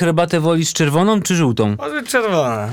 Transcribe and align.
herbatę 0.00 0.40
wolisz 0.40 0.72
czerwoną 0.72 1.22
czy 1.22 1.36
żółtą? 1.36 1.76
Może 1.78 2.02
czerwona. 2.02 2.68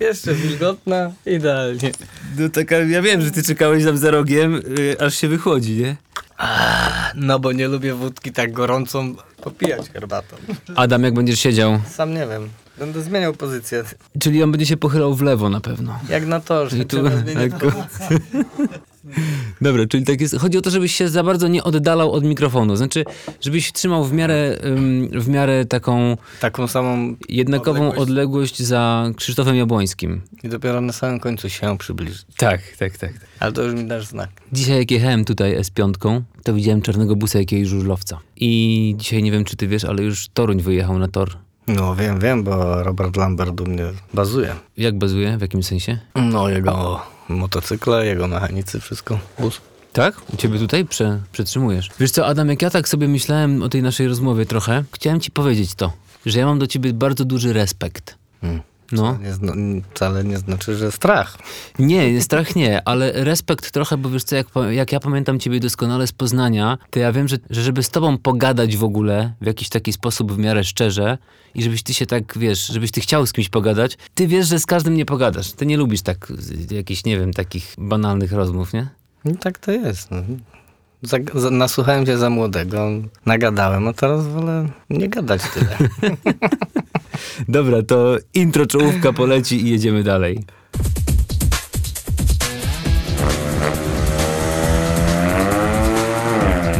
Jeszcze 0.00 0.34
wilgotna, 0.34 1.12
idealnie. 1.26 1.92
No 2.38 2.48
taka, 2.48 2.76
ja 2.76 3.02
wiem, 3.02 3.20
że 3.20 3.30
ty 3.30 3.42
czekałeś 3.42 3.84
tam 3.84 3.98
za 3.98 4.10
rogiem, 4.10 4.62
yy, 4.78 4.96
aż 5.00 5.14
się 5.14 5.28
wychłodzi, 5.28 5.76
nie? 5.76 5.96
No 7.14 7.38
bo 7.38 7.52
nie 7.52 7.68
lubię 7.68 7.94
wódki 7.94 8.32
tak 8.32 8.52
gorącą 8.52 9.14
popijać 9.42 9.90
herbatą. 9.90 10.36
Adam, 10.76 11.02
jak 11.02 11.14
będziesz 11.14 11.38
siedział? 11.40 11.80
Sam 11.90 12.14
nie 12.14 12.26
wiem. 12.26 12.48
Będę 12.78 13.02
zmieniał 13.02 13.34
pozycję. 13.34 13.84
Czyli 14.18 14.42
on 14.42 14.52
będzie 14.52 14.66
się 14.66 14.76
pochylał 14.76 15.14
w 15.14 15.22
lewo 15.22 15.50
na 15.50 15.60
pewno. 15.60 15.98
Jak 16.08 16.26
na 16.26 16.40
torze. 16.40 16.78
I 16.78 16.80
tu 16.80 16.86
trzeba 16.86 17.10
zmienić 17.10 17.34
lekko. 17.34 17.72
Dobra, 19.60 19.86
czyli 19.86 20.04
tak 20.04 20.20
jest. 20.20 20.36
Chodzi 20.36 20.58
o 20.58 20.62
to, 20.62 20.70
żebyś 20.70 20.94
się 20.94 21.08
za 21.08 21.22
bardzo 21.22 21.48
nie 21.48 21.64
oddalał 21.64 22.12
od 22.12 22.24
mikrofonu. 22.24 22.76
Znaczy, 22.76 23.04
żebyś 23.40 23.72
trzymał 23.72 24.04
w 24.04 24.12
miarę, 24.12 24.58
w 25.12 25.28
miarę 25.28 25.64
taką 25.64 26.16
Taką 26.40 26.68
samą 26.68 27.16
jednakową 27.28 27.80
odległość. 27.88 28.00
Odległość. 28.10 28.62
za 28.62 29.10
Krzysztofem 29.16 29.56
Jabłońskim. 29.56 30.20
i 30.42 30.48
dopiero 30.48 30.80
na 30.80 30.92
samym 30.92 31.20
końcu 31.20 31.48
się 31.48 31.78
przybliży. 31.78 32.22
Tak, 32.36 32.60
tak, 32.78 32.98
tak. 32.98 33.12
Ale 33.40 33.52
to 33.52 33.62
już 33.62 33.74
mi 33.74 33.84
dasz 33.84 34.06
znak. 34.06 34.30
Dzisiaj 34.52 34.78
jak 34.78 34.90
jechałem 34.90 35.24
tutaj 35.24 35.58
S5, 35.60 36.22
to 36.44 36.54
widziałem 36.54 36.82
czarnego 36.82 37.16
busa 37.16 37.38
jakiegoś 37.38 37.68
żużlowca. 37.68 38.18
I 38.36 38.94
dzisiaj 38.98 39.22
nie 39.22 39.32
wiem, 39.32 39.44
czy 39.44 39.56
ty 39.56 39.68
wiesz, 39.68 39.84
ale 39.84 40.02
już 40.02 40.28
Toruń 40.28 40.62
wyjechał 40.62 40.98
na 40.98 41.08
tor. 41.08 41.30
No 41.68 41.96
wiem, 41.96 42.20
wiem, 42.20 42.44
bo 42.44 42.82
Robert 42.82 43.16
Lambert 43.16 43.60
u 43.60 43.66
mnie 43.66 43.84
bazuje. 44.14 44.54
Jak 44.76 44.98
bazuje? 44.98 45.38
W 45.38 45.40
jakim 45.40 45.62
sensie? 45.62 45.98
No 46.14 46.48
jego 46.48 47.00
motocykle, 47.28 48.06
jego 48.06 48.28
mechanicy, 48.28 48.80
wszystko. 48.80 49.18
Tak? 49.92 50.14
U 50.34 50.36
ciebie 50.36 50.58
tutaj 50.58 50.84
prze, 50.84 51.20
przetrzymujesz. 51.32 51.90
Wiesz 52.00 52.10
co, 52.10 52.26
Adam, 52.26 52.48
jak 52.48 52.62
ja 52.62 52.70
tak 52.70 52.88
sobie 52.88 53.08
myślałem 53.08 53.62
o 53.62 53.68
tej 53.68 53.82
naszej 53.82 54.08
rozmowie 54.08 54.46
trochę, 54.46 54.84
chciałem 54.92 55.20
ci 55.20 55.30
powiedzieć 55.30 55.74
to, 55.74 55.92
że 56.26 56.38
ja 56.38 56.46
mam 56.46 56.58
do 56.58 56.66
ciebie 56.66 56.92
bardzo 56.92 57.24
duży 57.24 57.52
respekt. 57.52 58.14
Hmm. 58.40 58.60
No. 58.92 59.18
Nie 59.22 59.32
zna, 59.32 59.52
wcale 59.94 60.24
nie 60.24 60.38
znaczy, 60.38 60.76
że 60.76 60.92
strach. 60.92 61.38
Nie, 61.78 62.22
strach 62.22 62.56
nie, 62.56 62.88
ale 62.88 63.12
respekt 63.12 63.70
trochę, 63.70 63.96
bo 63.96 64.10
wiesz 64.10 64.24
co, 64.24 64.36
jak, 64.36 64.46
jak 64.70 64.92
ja 64.92 65.00
pamiętam 65.00 65.38
ciebie 65.38 65.60
doskonale 65.60 66.06
z 66.06 66.12
Poznania, 66.12 66.78
to 66.90 66.98
ja 66.98 67.12
wiem, 67.12 67.28
że, 67.28 67.36
że 67.50 67.62
żeby 67.62 67.82
z 67.82 67.90
tobą 67.90 68.18
pogadać 68.18 68.76
w 68.76 68.84
ogóle 68.84 69.32
w 69.40 69.46
jakiś 69.46 69.68
taki 69.68 69.92
sposób 69.92 70.32
w 70.32 70.38
miarę 70.38 70.64
szczerze 70.64 71.18
i 71.54 71.62
żebyś 71.62 71.82
ty 71.82 71.94
się 71.94 72.06
tak, 72.06 72.38
wiesz, 72.38 72.66
żebyś 72.66 72.90
ty 72.90 73.00
chciał 73.00 73.26
z 73.26 73.32
kimś 73.32 73.48
pogadać, 73.48 73.98
ty 74.14 74.26
wiesz, 74.26 74.48
że 74.48 74.58
z 74.58 74.66
każdym 74.66 74.94
nie 74.94 75.06
pogadasz. 75.06 75.52
Ty 75.52 75.66
nie 75.66 75.76
lubisz 75.76 76.02
tak 76.02 76.32
jakichś, 76.70 77.04
nie 77.04 77.18
wiem, 77.18 77.32
takich 77.32 77.74
banalnych 77.78 78.32
rozmów, 78.32 78.72
nie? 78.72 78.88
I 79.24 79.36
tak 79.36 79.58
to 79.58 79.72
jest. 79.72 80.10
No. 80.10 80.22
Za, 81.02 81.18
za, 81.34 81.50
nasłuchałem 81.50 82.06
się 82.06 82.18
za 82.18 82.30
młodego, 82.30 82.88
nagadałem, 83.26 83.88
a 83.88 83.92
teraz 83.92 84.26
wolę 84.26 84.68
nie 84.90 85.08
gadać 85.08 85.42
tyle. 85.54 85.76
Dobra, 87.48 87.82
to 87.82 88.16
intro 88.34 88.66
czołówka 88.66 89.12
poleci 89.12 89.66
i 89.66 89.70
jedziemy 89.70 90.02
dalej. 90.02 90.44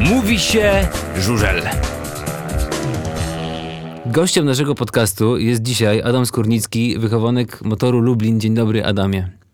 Mówi 0.00 0.38
się 0.38 0.88
żużel. 1.18 1.62
Gościem 4.06 4.44
naszego 4.44 4.74
podcastu 4.74 5.38
jest 5.38 5.62
dzisiaj 5.62 6.02
Adam 6.02 6.26
Skórnicki, 6.26 6.98
wychowanek 6.98 7.64
motoru 7.64 8.00
Lublin. 8.00 8.40
Dzień 8.40 8.54
dobry, 8.54 8.84
Adamie. 8.84 9.45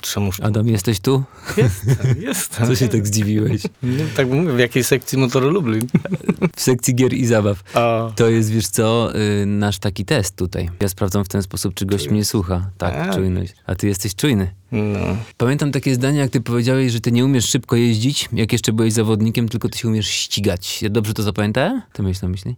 Czemuż 0.00 0.40
Adam, 0.40 0.68
jesteś 0.68 1.00
tu? 1.00 1.24
jestem, 1.56 1.96
jestem. 2.20 2.66
Co 2.66 2.76
się 2.76 2.88
tak 2.88 3.06
zdziwiłeś? 3.06 3.62
Nie, 3.82 4.04
tak 4.16 4.28
mówię, 4.28 4.52
w 4.52 4.58
jakiej 4.58 4.84
sekcji 4.84 5.18
motoru 5.18 5.50
Lublin? 5.50 5.86
W 6.56 6.60
sekcji 6.60 6.94
gier 6.94 7.14
i 7.14 7.26
zabaw. 7.26 7.62
A, 7.74 8.10
To 8.16 8.28
jest, 8.30 8.50
wiesz 8.50 8.68
co, 8.68 9.12
y, 9.42 9.46
nasz 9.46 9.78
taki 9.78 10.04
test 10.04 10.36
tutaj. 10.36 10.70
Ja 10.80 10.88
sprawdzam 10.88 11.24
w 11.24 11.28
ten 11.28 11.42
sposób, 11.42 11.74
czy 11.74 11.86
gość 11.86 12.08
mnie 12.10 12.24
słucha. 12.24 12.70
Tak, 12.78 12.94
Tak. 12.94 13.14
czujność. 13.14 13.54
A 13.66 13.74
ty 13.74 13.86
jesteś 13.88 14.14
czujny. 14.14 14.50
No. 14.72 15.16
Pamiętam 15.36 15.72
takie 15.72 15.94
zdanie, 15.94 16.18
jak 16.18 16.30
ty 16.30 16.40
powiedziałeś, 16.40 16.92
że 16.92 17.00
ty 17.00 17.12
nie 17.12 17.24
umiesz 17.24 17.48
szybko 17.48 17.76
jeździć, 17.76 18.28
jak 18.32 18.52
jeszcze 18.52 18.72
byłeś 18.72 18.92
zawodnikiem, 18.92 19.48
tylko 19.48 19.68
ty 19.68 19.78
się 19.78 19.88
umiesz 19.88 20.08
ścigać. 20.08 20.82
Ja 20.82 20.90
dobrze 20.90 21.14
to 21.14 21.22
zapamiętałem? 21.22 21.82
Ty 21.92 22.02
myśl 22.02 22.20
na 22.22 22.28
myśli? 22.28 22.56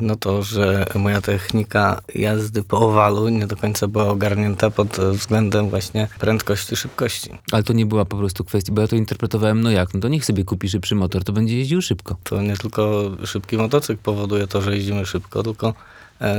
No 0.00 0.16
to, 0.16 0.42
że 0.42 0.86
moja 0.94 1.20
technika 1.20 2.00
jazdy 2.14 2.62
po 2.62 2.80
owalu 2.80 3.28
nie 3.28 3.46
do 3.46 3.56
końca 3.56 3.88
była 3.88 4.08
ogarnięta 4.08 4.70
pod 4.70 4.88
względem 5.12 5.70
właśnie 5.70 6.08
prędkości, 6.20 6.76
szybkości. 6.76 7.30
Ale 7.52 7.62
to 7.62 7.72
nie 7.72 7.86
była 7.86 8.04
po 8.04 8.16
prostu 8.16 8.44
kwestia, 8.44 8.72
bo 8.72 8.80
ja 8.80 8.88
to 8.88 8.96
interpretowałem, 8.96 9.60
no 9.60 9.70
jak, 9.70 9.94
no 9.94 10.00
to 10.00 10.08
niech 10.08 10.24
sobie 10.24 10.44
kupi 10.44 10.68
szybszy 10.68 10.94
motor, 10.94 11.24
to 11.24 11.32
będzie 11.32 11.58
jeździł 11.58 11.82
szybko. 11.82 12.16
To 12.24 12.42
nie 12.42 12.56
tylko 12.56 13.10
szybki 13.24 13.56
motocykl 13.56 14.02
powoduje 14.02 14.46
to, 14.46 14.62
że 14.62 14.76
jeździmy 14.76 15.06
szybko, 15.06 15.42
tylko 15.42 15.74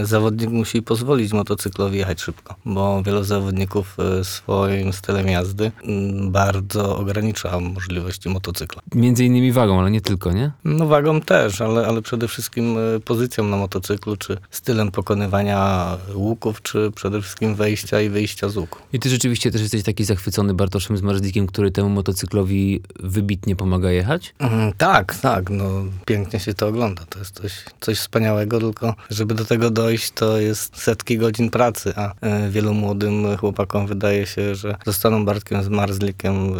zawodnik 0.04 0.50
musi 0.50 0.82
pozwolić 0.82 1.34
motocyklowi 1.34 1.98
jechać 1.98 2.22
szybko, 2.22 2.56
bo 2.66 3.04
wielu 3.04 3.24
zawodników 3.24 3.98
e, 4.00 4.24
swoim 4.24 4.94
stylem 4.94 5.28
jazdy 5.28 5.72
mm, 5.84 6.32
bardzo 6.32 6.98
ogranicza 6.98 7.60
możliwości 7.60 8.30
motocykla. 8.30 8.82
Między 8.96 9.26
innymi 9.26 9.52
wagą, 9.52 9.80
ale 9.80 9.92
nie 9.92 10.02
tylko, 10.02 10.32
nie? 10.32 10.52
No 10.64 10.86
wagą 10.86 11.22
też, 11.22 11.62
ale, 11.62 11.88
ale 11.88 12.02
przede 12.02 12.28
wszystkim 12.28 12.78
e, 12.78 13.00
pozycją 13.00 13.44
na 13.44 13.58
motocyklu, 13.58 14.18
czy 14.18 14.38
stylem 14.52 14.92
pokonywania 14.92 15.88
łuków, 16.14 16.62
czy 16.62 16.92
przede 16.96 17.22
wszystkim 17.22 17.56
wejścia 17.56 18.02
i 18.02 18.10
wyjścia 18.10 18.50
z 18.50 18.58
łuku. 18.58 18.80
I 18.94 19.00
ty 19.00 19.10
rzeczywiście 19.10 19.52
też 19.52 19.62
jesteś 19.62 19.84
taki 19.84 20.04
zachwycony 20.04 20.54
Bartoszem 20.54 20.98
Zmarzlikiem, 20.98 21.48
który 21.48 21.72
temu 21.72 21.90
motocyklowi 21.90 22.82
wybitnie 23.00 23.56
pomaga 23.56 23.92
jechać? 23.92 24.34
Mm, 24.40 24.74
Tak, 24.78 25.16
tak, 25.16 25.50
no 25.50 25.70
pięknie 26.06 26.40
się 26.40 26.54
to 26.54 26.68
ogląda. 26.68 27.06
To 27.10 27.20
jest 27.20 27.36
coś, 27.42 27.54
coś 27.80 27.98
wspaniałego, 28.00 28.60
tylko 28.60 28.96
żeby 29.10 29.36
do 29.36 29.46
tego 29.46 29.69
dojść, 29.72 30.12
to 30.12 30.40
jest 30.40 30.78
setki 30.78 31.18
godzin 31.18 31.50
pracy, 31.50 31.94
a 31.96 32.14
e, 32.22 32.50
wielu 32.50 32.74
młodym 32.74 33.38
chłopakom 33.38 33.88
wydaje 33.88 34.26
się, 34.26 34.56
że 34.56 34.76
zostaną 34.86 35.26
Bartkiem 35.26 35.64
z 35.64 35.70
Marzlikiem 35.70 36.36
e, 36.36 36.56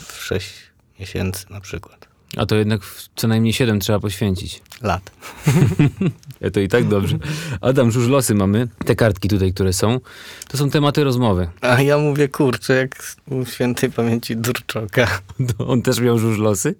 w 0.00 0.24
6 0.24 0.54
miesięcy 1.00 1.46
na 1.50 1.60
przykład. 1.60 2.08
A 2.36 2.46
to 2.46 2.56
jednak 2.56 2.80
co 3.16 3.28
najmniej 3.28 3.52
7 3.52 3.80
trzeba 3.80 4.00
poświęcić. 4.00 4.62
Lat. 4.82 5.10
To 6.52 6.60
i 6.60 6.68
tak 6.68 6.88
dobrze. 6.88 7.18
Adam, 7.60 7.90
żużlosy 7.90 8.34
mamy. 8.34 8.68
Te 8.84 8.96
kartki 8.96 9.28
tutaj, 9.28 9.52
które 9.52 9.72
są, 9.72 10.00
to 10.48 10.56
są 10.58 10.70
tematy 10.70 11.04
rozmowy. 11.04 11.48
A 11.60 11.82
ja 11.82 11.98
mówię, 11.98 12.28
kurczę, 12.28 12.74
jak 12.74 13.16
u 13.30 13.44
świętej 13.44 13.90
pamięci 13.90 14.36
Durczoka. 14.36 15.20
To 15.56 15.66
On 15.72 15.82
też 15.82 16.00
miał 16.00 16.18
żużlosy? 16.18 16.74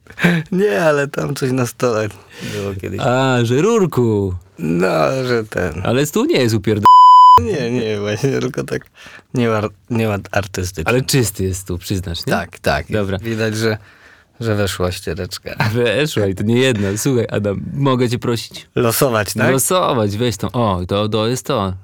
Nie, 0.53 0.83
ale 0.83 1.09
tam 1.09 1.34
coś 1.34 1.53
na 1.53 1.67
stole 1.67 2.09
było 2.55 2.75
kiedyś. 2.75 3.00
A, 3.00 3.38
że 3.44 3.62
rurku. 3.62 4.34
No, 4.59 5.25
że 5.29 5.45
ten. 5.45 5.83
Ale 5.85 6.07
tu 6.07 6.25
nie 6.25 6.39
jest 6.39 6.55
upierd... 6.55 6.83
Nie, 7.41 7.71
nie, 7.71 8.01
właśnie, 8.01 8.31
tylko 8.31 8.65
tak 8.65 8.83
nieład, 9.35 9.65
nieład 9.91 10.21
artystyczny. 10.33 10.93
Ale 10.93 11.03
czysty 11.03 11.45
jest 11.45 11.67
tu, 11.67 11.79
przyznasz, 11.79 12.27
nie? 12.27 12.33
Tak, 12.33 12.59
tak. 12.59 12.87
Dobra. 12.91 13.19
Widać, 13.19 13.57
że, 13.57 13.79
że 14.41 14.55
weszła 14.55 14.93
ściereczka. 14.93 15.51
Weszła 15.75 16.27
i 16.27 16.35
to 16.35 16.43
nie 16.43 16.59
jedna. 16.59 16.89
Słuchaj, 16.97 17.27
Adam, 17.31 17.65
mogę 17.75 18.09
cię 18.09 18.19
prosić? 18.19 18.69
Losować, 18.75 19.35
tak? 19.35 19.53
Losować, 19.53 20.17
weź 20.17 20.37
tą. 20.37 20.53
O, 20.53 20.81
to, 20.89 21.09
to 21.09 21.27
jest 21.27 21.47
to. 21.47 21.75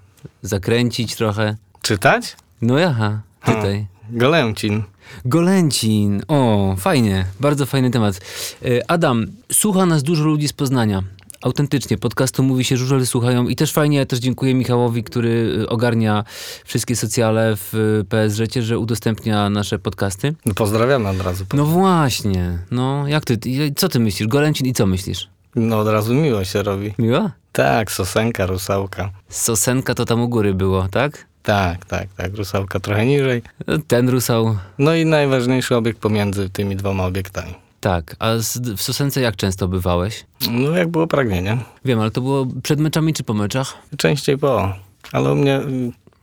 Zakręcić 0.43 1.17
trochę. 1.17 1.57
Czytać? 1.83 2.37
No 2.63 2.79
jaha, 2.79 3.21
czytaj. 3.45 3.87
Golęcin. 4.11 4.83
Golęcin. 5.25 6.23
O, 6.29 6.75
fajnie. 6.79 7.27
Bardzo 7.41 7.67
fajny 7.67 7.91
temat. 7.91 8.21
E, 8.65 8.91
Adam, 8.91 9.27
słucha 9.53 9.87
nas 9.87 10.03
dużo 10.03 10.25
ludzi 10.25 10.49
z 10.49 10.53
Poznania. 10.53 11.03
Autentycznie, 11.49 11.99
podcastu 11.99 12.43
Mówi 12.43 12.65
się 12.65 12.77
żużel 12.77 13.07
słuchają 13.07 13.49
i 13.49 13.57
też 13.57 13.73
fajnie, 13.73 13.99
ja 13.99 14.07
też 14.07 14.19
dziękuję 14.19 14.55
Michałowi, 14.55 15.05
który 15.05 15.29
y, 15.63 15.69
ogarnia 15.69 16.25
wszystkie 16.65 16.97
socjale 16.97 17.57
w 17.57 17.75
y, 17.75 18.05
PSŻ, 18.05 18.61
że 18.61 18.79
udostępnia 18.79 19.51
nasze 19.51 19.79
podcasty. 19.79 20.35
No 20.47 20.55
pozdrawiamy 20.55 21.09
od 21.09 21.21
razu. 21.21 21.45
No 21.55 21.65
właśnie, 21.65 22.59
no 22.71 23.09
jak 23.09 23.25
ty, 23.25 23.39
i- 23.45 23.75
co 23.77 23.89
ty 23.89 24.01
myślisz? 24.01 24.29
Golęcin 24.29 24.67
i 24.67 24.73
co 24.73 24.87
myślisz? 24.87 25.29
No 25.57 25.79
od 25.79 25.89
razu 25.89 26.15
miło 26.15 26.45
się 26.45 26.63
robi. 26.63 26.95
Miła? 26.99 27.31
Tak, 27.53 27.93
sosenka, 27.93 28.47
rusałka. 28.47 29.11
Sosenka 29.29 29.95
to 29.95 30.05
tam 30.05 30.21
u 30.21 30.29
góry 30.29 30.55
było, 30.55 30.89
tak? 30.91 31.27
Tak, 31.43 31.85
tak, 31.85 32.09
tak. 32.17 32.35
Rusałka 32.37 32.81
trochę 32.81 33.07
niżej. 33.07 33.43
Ten 33.87 34.09
rusał, 34.09 34.57
No 34.79 34.95
i 34.95 35.07
najważniejszy 35.07 35.77
obiekt 35.77 35.99
pomiędzy 36.01 36.51
tymi 36.51 36.77
dwoma 36.77 37.07
obiektami. 37.07 37.55
Tak. 37.85 38.17
A 38.19 38.39
z, 38.39 38.59
w 38.77 38.83
Sosence 38.83 39.21
jak 39.21 39.37
często 39.37 39.69
bywałeś? 39.69 40.25
No 40.51 40.71
jak 40.71 40.89
było 40.89 41.07
pragnienie. 41.07 41.59
Wiem, 41.85 42.01
ale 42.01 42.11
to 42.11 42.21
było 42.21 42.47
przed 42.63 42.81
meczami 42.81 43.13
czy 43.13 43.25
po 43.25 43.35
meczach? 43.35 43.75
Częściej 43.97 44.39
po. 44.39 44.73
Ale 45.13 45.33
u 45.33 45.35
mnie 45.35 45.61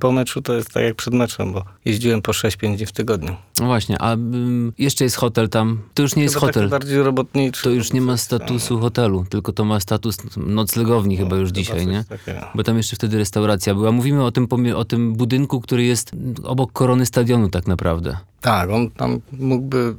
po 0.02 0.12
meczu 0.12 0.42
to 0.42 0.54
jest 0.54 0.74
tak 0.74 0.84
jak 0.84 0.96
przed 0.96 1.14
meczem, 1.14 1.54
bo 1.54 1.64
jeździłem 1.86 2.22
po 2.22 2.32
6-5 2.32 2.76
dni 2.78 2.86
w 2.86 2.92
tygodniu. 2.92 3.36
No 3.60 3.66
właśnie, 3.66 4.02
a 4.02 4.14
ym, 4.14 4.74
jeszcze 4.78 5.04
jest 5.04 5.16
hotel 5.16 5.50
tam. 5.50 5.80
To 5.94 6.02
już 6.02 6.16
nie 6.16 6.24
jest 6.24 6.36
Chyba 6.36 6.48
hotel. 6.48 6.64
taki 6.64 6.72
bardziej 6.72 7.04
robotniczy. 7.04 7.64
To 7.64 7.70
już 7.70 7.94
nie 7.94 8.02
ma 8.02 8.18
statusu 8.18 8.80
hotelu, 8.80 9.26
tylko 9.30 9.54
to 9.54 9.66
ma 9.66 9.80
status 9.80 10.18
noclegowni 10.38 11.18
chyba 11.18 11.36
już 11.36 11.50
Chyba 11.50 11.56
dzisiaj, 11.60 11.88
nie? 11.88 12.04
takiego. 12.04 12.40
Bo 12.56 12.64
tam 12.64 12.78
jeszcze 12.78 12.96
wtedy 12.96 13.18
restauracja 13.18 13.74
była. 13.76 13.92
Mówimy 13.92 14.24
o 14.24 14.32
tym, 14.32 14.48
o 14.76 14.86
tym 14.86 15.14
budynku, 15.14 15.62
który 15.62 15.84
jest 15.84 16.12
obok 16.44 16.72
korony 16.74 17.06
stadionu 17.06 17.50
tak 17.50 17.68
naprawdę. 17.68 18.18
Tak, 18.42 18.70
on 18.70 18.90
tam 18.92 19.20
mógłby 19.32 19.96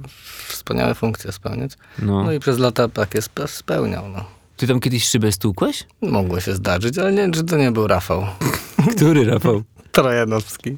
wspaniałe 0.49 0.95
funkcje 0.95 1.33
spełniać. 1.33 1.73
No. 1.99 2.25
No 2.25 2.33
i 2.33 2.41
przez 2.41 2.59
lata 2.59 2.89
takie 2.89 3.19
spe- 3.21 3.49
spełniał. 3.49 4.09
No. 4.09 4.25
Ty 4.57 4.67
tam 4.67 4.81
kiedyś 4.81 5.05
szybę 5.09 5.33
stłukłeś? 5.33 5.85
Mogło 6.03 6.41
się 6.41 6.55
zdarzyć, 6.55 6.99
ale 6.99 7.11
nie 7.13 7.19
wiem, 7.19 7.33
czy 7.33 7.45
to 7.45 7.57
nie 7.57 7.71
był 7.73 7.87
Rafał 7.87 8.27
Który, 8.97 9.25
Rafał? 9.25 9.63
Trojanowski. 9.93 10.77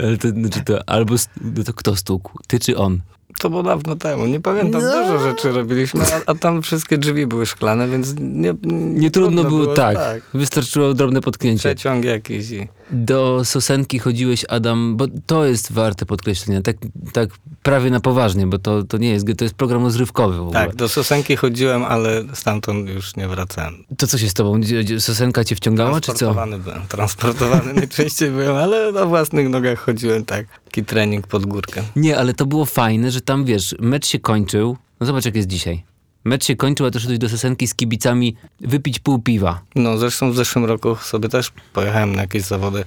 Ale 0.00 0.16
to, 0.16 0.28
znaczy 0.28 0.64
to 0.64 0.88
albo 0.88 1.14
no 1.40 1.64
to 1.64 1.72
kto 1.74 1.96
stukł? 1.96 2.38
Ty 2.46 2.58
czy 2.58 2.76
on? 2.76 3.00
To 3.38 3.50
było 3.50 3.62
dawno 3.62 3.96
temu. 3.96 4.26
Nie 4.26 4.40
pamiętam, 4.40 4.82
No. 4.82 4.92
dużo 5.02 5.18
rzeczy 5.18 5.52
robiliśmy, 5.52 6.04
a, 6.04 6.30
a 6.30 6.34
tam 6.34 6.62
wszystkie 6.62 6.98
drzwi 6.98 7.26
były 7.26 7.46
szklane, 7.46 7.88
więc 7.88 8.14
nie, 8.20 8.54
Nie 8.72 9.10
trudno 9.10 9.44
było, 9.44 9.66
tak. 9.74 9.96
tak. 9.96 10.22
Wystarczyło 10.34 10.94
drobne 10.94 11.20
potknięcie. 11.20 11.74
Przeciąg 11.74 12.04
jakiś 12.04 12.50
i... 12.50 12.68
Do 12.92 13.44
Sosenki 13.44 13.98
chodziłeś, 13.98 14.44
Adam, 14.48 14.96
bo 14.96 15.06
to 15.26 15.44
jest 15.44 15.72
warte 15.72 16.06
podkreślenia. 16.06 16.62
Tak, 16.62 16.76
tak 17.12 17.30
prawie 17.62 17.90
na 17.90 18.00
poważnie, 18.00 18.46
bo 18.46 18.58
to, 18.58 18.84
to 18.84 18.98
nie 18.98 19.08
jest, 19.08 19.26
to 19.38 19.44
jest 19.44 19.54
program 19.54 19.84
rozrywkowy 19.84 20.36
w 20.36 20.40
ogóle. 20.40 20.52
Tak, 20.66 20.74
do 20.76 20.88
Sosenki 20.88 21.36
chodziłem, 21.36 21.84
ale 21.84 22.24
stamtąd 22.34 22.88
już 22.88 23.16
nie 23.16 23.28
wracałem. 23.28 23.84
To 23.96 24.06
co 24.06 24.18
się 24.18 24.28
z 24.28 24.34
tobą? 24.34 24.60
Sosenka 24.98 25.44
cię 25.44 25.56
wciągała, 25.56 26.00
czy 26.00 26.12
co? 26.12 26.18
Transportowany 26.18 26.58
byłem. 26.58 26.82
Transportowany 26.88 27.72
najczęściej 27.82 28.30
byłem, 28.30 28.56
ale 28.56 28.92
na 28.92 29.06
własnych 29.06 29.48
nogach 29.48 29.78
chodziłem 29.78 30.24
tak. 30.24 30.46
Taki 30.64 30.84
trening 30.84 31.26
pod 31.26 31.46
górkę. 31.46 31.82
Nie, 31.96 32.18
ale 32.18 32.34
to 32.34 32.46
było 32.46 32.64
fajne, 32.64 33.10
że 33.10 33.20
tam, 33.20 33.44
wiesz, 33.44 33.74
mecz 33.80 34.06
się 34.06 34.18
kończył. 34.18 34.76
No 35.00 35.06
zobacz, 35.06 35.24
jak 35.24 35.36
jest 35.36 35.48
dzisiaj. 35.48 35.91
Mecz 36.24 36.44
się 36.44 36.56
kończył, 36.56 36.86
a 36.86 36.90
to 36.90 36.98
do 37.18 37.28
Sosenki 37.28 37.66
z 37.66 37.74
kibicami 37.74 38.36
wypić 38.60 38.98
pół 38.98 39.18
piwa. 39.18 39.60
No 39.74 39.98
zresztą 39.98 40.32
w 40.32 40.36
zeszłym 40.36 40.64
roku 40.64 40.96
sobie 40.96 41.28
też 41.28 41.52
pojechałem 41.72 42.14
na 42.14 42.22
jakieś 42.22 42.42
zawody 42.42 42.84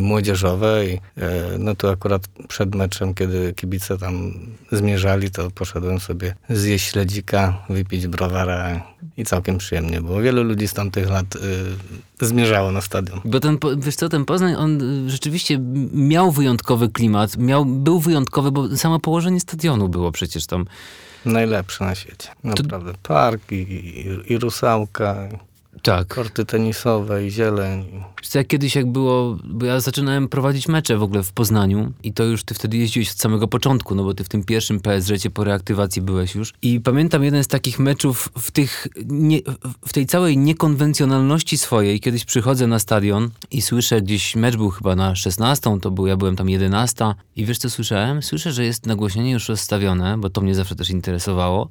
młodzieżowe 0.00 0.86
i 0.86 0.92
e, 0.94 1.00
no 1.58 1.74
to 1.74 1.90
akurat 1.90 2.28
przed 2.48 2.74
meczem, 2.74 3.14
kiedy 3.14 3.52
kibice 3.56 3.98
tam 3.98 4.34
zmierzali, 4.72 5.30
to 5.30 5.50
poszedłem 5.50 6.00
sobie 6.00 6.34
zjeść 6.50 6.90
śledzika, 6.90 7.64
wypić 7.68 8.06
browara 8.06 8.82
i 9.16 9.24
całkiem 9.24 9.58
przyjemnie 9.58 10.00
było. 10.00 10.20
Wielu 10.20 10.42
ludzi 10.44 10.68
z 10.68 10.72
tamtych 10.72 11.10
lat 11.10 11.26
e, 12.22 12.26
zmierzało 12.26 12.72
na 12.72 12.80
stadion. 12.80 13.20
Bo 13.24 13.40
ten, 13.40 13.58
wiesz 13.76 13.96
co, 13.96 14.08
ten 14.08 14.24
Poznań, 14.24 14.54
on 14.54 14.82
y, 15.06 15.10
rzeczywiście 15.10 15.58
miał 15.92 16.30
wyjątkowy 16.30 16.88
klimat, 16.88 17.36
miał, 17.36 17.64
był 17.64 18.00
wyjątkowy, 18.00 18.52
bo 18.52 18.76
samo 18.76 19.00
położenie 19.00 19.40
stadionu 19.40 19.88
było 19.88 20.12
przecież 20.12 20.46
tam. 20.46 20.66
Najlepsze 21.24 21.84
na 21.84 21.94
świecie. 21.94 22.28
Naprawdę. 22.44 22.92
Park 23.02 23.52
i, 23.52 23.54
i, 23.54 24.32
i 24.32 24.38
rusałka, 24.38 25.28
Tak. 25.84 26.08
korty 26.08 26.44
tenisowe 26.44 27.26
i 27.26 27.30
zieleń. 27.30 27.84
Wiesz 28.22 28.34
jak 28.34 28.46
kiedyś 28.46 28.74
jak 28.74 28.86
było, 28.86 29.38
bo 29.44 29.66
ja 29.66 29.80
zaczynałem 29.80 30.28
prowadzić 30.28 30.68
mecze 30.68 30.96
w 30.96 31.02
ogóle 31.02 31.22
w 31.22 31.32
Poznaniu 31.32 31.92
i 32.02 32.12
to 32.12 32.24
już 32.24 32.44
ty 32.44 32.54
wtedy 32.54 32.76
jeździłeś 32.76 33.10
od 33.10 33.20
samego 33.20 33.48
początku, 33.48 33.94
no 33.94 34.04
bo 34.04 34.14
ty 34.14 34.24
w 34.24 34.28
tym 34.28 34.44
pierwszym 34.44 34.80
PSR-cie 34.80 35.30
po 35.30 35.44
reaktywacji 35.44 36.02
byłeś 36.02 36.34
już. 36.34 36.52
I 36.62 36.80
pamiętam 36.80 37.24
jeden 37.24 37.44
z 37.44 37.48
takich 37.48 37.78
meczów 37.78 38.28
w 38.38 38.50
tych, 38.50 38.86
nie, 39.06 39.40
w 39.86 39.92
tej 39.92 40.06
całej 40.06 40.38
niekonwencjonalności 40.38 41.58
swojej, 41.58 42.00
kiedyś 42.00 42.24
przychodzę 42.24 42.66
na 42.66 42.78
stadion 42.78 43.30
i 43.50 43.62
słyszę 43.62 44.02
gdzieś, 44.02 44.36
mecz 44.36 44.56
był 44.56 44.70
chyba 44.70 44.96
na 44.96 45.16
16, 45.16 45.78
to 45.82 45.90
był, 45.90 46.06
ja 46.06 46.16
byłem 46.16 46.36
tam 46.36 46.48
11 46.48 47.14
i 47.36 47.44
wiesz 47.44 47.58
co 47.58 47.70
słyszałem? 47.70 48.22
Słyszę, 48.22 48.52
że 48.52 48.64
jest 48.64 48.86
nagłośnienie 48.86 49.32
już 49.32 49.48
rozstawione, 49.48 50.18
bo 50.18 50.30
to 50.30 50.40
mnie 50.40 50.54
zawsze 50.54 50.76
też 50.76 50.90
interesowało 50.90 51.68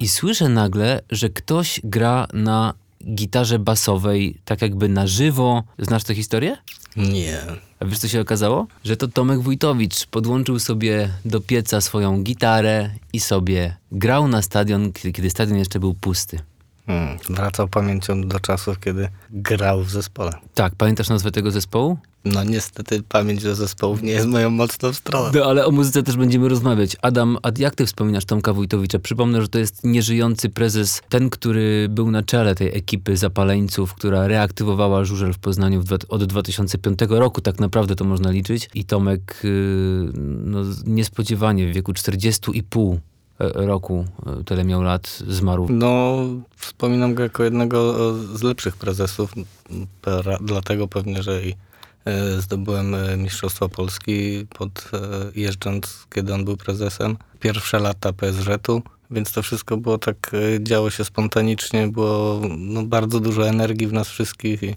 i 0.00 0.08
słyszę 0.08 0.48
nagle, 0.48 1.00
że 1.10 1.30
ktoś 1.30 1.80
gra 1.84 2.26
na 2.32 2.74
gitarze 3.14 3.58
basowej, 3.58 4.40
tak 4.44 4.62
jakby 4.62 4.88
na 4.88 5.06
żywo. 5.06 5.62
Znasz 5.78 6.04
tę 6.04 6.14
historię? 6.14 6.56
Nie. 6.96 7.40
A 7.80 7.84
wiesz, 7.84 7.98
co 7.98 8.08
się 8.08 8.20
okazało? 8.20 8.66
Że 8.84 8.96
to 8.96 9.08
Tomek 9.08 9.40
Wójtowicz 9.40 10.06
podłączył 10.06 10.58
sobie 10.58 11.10
do 11.24 11.40
pieca 11.40 11.80
swoją 11.80 12.22
gitarę 12.22 12.90
i 13.12 13.20
sobie 13.20 13.76
grał 13.92 14.28
na 14.28 14.42
stadion, 14.42 14.92
kiedy, 14.92 15.30
stadion 15.30 15.58
jeszcze 15.58 15.80
był 15.80 15.94
pusty. 15.94 16.38
Hmm. 16.86 17.18
Wracał 17.30 17.68
pamięcią 17.68 18.28
do 18.28 18.40
czasów, 18.40 18.80
kiedy 18.80 19.08
grał 19.30 19.82
w 19.82 19.90
zespole. 19.90 20.32
Tak, 20.54 20.74
pamiętasz 20.74 21.08
nazwę 21.08 21.30
tego 21.30 21.50
zespołu? 21.50 21.98
No 22.24 22.44
niestety 22.44 23.02
pamięć 23.02 23.42
do 23.42 23.54
zespołów 23.54 24.02
nie 24.02 24.12
jest 24.12 24.26
moją 24.26 24.50
mocną 24.50 24.92
stroną. 24.92 25.30
No, 25.34 25.44
ale 25.44 25.66
o 25.66 25.70
muzyce 25.70 26.02
też 26.02 26.16
będziemy 26.16 26.48
rozmawiać. 26.48 26.96
Adam, 27.02 27.38
a 27.42 27.48
jak 27.58 27.74
ty 27.74 27.86
wspominasz 27.86 28.24
Tomka 28.24 28.52
Wójtowicza? 28.52 28.98
Przypomnę, 28.98 29.42
że 29.42 29.48
to 29.48 29.58
jest 29.58 29.84
nieżyjący 29.84 30.50
prezes, 30.50 31.02
ten, 31.08 31.30
który 31.30 31.86
był 31.90 32.10
na 32.10 32.22
czele 32.22 32.54
tej 32.54 32.76
ekipy 32.76 33.16
zapaleńców, 33.16 33.94
która 33.94 34.26
reaktywowała 34.26 35.04
żużel 35.04 35.32
w 35.32 35.38
Poznaniu 35.38 35.80
w 35.80 35.84
dwa, 35.84 35.96
od 36.08 36.24
2005 36.24 36.98
roku, 37.08 37.40
tak 37.40 37.60
naprawdę 37.60 37.96
to 37.96 38.04
można 38.04 38.30
liczyć. 38.30 38.70
I 38.74 38.84
Tomek 38.84 39.40
yy, 39.44 40.12
no, 40.44 40.60
niespodziewanie 40.86 41.68
w 41.68 41.74
wieku 41.74 41.92
40,5 41.92 42.98
roku, 43.38 44.04
e, 44.26 44.44
tyle 44.44 44.64
miał 44.64 44.82
lat, 44.82 45.22
zmarł. 45.28 45.66
No, 45.70 46.16
wspominam 46.56 47.14
go 47.14 47.22
jako 47.22 47.44
jednego 47.44 47.94
z 48.36 48.42
lepszych 48.42 48.76
prezesów, 48.76 49.34
dlatego 50.40 50.88
pewnie, 50.88 51.22
że 51.22 51.42
i 51.42 51.54
e, 52.04 52.40
zdobyłem 52.40 52.94
e, 52.94 53.16
Mistrzostwo 53.16 53.68
Polski 53.68 54.46
pod 54.58 54.90
e, 54.92 54.98
jeżdżąc, 55.40 56.06
kiedy 56.14 56.34
on 56.34 56.44
był 56.44 56.56
prezesem. 56.56 57.16
Pierwsze 57.40 57.78
lata 57.78 58.12
PSŻ-u, 58.12 58.82
więc 59.10 59.32
to 59.32 59.42
wszystko 59.42 59.76
było 59.76 59.98
tak, 59.98 60.30
e, 60.34 60.64
działo 60.64 60.90
się 60.90 61.04
spontanicznie, 61.04 61.88
było 61.88 62.40
no, 62.58 62.82
bardzo 62.82 63.20
dużo 63.20 63.48
energii 63.48 63.86
w 63.86 63.92
nas 63.92 64.08
wszystkich 64.08 64.62
i, 64.62 64.76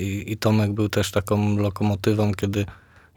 i, 0.00 0.32
i 0.32 0.36
Tomek 0.36 0.72
był 0.72 0.88
też 0.88 1.10
taką 1.10 1.56
lokomotywą, 1.56 2.34
kiedy 2.34 2.66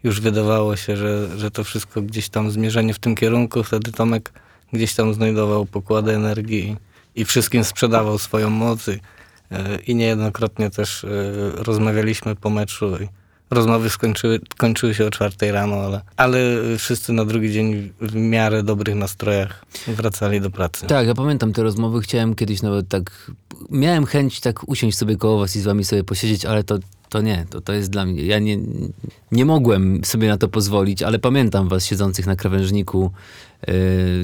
już 0.04 0.20
wydawało 0.20 0.76
się, 0.76 0.96
że, 0.96 1.38
że 1.38 1.50
to 1.50 1.64
wszystko 1.64 2.02
gdzieś 2.02 2.28
tam 2.28 2.50
zmierzenie 2.50 2.94
w 2.94 2.98
tym 2.98 3.14
kierunku, 3.14 3.62
wtedy 3.62 3.92
Tomek 3.92 4.32
gdzieś 4.72 4.94
tam 4.94 5.14
znajdował 5.14 5.66
pokłady 5.66 6.14
energii 6.14 6.76
i, 7.14 7.24
wszystkim 7.24 7.64
sprzedawał 7.64 8.18
swoją 8.18 8.50
moc. 8.50 8.88
I, 8.88 9.00
e, 9.90 9.94
niejednokrotnie 9.94 10.70
też 10.70 11.04
e, 11.04 11.08
rozmawialiśmy 11.56 12.36
po 12.36 12.50
meczu 12.50 12.96
i 12.96 13.08
rozmowy 13.50 13.90
skończyły, 13.90 14.40
kończyły 14.56 14.94
się 14.94 15.06
o 15.06 15.10
czwartej 15.10 15.52
rano, 15.52 15.76
ale, 15.76 16.00
ale 16.16 16.38
wszyscy 16.78 17.12
na 17.12 17.24
drugi 17.24 17.52
dzień 17.52 17.92
w 18.00 18.14
miarę 18.14 18.62
dobrych 18.62 18.94
nastrojach 18.94 19.64
wracali 19.86 20.40
do 20.40 20.50
pracy. 20.50 20.86
Tak, 20.86 21.06
ja 21.06 21.14
pamiętam 21.14 21.52
te 21.52 21.62
rozmowy. 21.62 22.00
Chciałem 22.00 22.34
kiedyś 22.34 22.62
nawet 22.62 22.88
tak. 22.88 23.32
Miałem 23.70 24.06
chęć 24.06 24.40
tak 24.40 24.68
usiąść 24.68 24.98
sobie 24.98 25.16
koło 25.16 25.38
was 25.38 25.56
i 25.56 25.60
z 25.60 25.64
wami 25.64 25.84
sobie 25.84 26.04
posiedzieć, 26.04 26.44
ale 26.44 26.64
to, 26.64 26.78
to 27.08 27.22
nie, 27.22 27.46
to, 27.50 27.60
to 27.60 27.72
jest 27.72 27.90
dla 27.90 28.06
mnie. 28.06 28.22
Ja 28.22 28.38
nie, 28.38 28.58
nie 29.32 29.44
mogłem 29.44 30.04
sobie 30.04 30.28
na 30.28 30.36
to 30.36 30.48
pozwolić, 30.48 31.02
ale 31.02 31.18
pamiętam 31.18 31.68
was 31.68 31.86
siedzących 31.86 32.26
na 32.26 32.36
krawężniku. 32.36 33.10
Yy, 33.66 33.74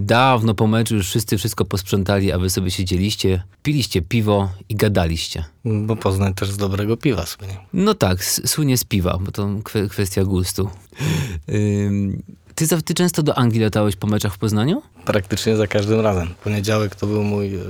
dawno 0.00 0.54
po 0.54 0.66
meczu 0.66 0.94
już 0.94 1.06
wszyscy 1.06 1.38
wszystko 1.38 1.64
posprzątali, 1.64 2.32
a 2.32 2.38
wy 2.38 2.50
sobie 2.50 2.70
siedzieliście, 2.70 3.42
piliście 3.62 4.02
piwo 4.02 4.50
i 4.68 4.74
gadaliście. 4.74 5.44
Bo 5.64 5.96
Poznań 5.96 6.34
też 6.34 6.50
z 6.50 6.56
dobrego 6.56 6.96
piwa 6.96 7.26
słynie. 7.26 7.56
No 7.72 7.94
tak, 7.94 8.24
słynie 8.24 8.78
z 8.78 8.84
piwa, 8.84 9.18
bo 9.20 9.32
to 9.32 9.48
kwe, 9.64 9.88
kwestia 9.88 10.24
gustu. 10.24 10.70
Ym, 11.48 12.22
ty, 12.54 12.82
ty 12.82 12.94
często 12.94 13.22
do 13.22 13.38
Anglii 13.38 13.60
latałeś 13.62 13.96
po 13.96 14.06
meczach 14.06 14.34
w 14.34 14.38
Poznaniu? 14.38 14.82
Praktycznie 15.04 15.56
za 15.56 15.66
każdym 15.66 16.00
razem. 16.00 16.34
Poniedziałek 16.44 16.94
to 16.94 17.06
był 17.06 17.22
mój 17.22 17.54
e, 17.54 17.60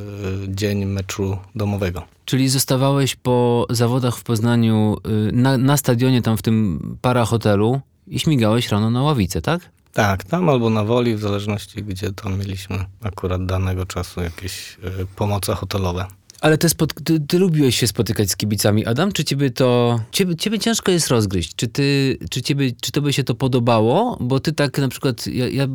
dzień 0.49 0.85
meczu 0.85 1.38
domowego. 1.55 2.03
Czyli 2.25 2.49
zostawałeś 2.49 3.17
po 3.17 3.67
zawodach 3.71 4.17
w 4.17 4.23
Poznaniu 4.23 4.97
y, 5.29 5.33
na, 5.33 5.59
na 5.59 5.76
stadionie, 5.76 6.23
tam 6.23 6.37
w 6.37 6.43
tym 6.43 6.81
para 7.03 7.25
hotelu 7.25 7.81
i 8.07 8.19
śmigałeś 8.19 8.69
rano 8.69 8.91
na 8.91 9.03
ławicę, 9.03 9.43
tak? 9.43 9.71
Tak, 9.93 10.25
tam 10.25 10.49
albo 10.49 10.71
na 10.71 10.85
woli, 10.85 11.17
w 11.17 11.21
zależności 11.21 11.83
gdzie 11.85 12.12
to 12.12 12.31
mieliśmy 12.31 12.85
akurat 13.03 13.47
danego 13.47 13.87
czasu 13.87 14.21
jakieś 14.21 14.79
y, 15.00 15.07
pomoce 15.17 15.55
hotelowe. 15.55 16.07
Ale 16.45 16.59
ty, 16.59 16.69
spot, 16.69 16.95
ty, 17.05 17.21
ty 17.21 17.39
lubiłeś 17.39 17.79
się 17.79 17.87
spotykać 17.87 18.31
z 18.31 18.37
kibicami, 18.37 18.87
Adam? 18.87 19.13
Czy 19.13 19.25
ciebie 19.25 19.51
to... 19.51 20.01
Ciebie, 20.11 20.37
ciebie 20.37 20.59
ciężko 20.59 20.93
jest 20.93 21.09
rozgryźć. 21.09 21.55
Czy, 21.55 21.69
ty, 21.69 22.19
czy, 22.31 22.43
ciebie, 22.43 22.73
czy 22.81 22.93
tobie 22.93 23.13
się 23.13 23.25
to 23.25 23.35
podobało? 23.35 24.19
Bo 24.21 24.41
ty 24.41 24.53
tak 24.53 24.79
na 24.79 24.89
przykład... 24.89 25.27
Ja, 25.27 25.49
ja 25.49 25.67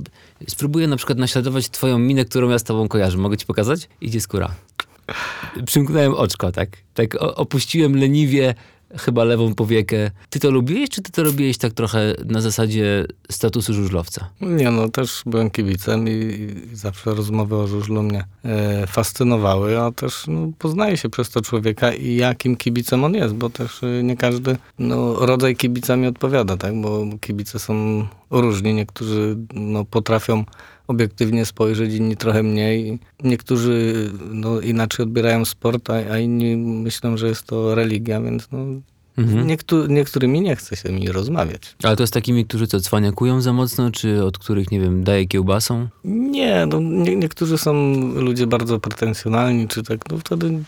spróbuję 0.47 0.87
na 0.87 0.97
przykład 0.97 1.17
naśladować 1.17 1.69
twoją 1.69 1.99
minę, 1.99 2.25
którą 2.25 2.49
ja 2.49 2.59
z 2.59 2.63
tobą 2.63 2.87
kojarzę. 2.87 3.17
Mogę 3.17 3.37
ci 3.37 3.45
pokazać? 3.45 3.89
Idzie 4.01 4.21
skóra. 4.21 4.55
Przymknąłem 5.65 6.13
oczko, 6.13 6.51
tak? 6.51 6.69
Tak 6.93 7.15
opuściłem 7.19 7.95
leniwie 7.95 8.55
chyba 8.97 9.23
lewą 9.23 9.55
powiekę. 9.55 10.11
Ty 10.29 10.39
to 10.39 10.51
lubiłeś, 10.51 10.89
czy 10.89 11.01
ty 11.01 11.11
to 11.11 11.23
robiłeś 11.23 11.57
tak 11.57 11.73
trochę 11.73 12.15
na 12.25 12.41
zasadzie 12.41 13.05
statusu 13.31 13.73
żużlowca? 13.73 14.29
Nie 14.41 14.71
no, 14.71 14.89
też 14.89 15.21
byłem 15.25 15.51
kibicem 15.51 16.07
i, 16.07 16.11
i 16.11 16.75
zawsze 16.75 17.13
rozmowy 17.13 17.55
o 17.55 17.67
żużlu 17.67 18.03
mnie 18.03 18.23
e, 18.45 18.87
fascynowały, 18.87 19.79
a 19.79 19.91
też 19.91 20.23
no, 20.27 20.51
poznaje 20.59 20.97
się 20.97 21.09
przez 21.09 21.29
to 21.29 21.41
człowieka 21.41 21.93
i 21.93 22.15
jakim 22.15 22.55
kibicem 22.55 23.03
on 23.03 23.13
jest, 23.13 23.33
bo 23.33 23.49
też 23.49 23.83
e, 23.83 24.03
nie 24.03 24.17
każdy 24.17 24.57
no, 24.79 25.25
rodzaj 25.25 25.55
kibica 25.55 25.95
mi 25.95 26.07
odpowiada, 26.07 26.57
tak? 26.57 26.81
bo 26.81 27.05
kibice 27.21 27.59
są 27.59 28.05
różni. 28.29 28.73
Niektórzy 28.73 29.37
no, 29.53 29.85
potrafią 29.85 30.43
obiektywnie 30.89 31.45
spojrzeć, 31.45 31.93
inni 31.93 32.17
trochę 32.17 32.43
mniej. 32.43 32.99
Niektórzy 33.23 33.93
no, 34.31 34.59
inaczej 34.61 35.03
odbierają 35.03 35.45
sport, 35.45 35.89
a, 35.89 35.93
a 35.93 36.19
inni 36.19 36.57
myślą, 36.57 37.17
że 37.17 37.27
jest 37.27 37.43
to 37.43 37.75
religia, 37.75 38.21
więc 38.21 38.47
no, 38.51 38.65
Mhm. 39.17 39.47
Niektó 39.47 39.87
niektórymi 39.87 40.41
nie 40.41 40.55
chce 40.55 40.75
się 40.75 40.91
mi 40.91 41.11
rozmawiać. 41.11 41.75
Ale 41.83 41.95
to 41.95 42.07
z 42.07 42.11
takimi, 42.11 42.45
którzy 42.45 42.67
co, 42.67 42.79
cwaniakują 42.79 43.41
za 43.41 43.53
mocno, 43.53 43.91
czy 43.91 44.23
od 44.23 44.37
których, 44.37 44.71
nie 44.71 44.79
wiem, 44.79 45.03
daje 45.03 45.27
kiełbasą? 45.27 45.87
Nie, 46.03 46.65
no 46.65 46.79
nie, 46.79 47.15
niektórzy 47.15 47.57
są 47.57 47.73
ludzie 48.15 48.47
bardzo 48.47 48.79
pretensjonalni, 48.79 49.67
czy 49.67 49.83
tak, 49.83 50.09
no 50.11 50.17
wtedy 50.17 50.63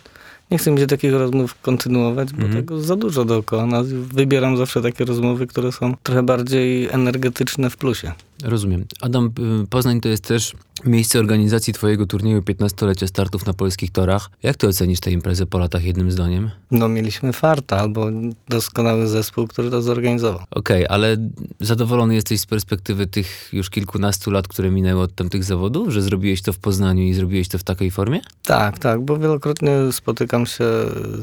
nie 0.52 0.58
chcę 0.58 0.72
mi 0.72 0.80
się 0.80 0.88
takich 0.88 1.14
rozmów 1.14 1.62
kontynuować, 1.62 2.34
bo 2.34 2.44
mhm. 2.44 2.56
tego 2.56 2.82
za 2.82 2.96
dużo 2.96 3.26
dookoła 3.26 3.66
nas. 3.66 3.88
Wybieram 3.88 4.58
zawsze 4.58 4.82
takie 4.82 5.06
rozmowy, 5.06 5.48
które 5.48 5.72
są 5.72 5.96
trochę 6.04 6.24
bardziej 6.24 6.90
energetyczne 6.90 7.70
w 7.70 7.78
plusie. 7.78 8.12
Rozumiem. 8.44 8.86
Adam, 9.02 9.32
y, 9.64 9.68
Poznań 9.68 10.02
to 10.02 10.10
jest 10.10 10.24
też 10.24 10.54
miejsce 10.86 11.20
organizacji 11.20 11.74
twojego 11.74 12.06
turnieju 12.06 12.42
15-lecia 12.42 13.08
startów 13.08 13.46
na 13.46 13.54
polskich 13.54 13.92
torach. 13.92 14.30
Jak 14.44 14.58
ty 14.58 14.68
ocenisz 14.68 15.00
tę 15.00 15.12
imprezę 15.12 15.46
po 15.46 15.58
latach 15.58 15.84
jednym 15.84 16.12
zdaniem? 16.12 16.52
No 16.72 16.90
mieliśmy 16.90 17.34
farta 17.34 17.78
albo 17.78 18.08
doskonały 18.50 19.08
zespół, 19.08 19.48
który 19.48 19.70
to 19.70 19.82
zorganizował. 19.82 20.42
Okej, 20.52 20.86
okay, 20.86 20.90
ale 20.90 21.18
zadowolony 21.60 22.16
jesteś 22.16 22.40
z 22.40 22.46
perspektywy 22.46 23.08
tych 23.08 23.50
już 23.54 23.70
kilkunastu 23.70 24.32
lat, 24.32 24.48
które 24.48 24.72
minęły 24.72 25.02
od 25.02 25.16
tamtych 25.16 25.44
zawodów, 25.44 25.90
że 25.90 26.02
zrobiłeś 26.02 26.42
to 26.42 26.54
w 26.54 26.60
Poznaniu 26.60 27.04
i 27.04 27.14
zrobiłeś 27.14 27.48
to 27.48 27.58
w 27.58 27.64
takiej 27.64 27.92
formie? 27.92 28.20
Tak, 28.44 28.80
tak, 28.80 29.02
bo 29.02 29.18
wielokrotnie 29.18 29.72
spotykam 29.92 30.46
się 30.46 30.64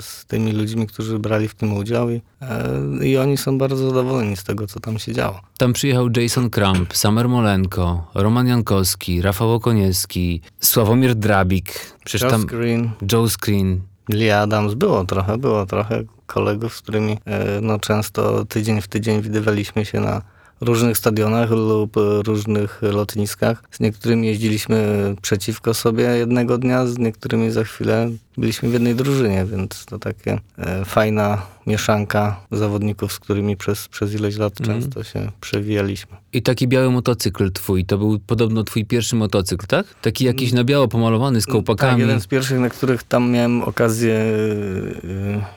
z 0.00 0.24
tymi 0.26 0.52
ludźmi, 0.52 0.86
którzy 0.86 1.18
brali 1.18 1.48
w 1.48 1.54
tym 1.54 1.72
udział 1.72 2.10
i, 2.10 2.20
e, 2.40 3.06
i 3.06 3.16
oni 3.16 3.36
są 3.36 3.58
bardzo 3.58 3.88
zadowoleni 3.88 4.36
z 4.36 4.44
tego, 4.44 4.66
co 4.66 4.80
tam 4.80 4.98
się 4.98 5.12
działo. 5.12 5.40
Tam 5.58 5.72
przyjechał 5.72 6.08
Jason 6.16 6.50
Kramp, 6.50 6.96
Samer 7.08 7.28
Molenko, 7.28 8.10
Roman 8.14 8.46
Jankowski, 8.46 9.22
Rafał 9.22 9.52
Okoniewski, 9.52 10.40
Sławomir 10.60 11.14
Drabik, 11.14 11.96
przecież 12.04 12.22
Joe 12.22 12.30
tam 12.30 12.42
Screen. 12.42 12.90
Joe 13.12 13.28
Screen. 13.28 13.80
Lee 14.08 14.30
Adams, 14.30 14.74
było 14.74 15.04
trochę, 15.04 15.38
było 15.38 15.66
trochę 15.66 16.02
kolegów, 16.26 16.76
z 16.76 16.80
którymi 16.82 17.18
e, 17.24 17.60
no, 17.62 17.78
często 17.78 18.44
tydzień 18.44 18.80
w 18.80 18.88
tydzień 18.88 19.22
widywaliśmy 19.22 19.84
się 19.84 20.00
na 20.00 20.22
różnych 20.60 20.98
stadionach 20.98 21.50
lub 21.50 21.96
różnych 22.26 22.82
lotniskach. 22.82 23.62
Z 23.70 23.80
niektórymi 23.80 24.26
jeździliśmy 24.26 25.14
przeciwko 25.22 25.74
sobie 25.74 26.04
jednego 26.04 26.58
dnia, 26.58 26.86
z 26.86 26.98
niektórymi 26.98 27.50
za 27.50 27.64
chwilę 27.64 28.10
byliśmy 28.38 28.68
w 28.68 28.72
jednej 28.72 28.94
drużynie, 28.94 29.44
więc 29.44 29.84
to 29.84 29.98
takie 29.98 30.40
e, 30.58 30.84
fajna 30.84 31.42
mieszanka 31.66 32.40
zawodników, 32.50 33.12
z 33.12 33.18
którymi 33.18 33.56
przez, 33.56 33.88
przez 33.88 34.14
ileś 34.14 34.36
lat 34.36 34.60
mm. 34.60 34.80
często 34.80 35.04
się 35.04 35.30
przewijaliśmy. 35.40 36.16
I 36.32 36.42
taki 36.42 36.68
biały 36.68 36.90
motocykl 36.90 37.52
twój, 37.52 37.84
to 37.84 37.98
był 37.98 38.18
podobno 38.18 38.64
twój 38.64 38.84
pierwszy 38.84 39.16
motocykl, 39.16 39.66
tak? 39.66 39.86
Taki 40.02 40.24
jakiś 40.24 40.52
na 40.52 40.64
biało 40.64 40.88
pomalowany 40.88 41.40
z 41.40 41.46
kołpakami. 41.46 41.92
Tak, 41.92 42.00
jeden 42.00 42.20
z 42.20 42.26
pierwszych, 42.26 42.58
na 42.58 42.68
których 42.68 43.02
tam 43.02 43.30
miałem 43.30 43.62
okazję 43.62 44.14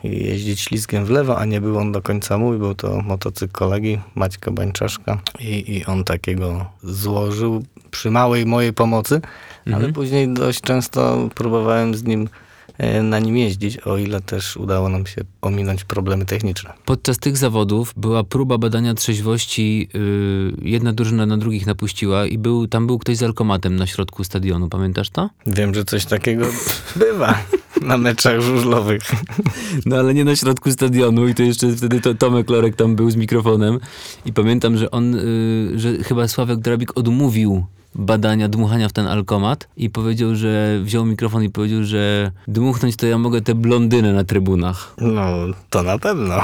e, 0.04 0.08
jeździć 0.08 0.60
ślizgiem 0.60 1.06
w 1.06 1.10
lewo, 1.10 1.40
a 1.40 1.46
nie 1.46 1.62
był 1.62 1.78
on 1.78 1.92
do 1.92 2.02
końca 2.02 2.38
mój, 2.38 2.58
był 2.58 2.76
to 2.76 3.02
motocykl 3.02 3.54
kolegi 3.54 4.00
Maćka 4.16 4.52
Bańczaszka 4.52 5.22
i, 5.40 5.78
i 5.78 5.86
on 5.86 6.04
takiego 6.04 6.66
złożył 6.84 7.64
przy 7.92 8.12
małej 8.12 8.46
mojej 8.46 8.74
pomocy, 8.74 9.22
ale 9.66 9.76
mhm. 9.76 9.94
później 9.94 10.34
dość 10.34 10.62
często 10.62 11.30
próbowałem 11.36 11.96
z 11.96 12.04
nim 12.04 12.30
E, 12.32 12.51
na 13.04 13.20
nim 13.20 13.38
jeździć, 13.38 13.78
o 13.78 13.98
ile 13.98 14.22
też 14.22 14.58
udało 14.58 14.90
nam 14.90 15.06
się 15.06 15.22
ominąć 15.42 15.84
problemy 15.84 16.26
techniczne. 16.26 16.74
Podczas 16.86 17.18
tych 17.18 17.38
zawodów 17.38 17.94
była 17.98 18.24
próba 18.24 18.58
badania 18.58 18.94
trzeźwości, 18.94 19.90
yy, 19.94 20.70
jedna 20.70 20.94
drużyna 20.94 21.26
na 21.26 21.38
drugich 21.38 21.66
napuściła 21.66 22.26
i 22.26 22.38
był, 22.38 22.68
tam 22.68 22.88
był 22.88 23.00
ktoś 23.00 23.18
z 23.18 23.24
alkomatem 23.24 23.76
na 23.76 23.88
środku 23.88 24.24
stadionu, 24.24 24.70
pamiętasz 24.70 25.10
to? 25.10 25.30
Wiem, 25.46 25.74
że 25.74 25.86
coś 25.86 26.06
takiego 26.06 26.46
bywa 26.96 27.38
na 27.82 27.98
meczach 27.98 28.42
żużlowych. 28.42 29.02
No 29.86 29.96
ale 29.96 30.14
nie 30.14 30.26
na 30.26 30.36
środku 30.36 30.72
stadionu 30.72 31.28
i 31.28 31.36
to 31.36 31.44
jeszcze 31.44 31.72
wtedy 31.72 32.02
to 32.02 32.16
Tomek 32.16 32.50
Lorek 32.50 32.76
tam 32.76 32.96
był 32.96 33.12
z 33.12 33.16
mikrofonem 33.16 33.80
i 34.26 34.34
pamiętam, 34.34 34.78
że 34.78 34.92
on, 34.92 35.16
yy, 35.16 35.80
że 35.80 36.04
chyba 36.04 36.28
Sławek 36.28 36.60
Drabik 36.60 36.98
odmówił 36.98 37.66
badania, 37.96 38.48
dmuchania 38.48 38.90
w 38.90 38.94
ten 38.94 39.08
alkomat 39.08 39.68
i 39.78 39.90
powiedział, 39.90 40.36
że 40.36 40.80
wziął 40.84 41.06
mikrofon 41.06 41.44
i 41.44 41.50
powiedział, 41.50 41.84
że 41.84 42.32
dmuchnąć 42.48 42.96
to 42.96 43.08
ja 43.08 43.18
mogę 43.18 43.42
te 43.42 43.56
blondyny 43.56 44.14
na 44.14 44.24
trybunach. 44.24 44.94
No, 44.98 45.32
to 45.70 45.84
na 45.84 46.00
pewno. 46.00 46.36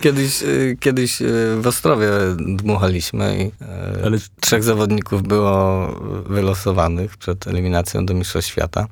Kiedyś, 0.00 0.42
y, 0.42 0.76
kiedyś 0.80 1.22
y, 1.22 1.56
w 1.60 1.66
Ostrowie 1.66 2.08
dmuchaliśmy 2.38 3.36
i 3.38 3.64
y, 3.64 4.04
Ale... 4.04 4.18
trzech 4.40 4.62
zawodników 4.62 5.22
było 5.22 5.86
wylosowanych 6.26 7.16
przed 7.16 7.46
eliminacją 7.46 8.06
do 8.06 8.14
Mistrzostw 8.14 8.50
Świata. 8.50 8.86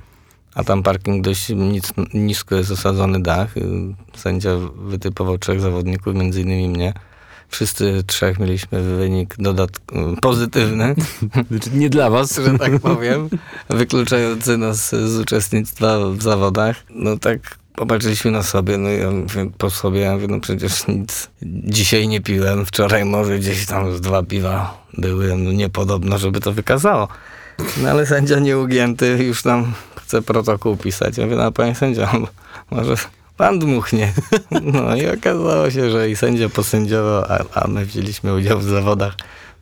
A 0.55 0.65
tam 0.65 0.83
parking 0.83 1.25
dość 1.25 1.49
nic, 1.49 1.93
nisko 2.15 2.55
jest 2.55 2.71
osadzony 2.71 3.23
dach. 3.23 3.55
Sędzia 4.17 4.51
wytypował 4.77 5.39
trzech 5.39 5.61
zawodników, 5.61 6.15
między 6.15 6.41
innymi 6.41 6.69
mnie. 6.69 6.93
Wszyscy 7.49 8.03
trzech 8.07 8.39
mieliśmy 8.39 8.83
wynik 8.83 9.35
dodatkowy, 9.39 10.17
pozytywny. 10.21 10.95
Znaczy 11.51 11.71
nie 11.73 11.91
dla 11.91 12.11
was. 12.11 12.37
Że 12.37 12.59
tak 12.59 12.79
powiem. 12.81 13.29
Wykluczający 13.69 14.57
nas 14.57 14.91
z 14.91 15.19
uczestnictwa 15.19 15.99
w 16.11 16.23
zawodach. 16.23 16.77
No 16.91 17.19
tak 17.19 17.59
popatrzyliśmy 17.79 18.31
na 18.31 18.43
sobie, 18.43 18.79
no 18.79 18.89
ja 18.89 19.11
mówię, 19.11 19.51
po 19.59 19.71
sobie, 19.71 20.01
ja 20.01 20.13
mówię, 20.13 20.27
no 20.29 20.41
przecież 20.41 20.87
nic 20.87 21.31
dzisiaj 21.43 22.09
nie 22.09 22.21
piłem, 22.21 22.67
wczoraj 22.67 23.05
może 23.05 23.39
gdzieś 23.39 23.67
tam 23.67 23.97
z 23.97 24.01
dwa 24.01 24.23
piwa 24.23 24.85
były, 24.99 25.37
no 25.37 25.53
niepodobno, 25.53 26.19
żeby 26.19 26.41
to 26.41 26.53
wykazało. 26.53 27.09
No 27.83 27.91
ale 27.91 28.07
sędzia 28.07 28.39
nieugięty 28.39 29.25
już 29.25 29.45
nam 29.45 29.73
chce 29.97 30.23
protokół 30.23 30.77
pisać. 30.77 31.19
Ja 31.19 31.25
mówię, 31.25 31.37
no 31.37 31.53
panie 31.53 31.75
sędzia, 31.75 32.13
może 32.71 32.95
pan 33.39 33.59
dmuchnie. 33.59 34.13
No 34.73 34.97
i 34.97 35.07
okazało 35.07 35.71
się, 35.71 35.91
że 35.91 36.11
i 36.11 36.17
sędzia 36.17 36.49
posędziował, 36.49 37.25
a, 37.29 37.61
a 37.61 37.69
my 37.69 37.85
wzięliśmy 37.85 38.35
udział 38.35 38.59
w 38.59 38.65
zawodach. 38.65 39.15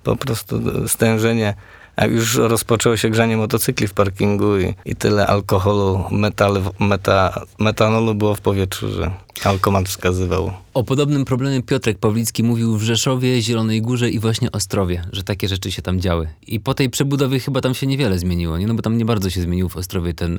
Po 0.02 0.16
prostu 0.16 0.61
stężenie 0.88 1.54
jak 1.97 2.11
już 2.11 2.35
rozpoczęło 2.35 2.97
się 2.97 3.11
grzanie 3.11 3.37
motocykli 3.37 3.88
w 3.88 3.95
parkingu 3.95 4.59
i, 4.59 4.75
i 4.85 4.97
tyle 4.97 5.26
alkoholu, 5.26 6.04
metal, 6.11 6.62
meta, 6.78 7.40
metanolu 7.59 8.14
było 8.14 8.35
w 8.35 8.40
powietrzu, 8.40 8.92
że 8.92 9.11
alkomat 9.45 9.88
wskazywał. 9.88 10.52
O 10.76 10.85
podobnym 10.85 11.25
problemie 11.25 11.62
Piotrek 11.62 11.99
Pawlicki 11.99 12.42
mówił 12.42 12.76
w 12.76 12.83
Rzeszowie, 12.83 13.42
Zielonej 13.42 13.83
Górze 13.83 14.11
i 14.11 14.18
właśnie 14.18 14.52
Ostrowie, 14.52 15.04
że 15.12 15.23
takie 15.23 15.49
rzeczy 15.49 15.73
się 15.73 15.83
tam 15.83 16.00
działy. 16.00 16.28
I 16.47 16.61
po 16.61 16.75
tej 16.75 16.90
przebudowie 16.90 17.40
chyba 17.40 17.61
tam 17.61 17.75
się 17.75 17.87
niewiele 17.87 18.18
zmieniło, 18.18 18.59
nie? 18.59 18.66
No 18.66 18.75
bo 18.75 18.83
tam 18.83 18.99
nie 18.99 19.04
bardzo 19.04 19.30
się 19.30 19.42
zmienił 19.42 19.68
w 19.68 19.76
Ostrowie 19.76 20.14
ten 20.14 20.38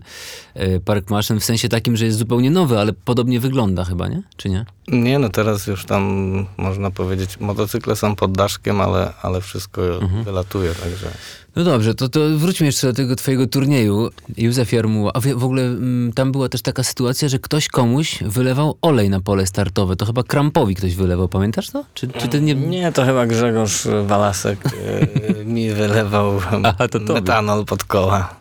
y, 0.55 0.81
park 0.85 1.09
maszyn, 1.09 1.39
w 1.39 1.43
sensie 1.43 1.69
takim, 1.69 1.97
że 1.97 2.05
jest 2.05 2.17
zupełnie 2.17 2.51
nowy, 2.51 2.79
ale 2.79 2.93
podobnie 2.93 3.39
wygląda 3.39 3.83
chyba, 3.83 4.07
nie? 4.07 4.23
Czy 4.35 4.49
nie? 4.49 4.65
Nie, 4.87 5.19
no 5.19 5.29
teraz 5.29 5.67
już 5.67 5.85
tam 5.85 6.45
można 6.57 6.91
powiedzieć, 6.91 7.39
motocykle 7.39 7.95
są 7.95 8.15
pod 8.15 8.31
daszkiem, 8.31 8.81
ale, 8.81 9.13
ale 9.21 9.41
wszystko 9.41 10.01
mhm. 10.01 10.23
wylatuje, 10.23 10.75
także... 10.75 11.11
No 11.57 11.63
dobrze, 11.63 11.95
to, 11.95 12.09
to 12.09 12.19
wróćmy 12.35 12.65
jeszcze 12.65 12.87
do 12.87 12.93
tego 12.93 13.15
twojego 13.15 13.47
turnieju. 13.47 14.09
Józef 14.37 14.73
Jarmuła. 14.73 15.11
A 15.13 15.19
w, 15.19 15.27
w 15.27 15.43
ogóle 15.43 15.63
m, 15.63 15.77
mm, 15.77 16.13
tam 16.13 16.31
była 16.31 16.49
też 16.49 16.61
taka 16.61 16.83
sytuacja, 16.83 17.29
że 17.29 17.39
ktoś 17.39 17.67
komuś 17.67 18.23
wylewał 18.23 18.77
olej 18.81 19.09
na 19.09 19.21
pole 19.21 19.47
startowe. 19.47 19.95
To 19.95 20.05
chyba 20.05 20.23
Krampowi 20.27 20.75
ktoś 20.75 20.95
wylewał, 20.95 21.27
pamiętasz 21.27 21.69
to? 21.69 21.85
Czy, 21.93 22.07
czy 22.07 22.27
ty 22.27 22.41
nie... 22.41 22.55
nie, 22.55 22.91
to 22.91 23.05
chyba 23.05 23.27
Grzegorz 23.27 23.87
Walasek 24.05 24.59
e, 24.65 25.45
mi 25.45 25.69
wylewał 25.69 26.39
Aha, 26.63 26.87
to 26.87 26.99
metanol 26.99 27.65
pod 27.65 27.83
koła. 27.83 28.35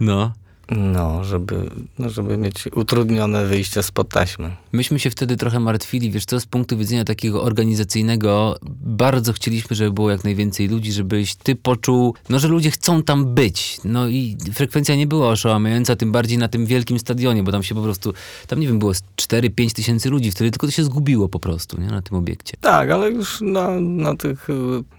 No. 0.00 0.32
No, 0.70 1.24
żeby, 1.24 1.70
no, 1.98 2.10
żeby 2.10 2.36
mieć 2.36 2.68
utrudnione 2.74 3.46
wyjście 3.46 3.82
spod 3.82 4.08
taśmy. 4.08 4.50
Myśmy 4.72 4.98
się 4.98 5.10
wtedy 5.10 5.36
trochę 5.36 5.60
martwili, 5.60 6.10
wiesz 6.10 6.24
co, 6.24 6.40
z 6.40 6.46
punktu 6.46 6.78
widzenia 6.78 7.04
takiego 7.04 7.42
organizacyjnego, 7.42 8.58
bardzo 8.80 9.32
chcieliśmy, 9.32 9.76
żeby 9.76 9.90
było 9.90 10.10
jak 10.10 10.24
najwięcej 10.24 10.68
ludzi, 10.68 10.92
żebyś 10.92 11.34
ty 11.34 11.56
poczuł, 11.56 12.14
no, 12.28 12.38
że 12.38 12.48
ludzie 12.48 12.70
chcą 12.70 13.02
tam 13.02 13.34
być. 13.34 13.80
No 13.84 14.08
i 14.08 14.36
frekwencja 14.52 14.96
nie 14.96 15.06
była 15.06 15.28
oszałamiająca, 15.28 15.96
tym 15.96 16.12
bardziej 16.12 16.38
na 16.38 16.48
tym 16.48 16.66
wielkim 16.66 16.98
stadionie, 16.98 17.42
bo 17.42 17.52
tam 17.52 17.62
się 17.62 17.74
po 17.74 17.82
prostu, 17.82 18.12
tam 18.46 18.60
nie 18.60 18.66
wiem, 18.66 18.78
było 18.78 18.92
4-5 18.92 19.72
tysięcy 19.72 20.10
ludzi 20.10 20.30
wtedy, 20.30 20.50
tylko 20.50 20.66
to 20.66 20.70
się 20.70 20.84
zgubiło 20.84 21.28
po 21.28 21.38
prostu, 21.38 21.80
nie, 21.80 21.86
na 21.86 22.02
tym 22.02 22.18
obiekcie. 22.18 22.56
Tak, 22.60 22.90
ale 22.90 23.10
już 23.10 23.40
na, 23.40 23.80
na 23.80 24.16
tych 24.16 24.50
y, 24.50 24.52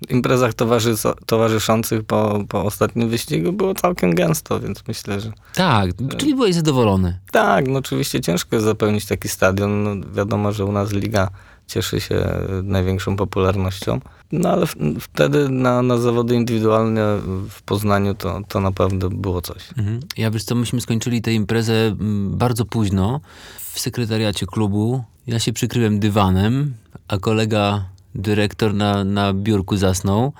imprezach 0.09 0.53
towarzy, 0.53 0.95
towarzyszących 1.25 2.03
po, 2.03 2.43
po 2.49 2.63
ostatnim 2.63 3.09
wyścigu 3.09 3.53
było 3.53 3.75
całkiem 3.75 4.15
gęsto, 4.15 4.59
więc 4.59 4.83
myślę, 4.87 5.19
że 5.19 5.31
tak, 5.57 5.89
czyli 6.17 6.35
byłeś 6.35 6.55
zadowolony. 6.55 7.19
Tak, 7.31 7.67
no 7.67 7.79
oczywiście 7.79 8.21
ciężko 8.21 8.55
jest 8.55 8.65
zapełnić 8.65 9.05
taki 9.05 9.29
stadion. 9.29 9.83
No, 9.83 10.07
wiadomo, 10.13 10.51
że 10.51 10.65
u 10.65 10.71
nas 10.71 10.91
liga 10.91 11.29
cieszy 11.67 12.01
się 12.01 12.25
największą 12.63 13.15
popularnością. 13.15 13.99
No 14.31 14.49
ale 14.49 14.65
wtedy 14.99 15.49
na, 15.49 15.81
na 15.81 15.97
zawody 15.97 16.35
indywidualne 16.35 17.19
w 17.49 17.61
Poznaniu 17.61 18.15
to, 18.15 18.41
to 18.47 18.59
naprawdę 18.59 19.09
było 19.09 19.41
coś. 19.41 19.69
Mhm. 19.77 19.99
Ja 20.17 20.31
wiesz 20.31 20.43
co, 20.43 20.55
myśmy 20.55 20.81
skończyli 20.81 21.21
tę 21.21 21.33
imprezę 21.33 21.73
mm, 21.73 22.37
bardzo 22.37 22.65
późno 22.65 23.21
w 23.59 23.79
sekretariacie 23.79 24.45
klubu. 24.45 25.03
Ja 25.27 25.39
się 25.39 25.53
przykryłem 25.53 25.99
dywanem, 25.99 26.73
a 27.07 27.17
kolega 27.17 27.85
dyrektor 28.15 28.73
na, 28.73 29.03
na 29.03 29.33
biurku 29.33 29.77
zasnął. 29.77 30.33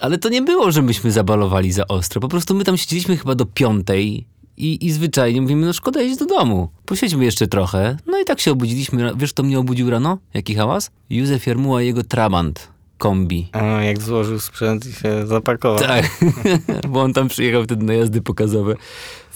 Ale 0.00 0.18
to 0.18 0.28
nie 0.28 0.42
było, 0.42 0.72
że 0.72 0.82
myśmy 0.82 1.10
zabalowali 1.10 1.72
za 1.72 1.88
ostro. 1.88 2.20
Po 2.20 2.28
prostu 2.28 2.54
my 2.54 2.64
tam 2.64 2.76
siedzieliśmy 2.76 3.16
chyba 3.16 3.34
do 3.34 3.46
piątej 3.46 4.26
I, 4.58 4.86
I 4.86 4.92
zwyczajnie 4.92 5.42
mówimy, 5.42 5.66
no 5.66 5.72
szkoda 5.72 6.02
iść 6.02 6.18
do 6.18 6.26
domu. 6.26 6.68
Posiedźmy 6.86 7.24
jeszcze 7.24 7.46
trochę. 7.46 7.96
No 8.06 8.20
i 8.20 8.24
tak 8.24 8.40
się 8.40 8.52
obudziliśmy. 8.52 9.12
Wiesz, 9.16 9.32
kto 9.32 9.42
mnie 9.42 9.58
obudził 9.58 9.90
rano? 9.90 10.18
Jaki 10.34 10.54
hałas? 10.54 10.90
Józef 11.10 11.46
Jarmuła 11.46 11.82
i 11.82 11.86
jego 11.86 12.04
Trabant 12.04 12.68
kombi. 12.98 13.48
A 13.52 13.64
jak 13.64 14.02
złożył 14.02 14.40
sprzęt 14.40 14.86
i 14.86 14.92
się 14.92 15.26
zapakował. 15.26 15.78
Tak, 15.78 16.10
bo 16.92 17.02
on 17.02 17.12
tam 17.12 17.28
przyjechał 17.28 17.64
wtedy 17.64 17.84
na 17.84 17.94
jazdy 17.94 18.22
pokazowe. 18.22 18.74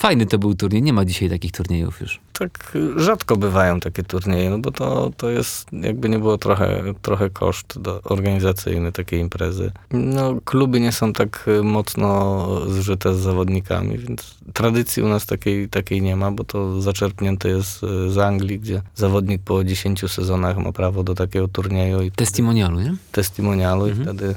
Fajny 0.02 0.26
to 0.26 0.38
był 0.38 0.54
turniej. 0.54 0.82
Nie 0.82 0.92
ma 0.92 1.04
dzisiaj 1.04 1.30
takich 1.30 1.52
turniejów 1.52 2.00
już. 2.00 2.20
Tak 2.32 2.78
rzadko 2.96 3.36
bywają 3.36 3.80
takie 3.80 4.02
turnieje, 4.02 4.50
no 4.50 4.58
bo 4.58 4.70
to, 4.70 5.12
to 5.16 5.30
jest 5.30 5.68
jakby 5.72 6.08
nie 6.08 6.18
było 6.18 6.38
trochę, 6.38 6.82
trochę 7.02 7.30
koszt 7.30 7.78
do, 7.78 8.02
organizacyjny 8.02 8.92
takiej 8.92 9.20
imprezy. 9.20 9.72
No 9.90 10.34
kluby 10.44 10.80
nie 10.80 10.92
są 10.92 11.12
tak 11.12 11.44
y, 11.48 11.62
mocno 11.62 12.46
zżyte 12.70 13.14
z 13.14 13.18
zawodnikami, 13.18 13.98
więc 13.98 14.34
tradycji 14.52 15.02
u 15.02 15.08
nas 15.08 15.26
takiej, 15.26 15.68
takiej 15.68 16.02
nie 16.02 16.16
ma, 16.16 16.30
bo 16.30 16.44
to 16.44 16.80
zaczerpnięte 16.80 17.48
jest 17.48 17.82
y, 17.82 18.10
z 18.10 18.18
Anglii, 18.18 18.60
gdzie 18.60 18.82
zawodnik 18.94 19.42
po 19.42 19.64
10 19.64 20.10
sezonach 20.10 20.56
ma 20.56 20.72
prawo 20.72 21.02
do 21.02 21.14
takiego 21.14 21.48
turnieju 21.48 22.02
i 22.02 22.10
Testimonialu, 22.10 22.80
nie? 22.80 22.94
testimonialu 23.12 23.86
Mhm. 23.86 24.00
i 24.00 24.04
wtedy 24.04 24.34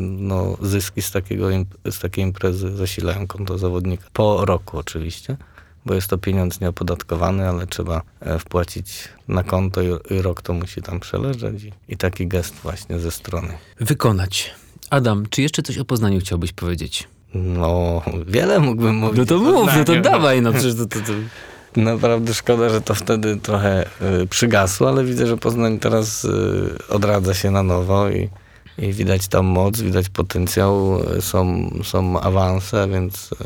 no, 0.00 0.56
zyski 0.62 1.02
z, 1.02 1.10
takiego, 1.10 1.48
z 1.90 1.98
takiej 1.98 2.24
imprezy 2.24 2.76
zasilają 2.76 3.26
konto 3.26 3.58
zawodnika. 3.58 4.04
Po 4.12 4.44
roku 4.44 4.78
oczywiście, 4.78 5.36
bo 5.86 5.94
jest 5.94 6.08
to 6.08 6.18
pieniądz 6.18 6.60
nieopodatkowany, 6.60 7.48
ale 7.48 7.66
trzeba 7.66 8.02
e, 8.20 8.38
wpłacić 8.38 9.08
na 9.28 9.42
konto 9.42 9.82
i, 9.82 10.22
rok 10.22 10.42
to 10.42 10.52
musi 10.52 10.82
tam 10.82 11.00
przeleżeć 11.00 11.64
i, 11.64 11.72
i 11.88 11.96
taki 11.96 12.26
gest 12.26 12.54
właśnie 12.54 12.98
ze 12.98 13.10
strony. 13.10 13.48
Wykonać. 13.80 14.50
Adam, 14.90 15.26
czy 15.30 15.42
jeszcze 15.42 15.62
coś 15.62 15.78
o 15.78 15.84
Poznaniu 15.84 16.20
chciałbyś 16.20 16.52
powiedzieć? 16.52 17.08
No, 17.34 18.02
wiele 18.26 18.60
mógłbym 18.60 18.94
mówić. 18.94 19.18
No 19.18 19.24
to 19.26 19.38
mów, 19.38 19.70
no 19.76 19.84
to 19.84 20.00
dawaj, 20.00 20.42
no 20.42 20.52
przecież 20.52 20.74
to... 20.74 20.86
to, 20.86 21.00
to... 21.00 21.12
Naprawdę 21.76 22.34
szkoda, 22.34 22.68
że 22.68 22.80
to 22.80 22.94
wtedy 22.94 23.36
trochę 23.36 23.86
y, 24.22 24.26
przygasło, 24.26 24.88
ale 24.88 25.04
widzę, 25.04 25.26
że 25.26 25.36
Poznań 25.36 25.78
teraz 25.78 26.24
y, 26.24 26.30
odradza 26.88 27.34
się 27.34 27.50
na 27.50 27.62
nowo 27.62 28.10
i, 28.10 28.28
i 28.78 28.92
widać 28.92 29.28
tam 29.28 29.46
moc, 29.46 29.80
widać 29.80 30.08
potencjał, 30.08 31.00
y, 31.18 31.22
są, 31.22 31.70
są 31.84 32.20
awanse, 32.20 32.88
więc 32.88 33.32
y, 33.32 33.36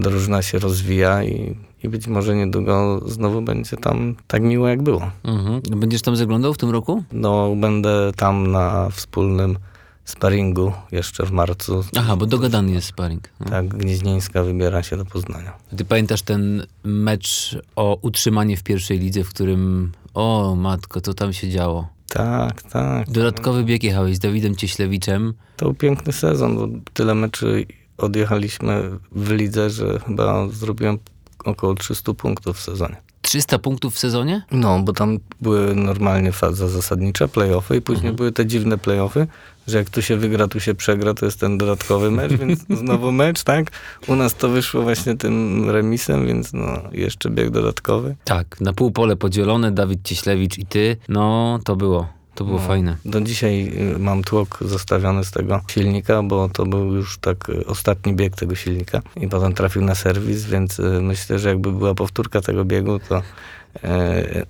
drużyna 0.00 0.42
się 0.42 0.58
rozwija 0.58 1.24
i, 1.24 1.56
i 1.82 1.88
być 1.88 2.06
może 2.06 2.36
niedługo 2.36 3.00
znowu 3.06 3.42
będzie 3.42 3.76
tam 3.76 4.14
tak 4.26 4.42
miło, 4.42 4.68
jak 4.68 4.82
było. 4.82 5.10
Mhm. 5.24 5.60
Będziesz 5.80 6.02
tam 6.02 6.16
zaglądał 6.16 6.54
w 6.54 6.58
tym 6.58 6.70
roku? 6.70 7.02
No, 7.12 7.56
będę 7.56 8.12
tam 8.16 8.46
na 8.52 8.90
wspólnym 8.90 9.58
sparingu 10.04 10.72
jeszcze 10.92 11.26
w 11.26 11.30
marcu. 11.30 11.84
Aha, 11.96 12.16
bo 12.16 12.26
dogadany 12.26 12.72
jest 12.72 12.86
sparring. 12.86 13.28
No. 13.40 13.46
Tak, 13.46 13.68
Gnieźnieńska 13.68 14.42
wybiera 14.42 14.82
się 14.82 14.96
do 14.96 15.04
Poznania. 15.04 15.52
Ty 15.76 15.84
pamiętasz 15.84 16.22
ten 16.22 16.66
mecz 16.84 17.58
o 17.76 17.98
utrzymanie 18.02 18.56
w 18.56 18.62
pierwszej 18.62 18.98
lidze, 18.98 19.24
w 19.24 19.28
którym... 19.28 19.92
O 20.14 20.54
matko, 20.58 21.00
co 21.00 21.14
tam 21.14 21.32
się 21.32 21.50
działo? 21.50 21.88
Tak, 22.08 22.62
tak. 22.62 23.10
Dodatkowy 23.10 23.64
bieg 23.64 23.82
jechałeś 23.82 24.16
z 24.16 24.18
Dawidem 24.18 24.56
Cieślewiczem. 24.56 25.34
To 25.56 25.64
był 25.64 25.74
piękny 25.74 26.12
sezon, 26.12 26.56
bo 26.56 26.68
tyle 26.92 27.14
meczy 27.14 27.66
odjechaliśmy 27.98 28.90
w 29.12 29.30
lidze, 29.30 29.70
że 29.70 30.00
chyba 30.06 30.48
zrobiłem 30.48 30.98
około 31.44 31.74
300 31.74 32.14
punktów 32.14 32.56
w 32.56 32.62
sezonie. 32.62 32.96
300 33.26 33.58
punktów 33.58 33.94
w 33.94 33.98
sezonie? 33.98 34.42
No, 34.50 34.78
bo 34.78 34.92
tam 34.92 35.18
były 35.40 35.74
normalnie 35.74 36.32
faza 36.32 36.68
zasadnicza, 36.68 37.28
playoffy 37.28 37.76
i 37.76 37.80
później 37.82 38.12
były 38.12 38.32
te 38.32 38.46
dziwne 38.46 38.78
playoffy, 38.78 39.26
że 39.66 39.78
jak 39.78 39.90
tu 39.90 40.02
się 40.02 40.16
wygra, 40.16 40.48
tu 40.48 40.60
się 40.60 40.74
przegra, 40.74 41.14
to 41.14 41.24
jest 41.26 41.40
ten 41.40 41.58
dodatkowy 41.58 42.10
mecz, 42.10 42.32
więc 42.32 42.64
znowu 42.80 43.12
mecz, 43.12 43.42
tak? 43.42 43.70
U 44.06 44.16
nas 44.16 44.34
to 44.34 44.48
wyszło 44.48 44.82
właśnie 44.82 45.16
tym 45.16 45.70
remisem, 45.70 46.26
więc 46.26 46.52
no, 46.52 46.82
jeszcze 46.92 47.30
bieg 47.30 47.50
dodatkowy. 47.50 48.16
Tak, 48.24 48.60
na 48.60 48.72
pół 48.72 48.90
pole 48.90 49.16
podzielone, 49.16 49.72
Dawid 49.72 50.04
Cieślewicz 50.04 50.58
i 50.58 50.66
ty. 50.66 50.96
No, 51.08 51.58
to 51.64 51.76
było. 51.76 52.15
To 52.36 52.44
było 52.44 52.58
No. 52.58 52.66
fajne. 52.66 52.96
Do 53.04 53.20
dzisiaj 53.20 53.72
y, 53.94 53.98
mam 53.98 54.24
tłok 54.24 54.58
zostawiony 54.60 55.24
z 55.24 55.30
tego 55.30 55.60
silnika, 55.70 56.22
bo 56.22 56.48
to 56.48 56.66
był 56.66 56.94
już 56.94 57.18
tak 57.18 57.48
y, 57.48 57.66
ostatni 57.66 58.14
bieg 58.14 58.36
tego 58.36 58.54
silnika 58.54 59.02
i 59.20 59.28
potem 59.28 59.52
trafił 59.54 59.82
na 59.82 59.94
serwis, 59.94 60.44
więc 60.44 60.78
y, 60.78 60.82
myślę, 61.02 61.38
że 61.38 61.48
jakby 61.48 61.72
była 61.72 61.94
powtórka 61.94 62.40
tego 62.40 62.64
biegu, 62.64 62.98
to 63.08 63.22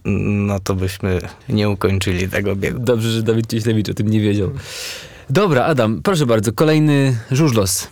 no 0.05 0.61
to 0.61 0.75
byśmy 0.75 1.21
nie 1.49 1.69
ukończyli 1.69 2.29
tego 2.29 2.57
biegu. 2.57 2.79
Dobrze, 2.79 3.11
że 3.11 3.23
Dawid 3.23 3.47
Cieślewicz 3.47 3.89
o 3.89 3.95
tym 3.95 4.09
nie 4.09 4.21
wiedział. 4.21 4.51
Dobra, 5.31 5.65
Adam, 5.65 6.03
proszę 6.03 6.27
bardzo, 6.27 6.53
kolejny 6.53 7.17
żużlos. 7.31 7.89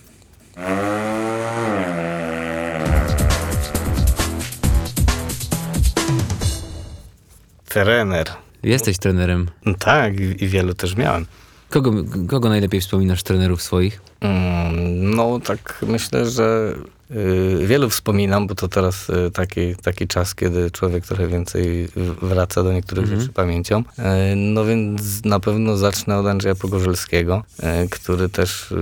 Trener. 7.69 8.44
Jesteś 8.65 8.99
trenerem. 8.99 9.49
No 9.67 9.75
Tak, 9.75 10.21
i, 10.21 10.45
i 10.45 10.49
wielu 10.49 10.75
też 10.75 10.97
miałem. 10.97 11.27
Kogo, 11.71 11.93
kogo 12.29 12.49
najlepiej 12.49 12.81
wspominasz 12.81 13.23
trenerów 13.23 13.63
swoich? 13.63 14.01
Mm, 14.25 14.95
No 15.17 15.41
tak 15.41 15.85
myślę, 15.89 16.31
że 16.31 16.75
y, 17.11 17.67
wielu 17.67 17.91
wspominam, 17.91 18.47
bo 18.47 18.55
to 18.55 18.69
teraz 18.69 19.11
y, 19.11 19.31
taki, 19.31 19.77
taki 19.77 20.07
czas, 20.09 20.35
kiedy 20.35 20.71
człowiek 20.71 21.07
trochę 21.07 21.27
więcej 21.29 21.89
wraca 22.23 22.63
do 22.63 22.73
niektórych 22.73 23.05
Mhm. 23.05 23.21
rzeczy 23.21 23.33
pamięcią. 23.33 23.79
Y, 23.81 24.03
no 24.37 24.65
więc 24.65 25.25
na 25.25 25.41
pewno 25.41 25.77
zacznę 25.77 26.19
od 26.19 26.27
Andrzeja 26.27 26.55
Pogorzelskiego, 26.55 27.43
który 27.91 28.29
też 28.29 28.75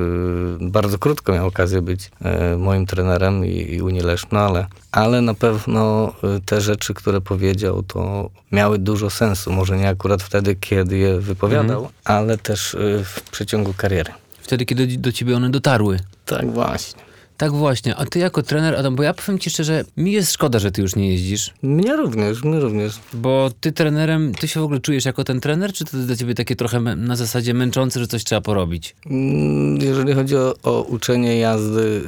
bardzo 0.60 0.98
krótko 0.98 1.32
miał 1.32 1.46
okazję 1.46 1.82
być 1.82 2.10
moim 2.58 2.86
trenerem 2.86 3.46
i, 3.46 3.74
i 3.74 3.82
Unii 3.82 4.00
Leszno, 4.00 4.40
ale, 4.40 4.66
ale 4.92 5.20
na 5.20 5.34
pewno 5.34 6.12
te 6.46 6.60
rzeczy, 6.60 6.94
które 6.94 7.20
powiedział, 7.20 7.82
to 7.82 8.30
miały 8.52 8.78
dużo 8.78 9.10
sensu. 9.10 9.52
Może 9.52 9.76
nie 9.76 9.88
akurat 9.88 10.22
wtedy, 10.22 10.54
kiedy 10.60 10.98
je 10.98 11.20
wypowiadał, 11.20 11.76
Mhm. 11.78 11.92
ale 12.04 12.38
też 12.38 12.76
w 13.04 13.20
przeciągu 13.30 13.74
kariery. 13.76 14.12
Wtedy, 14.42 14.64
kiedy 14.66 14.86
do, 14.86 15.12
ciebie 15.12 15.36
one 15.36 15.50
dotarły. 15.50 15.98
Tak 16.26 16.50
właśnie. 16.50 17.02
Tak 17.36 17.52
właśnie, 17.52 17.96
a 17.96 18.06
ty 18.06 18.18
jako 18.18 18.42
trener, 18.42 18.74
Adam, 18.76 18.96
bo 18.96 19.02
ja 19.02 19.14
powiem 19.14 19.38
ci 19.38 19.50
szczerze, 19.50 19.84
mi 19.96 20.12
jest 20.12 20.32
szkoda, 20.32 20.58
że 20.58 20.72
ty 20.72 20.82
już 20.82 20.96
nie 20.96 21.08
jeździsz, 21.10 21.54
Mnie 21.62 21.96
również, 21.96 22.42
mnie 22.42 22.60
również. 22.60 23.00
bo 23.14 23.50
ty 23.60 23.72
trenerem, 23.72 24.34
ty 24.34 24.48
się 24.48 24.60
w 24.60 24.62
ogóle 24.62 24.80
czujesz 24.80 25.04
jako 25.04 25.24
ten 25.24 25.40
trener, 25.40 25.72
czy 25.72 25.84
to 25.84 25.96
dla 25.96 26.16
ciebie 26.16 26.34
takie 26.34 26.56
trochę 26.56 26.80
na 26.80 27.16
zasadzie 27.16 27.54
męczące, 27.54 28.00
że 28.00 28.06
coś 28.06 28.24
trzeba 28.24 28.40
porobić? 28.40 28.96
Mm, 29.06 29.76
Jeżeli 29.80 30.12
chodzi 30.14 30.36
o, 30.36 30.54
o 30.62 30.82
uczenie 30.82 31.38
jazdy, 31.38 32.02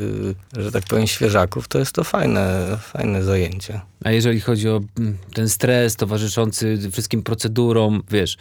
y, 0.58 0.62
że 0.62 0.72
tak 0.72 0.84
powiem, 0.84 1.06
świeżaków, 1.06 1.68
to 1.68 1.78
jest 1.78 1.92
to 1.92 2.04
fajne, 2.04 2.76
fajne 2.80 3.24
zajęcie. 3.24 3.80
A 4.04 4.10
jeżeli 4.10 4.40
chodzi 4.40 4.68
o 4.68 4.80
mm, 4.98 5.16
ten 5.34 5.48
stres 5.48 5.96
towarzyszący 5.96 6.78
wszystkim 6.92 7.22
procedurom, 7.22 8.02
wiesz, 8.10 8.36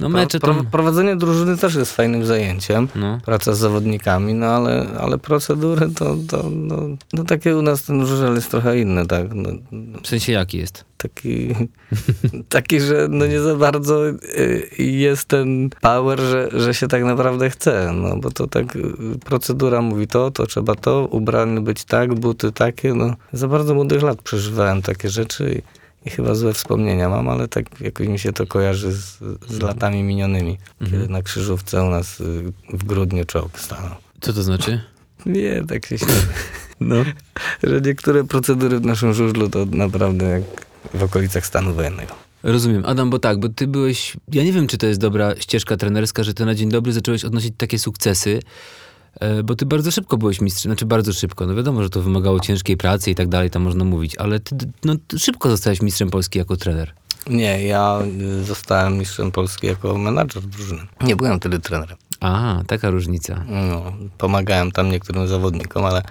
no 0.00 0.08
mecze 0.08 0.40
to... 0.40 0.46
pro, 0.46 0.64
prowadzenie 0.64 1.16
drużyny 1.16 1.56
też 1.56 1.74
jest 1.74 1.96
fajnym 1.96 2.26
zajęciem. 2.26 2.88
No. 2.94 3.18
Praca 3.24 3.54
z 3.54 3.58
zawodnikami, 3.58 4.34
no 4.34 4.46
ale, 4.46 4.86
ale 5.00 5.18
procedury 5.18 5.90
to, 5.90 6.16
to 6.28 6.50
no, 6.50 6.76
no 7.12 7.24
takie 7.24 7.56
u 7.56 7.62
nas 7.62 7.82
ten 7.82 8.06
żużel 8.06 8.34
jest 8.34 8.50
trochę 8.50 8.78
inny, 8.78 9.06
tak? 9.06 9.34
No, 9.34 9.50
W 10.02 10.08
sensie 10.08 10.32
jaki 10.32 10.58
jest? 10.58 10.84
taki, 11.02 11.54
taki, 12.48 12.80
że 12.80 13.06
no 13.10 13.26
nie 13.26 13.40
za 13.40 13.54
bardzo 13.54 14.08
y, 14.08 14.68
jest 14.78 15.28
ten 15.28 15.70
power, 15.80 16.20
że, 16.20 16.48
że 16.52 16.74
się 16.74 16.88
tak 16.88 17.04
naprawdę 17.04 17.50
chce, 17.50 17.92
no 17.94 18.16
bo 18.16 18.30
to 18.30 18.46
tak 18.46 18.78
procedura 19.24 19.82
mówi 19.82 20.06
to, 20.06 20.30
to 20.30 20.46
trzeba 20.46 20.74
to, 20.74 21.08
ubrany 21.10 21.60
być 21.60 21.84
tak, 21.84 22.14
buty 22.14 22.52
takie, 22.52 22.94
no 22.94 23.16
za 23.32 23.48
bardzo 23.48 23.74
młodych 23.74 24.02
lat 24.02 24.22
przeżywałem 24.22 24.82
takie 24.82 25.08
rzeczy 25.08 25.54
i, 25.58 25.81
i 26.06 26.10
chyba 26.10 26.34
złe 26.34 26.52
wspomnienia 26.52 27.08
mam, 27.08 27.28
ale 27.28 27.48
tak 27.48 27.80
jakoś 27.80 28.08
mi 28.08 28.18
się 28.18 28.32
to 28.32 28.46
kojarzy 28.46 28.92
z, 28.92 29.18
z 29.48 29.60
latami 29.60 30.02
minionymi, 30.02 30.58
kiedy 30.90 31.08
na 31.08 31.22
krzyżówce 31.22 31.82
u 31.82 31.90
nas 31.90 32.20
y, 32.20 32.52
w 32.72 32.84
grudniu 32.84 33.24
czołg 33.24 33.60
stanął. 33.60 33.94
Co 34.20 34.32
to 34.32 34.42
znaczy? 34.42 34.80
Nie, 35.26 35.64
tak 35.68 35.86
się 35.86 35.98
śmieję. 35.98 36.20
No. 36.80 36.96
Że 37.62 37.80
niektóre 37.80 38.24
procedury 38.24 38.80
w 38.80 38.86
naszym 38.86 39.14
żużlu 39.14 39.48
to 39.48 39.66
naprawdę 39.66 40.24
jak 40.26 40.42
w 40.94 41.02
okolicach 41.02 41.46
stanu 41.46 41.74
wojennego. 41.74 42.14
Rozumiem. 42.42 42.82
Adam, 42.86 43.10
bo 43.10 43.18
tak, 43.18 43.40
bo 43.40 43.48
ty 43.48 43.66
byłeś, 43.66 44.16
ja 44.32 44.44
nie 44.44 44.52
wiem, 44.52 44.66
czy 44.66 44.78
to 44.78 44.86
jest 44.86 45.00
dobra 45.00 45.34
ścieżka 45.38 45.76
trenerska, 45.76 46.22
że 46.22 46.34
ty 46.34 46.46
na 46.46 46.54
dzień 46.54 46.70
dobry 46.70 46.92
zacząłeś 46.92 47.24
odnosić 47.24 47.54
takie 47.56 47.78
sukcesy, 47.78 48.40
bo 49.44 49.54
ty 49.54 49.66
bardzo 49.66 49.90
szybko 49.90 50.16
byłeś 50.16 50.40
mistrzem, 50.40 50.70
znaczy 50.70 50.86
bardzo 50.86 51.12
szybko, 51.12 51.46
no 51.46 51.54
wiadomo, 51.54 51.82
że 51.82 51.90
to 51.90 52.02
wymagało 52.02 52.40
ciężkiej 52.40 52.76
pracy 52.76 53.10
i 53.10 53.14
tak 53.14 53.28
dalej, 53.28 53.50
tam 53.50 53.62
można 53.62 53.84
mówić, 53.84 54.16
ale 54.16 54.40
ty 54.40 54.56
no, 54.84 54.94
szybko 55.18 55.50
zostałeś 55.50 55.82
mistrzem 55.82 56.10
Polski 56.10 56.38
jako 56.38 56.56
trener. 56.56 56.92
Nie, 57.26 57.66
ja 57.66 57.98
y, 58.40 58.44
zostałem 58.44 58.98
mistrzem 58.98 59.32
Polski 59.32 59.66
jako 59.66 59.98
menadżer 59.98 60.42
drużyny. 60.42 60.82
Nie 61.00 61.16
byłem 61.16 61.38
wtedy 61.40 61.58
trenerem. 61.58 61.96
A, 62.20 62.62
taka 62.66 62.90
różnica. 62.90 63.44
No, 63.48 63.92
pomagałem 64.18 64.72
tam 64.72 64.90
niektórym 64.90 65.28
zawodnikom, 65.28 65.84
ale 65.84 66.02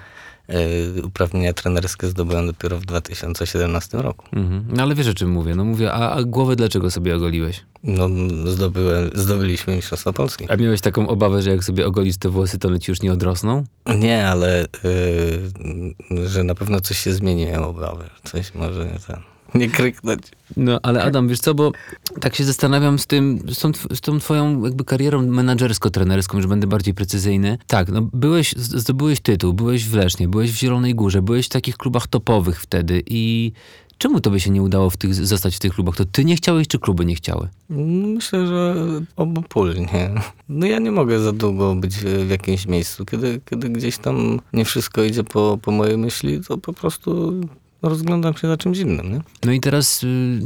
uprawnienia 1.04 1.52
trenerskie 1.52 2.06
zdobyłem 2.06 2.46
dopiero 2.46 2.78
w 2.78 2.84
2017 2.84 3.98
roku. 3.98 4.26
Mhm. 4.32 4.64
No 4.68 4.82
ale 4.82 4.94
wiesz 4.94 5.08
o 5.08 5.14
czym 5.14 5.30
mówię. 5.30 5.54
No 5.54 5.64
mówię, 5.64 5.92
a, 5.92 6.10
a 6.10 6.22
głowę 6.22 6.56
dlaczego 6.56 6.90
sobie 6.90 7.16
ogoliłeś? 7.16 7.64
No, 7.84 8.08
zdobyłem, 8.46 9.10
zdobyliśmy 9.14 9.76
Mistrzostwo 9.76 10.12
Polski. 10.12 10.46
A 10.48 10.56
miałeś 10.56 10.80
taką 10.80 11.08
obawę, 11.08 11.42
że 11.42 11.50
jak 11.50 11.64
sobie 11.64 11.86
ogolisz 11.86 12.16
te 12.16 12.28
włosy, 12.28 12.58
to 12.58 12.68
one 12.68 12.80
ci 12.80 12.90
już 12.90 13.02
nie 13.02 13.12
odrosną? 13.12 13.64
Nie, 13.98 14.28
ale 14.28 14.64
y, 14.64 16.28
że 16.28 16.44
na 16.44 16.54
pewno 16.54 16.80
coś 16.80 16.98
się 16.98 17.12
zmieni, 17.12 17.46
miałem 17.46 17.64
obawę. 17.64 18.10
Coś 18.24 18.54
może 18.54 18.84
nie 18.84 18.98
ten. 19.06 19.31
Nie 19.54 19.68
kryknąć. 19.68 20.22
No, 20.56 20.80
ale 20.82 21.02
Adam, 21.02 21.28
wiesz 21.28 21.38
co, 21.38 21.54
bo 21.54 21.72
tak 22.20 22.36
się 22.36 22.44
zastanawiam 22.44 22.98
z 22.98 23.06
tym, 23.06 23.38
z 23.48 23.58
tą, 23.58 23.72
z 23.94 24.00
tą 24.00 24.18
twoją 24.18 24.64
jakby 24.64 24.84
karierą 24.84 25.22
menadżersko-trenerską, 25.22 26.40
że 26.40 26.48
będę 26.48 26.66
bardziej 26.66 26.94
precyzyjny. 26.94 27.58
Tak, 27.66 27.88
no 27.88 28.08
byłeś, 28.12 28.54
zdobyłeś 28.56 29.20
tytuł, 29.20 29.52
byłeś 29.52 29.88
w 29.88 29.94
Lesznie, 29.94 30.28
byłeś 30.28 30.52
w 30.52 30.56
Zielonej 30.56 30.94
Górze, 30.94 31.22
byłeś 31.22 31.46
w 31.46 31.48
takich 31.48 31.76
klubach 31.76 32.06
topowych 32.06 32.60
wtedy 32.60 33.02
i 33.06 33.52
czemu 33.98 34.20
to 34.20 34.30
by 34.30 34.40
się 34.40 34.50
nie 34.50 34.62
udało 34.62 34.90
w 34.90 34.96
tych, 34.96 35.14
zostać 35.14 35.56
w 35.56 35.58
tych 35.58 35.74
klubach? 35.74 35.96
To 35.96 36.04
ty 36.04 36.24
nie 36.24 36.36
chciałeś, 36.36 36.68
czy 36.68 36.78
kluby 36.78 37.04
nie 37.04 37.14
chciały? 37.14 37.48
Myślę, 37.68 38.46
że 38.46 38.74
obopólnie. 39.16 40.10
No 40.48 40.66
ja 40.66 40.78
nie 40.78 40.90
mogę 40.90 41.20
za 41.20 41.32
długo 41.32 41.74
być 41.74 41.96
w 41.96 42.30
jakimś 42.30 42.66
miejscu. 42.66 43.04
Kiedy, 43.04 43.40
kiedy 43.50 43.68
gdzieś 43.68 43.98
tam 43.98 44.40
nie 44.52 44.64
wszystko 44.64 45.04
idzie 45.04 45.24
po, 45.24 45.58
po 45.62 45.70
mojej 45.70 45.98
myśli, 45.98 46.40
to 46.48 46.58
po 46.58 46.72
prostu 46.72 47.40
rozglądam 47.82 48.34
się 48.34 48.48
za 48.48 48.56
czymś 48.56 48.78
innym. 48.78 49.12
Nie? 49.12 49.20
No 49.44 49.52
i 49.52 49.60
teraz 49.60 50.02
y, 50.02 50.38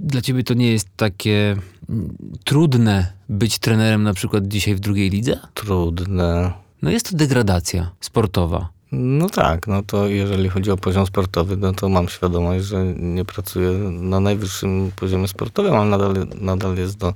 dla 0.00 0.20
ciebie 0.20 0.44
to 0.44 0.54
nie 0.54 0.72
jest 0.72 0.88
takie 0.96 1.56
y, 1.90 1.94
trudne 2.44 3.12
być 3.28 3.58
trenerem 3.58 4.02
na 4.02 4.14
przykład 4.14 4.48
dzisiaj 4.48 4.74
w 4.74 4.80
drugiej 4.80 5.10
lidze? 5.10 5.40
Trudne. 5.54 6.52
No 6.82 6.90
jest 6.90 7.10
to 7.10 7.16
degradacja 7.16 7.90
sportowa. 8.00 8.68
No 8.92 9.28
tak, 9.28 9.66
no 9.66 9.82
to 9.82 10.06
jeżeli 10.06 10.48
chodzi 10.48 10.70
o 10.70 10.76
poziom 10.76 11.06
sportowy, 11.06 11.56
no 11.56 11.72
to 11.72 11.88
mam 11.88 12.08
świadomość, 12.08 12.64
że 12.64 12.84
nie 12.84 13.24
pracuję 13.24 13.70
na 13.90 14.20
najwyższym 14.20 14.90
poziomie 14.96 15.28
sportowym, 15.28 15.74
ale 15.74 15.90
nadal, 15.90 16.14
nadal 16.40 16.76
jest 16.76 16.98
do, 16.98 17.14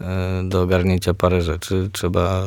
e, 0.00 0.42
do 0.44 0.62
ogarnięcia 0.62 1.14
parę 1.14 1.42
rzeczy. 1.42 1.90
Trzeba 1.92 2.42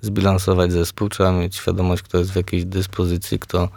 zbilansować 0.00 0.72
zespół, 0.72 1.08
trzeba 1.08 1.32
mieć 1.32 1.56
świadomość, 1.56 2.02
kto 2.02 2.18
jest 2.18 2.32
w 2.32 2.36
jakiejś 2.36 2.64
dyspozycji, 2.64 3.38
kto 3.38 3.68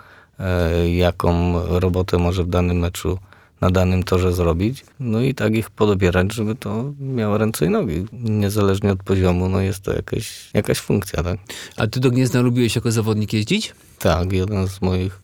jaką 0.93 1.53
robotę 1.79 2.17
może 2.17 2.43
w 2.43 2.49
danym 2.49 2.79
meczu 2.79 3.17
na 3.61 3.69
danym 3.71 4.03
torze 4.03 4.33
zrobić. 4.33 4.85
No 4.99 5.21
i 5.21 5.33
tak 5.33 5.55
ich 5.55 5.69
podobierać, 5.69 6.33
żeby 6.33 6.55
to 6.55 6.93
miało 6.99 7.37
ręce 7.37 7.65
i 7.65 7.69
nogi. 7.69 8.05
Niezależnie 8.13 8.91
od 8.91 9.03
poziomu, 9.03 9.49
no 9.49 9.61
jest 9.61 9.83
to 9.83 9.93
jakaś, 9.93 10.49
jakaś 10.53 10.79
funkcja, 10.79 11.23
tak? 11.23 11.39
A 11.77 11.87
ty 11.87 11.99
do 11.99 12.11
Gniezna 12.11 12.41
lubiłeś 12.41 12.75
jako 12.75 12.91
zawodnik 12.91 13.33
jeździć? 13.33 13.75
Tak, 13.99 14.31
jeden 14.31 14.67
z 14.67 14.81
moich 14.81 15.21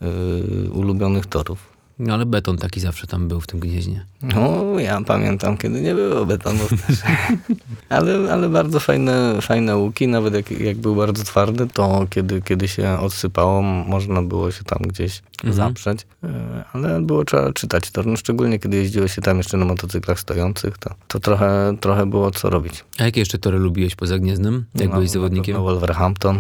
y, 0.66 0.72
ulubionych 0.72 1.26
torów. 1.26 1.76
No 2.00 2.14
ale 2.14 2.26
beton 2.26 2.58
taki 2.58 2.80
zawsze 2.80 3.08
tam 3.08 3.28
był 3.28 3.42
w 3.42 3.48
tym 3.48 3.60
gnieźnie. 3.60 4.06
No, 4.34 4.80
ja 4.80 5.02
pamiętam, 5.02 5.58
kiedy 5.58 5.82
nie 5.82 5.96
było 5.96 6.26
betonu. 6.26 6.60
ale, 7.90 8.34
ale 8.34 8.50
bardzo 8.50 8.80
fajne, 8.80 9.42
fajne 9.42 9.78
łuki, 9.78 10.08
nawet 10.08 10.34
jak, 10.34 10.52
jak 10.52 10.78
był 10.78 10.96
bardzo 10.96 11.24
twardy, 11.24 11.68
to 11.74 12.08
kiedy, 12.10 12.42
kiedy 12.42 12.68
się 12.68 13.00
odsypało, 13.00 13.62
można 13.62 14.22
było 14.22 14.52
się 14.52 14.64
tam 14.64 14.80
gdzieś 14.88 15.22
mhm. 15.38 15.54
zaprzeć. 15.54 16.08
E, 16.24 16.64
ale 16.74 17.02
było 17.02 17.26
trzeba 17.26 17.54
czytać 17.54 17.92
to, 17.92 18.04
no, 18.04 18.18
szczególnie 18.18 18.60
kiedy 18.60 18.78
jeździło 18.78 19.08
się 19.08 19.22
tam 19.22 19.38
jeszcze 19.38 19.58
na 19.58 19.66
motocyklach 19.66 20.20
stojących, 20.20 20.78
to, 20.78 20.96
to 21.08 21.20
trochę, 21.20 21.78
trochę 21.80 22.06
było 22.06 22.32
co 22.32 22.50
robić. 22.50 22.86
A 22.98 23.04
jakie 23.04 23.22
jeszcze 23.22 23.38
tory 23.38 23.60
lubiłeś 23.60 23.96
poza 23.96 24.20
Gniezdem, 24.20 24.66
jak 24.76 24.90
no, 24.90 24.96
byłeś 24.96 25.10
zawodnikiem? 25.10 25.58
Wolverhampton. 25.58 26.40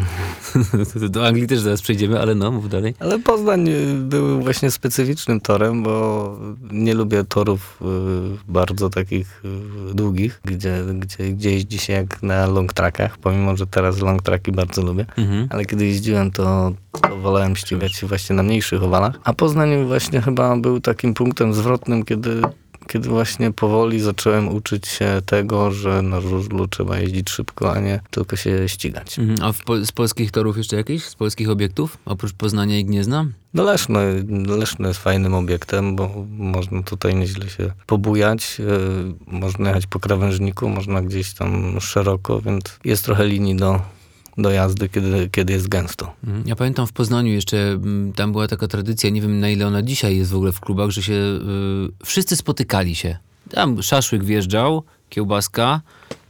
Do 1.10 1.28
Anglii 1.28 1.48
też 1.48 1.60
zaraz 1.60 1.82
przejdziemy, 1.82 2.22
ale 2.22 2.36
no, 2.36 2.52
mów 2.52 2.70
dalej. 2.70 2.94
Ale 3.00 3.20
Poznań 3.20 3.70
był 4.00 4.42
właśnie 4.42 4.72
specyficznym 4.72 5.42
torem, 5.42 5.84
bo 5.84 6.38
nie 6.72 6.94
lubię 6.94 7.24
torów 7.24 7.75
bardzo 8.48 8.90
takich 8.90 9.42
y, 9.92 9.94
długich, 9.94 10.42
gdzie, 10.46 10.84
gdzie, 10.94 11.34
gdzie 11.34 11.52
jeździ 11.52 11.80
się 11.80 11.94
jak 11.94 12.24
na 12.24 12.46
long 12.48 12.74
trackach, 12.74 13.18
pomimo, 13.18 13.58
że 13.58 13.68
teraz 13.68 14.00
long 14.00 14.22
tracki 14.22 14.52
bardzo 14.52 14.82
lubię, 14.82 15.06
mhm. 15.18 15.48
ale 15.50 15.66
kiedy 15.66 15.86
jeździłem, 15.86 16.32
to, 16.32 16.72
to 17.02 17.18
wolałem 17.18 17.56
ścigać 17.56 17.94
się 17.94 18.08
właśnie 18.08 18.36
na 18.36 18.44
mniejszych 18.44 18.84
owalach. 18.84 19.20
A 19.24 19.34
Poznań 19.34 19.86
właśnie 19.86 20.22
chyba 20.22 20.58
był 20.58 20.80
takim 20.80 21.14
punktem 21.14 21.54
zwrotnym, 21.54 22.06
kiedy 22.06 22.42
kiedy 22.88 23.10
właśnie 23.10 23.52
powoli 23.52 24.00
zacząłem 24.00 24.48
uczyć 24.48 24.88
się 24.88 25.22
tego, 25.26 25.72
że 25.72 26.02
na 26.02 26.22
żużlu 26.22 26.68
trzeba 26.68 26.98
jeździć 26.98 27.30
szybko, 27.30 27.74
a 27.74 27.80
nie 27.80 28.00
tylko 28.12 28.36
się 28.36 28.70
ścigać. 28.70 29.20
Mhm. 29.20 29.38
A 29.42 29.54
po, 29.66 29.86
z 29.86 29.92
polskich 29.92 30.32
torów 30.32 30.58
jeszcze 30.58 30.76
jakieś? 30.76 31.04
Z 31.04 31.16
polskich 31.16 31.50
obiektów? 31.50 31.98
Oprócz 32.06 32.34
Poznania 32.34 32.80
i 32.80 32.86
Gniezna? 32.86 33.26
No 33.54 33.64
Leszno, 33.64 34.00
Leszno 34.48 34.88
jest 34.88 35.00
fajnym 35.00 35.34
obiektem, 35.34 35.96
bo 35.96 36.26
można 36.38 36.84
tutaj 36.84 37.16
nieźle 37.16 37.50
się 37.50 37.72
pobujać. 37.86 38.60
Yy, 38.60 39.16
można 39.28 39.68
jechać 39.68 39.88
po 39.88 40.00
krawężniku, 40.00 40.70
można 40.70 41.02
gdzieś 41.02 41.34
tam 41.34 41.82
szeroko, 41.82 42.42
więc 42.42 42.80
jest 42.86 43.06
trochę 43.06 43.28
linii 43.28 43.56
do, 43.56 43.82
do 44.38 44.52
jazdy, 44.52 44.90
kiedy, 44.90 45.30
kiedy 45.30 45.54
jest 45.54 45.68
gęsto. 45.68 46.14
Mhm. 46.24 46.48
Ja 46.48 46.56
pamiętam 46.56 46.88
w 46.88 46.94
Poznaniu 46.94 47.34
jeszcze, 47.34 47.58
mm, 47.58 48.14
tam 48.14 48.32
była 48.32 48.48
taka 48.48 48.68
tradycja, 48.68 49.10
nie 49.10 49.22
wiem 49.22 49.40
na 49.40 49.50
ile 49.50 49.68
ona 49.68 49.82
dzisiaj 49.82 50.18
jest 50.18 50.32
w 50.32 50.36
ogóle 50.36 50.52
w 50.52 50.60
klubach, 50.60 50.90
że 50.90 51.04
się 51.04 51.14
yy, 51.14 51.92
wszyscy 52.06 52.36
spotykali 52.36 52.96
się. 52.96 53.18
Tam 53.50 53.84
szaszłyk 53.84 54.24
wjeżdżał, 54.24 54.84
kiełbaska, 55.10 55.82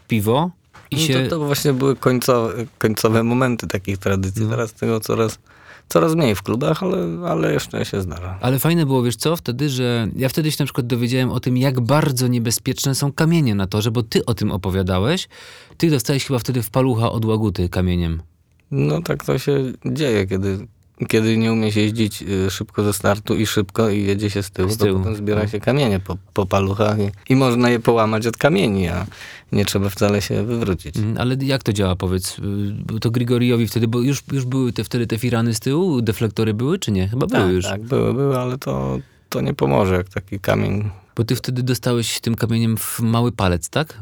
piwo 0.08 0.52
i 0.92 0.96
no 0.96 1.02
się... 1.02 1.24
To, 1.24 1.30
to 1.30 1.46
właśnie 1.46 1.74
były 1.74 1.96
końcowe, 1.96 2.54
końcowe 2.78 3.24
momenty 3.24 3.68
takich 3.68 3.98
tradycji. 3.98 4.44
No. 4.44 4.50
Teraz 4.50 4.74
tego 4.74 5.00
coraz 5.00 5.40
coraz 5.88 6.16
mniej 6.16 6.36
w 6.36 6.44
klubach, 6.44 6.84
ale, 6.84 6.98
ale 7.28 7.54
jeszcze 7.54 7.86
się 7.86 8.02
zdarza. 8.02 8.38
Ale 8.42 8.60
fajne 8.60 8.86
było, 8.86 9.04
wiesz 9.04 9.16
co, 9.16 9.36
wtedy, 9.36 9.70
że 9.70 10.08
ja 10.16 10.30
wtedy 10.30 10.52
się 10.52 10.58
na 10.60 10.66
przykład 10.66 10.88
dowiedziałem 10.88 11.32
o 11.32 11.40
tym, 11.40 11.58
jak 11.58 11.82
bardzo 11.82 12.28
niebezpieczne 12.28 12.96
są 12.96 13.12
kamienie 13.12 13.56
na 13.56 13.68
torze, 13.68 13.92
bo 13.92 14.04
ty 14.04 14.26
o 14.26 14.34
tym 14.34 14.52
opowiadałeś. 14.52 15.28
Ty 15.78 15.90
dostałeś 15.90 16.26
chyba 16.26 16.40
wtedy 16.40 16.62
w 16.62 16.70
palucha 16.70 17.12
od 17.12 17.26
łaguty 17.26 17.70
kamieniem. 17.70 18.22
No 18.72 19.02
tak 19.02 19.26
to 19.26 19.38
się 19.38 19.58
dzieje, 19.86 20.28
kiedy 20.28 20.68
kiedy 21.08 21.38
nie 21.38 21.54
umie 21.54 21.72
się 21.72 21.80
jeździć 21.82 22.22
y, 22.22 22.50
szybko 22.50 22.84
ze 22.84 22.94
startu 22.94 23.36
i 23.36 23.46
szybko 23.46 23.90
i 23.90 24.04
jedzie 24.04 24.30
się 24.30 24.44
z 24.44 24.52
tyłu, 24.52 24.70
z 24.70 24.78
tyłu. 24.78 24.94
to 24.94 25.00
potem 25.00 25.16
zbiera 25.16 25.42
no. 25.42 25.48
się 25.48 25.60
kamienie 25.60 26.00
po, 26.00 26.18
po 26.34 26.46
paluchach 26.46 26.98
i, 27.00 27.34
i, 27.34 27.36
można 27.36 27.70
je 27.70 27.80
połamać 27.80 28.28
od 28.28 28.38
kamieni, 28.38 28.88
a 28.88 29.06
nie 29.52 29.66
trzeba 29.66 29.90
wcale 29.90 30.22
się 30.22 30.44
wywrócić. 30.44 30.98
Mm, 30.98 31.18
ale 31.18 31.36
jak 31.42 31.64
to 31.64 31.74
działa, 31.74 31.96
powiedz? 31.96 32.40
Y, 32.96 33.00
to 33.00 33.12
Grigoriowi 33.12 33.68
wtedy, 33.68 33.88
bo 33.88 34.02
już, 34.02 34.24
już 34.32 34.46
były 34.46 34.74
te, 34.74 34.84
wtedy 34.84 35.08
te 35.08 35.18
firany 35.18 35.54
z 35.54 35.60
tyłu, 35.60 36.02
deflektory 36.02 36.54
były, 36.54 36.80
czy 36.80 36.92
nie? 36.92 37.08
Chyba 37.08 37.28
tak, 37.28 37.42
były 37.42 37.54
już. 37.54 37.66
Tak, 37.66 37.82
były, 37.82 38.14
były, 38.14 38.38
ale 38.38 38.58
to, 38.58 39.00
to 39.30 39.42
nie 39.42 39.54
pomoże, 39.54 39.96
jak 39.96 40.10
taki 40.10 40.40
kamień 40.40 40.90
bo 41.16 41.24
ty 41.24 41.36
wtedy 41.36 41.64
dostałeś 41.64 42.20
tym 42.20 42.36
kamieniem 42.36 42.78
w 42.78 43.00
mały 43.00 43.32
palec, 43.32 43.70
tak? 43.70 44.00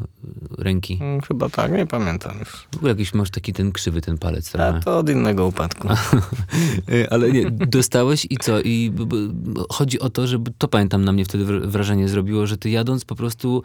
Ręki. 0.58 0.97
Hmm, 0.97 1.21
chyba 1.21 1.49
tak, 1.49 1.71
nie 1.71 1.86
pamiętam 1.86 2.39
już. 2.39 2.49
W 2.71 2.76
ogóle 2.76 2.91
jakiś 2.91 3.13
masz 3.13 3.30
taki 3.30 3.54
ten 3.54 3.71
krzywy 3.71 4.02
ten 4.02 4.17
palec. 4.17 4.52
Trochę. 4.52 4.67
A 4.67 4.80
to 4.80 4.97
od 4.97 5.10
innego 5.10 5.47
upadku. 5.47 5.88
Ale 7.12 7.32
nie, 7.32 7.52
dostałeś 7.52 8.28
i 8.30 8.38
co? 8.38 8.62
I 8.62 8.91
chodzi 9.69 9.99
o 9.99 10.10
to, 10.10 10.28
że 10.28 10.39
to 10.58 10.67
pamiętam 10.67 11.06
na 11.06 11.12
mnie 11.12 11.26
wtedy 11.26 11.45
wrażenie 11.60 12.08
zrobiło, 12.08 12.47
że 12.47 12.58
ty 12.58 12.69
jadąc 12.69 13.06
po 13.06 13.15
prostu 13.15 13.63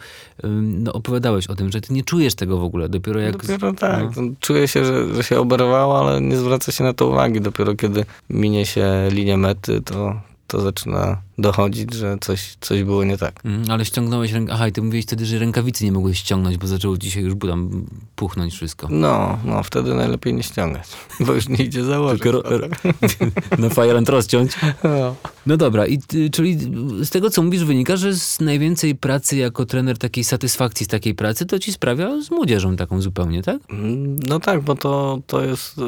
no, 0.63 0.93
opowiadałeś 0.93 1.47
o 1.47 1.55
tym, 1.55 1.73
że 1.73 1.81
ty 1.81 1.93
nie 1.93 2.05
czujesz 2.05 2.35
tego 2.35 2.59
w 2.59 2.63
ogóle. 2.63 2.89
Dopiero 2.89 3.21
jak... 3.21 3.37
Dopiero 3.37 3.73
tak. 3.73 4.17
No. 4.17 4.23
Czuję 4.41 4.69
się, 4.69 4.85
że, 4.85 5.15
że 5.15 5.23
się 5.23 5.41
oberwało, 5.41 5.99
ale 6.01 6.21
nie 6.21 6.37
zwraca 6.37 6.73
się 6.73 6.85
na 6.85 6.93
to 6.93 7.09
uwagi. 7.09 7.41
Dopiero 7.41 7.75
kiedy 7.75 8.05
minie 8.31 8.67
się 8.67 9.09
linię 9.11 9.37
mety, 9.37 9.81
to, 9.81 10.21
to 10.47 10.61
zaczyna 10.61 11.28
dochodzić, 11.39 11.95
że 11.95 12.17
coś, 12.21 12.57
coś 12.61 12.83
było 12.83 13.05
nie 13.05 13.19
tak. 13.19 13.41
Mm, 13.45 13.71
ale 13.71 13.85
ściągnąłeś 13.85 14.33
rękę. 14.33 14.53
Aha, 14.53 14.69
i 14.69 14.73
ty 14.73 14.83
mówiłeś 14.83 15.05
wtedy, 15.05 15.27
że 15.27 15.39
rękawicy 15.39 15.85
nie 15.85 15.93
mogłeś 15.93 16.19
ściągnąć, 16.19 16.57
bo 16.57 16.67
zaczęło 16.67 16.99
dzisiaj 16.99 17.23
już 17.23 17.35
tam 17.49 17.87
puchnąć 18.17 18.55
wszystko. 18.55 18.89
No, 18.91 19.39
no, 19.45 19.63
wtedy 19.63 19.95
najlepiej 19.95 20.35
nie 20.35 20.43
ściągać, 20.43 20.89
bo 21.27 21.33
już 21.35 21.49
nie 21.49 21.65
idzie 21.65 21.85
założyć. 21.85 22.23
Tylko 22.23 22.43
na 23.59 23.71
fire 23.71 23.99
and 23.99 24.09
rozciąć. 24.09 24.53
No. 24.85 25.15
no 25.47 25.57
dobra, 25.57 25.87
i 25.87 25.99
czyli 26.33 26.59
z 27.03 27.11
tego, 27.11 27.31
co 27.31 27.43
mówisz, 27.43 27.65
wynika, 27.65 27.97
że 27.97 28.15
z 28.15 28.41
najwięcej 28.41 28.95
pracy 28.95 29.37
jako 29.37 29.67
trener, 29.67 29.99
takiej 29.99 30.25
satysfakcji 30.25 30.87
z 30.87 30.89
takiej 30.89 31.15
pracy, 31.15 31.47
to 31.47 31.59
ci 31.59 31.73
sprawia 31.73 32.23
z 32.23 32.31
młodzieżą 32.31 32.77
taką 32.77 33.01
zupełnie, 33.01 33.43
tak? 33.43 33.59
Mm, 33.71 34.17
no 34.29 34.41
tak, 34.41 34.63
bo 34.63 34.75
to, 34.75 35.19
to 35.27 35.45
jest 35.45 35.79
e, 35.79 35.83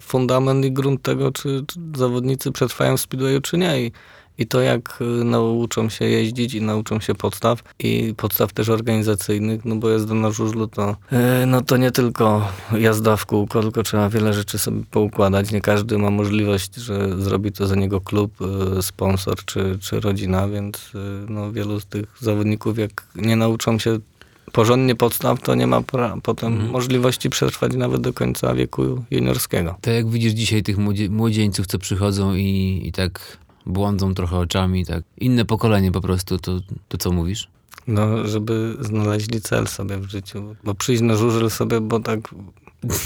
fundament 0.00 0.64
i 0.64 0.72
grunt 0.72 1.02
tego, 1.02 1.32
czy, 1.32 1.64
czy 1.66 1.80
zawodnicy 1.96 2.52
przetrwają 2.52 2.96
w 2.96 3.00
speedwayu, 3.00 3.40
czy 3.40 3.58
nie. 3.58 3.82
I 3.82 3.92
i 4.40 4.46
to 4.46 4.60
jak 4.60 4.98
y, 5.00 5.24
nauczą 5.24 5.88
się 5.88 6.04
jeździć 6.04 6.54
i 6.54 6.62
nauczą 6.62 7.00
się 7.00 7.14
podstaw 7.14 7.62
i 7.78 8.14
podstaw 8.16 8.52
też 8.52 8.68
organizacyjnych, 8.68 9.64
no 9.64 9.76
bo 9.76 9.90
jazda 9.90 10.14
na 10.14 10.30
żużlu 10.30 10.66
to, 10.66 10.96
y, 11.42 11.46
no 11.46 11.60
to 11.62 11.76
nie 11.76 11.90
tylko 11.90 12.48
jazda 12.78 13.16
w 13.16 13.26
kółko, 13.26 13.62
tylko 13.62 13.82
trzeba 13.82 14.08
wiele 14.08 14.32
rzeczy 14.32 14.58
sobie 14.58 14.82
poukładać. 14.90 15.52
Nie 15.52 15.60
każdy 15.60 15.98
ma 15.98 16.10
możliwość, 16.10 16.74
że 16.74 17.22
zrobi 17.22 17.52
to 17.52 17.66
za 17.66 17.74
niego 17.74 18.00
klub, 18.00 18.32
y, 18.78 18.82
sponsor 18.82 19.36
czy, 19.44 19.78
czy 19.80 20.00
rodzina, 20.00 20.48
więc 20.48 20.90
no 21.28 21.52
wielu 21.52 21.80
z 21.80 21.86
tych 21.86 22.04
zawodników 22.20 22.78
jak 22.78 23.06
nie 23.16 23.36
nauczą 23.36 23.78
się 23.78 23.98
porządnie 24.52 24.94
podstaw, 24.94 25.40
to 25.42 25.54
nie 25.54 25.66
ma 25.66 25.80
potem 26.22 26.52
Mhm. 26.52 26.70
możliwości 26.70 27.30
przetrwać 27.30 27.74
nawet 27.74 28.00
do 28.00 28.12
końca 28.12 28.54
wieku 28.54 29.04
juniorskiego. 29.10 29.74
To 29.80 29.90
jak 29.90 30.08
widzisz 30.10 30.32
dzisiaj 30.32 30.62
tych 30.62 30.78
młodzie- 30.78 31.10
młodzieńców, 31.10 31.66
co 31.66 31.78
przychodzą 31.78 32.34
i, 32.34 32.82
i 32.84 32.92
tak 32.92 33.38
błądzą 33.66 34.14
trochę 34.14 34.36
oczami, 34.36 34.86
tak. 34.86 35.04
Inne 35.18 35.44
pokolenie 35.44 35.92
po 35.92 36.00
prostu, 36.00 36.38
to, 36.38 36.60
to 36.88 36.98
co 36.98 37.12
mówisz? 37.12 37.48
No, 37.86 38.26
żeby 38.28 38.76
znaleźli 38.80 39.40
cel 39.40 39.66
sobie 39.66 39.98
w 39.98 40.10
życiu. 40.10 40.56
Bo 40.64 40.74
przyjść 40.74 41.02
na 41.02 41.16
żużel 41.16 41.50
sobie, 41.50 41.80
bo 41.80 42.00
tak, 42.00 42.20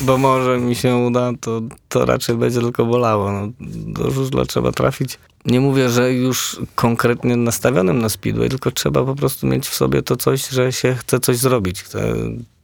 bo 0.01 0.19
może 0.19 0.59
mi 0.59 0.75
się 0.75 0.97
uda, 0.97 1.33
to, 1.41 1.63
to 1.89 2.05
raczej 2.05 2.37
będzie 2.37 2.61
tylko 2.61 2.87
bolało. 2.87 3.33
No, 3.33 3.49
do 3.87 4.11
żużla 4.11 4.45
trzeba 4.45 4.73
trafić. 4.73 5.19
Nie 5.45 5.61
mówię, 5.61 5.89
że 5.91 6.13
już 6.13 6.61
konkretnie 6.75 7.37
nastawionym 7.37 7.99
na 7.99 8.09
speedway, 8.09 8.49
tylko 8.49 8.71
trzeba 8.71 9.05
po 9.05 9.15
prostu 9.15 9.47
mieć 9.47 9.69
w 9.69 9.75
sobie 9.75 10.03
to 10.03 10.17
coś, 10.17 10.49
że 10.49 10.73
się 10.73 10.95
chce 10.95 11.21
coś 11.21 11.37
zrobić. 11.37 11.83
Chce 11.83 12.15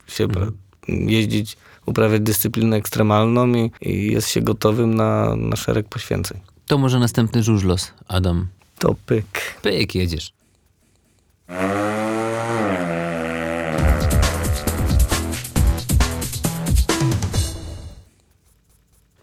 się 0.07 0.29
pra- 0.29 0.53
jeździć, 0.89 1.57
uprawiać 1.87 2.23
dyscyplinę 2.23 2.77
ekstremalną 2.77 3.55
i, 3.55 3.71
i 3.81 4.13
jest 4.13 4.29
się 4.29 4.41
gotowym 4.41 4.95
na, 4.95 5.37
na 5.37 5.57
szereg 5.57 5.89
poświęceń. 5.89 6.41
To 6.71 6.79
może 6.79 6.99
następny 6.99 7.43
żużlos, 7.43 7.93
Adam. 8.09 8.47
To 8.79 8.95
pyk. 9.07 9.55
Pyk, 9.63 9.95
jedziesz. 9.95 10.33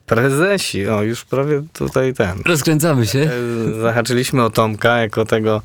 Prezesi, 0.05 0.87
o 0.87 1.03
już 1.03 1.25
prawie 1.25 1.63
tutaj 1.73 2.13
ten. 2.13 2.41
Rozkręcamy 2.45 3.05
się. 3.07 3.19
E, 3.19 3.81
Zahaczyliśmy 3.81 4.43
o 4.43 4.49
Tomka 4.49 4.97
jako 4.97 5.25
tego 5.25 5.61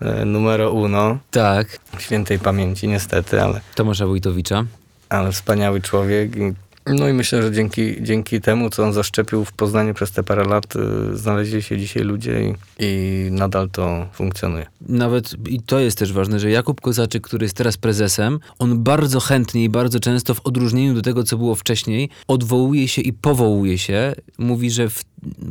e, 0.00 0.24
numero 0.24 0.72
uno, 0.72 1.18
Tak. 1.30 1.78
świętej 1.98 2.38
pamięci 2.38 2.88
niestety, 2.88 3.42
ale, 3.42 3.60
Tomasza 3.74 4.06
Wójtowicza. 4.06 4.64
ale 5.08 5.32
wspaniały 5.32 5.80
człowiek. 5.80 6.36
I, 6.36 6.54
no 6.86 7.08
i 7.08 7.12
myślę, 7.12 7.42
że 7.42 7.52
dzięki, 7.52 8.02
dzięki 8.02 8.40
temu, 8.40 8.70
co 8.70 8.84
on 8.84 8.92
zaszczepił 8.92 9.44
w 9.44 9.52
Poznaniu 9.52 9.94
przez 9.94 10.12
te 10.12 10.22
parę 10.22 10.44
lat, 10.44 10.76
e, 10.76 11.16
znaleźli 11.16 11.62
się 11.62 11.78
dzisiaj 11.78 12.02
ludzie 12.02 12.42
i, 12.44 12.54
i 12.78 13.28
nadal 13.30 13.70
to 13.70 14.08
funkcjonuje. 14.12 14.66
Nawet, 14.88 15.34
i 15.48 15.62
to 15.62 15.78
jest 15.78 15.98
też 15.98 16.12
ważne, 16.12 16.40
że 16.40 16.50
Jakub 16.50 16.80
Kozaczyk, 16.80 17.22
który 17.22 17.44
jest 17.44 17.56
teraz 17.56 17.76
prezesem, 17.76 18.38
on 18.58 18.82
bardzo 18.82 19.20
chętnie 19.20 19.64
i 19.64 19.68
bardzo 19.68 20.00
często 20.00 20.34
w 20.34 20.46
odróżnieniu 20.46 20.94
do 20.94 21.02
tego, 21.02 21.24
co 21.24 21.38
było 21.38 21.54
wcześniej, 21.54 22.08
odwołuje 22.28 22.88
się 22.88 23.02
i 23.02 23.12
powołuje 23.12 23.78
się, 23.78 24.14
mówi, 24.38 24.70
że 24.70 24.88
w, 24.88 25.04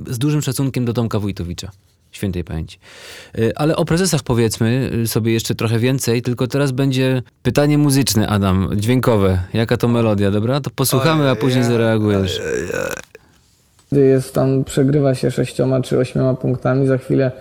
z 0.07 0.17
dużym 0.17 0.41
szacunkiem 0.41 0.85
do 0.85 0.93
Tomka 0.93 1.19
Wójtowicza. 1.19 1.71
Świętej 2.13 2.43
pamięci. 2.43 2.79
Y, 3.37 3.51
Ale 3.55 3.75
o 3.75 3.85
prezesach 3.85 4.23
powiedzmy 4.23 4.91
y, 5.03 5.07
sobie 5.07 5.33
jeszcze 5.33 5.55
trochę 5.55 5.79
więcej, 5.79 6.21
tylko 6.21 6.47
teraz 6.47 6.71
będzie 6.71 7.21
pytanie 7.43 7.77
muzyczne, 7.77 8.27
Adam, 8.27 8.69
dźwiękowe. 8.75 9.39
Jaka 9.53 9.77
to 9.77 9.87
melodia, 9.87 10.31
dobra? 10.31 10.61
To 10.61 10.69
posłuchamy, 10.69 11.29
a 11.29 11.35
później 11.35 11.63
zareagujesz. 11.63 12.41
Gdy 13.91 14.01
jest 14.01 14.33
tam, 14.33 14.63
przegrywa 14.63 15.15
się 15.15 15.31
sześcioma 15.31 15.81
czy 15.81 15.97
ośmioma 15.97 16.33
punktami, 16.33 16.87
za 16.87 16.97
chwilę 16.97 17.31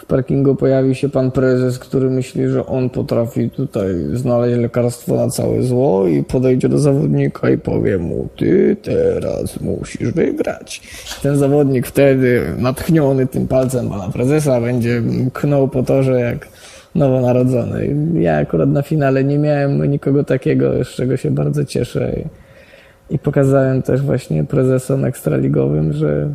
w 0.00 0.06
parkingu 0.06 0.54
pojawi 0.54 0.94
się 0.94 1.08
pan 1.08 1.30
prezes, 1.30 1.78
który 1.78 2.10
myśli, 2.10 2.48
że 2.48 2.66
on 2.66 2.90
potrafi 2.90 3.50
tutaj 3.50 3.88
znaleźć 4.12 4.58
lekarstwo 4.58 5.16
na 5.16 5.30
całe 5.30 5.62
zło 5.62 6.06
i 6.06 6.24
podejdzie 6.24 6.68
do 6.68 6.78
zawodnika 6.78 7.50
i 7.50 7.58
powie 7.58 7.98
mu, 7.98 8.28
ty 8.36 8.76
teraz 8.82 9.60
musisz 9.60 10.12
wygrać. 10.12 10.82
Ten 11.22 11.36
zawodnik 11.36 11.86
wtedy, 11.86 12.42
natchniony 12.58 13.26
tym 13.26 13.48
palcem 13.48 13.88
pana 13.88 14.08
prezesa, 14.08 14.60
będzie 14.60 15.02
knął 15.32 15.68
po 15.68 15.82
torze 15.82 16.20
jak 16.20 16.48
nowonarodzony. 16.94 17.96
Ja 18.14 18.36
akurat 18.36 18.68
na 18.68 18.82
finale 18.82 19.24
nie 19.24 19.38
miałem 19.38 19.90
nikogo 19.90 20.24
takiego, 20.24 20.84
z 20.84 20.88
czego 20.88 21.16
się 21.16 21.30
bardzo 21.30 21.64
cieszę. 21.64 22.12
I 23.10 23.18
pokazałem 23.18 23.82
też 23.82 24.02
właśnie 24.02 24.44
prezesom 24.44 25.04
ekstraligowym, 25.04 25.92
że 25.92 26.28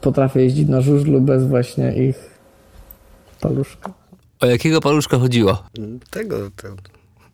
potrafię 0.00 0.40
jeździć 0.40 0.68
na 0.68 0.80
żużlu 0.80 1.20
bez 1.20 1.46
właśnie 1.46 1.94
ich 2.08 2.31
paluszka. 3.42 3.92
O 4.40 4.46
jakiego 4.46 4.80
paluszka 4.80 5.18
chodziło? 5.18 5.64
Tego, 6.10 6.50
tego 6.50 6.76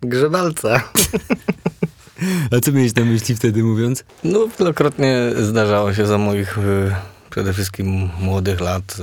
grzewalca. 0.01 0.81
A 2.53 2.61
co 2.61 2.73
miałeś 2.73 2.95
na 2.95 3.05
myśli 3.05 3.37
wtedy 3.37 3.63
mówiąc? 3.63 4.05
No, 4.25 4.49
wielokrotnie 4.59 5.31
zdarzało 5.37 5.95
się 5.95 6.07
za 6.07 6.19
moich 6.19 6.59
y, 6.59 6.95
przede 7.31 7.53
wszystkim 7.53 8.11
młodych 8.21 8.61
lat 8.61 8.97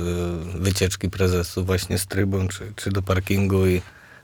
y, 0.56 0.60
wycieczki 0.60 1.10
prezesów 1.10 1.66
właśnie 1.66 1.98
z 1.98 2.06
trybun 2.06 2.48
czy, 2.48 2.72
czy 2.76 2.90
do 2.90 3.02
parkingu 3.02 3.66
i 3.66 3.82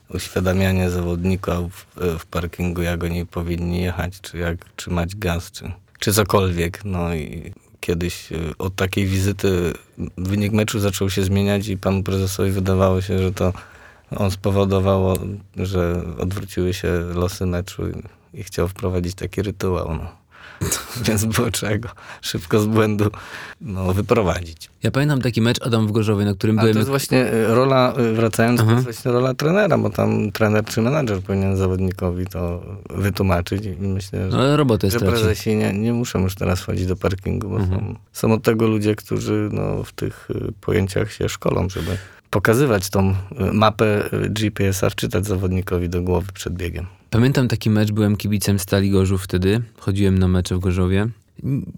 uświadamianie 0.09 0.89
zawodników 0.89 1.87
y, 2.15 2.19
w 2.19 2.25
parkingu, 2.25 2.81
jak 2.81 3.03
oni 3.03 3.25
powinni 3.25 3.81
jechać, 3.81 4.21
czy 4.21 4.37
jak 4.37 4.57
trzymać 4.75 5.15
gaz, 5.15 5.51
czy, 5.51 5.71
czy 5.99 6.13
cokolwiek. 6.13 6.85
No 6.85 7.15
i 7.15 7.53
kiedyś 7.83 8.31
y, 8.31 8.57
od 8.57 8.75
takiej 8.75 9.05
wizyty 9.05 9.73
wynik 10.17 10.53
meczu 10.53 10.79
zaczął 10.79 11.09
się 11.09 11.23
zmieniać 11.23 11.67
i 11.67 11.77
panu 11.77 12.03
prezesowi 12.03 12.51
wydawało 12.51 13.01
się, 13.01 13.19
że 13.19 13.31
to 13.31 13.53
on 14.15 14.31
spowodowało, 14.31 15.17
że 15.55 16.03
odwróciły 16.19 16.73
się 16.73 16.91
losy 17.13 17.45
meczu 17.45 17.83
i, 18.33 18.43
chciał 18.43 18.67
wprowadzić 18.67 19.15
taki 19.15 19.41
rytuał. 19.41 19.95
No. 19.95 20.22
Więc 21.05 21.25
było 21.25 21.51
czego 21.51 21.89
szybko 22.21 22.59
z 22.59 22.65
błędu 22.65 23.11
no, 23.61 23.93
wyprowadzić. 23.93 24.69
Ja 24.83 24.91
pamiętam 24.91 25.21
taki 25.21 25.41
mecz 25.41 25.61
Adam 25.61 25.87
w 25.87 25.91
Gorzowie, 25.91 26.25
na 26.25 26.33
którym 26.33 26.59
A 26.59 26.61
byłem... 26.61 26.73
to 26.73 26.79
jest 26.79 26.89
właśnie 26.89 27.33
y, 27.33 27.47
rola, 27.47 27.93
y, 27.99 28.13
wracając, 28.13 28.59
to 28.59 28.63
Aha. 28.65 28.73
jest 28.73 28.83
właśnie 28.83 29.11
rola 29.11 29.33
trenera, 29.33 29.77
bo 29.77 29.89
tam 29.89 30.31
trener 30.31 30.65
czy 30.65 30.81
menadżer 30.81 31.21
powinien 31.21 31.55
zawodnikowi 31.57 32.25
to 32.27 32.63
wytłumaczyć 32.89 33.65
i 33.65 33.69
myślę, 33.87 34.31
że, 34.31 34.37
No, 34.37 34.57
robotę 34.57 34.91
że 34.91 34.99
prezesi 34.99 35.55
nie, 35.55 35.73
nie 35.73 35.93
muszą 35.93 36.21
już 36.21 36.35
teraz 36.35 36.61
wchodzić 36.61 36.85
do 36.85 36.95
parkingu, 36.95 37.49
bo 37.49 37.55
Mhm. 37.57 37.79
są, 37.81 37.95
są 38.13 38.33
od 38.33 38.43
tego 38.43 38.67
ludzie, 38.67 38.95
którzy 38.95 39.49
no, 39.51 39.83
w 39.83 39.91
tych 39.91 40.27
y, 40.31 40.53
pojęciach 40.61 41.11
się 41.13 41.29
szkolą, 41.29 41.69
żeby 41.69 41.97
pokazywać 42.29 42.89
tą 42.89 43.09
y, 43.09 43.15
mapę 43.53 44.13
y, 44.13 44.29
GPS-a, 44.29 44.89
wczytać 44.89 45.25
zawodnikowi 45.25 45.89
do 45.89 46.01
głowy 46.01 46.27
przed 46.33 46.53
biegiem. 46.53 46.85
Pamiętam 47.13 47.47
taki 47.47 47.69
mecz, 47.69 47.91
byłem 47.91 48.17
kibicem 48.17 48.59
Stali 48.59 48.91
Gorzów 48.91 49.23
wtedy, 49.23 49.61
chodziłem 49.77 50.19
na 50.19 50.27
mecze 50.27 50.55
w 50.55 50.59
Gorzowie. 50.59 51.07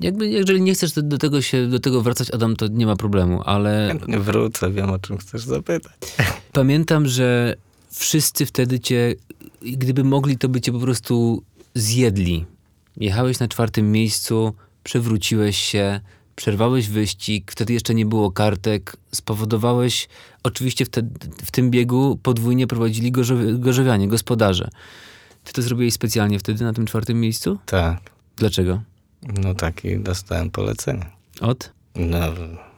Jakby, 0.01 0.27
jeżeli 0.27 0.61
nie 0.61 0.73
chcesz 0.73 0.91
do, 0.91 1.17
tego 1.17 1.41
się, 1.41 1.67
do 1.67 1.79
tego 1.79 2.01
wracać, 2.01 2.31
Adam, 2.31 2.55
to 2.55 2.67
nie 2.67 2.85
ma 2.85 2.95
problemu, 2.95 3.41
ale 3.45 3.85
Chętnie 3.87 4.19
wrócę, 4.19 4.71
wiem 4.71 4.89
o 4.89 4.99
czym 4.99 5.17
chcesz 5.17 5.43
zapytać. 5.43 5.93
pamiętam, 6.53 7.07
że 7.07 7.55
wszyscy 7.91 8.45
wtedy 8.45 8.79
cię, 8.79 9.15
gdyby 9.61 10.03
mogli, 10.03 10.37
to 10.37 10.49
by 10.49 10.61
cię 10.61 10.71
po 10.71 10.79
prostu 10.79 11.43
zjedli. 11.73 12.45
Jechałeś 12.97 13.39
na 13.39 13.47
czwartym 13.47 13.91
miejscu, 13.91 14.53
przewróciłeś 14.83 15.57
się, 15.57 15.99
przerwałeś 16.35 16.89
wyścig, 16.89 17.51
wtedy 17.51 17.73
jeszcze 17.73 17.93
nie 17.93 18.05
było 18.05 18.31
kartek, 18.31 18.97
spowodowałeś, 19.11 20.07
oczywiście 20.43 20.85
wtedy, 20.85 21.29
w 21.45 21.51
tym 21.51 21.71
biegu 21.71 22.19
podwójnie 22.23 22.67
prowadzili 22.67 23.11
gorzowianie, 23.59 24.07
gospodarze. 24.07 24.69
Ty 25.45 25.53
to 25.53 25.61
zrobiłeś 25.61 25.93
specjalnie 25.93 26.39
wtedy 26.39 26.63
na 26.63 26.73
tym 26.73 26.85
czwartym 26.85 27.19
miejscu? 27.19 27.59
Tak, 27.65 27.97
Dlaczego? 28.37 28.81
no 29.43 29.53
taki 29.53 29.99
dostałem 29.99 30.51
polecenie. 30.51 31.05
Od? 31.41 31.71
No, 31.95 32.19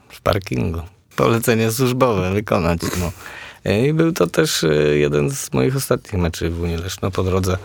w 0.10 0.22
parkingu. 0.22 0.82
Polecenie 1.16 1.72
służbowe 1.72 2.34
wykonać. 2.34 2.82
No. 3.00 3.12
I 3.72 3.94
był 3.94 4.12
to 4.12 4.28
też 4.28 4.64
e, 4.64 4.98
jeden 4.98 5.32
z 5.32 5.54
moich 5.54 5.76
ostatnich 5.76 6.22
meczy 6.22 6.50
w 6.50 6.62
Unii 6.62 6.78
Leszno. 6.78 7.12
Po 7.12 7.24
drodze 7.24 7.58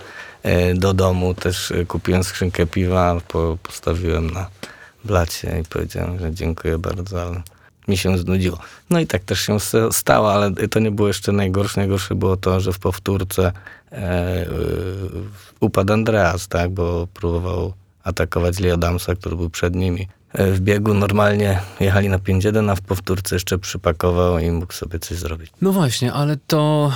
e, 0.42 0.74
do 0.74 0.94
domu 0.94 1.34
też 1.34 1.70
e, 1.70 1.86
kupiłem 1.86 2.24
skrzynkę 2.24 2.66
piwa, 2.66 3.20
po, 3.28 3.58
postawiłem 3.62 4.30
na 4.30 4.48
blacie 5.04 5.60
i 5.60 5.64
powiedziałem, 5.64 6.18
że 6.18 6.34
dziękuję 6.34 6.78
bardzo, 6.78 7.22
ale 7.22 7.42
mi 7.92 7.98
się 7.98 8.18
znudziło. 8.18 8.58
No 8.90 9.00
i 9.00 9.06
tak 9.06 9.24
też 9.24 9.40
się 9.40 9.56
stało, 9.90 10.32
ale 10.32 10.50
to 10.52 10.80
nie 10.80 10.90
było 10.90 11.08
jeszcze 11.08 11.32
najgorsze. 11.32 11.80
Najgorsze 11.80 12.14
było 12.14 12.36
to, 12.36 12.60
że 12.60 12.72
w 12.72 12.78
powtórce 12.78 13.52
e, 13.92 14.46
upadł 15.60 15.92
Andreas, 15.92 16.48
tak, 16.48 16.70
bo 16.70 17.06
próbował 17.14 17.72
atakować 18.04 18.58
Lee 18.60 18.70
Adamsa, 18.70 19.14
który 19.14 19.36
był 19.36 19.50
przed 19.50 19.74
nimi. 19.74 20.08
E, 20.32 20.52
W 20.52 20.60
biegu 20.60 20.94
normalnie 20.94 21.60
jechali 21.80 22.08
na 22.08 22.18
5-1, 22.18 22.70
a 22.70 22.74
w 22.74 22.80
powtórce 22.80 23.36
jeszcze 23.36 23.58
przypakował 23.58 24.38
i 24.38 24.50
mógł 24.50 24.72
sobie 24.72 24.98
coś 24.98 25.18
zrobić. 25.18 25.50
No 25.60 25.72
właśnie, 25.72 26.12
ale 26.12 26.36
to, 26.46 26.92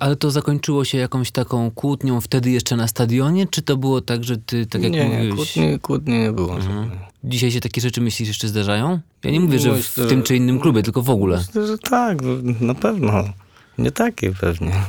ale 0.00 0.16
to 0.16 0.30
zakończyło 0.30 0.84
się 0.84 0.98
jakąś 0.98 1.30
taką 1.30 1.70
kłótnią 1.70 2.20
wtedy 2.20 2.50
jeszcze 2.50 2.76
na 2.76 2.88
stadionie, 2.88 3.46
czy 3.46 3.62
to 3.62 3.76
było 3.76 4.00
tak, 4.00 4.24
że 4.24 4.36
ty, 4.36 4.66
tak 4.66 4.82
jak 4.82 4.92
nie, 4.92 5.08
nie, 5.08 5.16
mówiłeś... 5.16 5.36
kłótni, 5.36 5.80
kłótni 5.80 6.18
nie 6.18 6.32
było. 6.32 6.54
Mhm. 6.56 6.90
Dzisiaj 7.24 7.50
się 7.50 7.60
takie 7.60 7.80
rzeczy 7.80 8.00
myślisz 8.00 8.28
jeszcze 8.28 8.48
zdarzają? 8.48 9.00
Ja 9.24 9.30
nie 9.30 9.40
mówię, 9.40 9.58
że 9.58 9.74
w, 9.74 9.88
w 9.88 10.08
tym 10.08 10.22
czy 10.22 10.36
innym 10.36 10.60
klubie, 10.60 10.82
tylko 10.82 11.02
w 11.02 11.10
ogóle. 11.10 11.36
Myślę, 11.36 11.66
że 11.66 11.78
tak, 11.78 12.18
no, 12.22 12.30
na 12.66 12.74
pewno. 12.74 13.24
Nie 13.78 13.90
takie 13.90 14.32
pewnie. 14.32 14.72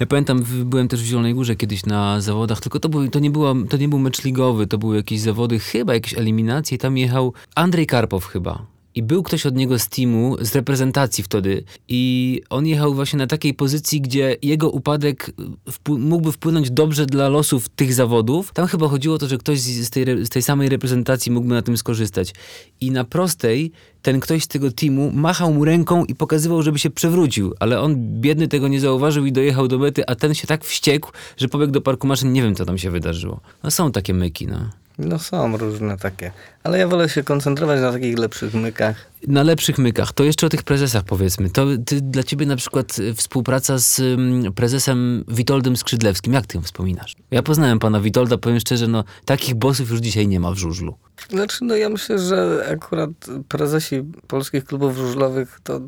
Ja 0.00 0.06
pamiętam, 0.06 0.44
byłem 0.64 0.88
też 0.88 1.02
w 1.02 1.06
Zielonej 1.06 1.34
Górze 1.34 1.56
kiedyś 1.56 1.86
na 1.86 2.20
zawodach, 2.20 2.60
tylko 2.60 2.80
to, 2.80 2.88
był, 2.88 3.08
to, 3.08 3.18
nie 3.18 3.30
była, 3.30 3.54
to 3.68 3.76
nie 3.76 3.88
był 3.88 3.98
mecz 3.98 4.24
ligowy, 4.24 4.66
to 4.66 4.78
były 4.78 4.96
jakieś 4.96 5.20
zawody, 5.20 5.58
chyba 5.58 5.94
jakieś 5.94 6.14
eliminacje 6.14 6.74
i 6.74 6.78
tam 6.78 6.98
jechał 6.98 7.32
Andrzej 7.54 7.86
Karpow 7.86 8.26
chyba. 8.26 8.66
I 8.96 9.02
był 9.02 9.22
ktoś 9.22 9.46
od 9.46 9.56
niego 9.56 9.78
z 9.78 9.88
teamu, 9.88 10.36
z 10.40 10.54
reprezentacji 10.54 11.24
wtedy 11.24 11.64
i 11.88 12.42
on 12.50 12.66
jechał 12.66 12.94
właśnie 12.94 13.18
na 13.18 13.26
takiej 13.26 13.54
pozycji, 13.54 14.00
gdzie 14.00 14.36
jego 14.42 14.70
upadek 14.70 15.30
wpł- 15.70 15.98
mógłby 15.98 16.32
wpłynąć 16.32 16.70
dobrze 16.70 17.06
dla 17.06 17.28
losów 17.28 17.68
tych 17.68 17.94
zawodów. 17.94 18.52
Tam 18.52 18.66
chyba 18.66 18.88
chodziło 18.88 19.14
o 19.14 19.18
to, 19.18 19.28
że 19.28 19.38
ktoś 19.38 19.60
z 19.60 19.90
tej, 19.90 20.26
z 20.26 20.28
tej 20.28 20.42
samej 20.42 20.68
reprezentacji 20.68 21.32
mógłby 21.32 21.54
na 21.54 21.62
tym 21.62 21.76
skorzystać. 21.76 22.34
I 22.80 22.90
na 22.90 23.04
prostej 23.04 23.72
ten 24.02 24.20
ktoś 24.20 24.42
z 24.42 24.48
tego 24.48 24.70
teamu 24.70 25.12
machał 25.14 25.54
mu 25.54 25.64
ręką 25.64 26.04
i 26.04 26.14
pokazywał, 26.14 26.62
żeby 26.62 26.78
się 26.78 26.90
przewrócił, 26.90 27.54
ale 27.60 27.80
on 27.80 28.20
biedny 28.20 28.48
tego 28.48 28.68
nie 28.68 28.80
zauważył 28.80 29.26
i 29.26 29.32
dojechał 29.32 29.68
do 29.68 29.78
mety, 29.78 30.06
a 30.06 30.14
ten 30.14 30.34
się 30.34 30.46
tak 30.46 30.64
wściekł, 30.64 31.12
że 31.36 31.48
pobiegł 31.48 31.72
do 31.72 31.80
parku 31.80 32.06
maszyn. 32.06 32.32
Nie 32.32 32.42
wiem, 32.42 32.54
co 32.54 32.64
tam 32.64 32.78
się 32.78 32.90
wydarzyło. 32.90 33.40
No 33.62 33.70
są 33.70 33.92
takie 33.92 34.14
myki, 34.14 34.46
no. 34.46 34.70
No 34.98 35.18
są 35.18 35.56
różne 35.56 35.96
takie. 35.98 36.32
Ale 36.64 36.78
ja 36.78 36.88
wolę 36.88 37.08
się 37.08 37.22
koncentrować 37.22 37.80
na 37.80 37.92
takich 37.92 38.18
lepszych 38.18 38.54
mykach. 38.54 39.10
Na 39.28 39.42
lepszych 39.42 39.78
mykach. 39.78 40.12
To 40.12 40.24
jeszcze 40.24 40.46
o 40.46 40.48
tych 40.48 40.62
prezesach 40.62 41.04
powiedzmy. 41.04 41.50
To 41.50 41.66
ty, 41.86 42.00
dla 42.00 42.22
ciebie 42.22 42.46
na 42.46 42.56
przykład 42.56 42.98
y, 42.98 43.14
współpraca 43.14 43.78
z 43.78 43.98
ym, 43.98 44.52
prezesem 44.54 45.24
Witoldem 45.28 45.76
Skrzydlewskim. 45.76 46.32
Jak 46.32 46.46
ty 46.46 46.58
ją 46.58 46.62
wspominasz? 46.62 47.16
Ja 47.30 47.42
poznałem 47.42 47.78
pana 47.78 48.00
Witolda, 48.00 48.38
powiem 48.38 48.60
szczerze, 48.60 48.88
no 48.88 49.04
takich 49.24 49.54
bossów 49.54 49.90
już 49.90 50.00
dzisiaj 50.00 50.28
nie 50.28 50.40
ma 50.40 50.50
w 50.50 50.56
żużlu. 50.56 50.94
Znaczy, 51.30 51.64
no 51.64 51.76
ja 51.76 51.88
myślę, 51.88 52.18
że 52.18 52.68
akurat 52.72 53.10
prezesi 53.48 54.02
polskich 54.26 54.64
klubów 54.64 54.96
żużlowych 54.96 55.60
to, 55.64 55.80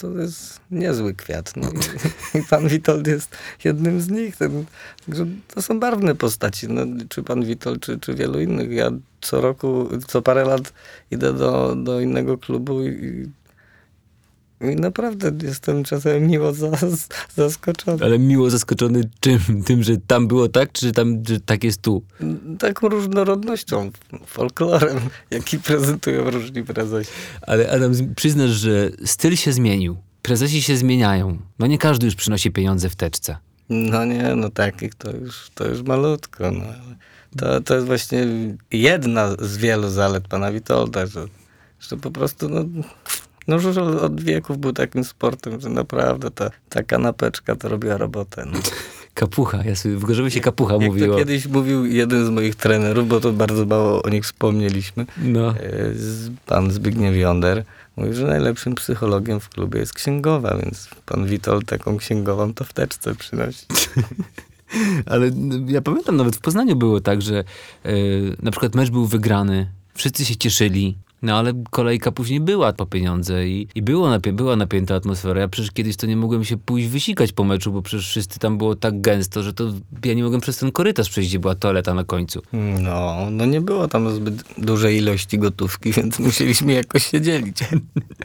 to 0.00 0.18
jest 0.18 0.60
niezły 0.70 1.14
kwiat. 1.14 1.52
No. 1.56 1.70
I, 2.34 2.38
I 2.38 2.42
pan 2.50 2.68
Witold 2.68 3.06
jest 3.06 3.36
jednym 3.64 4.00
z 4.00 4.10
nich. 4.10 4.36
Ten, 4.36 4.64
także 5.06 5.26
to 5.54 5.62
są 5.62 5.80
barwne 5.80 6.14
postaci. 6.14 6.68
No, 6.68 6.82
czy 7.08 7.22
pan 7.22 7.44
Witold, 7.44 7.82
czy, 7.82 7.98
czy 7.98 8.14
wielu 8.14 8.40
innych. 8.40 8.70
Ja 8.70 8.90
co 9.20 9.40
roku, 9.40 9.88
co 10.06 10.22
parę 10.22 10.44
lat 10.44 10.72
idę 11.10 11.32
do, 11.32 11.76
do 11.76 12.00
innego 12.00 12.38
klubu 12.38 12.84
i, 12.84 13.28
i 14.60 14.76
naprawdę 14.76 15.32
jestem 15.42 15.84
czasem 15.84 16.26
miło 16.26 16.52
zas, 16.52 17.08
zaskoczony. 17.36 18.04
Ale 18.04 18.18
miło 18.18 18.50
zaskoczony 18.50 19.10
czym? 19.20 19.62
Tym, 19.66 19.82
że 19.82 19.96
tam 20.06 20.28
było 20.28 20.48
tak, 20.48 20.72
czy 20.72 20.92
tam, 20.92 21.22
że 21.28 21.40
tak 21.40 21.64
jest 21.64 21.82
tu? 21.82 22.02
Taką 22.58 22.88
różnorodnością, 22.88 23.90
folklorem, 24.26 24.98
jaki 25.30 25.58
prezentują 25.58 26.30
różni 26.30 26.64
prezesi. 26.64 27.10
Ale 27.42 27.70
Adam, 27.70 27.92
przyznasz, 28.16 28.50
że 28.50 28.90
styl 29.04 29.36
się 29.36 29.52
zmienił. 29.52 29.96
Prezesi 30.22 30.62
się 30.62 30.76
zmieniają. 30.76 31.38
No 31.58 31.66
nie 31.66 31.78
każdy 31.78 32.06
już 32.06 32.14
przynosi 32.14 32.50
pieniądze 32.50 32.90
w 32.90 32.96
teczce. 32.96 33.36
No 33.68 34.04
nie, 34.04 34.34
no 34.36 34.50
takich 34.50 34.94
to 34.94 35.16
już, 35.16 35.50
to 35.54 35.68
już 35.68 35.82
malutko. 35.82 36.50
No. 36.50 36.64
To, 37.36 37.60
to 37.60 37.74
jest 37.74 37.86
właśnie 37.86 38.26
jedna 38.70 39.36
z 39.38 39.56
wielu 39.56 39.90
zalet 39.90 40.28
pana 40.28 40.52
Witolda, 40.52 41.06
że, 41.06 41.26
że 41.80 41.96
po 41.96 42.10
prostu 42.10 42.48
no, 42.48 42.64
no 43.48 43.58
żużel 43.58 43.98
od 43.98 44.20
wieków 44.20 44.58
był 44.58 44.72
takim 44.72 45.04
sportem, 45.04 45.60
że 45.60 45.68
naprawdę 45.68 46.30
ta, 46.30 46.50
ta 46.68 46.82
kanapeczka 46.82 47.56
to 47.56 47.68
robiła 47.68 47.96
robotę. 47.96 48.44
No. 48.52 48.58
Kapucha, 49.14 49.64
ja 49.64 49.76
sobie 49.76 49.96
w 49.96 50.04
Gorzowie 50.04 50.30
się 50.30 50.40
kapucha 50.40 50.74
Jak 50.74 50.82
mówiło. 50.82 51.14
to 51.14 51.18
kiedyś 51.18 51.46
mówił 51.46 51.86
jeden 51.86 52.26
z 52.26 52.30
moich 52.30 52.54
trenerów, 52.56 53.08
bo 53.08 53.20
to 53.20 53.32
bardzo 53.32 53.66
mało 53.66 54.02
o 54.02 54.08
nich 54.08 54.24
wspomnieliśmy, 54.24 55.06
No. 55.22 55.50
e, 55.50 55.54
pan 56.46 56.70
Zbigniew 56.70 57.16
Jonder, 57.16 57.64
mówił, 57.96 58.14
że 58.14 58.26
najlepszym 58.26 58.74
psychologiem 58.74 59.40
w 59.40 59.48
klubie 59.48 59.80
jest 59.80 59.92
księgowa, 59.94 60.56
więc 60.62 60.88
pan 61.06 61.26
Witold 61.26 61.66
taką 61.66 61.96
księgową 61.96 62.54
to 62.54 62.64
w 62.64 62.72
teczce 62.72 63.14
przynosi. 63.14 63.66
Ale 65.06 65.30
ja 65.66 65.80
pamiętam, 65.82 66.16
nawet 66.16 66.36
w 66.36 66.40
Poznaniu 66.40 66.76
było 66.76 67.00
tak, 67.00 67.22
że 67.22 67.38
e, 67.84 67.92
na 68.42 68.50
przykład 68.50 68.74
mecz 68.74 68.90
był 68.90 69.06
wygrany, 69.06 69.70
wszyscy 69.94 70.24
się 70.24 70.36
cieszyli, 70.36 70.96
no 71.22 71.36
ale 71.36 71.52
kolejka 71.70 72.12
później 72.12 72.40
była 72.40 72.72
po 72.72 72.86
pieniądze 72.86 73.48
i, 73.48 73.68
i 73.74 73.82
było 73.82 74.08
napie- 74.08 74.32
była 74.32 74.56
napięta 74.56 74.94
atmosfera. 74.94 75.40
Ja 75.40 75.48
przecież 75.48 75.70
kiedyś 75.70 75.96
to 75.96 76.06
nie 76.06 76.16
mogłem 76.16 76.44
się 76.44 76.56
pójść 76.56 76.88
wysikać 76.88 77.32
po 77.32 77.44
meczu, 77.44 77.72
bo 77.72 77.82
przecież 77.82 78.08
wszyscy 78.08 78.38
tam 78.38 78.58
było 78.58 78.76
tak 78.76 79.00
gęsto, 79.00 79.42
że 79.42 79.52
to 79.52 79.64
ja 80.04 80.14
nie 80.14 80.22
mogłem 80.22 80.40
przez 80.40 80.58
ten 80.58 80.72
korytarz 80.72 81.10
przejść, 81.10 81.30
gdzie 81.30 81.38
była 81.38 81.54
toaleta 81.54 81.94
na 81.94 82.04
końcu. 82.04 82.42
No, 82.80 83.16
no 83.30 83.46
nie 83.46 83.60
było 83.60 83.88
tam 83.88 84.14
zbyt 84.14 84.44
dużej 84.58 84.96
ilości 84.96 85.38
gotówki, 85.38 85.92
więc 85.96 86.18
musieliśmy 86.18 86.72
jakoś 86.72 87.06
się 87.06 87.20
dzielić. 87.20 87.58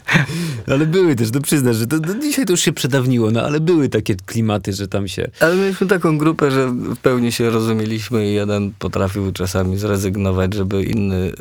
Ale 0.71 0.86
były 0.86 1.15
też, 1.15 1.32
no 1.34 1.41
przyznasz, 1.41 1.75
że 1.75 1.88
to, 1.88 1.97
no 2.08 2.13
dzisiaj 2.21 2.45
to 2.45 2.53
już 2.53 2.60
się 2.60 2.73
przedawniło, 2.73 3.32
no 3.32 3.41
ale 3.41 3.60
były 3.60 3.89
takie 3.89 4.15
klimaty, 4.15 4.73
że 4.73 4.88
tam 4.88 5.08
się... 5.08 5.32
Ale 5.39 5.56
mieliśmy 5.56 5.88
taką 5.88 6.17
grupę, 6.17 6.51
że 6.51 6.67
w 6.71 6.97
pełni 6.97 7.32
się 7.32 7.49
rozumieliśmy 7.49 8.29
i 8.29 8.34
jeden 8.34 8.71
potrafił 8.79 9.32
czasami 9.32 9.77
zrezygnować, 9.77 10.53
żeby 10.53 10.84
inny 10.84 11.15
y, 11.15 11.34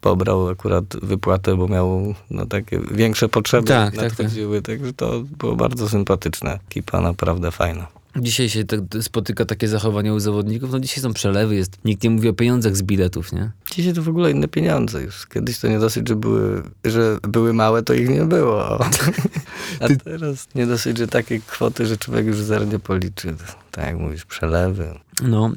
pobrał 0.00 0.48
akurat 0.48 0.81
wypłatę, 1.02 1.56
bo 1.56 1.68
miał 1.68 2.14
no, 2.30 2.46
takie 2.46 2.80
większe 2.90 3.28
potrzeby 3.28 3.68
Tak, 3.68 3.94
tak, 3.94 4.04
nadchodziły, 4.04 4.62
także 4.62 4.92
to 4.92 5.20
było 5.38 5.56
bardzo 5.56 5.88
sympatyczne. 5.88 6.58
Ekipa 6.68 7.00
naprawdę 7.00 7.50
fajna. 7.50 7.86
Dzisiaj 8.16 8.48
się 8.48 8.64
tak 8.64 8.80
spotyka 9.00 9.44
takie 9.44 9.68
zachowania 9.68 10.14
u 10.14 10.18
zawodników, 10.18 10.72
no 10.72 10.80
dzisiaj 10.80 11.02
są 11.02 11.12
przelewy, 11.12 11.54
jest, 11.54 11.84
nikt 11.84 12.02
nie 12.02 12.10
mówi 12.10 12.28
o 12.28 12.32
pieniądzach 12.32 12.76
z 12.76 12.82
biletów, 12.82 13.32
nie? 13.32 13.50
Dzisiaj 13.74 13.92
to 13.92 14.02
w 14.02 14.08
ogóle 14.08 14.30
inne 14.30 14.48
pieniądze 14.48 15.02
już. 15.02 15.26
Kiedyś 15.26 15.58
to 15.58 15.68
nie 15.68 15.78
dosyć, 15.78 16.08
że 16.08 16.16
były, 16.16 16.62
że 16.84 17.18
były 17.22 17.52
małe, 17.52 17.82
to 17.82 17.94
ich 17.94 18.08
nie 18.08 18.24
było. 18.24 18.78
A 19.80 19.88
teraz 20.04 20.48
nie 20.54 20.66
dosyć, 20.66 20.98
że 20.98 21.08
takie 21.08 21.40
kwoty, 21.40 21.86
że 21.86 21.96
człowiek 21.96 22.26
już 22.26 22.36
zer 22.36 22.66
nie 22.66 22.78
policzy. 22.78 23.34
Tak 23.70 23.86
jak 23.86 23.98
mówisz, 23.98 24.24
przelewy. 24.24 24.94
No, 25.22 25.52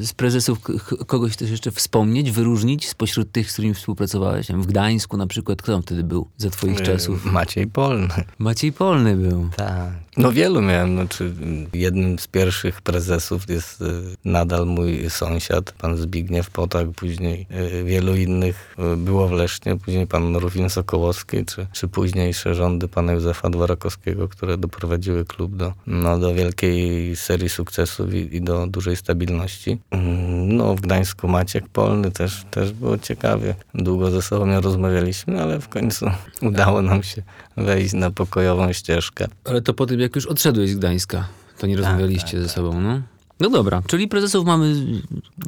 y, 0.00 0.06
z 0.06 0.12
prezesów 0.12 0.58
kogoś 1.06 1.36
też 1.36 1.50
jeszcze 1.50 1.70
wspomnieć, 1.70 2.30
wyróżnić 2.30 2.88
spośród 2.88 3.32
tych, 3.32 3.50
z 3.50 3.52
którymi 3.52 3.74
współpracowałeś? 3.74 4.48
W 4.48 4.66
Gdańsku 4.66 5.16
na 5.16 5.26
przykład, 5.26 5.62
kto 5.62 5.72
tam 5.72 5.82
wtedy 5.82 6.04
był 6.04 6.28
za 6.36 6.50
twoich 6.50 6.80
E, 6.80 6.82
czasów? 6.82 7.24
Maciej 7.24 7.66
Polny. 7.66 8.08
Maciej 8.38 8.72
Polny 8.72 9.16
był. 9.16 9.48
Tak. 9.56 9.92
No 10.16 10.32
wielu 10.32 10.62
miałem. 10.62 10.92
Znaczy, 10.94 11.34
jednym 11.72 12.18
z 12.18 12.26
pierwszych 12.26 12.82
prezesów 12.82 13.48
jest 13.48 13.80
y, 13.80 13.84
nadal 14.24 14.66
mój 14.66 15.10
sąsiad, 15.10 15.72
pan 15.72 15.96
Zbigniew 15.96 16.50
Potak, 16.50 16.88
później 16.90 17.46
y, 17.80 17.84
wielu 17.84 18.16
innych 18.16 18.76
y, 18.94 18.96
było 18.96 19.28
w 19.28 19.32
Lesznie, 19.32 19.76
później 19.76 20.06
pan 20.06 20.36
Rufin 20.36 20.70
Sokołowski, 20.70 21.44
czy, 21.44 21.66
czy 21.72 21.88
późniejsze 21.88 22.54
rządy 22.54 22.88
pana 22.88 23.12
Józefa 23.12 23.50
Dworakowskiego, 23.50 24.28
które 24.28 24.58
doprowadziły 24.58 25.24
klub 25.24 25.56
do, 25.56 25.72
no, 25.86 26.18
do 26.18 26.34
wielkiej 26.34 27.16
serii 27.16 27.48
sukcesów 27.48 28.14
i, 28.14 28.36
i 28.36 28.40
do 28.40 28.61
dużej 28.66 28.96
stabilności. 28.96 29.78
Mm, 29.90 30.56
No 30.56 30.74
w 30.74 30.80
Gdańsku 30.80 31.28
Maciek 31.28 31.68
Polny 31.68 32.10
też, 32.10 32.44
też 32.50 32.72
było 32.72 32.98
ciekawie. 32.98 33.54
Długo 33.74 34.10
ze 34.10 34.22
sobą 34.22 34.46
nie 34.46 34.60
rozmawialiśmy, 34.60 35.42
ale 35.42 35.60
w 35.60 35.68
końcu 35.68 36.06
udało 36.42 36.82
nam 36.82 37.02
się 37.02 37.22
wejść 37.56 37.92
na 37.94 38.10
pokojową 38.10 38.72
ścieżkę. 38.72 39.26
Ale 39.44 39.62
to 39.62 39.74
po 39.74 39.86
tym, 39.86 40.00
jak 40.00 40.16
już 40.16 40.26
odszedłeś 40.26 40.70
z 40.70 40.76
Gdańska, 40.76 41.28
to 41.58 41.66
nie 41.66 41.76
rozmawialiście 41.76 42.32
tak, 42.32 42.40
ze 42.42 42.48
sobą, 42.48 42.80
no? 42.80 43.02
No 43.42 43.50
dobra, 43.50 43.82
czyli 43.86 44.08
prezesów 44.08 44.46
mamy... 44.46 44.74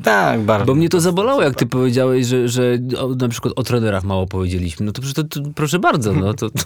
Tak, 0.03 0.41
bardzo. 0.41 0.67
Bo 0.67 0.75
mnie 0.75 0.89
to 0.89 1.01
zabolało, 1.01 1.43
jak 1.43 1.55
ty 1.55 1.67
powiedziałeś, 1.67 2.27
że, 2.27 2.49
że 2.49 2.79
o, 2.99 3.09
na 3.09 3.29
przykład 3.29 3.55
o 3.57 3.63
trenerach 3.63 4.05
mało 4.05 4.27
powiedzieliśmy. 4.27 4.87
No 4.87 4.93
to, 4.93 5.03
to, 5.15 5.25
to 5.25 5.41
proszę 5.55 5.79
bardzo, 5.79 6.13
no 6.13 6.35
to, 6.35 6.51
to, 6.51 6.65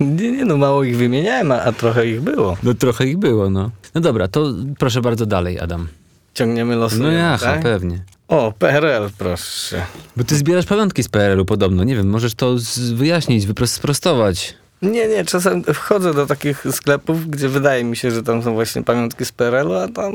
Nie, 0.00 0.32
nie, 0.32 0.44
no 0.44 0.56
mało 0.56 0.84
ich 0.84 0.96
wymieniałem, 0.96 1.52
a, 1.52 1.62
a 1.62 1.72
trochę 1.72 2.06
ich 2.06 2.20
było. 2.20 2.56
no 2.62 2.74
trochę 2.74 3.06
ich 3.06 3.18
było, 3.18 3.50
no. 3.50 3.70
No 3.94 4.00
dobra, 4.00 4.28
to 4.28 4.52
proszę 4.78 5.00
bardzo 5.00 5.26
dalej, 5.26 5.60
Adam. 5.60 5.88
Ciągniemy 6.34 6.76
losy. 6.76 6.98
No 6.98 7.10
jaha, 7.10 7.38
tak? 7.46 7.62
pewnie. 7.62 8.02
O, 8.28 8.52
PRL, 8.58 9.10
proszę. 9.18 9.82
Bo 10.16 10.24
ty 10.24 10.36
zbierasz 10.36 10.66
pamiątki 10.66 11.02
z 11.02 11.08
PRL-u 11.08 11.44
podobno, 11.44 11.84
nie 11.84 11.96
wiem, 11.96 12.08
możesz 12.10 12.34
to 12.34 12.56
wyjaśnić, 12.94 13.46
wyprost- 13.46 13.66
sprostować. 13.66 14.54
Nie, 14.82 15.08
nie, 15.08 15.24
czasem 15.24 15.64
wchodzę 15.64 16.14
do 16.14 16.26
takich 16.26 16.64
sklepów, 16.70 17.26
gdzie 17.30 17.48
wydaje 17.48 17.84
mi 17.84 17.96
się, 17.96 18.10
że 18.10 18.22
tam 18.22 18.42
są 18.42 18.54
właśnie 18.54 18.82
pamiątki 18.82 19.24
z 19.24 19.32
PRL-u, 19.32 19.72
a 19.74 19.88
tam 19.88 20.12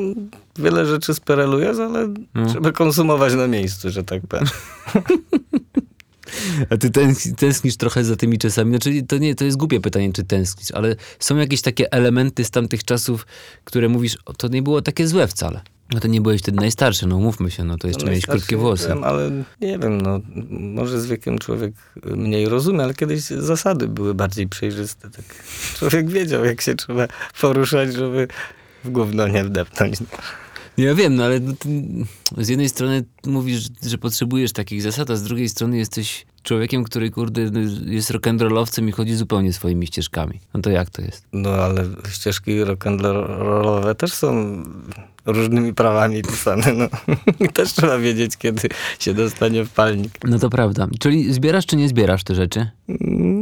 wiele 0.59 0.85
rzeczy 0.85 1.13
z 1.13 1.19
PRL-u 1.19 1.59
jest, 1.59 1.79
ale 1.79 2.13
No. 2.35 2.45
trzeba 2.49 2.71
konsumować 2.71 3.33
na 3.33 3.47
miejscu, 3.47 3.89
że 3.89 4.03
tak 4.03 4.21
powiem. 4.27 4.45
A 6.69 6.77
ty 6.77 6.89
tęsk- 6.89 7.35
tęsknisz 7.35 7.77
trochę 7.77 8.03
za 8.03 8.15
tymi 8.15 8.37
czasami. 8.37 8.69
Znaczy, 8.71 9.03
to 9.07 9.17
nie, 9.17 9.35
to 9.35 9.45
jest 9.45 9.57
głupie 9.57 9.79
pytanie, 9.81 10.13
czy 10.13 10.23
tęsknisz, 10.23 10.71
ale 10.71 10.95
są 11.19 11.37
jakieś 11.37 11.61
takie 11.61 11.91
elementy 11.93 12.43
z 12.45 12.51
tamtych 12.51 12.83
czasów, 12.83 13.25
które 13.63 13.89
mówisz, 13.89 14.17
to 14.37 14.47
nie 14.47 14.61
było 14.61 14.81
takie 14.81 15.07
złe 15.07 15.27
wcale. 15.27 15.61
No 15.93 15.99
to 15.99 16.07
nie 16.07 16.21
byłeś 16.21 16.41
wtedy 16.41 16.57
najstarszy, 16.57 17.07
no 17.07 17.17
umówmy 17.17 17.51
się, 17.51 17.63
no 17.63 17.77
to 17.77 17.87
jeszcze 17.87 18.05
No, 18.05 18.11
miałeś 18.11 18.25
krótkie 18.25 18.57
włosy. 18.57 18.87
byłem, 18.87 19.03
ale 19.03 19.31
nie 19.61 19.79
wiem, 19.79 20.01
no 20.01 20.19
może 20.49 21.01
z 21.01 21.05
wiekiem 21.05 21.39
człowiek 21.39 21.73
mniej 22.05 22.49
rozumie, 22.49 22.83
ale 22.83 22.93
kiedyś 22.93 23.21
zasady 23.21 23.87
były 23.87 24.13
bardziej 24.13 24.47
przejrzyste. 24.47 25.09
Tak. 25.09 25.25
Człowiek 25.77 26.09
wiedział, 26.09 26.45
jak 26.45 26.61
się 26.61 26.75
trzeba 26.75 27.07
poruszać, 27.41 27.93
żeby 27.93 28.27
w 28.83 28.89
gówno 28.89 29.27
nie 29.27 29.43
wdepnąć. 29.43 29.95
Ja 30.77 30.95
wiem, 30.95 31.15
no 31.15 31.23
ale 31.23 31.39
no 32.37 32.43
z 32.43 32.47
jednej 32.49 32.69
strony 32.69 33.03
mówisz, 33.25 33.63
że 33.83 33.97
potrzebujesz 33.97 34.53
takich 34.53 34.81
zasad, 34.81 35.09
a 35.09 35.15
z 35.15 35.23
drugiej 35.23 35.49
strony 35.49 35.77
jesteś 35.77 36.25
człowiekiem, 36.45 36.83
który 36.83 37.11
kurde 37.11 37.41
jest 37.85 38.11
rock'n'rollowcem 38.11 38.87
i 38.89 38.91
chodzi 38.91 39.15
zupełnie 39.15 39.53
swoimi 39.53 39.87
ścieżkami. 39.87 40.39
No 40.53 40.61
to 40.61 40.69
jak 40.69 40.89
to 40.89 41.01
jest? 41.01 41.25
No 41.33 41.49
ale 41.49 41.83
ścieżki 42.09 42.61
rock'n'rollowe 42.63 43.95
też 43.95 44.13
są 44.13 44.63
różnymi 45.25 45.73
prawami 45.73 46.21
pisane. 46.21 46.73
No. 46.73 46.87
Też 47.53 47.73
trzeba 47.73 47.97
wiedzieć, 47.97 48.37
kiedy 48.37 48.69
się 48.99 49.13
dostanie 49.13 49.65
w 49.65 49.69
palnik. 49.69 50.19
No 50.23 50.39
to 50.39 50.49
prawda. 50.49 50.87
Czyli 50.99 51.33
zbierasz 51.33 51.65
czy 51.65 51.75
nie 51.75 51.89
zbierasz 51.89 52.23
te 52.23 52.35
rzeczy? 52.35 52.69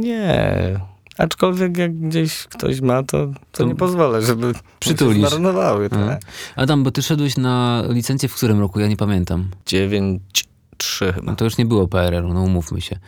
Nie. 0.00 0.80
Aczkolwiek 1.18 1.76
jak 1.76 1.98
gdzieś 1.98 2.46
ktoś 2.46 2.80
ma, 2.80 3.02
to, 3.02 3.26
to, 3.26 3.34
To 3.52 3.64
nie 3.64 3.74
pozwolę, 3.74 4.22
żeby 4.22 4.52
przytulisz. 4.80 5.22
się 5.22 5.28
zmarnowały. 5.28 5.90
Tak? 5.90 6.20
Adam, 6.56 6.82
bo 6.84 6.90
ty 6.90 7.02
szedłeś 7.02 7.36
na 7.36 7.82
licencję 7.88 8.28
w 8.28 8.34
którym 8.34 8.60
roku? 8.60 8.80
Ja 8.80 8.88
nie 8.88 8.96
pamiętam. 8.96 9.50
Dziewięć, 9.66 10.44
trzy 10.78 11.12
chyba. 11.12 11.30
No 11.30 11.36
to 11.36 11.44
już 11.44 11.58
nie 11.58 11.66
było 11.66 11.88
PRL-u, 11.88 12.34
no 12.34 12.42
umówmy 12.42 12.80
się. 12.80 12.98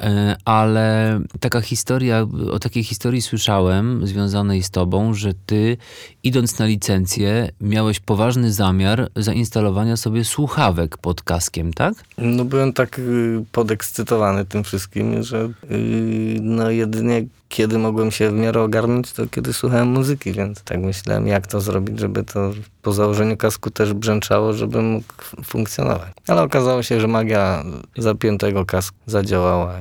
E, 0.00 0.36
ale 0.44 1.20
taka 1.40 1.60
historia, 1.60 2.26
o 2.50 2.58
takiej 2.58 2.84
historii 2.84 3.22
słyszałem 3.22 4.06
związanej 4.06 4.62
z 4.62 4.70
tobą, 4.70 5.14
że 5.14 5.34
ty 5.46 5.76
idąc 6.24 6.58
na 6.58 6.66
licencję 6.66 7.50
miałeś 7.60 8.00
poważny 8.00 8.52
zamiar 8.52 9.08
zainstalowania 9.16 9.96
sobie 9.96 10.24
słuchawek 10.24 10.98
pod 10.98 11.22
kaskiem, 11.22 11.72
tak? 11.72 11.94
No 12.18 12.44
byłem 12.44 12.72
tak 12.72 12.98
y, 12.98 13.44
podekscytowany 13.52 14.44
tym 14.44 14.64
wszystkim, 14.64 15.22
że 15.22 15.48
y, 15.70 16.38
no 16.40 16.70
jedynie 16.70 17.24
kiedy 17.48 17.78
mogłem 17.78 18.10
się 18.10 18.30
w 18.30 18.34
miarę 18.34 18.62
ogarnąć, 18.62 19.12
to 19.12 19.26
kiedy 19.26 19.52
słuchałem 19.52 19.88
muzyki, 19.88 20.32
więc 20.32 20.62
tak 20.62 20.80
myślałem, 20.80 21.26
jak 21.26 21.46
to 21.46 21.60
zrobić, 21.60 22.00
żeby 22.00 22.24
to 22.24 22.52
po 22.82 22.92
założeniu 22.92 23.36
kasku 23.36 23.70
też 23.70 23.92
brzęczało, 23.92 24.52
żebym 24.52 24.84
mógł 24.84 25.14
funkcjonować. 25.44 26.12
Ale 26.28 26.42
okazało 26.42 26.82
się, 26.82 27.00
że 27.00 27.08
magia 27.08 27.64
zapiętego 27.96 28.64
kasku 28.66 28.96
zadziałała 29.06 29.80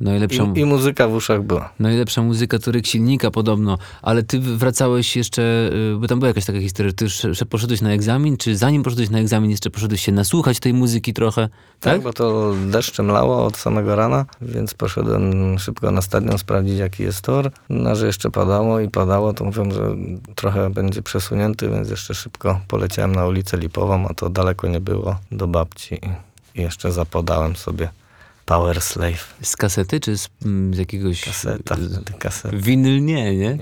Najlepsza, 0.00 0.46
i, 0.54 0.60
i 0.60 0.64
muzyka 0.64 1.08
w 1.08 1.12
uszach 1.14 1.42
była. 1.42 1.72
najlepsza 1.78 2.22
muzyka 2.22 2.58
to 2.58 2.72
ryk 2.72 2.86
silnika 2.86 3.30
podobno, 3.30 3.78
ale 4.02 4.22
ty 4.22 4.40
wracałeś 4.40 5.16
jeszcze, 5.16 5.70
y, 5.94 5.96
bo 6.00 6.06
tam 6.06 6.18
była 6.18 6.28
jakaś 6.28 6.44
taka 6.44 6.60
historia, 6.60 6.92
ty 6.92 7.04
już 7.04 7.44
poszedłeś 7.50 7.80
na 7.80 7.90
egzamin, 7.90 8.36
czy 8.36 8.56
zanim 8.56 8.82
poszedłeś 8.82 9.10
na 9.10 9.18
egzamin 9.18 9.50
jeszcze 9.50 9.70
poszedłeś 9.70 10.00
się 10.00 10.12
nasłuchać 10.12 10.60
tej 10.60 10.72
muzyki 10.74 11.12
trochę, 11.12 11.48
Tak, 11.80 11.92
tak? 11.92 12.02
bo 12.02 12.12
to 12.12 12.54
deszczem 12.66 13.06
lało 13.06 13.44
od 13.44 13.56
samego 13.56 13.96
rana, 13.96 14.26
więc 14.42 14.74
poszedłem 14.74 15.58
szybko 15.58 15.90
na 15.90 16.02
stadion 16.02 16.38
sprawdzić, 16.38 16.78
jaki 16.78 17.02
jest 17.02 17.22
tor. 17.22 17.50
No, 17.68 17.96
że 17.96 18.06
jeszcze 18.06 18.30
padało 18.30 18.80
i 18.80 18.88
padało, 18.88 19.32
to 19.32 19.44
mówią, 19.44 19.70
że 19.70 19.96
trochę 20.34 20.70
będzie 20.70 21.02
przesunięty, 21.02 21.68
więc 21.68 21.90
jeszcze 21.90 22.14
szybko 22.14 22.60
poleciałem 22.68 23.14
na 23.14 23.26
ulicę 23.26 23.56
Lipową, 23.56 24.08
a 24.08 24.14
to 24.14 24.30
daleko 24.30 24.68
nie 24.68 24.80
było, 24.80 25.16
do 25.32 25.46
babci 25.46 26.00
i 26.54 26.60
jeszcze 26.62 26.92
zapodałem 26.92 27.56
sobie 27.56 27.88
Power 28.46 28.80
Slave. 28.80 29.34
Z 29.42 29.56
kasety, 29.56 30.00
czy 30.00 30.18
z, 30.18 30.28
mm, 30.44 30.74
z 30.74 30.78
jakiegoś... 30.78 31.24
Kaseta, 31.24 31.76
kaseta. 32.18 32.56
Winyl 32.56 33.04
nie, 33.04 33.36
nie? 33.36 33.58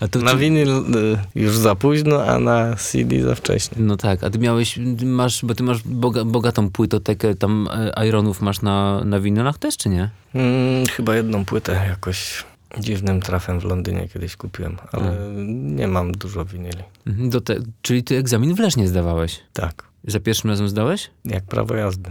A 0.00 0.08
to 0.08 0.18
Na 0.18 0.30
czy- 0.30 0.36
winyl 0.38 0.68
y, 0.68 1.18
już 1.34 1.56
za 1.56 1.74
późno, 1.74 2.24
a 2.24 2.38
na 2.38 2.76
CD 2.76 3.22
za 3.22 3.34
wcześnie. 3.34 3.76
No 3.80 3.96
tak, 3.96 4.24
a 4.24 4.30
ty 4.30 4.38
miałeś, 4.38 4.78
masz, 5.04 5.44
bo 5.44 5.54
ty 5.54 5.62
masz 5.62 5.82
boga, 5.82 6.24
bogatą 6.24 6.70
płytotekę, 6.70 7.34
tam 7.34 7.68
e, 7.96 8.06
Ironów 8.08 8.40
masz 8.40 8.62
na, 8.62 9.04
na 9.04 9.20
winylach 9.20 9.58
też, 9.58 9.76
czy 9.76 9.88
nie? 9.88 10.10
Mm, 10.34 10.86
chyba 10.86 11.16
jedną 11.16 11.44
płytę 11.44 11.72
jakoś 11.88 12.44
dziwnym 12.80 13.20
trafem 13.22 13.60
w 13.60 13.64
Londynie 13.64 14.08
kiedyś 14.08 14.36
kupiłem, 14.36 14.76
ale 14.92 15.16
nie 15.46 15.88
mam 15.88 16.12
dużo 16.12 16.44
winyli. 16.44 16.82
Mhm, 17.06 17.30
Do 17.30 17.40
te, 17.40 17.56
czyli 17.82 18.02
ty 18.04 18.16
egzamin 18.16 18.54
w 18.54 18.58
Lesznie 18.58 18.88
zdawałeś? 18.88 19.40
Tak, 19.52 19.82
Za 20.04 20.20
pierwszym 20.20 20.50
razem 20.50 20.68
zdałeś? 20.68 21.10
jak 21.24 21.44
prawo 21.44 21.74
jazdy. 21.74 22.10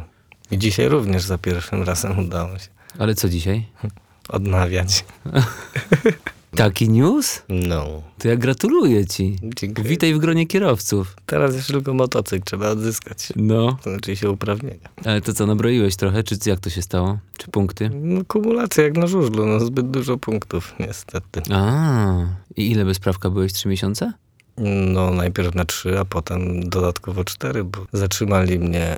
I 0.51 0.57
dzisiaj 0.57 0.89
również 0.89 1.23
za 1.23 1.37
pierwszym 1.37 1.83
razem 1.83 2.19
udało 2.19 2.59
się 2.59 2.67
Ale 2.99 3.15
co 3.15 3.29
dzisiaj? 3.29 3.65
odnawiać. 4.29 5.05
Taki 6.55 6.89
news? 6.89 7.41
No. 7.49 7.85
To 8.17 8.27
ja 8.27 8.35
gratuluję 8.35 9.07
ci. 9.07 9.39
Dziękuję. 9.55 9.89
Witaj 9.89 10.13
w 10.13 10.17
gronie 10.17 10.47
kierowców. 10.47 11.15
Teraz 11.25 11.55
jeszcze 11.55 11.73
tylko 11.73 11.93
motocykl 11.93 12.43
trzeba 12.45 12.69
odzyskać. 12.69 13.33
No, 13.35 13.77
To 13.83 13.89
znaczy 13.91 14.15
się 14.15 14.29
uprawnienia. 14.31 14.89
ale 15.05 15.21
to 15.21 15.33
co, 15.33 15.45
nabroiłeś 15.45 15.95
trochę, 15.95 16.23
czy 16.23 16.35
jak 16.45 16.59
to 16.59 16.69
się 16.69 16.81
stało? 16.81 17.17
Czy 17.37 17.47
punkty? 17.51 17.89
No, 17.93 18.21
kumulacja 18.25 18.83
jak 18.83 18.97
na 18.97 19.07
żużlu, 19.07 19.45
no 19.45 19.59
zbyt 19.59 19.91
dużo 19.91 20.17
punktów 20.17 20.75
niestety. 20.79 21.41
A, 21.53 22.13
i 22.55 22.71
ile 22.71 22.85
bez 22.85 22.99
prawka 22.99 23.29
byłeś? 23.29 23.53
Trzy 23.53 23.67
miesiące? 23.69 24.13
No 24.57 25.11
najpierw 25.11 25.55
na 25.55 25.65
trzy, 25.65 25.99
a 25.99 26.05
potem 26.05 26.69
dodatkowo 26.69 27.23
cztery, 27.23 27.63
bo 27.63 27.85
zatrzymali 27.93 28.59
mnie 28.59 28.95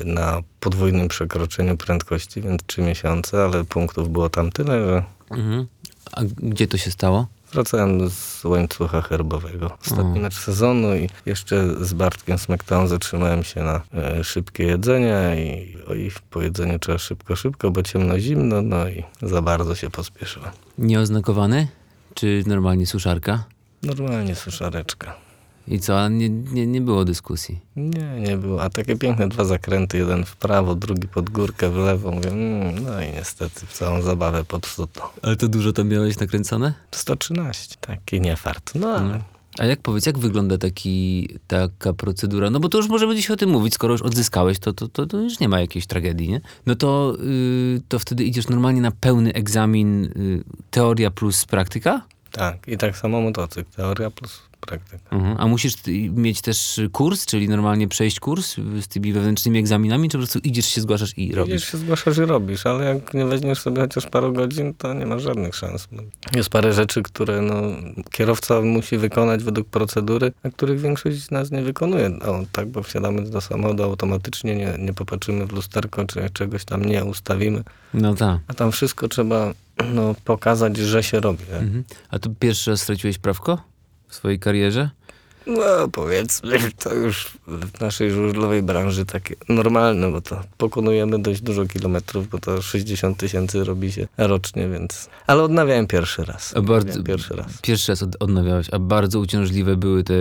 y, 0.00 0.04
na 0.04 0.42
podwójnym 0.60 1.08
przekroczeniu 1.08 1.76
prędkości, 1.76 2.40
więc 2.40 2.62
trzy 2.66 2.82
miesiące, 2.82 3.44
ale 3.44 3.64
punktów 3.64 4.12
było 4.12 4.28
tam 4.28 4.50
tyle, 4.50 4.86
że 4.86 5.02
Mhm. 5.30 5.66
A 6.12 6.20
gdzie 6.38 6.66
to 6.66 6.76
się 6.76 6.90
stało? 6.90 7.26
wracałem 7.52 8.10
z 8.10 8.44
łańcucha 8.44 9.02
herbowego. 9.02 9.70
Ostatni 9.86 10.20
mecz 10.20 10.34
sezonu 10.34 10.96
i 10.96 11.08
jeszcze 11.26 11.84
z 11.84 11.92
Bartkiem 11.92 12.38
Smektą 12.38 12.86
zatrzymałem 12.86 13.44
się 13.44 13.62
na 13.62 13.80
e, 13.94 14.24
szybkie 14.24 14.64
jedzenie 14.64 15.36
i, 15.38 15.76
o, 15.90 15.94
i 15.94 16.10
po 16.30 16.42
jedzeniu 16.42 16.78
trzeba 16.78 16.98
szybko, 16.98 17.36
szybko, 17.36 17.70
bo 17.70 17.82
ciemno, 17.82 18.18
zimno, 18.18 18.62
no 18.62 18.88
i 18.88 19.04
za 19.22 19.42
bardzo 19.42 19.74
się 19.74 19.90
pospieszyłem. 19.90 20.50
Nieoznakowany? 20.78 21.68
Czy 22.14 22.42
normalnie 22.46 22.86
suszarka? 22.86 23.44
Normalnie 23.82 24.34
suszareczka. 24.34 25.26
I 25.68 25.80
co, 25.80 26.00
a 26.00 26.08
nie, 26.08 26.28
nie, 26.28 26.66
nie 26.66 26.80
było 26.80 27.04
dyskusji? 27.04 27.60
Nie, 27.76 28.20
nie 28.20 28.36
było. 28.36 28.62
A 28.62 28.70
takie 28.70 28.96
piękne 28.96 29.28
dwa 29.28 29.44
zakręty, 29.44 29.98
jeden 29.98 30.24
w 30.24 30.36
prawo, 30.36 30.74
drugi 30.74 31.08
pod 31.08 31.30
górkę 31.30 31.70
w 31.70 31.76
lewo. 31.76 32.10
Mówię, 32.10 32.30
mm, 32.30 32.84
no 32.84 33.02
i 33.02 33.12
niestety 33.12 33.66
całą 33.72 34.02
zabawę 34.02 34.44
popsuto. 34.44 35.12
Ale 35.22 35.36
to 35.36 35.48
dużo 35.48 35.72
tam 35.72 35.88
miałeś 35.88 36.18
nakręcone? 36.18 36.74
113, 36.90 37.76
taki 37.80 38.20
niefart. 38.20 38.72
No 38.74 38.88
ale 38.88 39.06
Mm. 39.06 39.22
A 39.58 39.64
jak 39.64 39.80
powiedz, 39.80 40.06
jak 40.06 40.18
wygląda 40.18 40.58
taki, 40.58 41.28
taka 41.46 41.92
procedura? 41.92 42.50
No 42.50 42.60
bo 42.60 42.68
to 42.68 42.78
już 42.78 42.88
możemy 42.88 43.16
dzisiaj 43.16 43.34
o 43.34 43.36
tym 43.36 43.50
mówić, 43.50 43.74
skoro 43.74 43.94
już 43.94 44.02
odzyskałeś, 44.02 44.58
to, 44.58 44.72
to, 44.72 44.88
to, 44.88 45.06
to 45.06 45.16
już 45.16 45.40
nie 45.40 45.48
ma 45.48 45.60
jakiejś 45.60 45.86
tragedii, 45.86 46.28
nie? 46.28 46.40
No 46.66 46.74
to, 46.74 47.16
yy, 47.20 47.80
to 47.88 47.98
wtedy 47.98 48.24
idziesz 48.24 48.48
normalnie 48.48 48.80
na 48.80 48.90
pełny 48.90 49.32
egzamin, 49.32 50.02
yy, 50.02 50.44
teoria 50.70 51.10
plus 51.10 51.44
praktyka? 51.44 52.02
Tak. 52.30 52.68
I 52.68 52.76
tak 52.76 52.96
samo 52.96 53.20
motocykl. 53.20 53.70
Teoria 53.76 54.10
plus 54.10 54.42
praktyka. 54.66 55.16
Mhm. 55.16 55.36
A 55.38 55.46
musisz 55.46 55.74
mieć 56.10 56.40
też 56.40 56.80
kurs, 56.92 57.26
czyli 57.26 57.48
normalnie 57.48 57.88
przejść 57.88 58.20
kurs 58.20 58.56
z 58.80 58.88
tymi 58.88 59.12
wewnętrznymi 59.12 59.58
egzaminami, 59.58 60.08
czy 60.08 60.12
po 60.12 60.18
prostu 60.18 60.38
idziesz 60.38 60.66
się, 60.66 60.80
zgłaszasz 60.80 61.18
i 61.18 61.34
robisz? 61.34 61.54
Idziesz 61.54 61.70
się 61.70 61.78
zgłaszasz 61.78 62.18
i 62.18 62.20
robisz, 62.20 62.66
ale 62.66 62.84
jak 62.84 63.14
nie 63.14 63.26
weźmiesz 63.26 63.58
sobie 63.58 63.80
chociaż 63.80 64.06
paru 64.06 64.32
godzin, 64.32 64.74
to 64.74 64.94
nie 64.94 65.06
ma 65.06 65.18
żadnych 65.18 65.54
szans. 65.54 65.88
No. 65.92 66.02
Jest 66.34 66.48
parę 66.48 66.72
rzeczy, 66.72 67.02
które 67.02 67.42
no, 67.42 67.62
kierowca 68.10 68.60
musi 68.60 68.98
wykonać 68.98 69.44
według 69.44 69.68
procedury, 69.68 70.32
a 70.42 70.50
których 70.50 70.80
większość 70.80 71.22
z 71.22 71.30
nas 71.30 71.50
nie 71.50 71.62
wykonuje. 71.62 72.06
O, 72.06 72.40
tak, 72.52 72.68
bo 72.68 72.82
wsiadamy 72.82 73.22
do 73.22 73.40
samochodu 73.40 73.82
automatycznie, 73.82 74.56
nie, 74.56 74.74
nie 74.78 74.94
popatrzymy 74.94 75.46
w 75.46 75.52
lusterko, 75.52 76.04
czy 76.04 76.30
czegoś 76.30 76.64
tam 76.64 76.84
nie 76.84 77.04
ustawimy. 77.04 77.62
No 77.94 78.14
tak. 78.14 78.40
A 78.48 78.54
tam 78.54 78.72
wszystko 78.72 79.08
trzeba 79.08 79.52
no, 79.94 80.14
pokazać, 80.24 80.76
że 80.76 81.02
się 81.02 81.20
robi. 81.20 81.44
Mhm. 81.52 81.84
A 82.10 82.18
to 82.18 82.30
pierwszy 82.38 82.70
raz 82.70 82.82
straciłeś 82.82 83.18
prawko 83.18 83.62
w 84.08 84.14
swojej 84.14 84.38
karierze? 84.38 84.90
No 85.46 85.88
powiedzmy, 85.92 86.58
to 86.78 86.94
już 86.94 87.38
w 87.46 87.80
naszej 87.80 88.10
żużlowej 88.10 88.62
branży 88.62 89.04
takie 89.06 89.34
normalne, 89.48 90.10
bo 90.10 90.20
to 90.20 90.40
pokonujemy 90.56 91.22
dość 91.22 91.40
dużo 91.40 91.66
kilometrów, 91.66 92.28
bo 92.28 92.38
to 92.38 92.62
60 92.62 93.18
tysięcy 93.18 93.64
robi 93.64 93.92
się 93.92 94.06
rocznie, 94.18 94.68
więc... 94.68 95.08
Ale 95.26 95.42
odnawiałem 95.42 95.86
pierwszy 95.86 96.24
raz. 96.24 96.56
A 96.56 96.62
bardzo- 96.62 97.02
Pierwszy 97.02 97.34
raz. 97.36 97.60
Pierwszy 97.62 97.92
raz 97.92 98.02
od, 98.02 98.16
odnawiałeś, 98.22 98.66
a 98.72 98.78
bardzo 98.78 99.20
uciążliwe 99.20 99.76
były 99.76 100.04
te, 100.04 100.14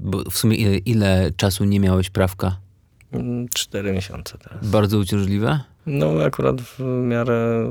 bo 0.00 0.30
w 0.30 0.38
sumie 0.38 0.56
ile, 0.56 0.76
ile 0.78 1.30
czasu 1.36 1.64
nie 1.64 1.80
miałeś 1.80 2.10
prawka? 2.10 2.56
Mm, 3.12 3.48
Cztery 3.48 3.92
miesiące 3.92 4.38
teraz. 4.38 4.66
Bardzo 4.66 4.98
uciążliwe? 4.98 5.60
No 5.90 6.24
akurat 6.24 6.60
w 6.60 6.80
miarę 7.02 7.70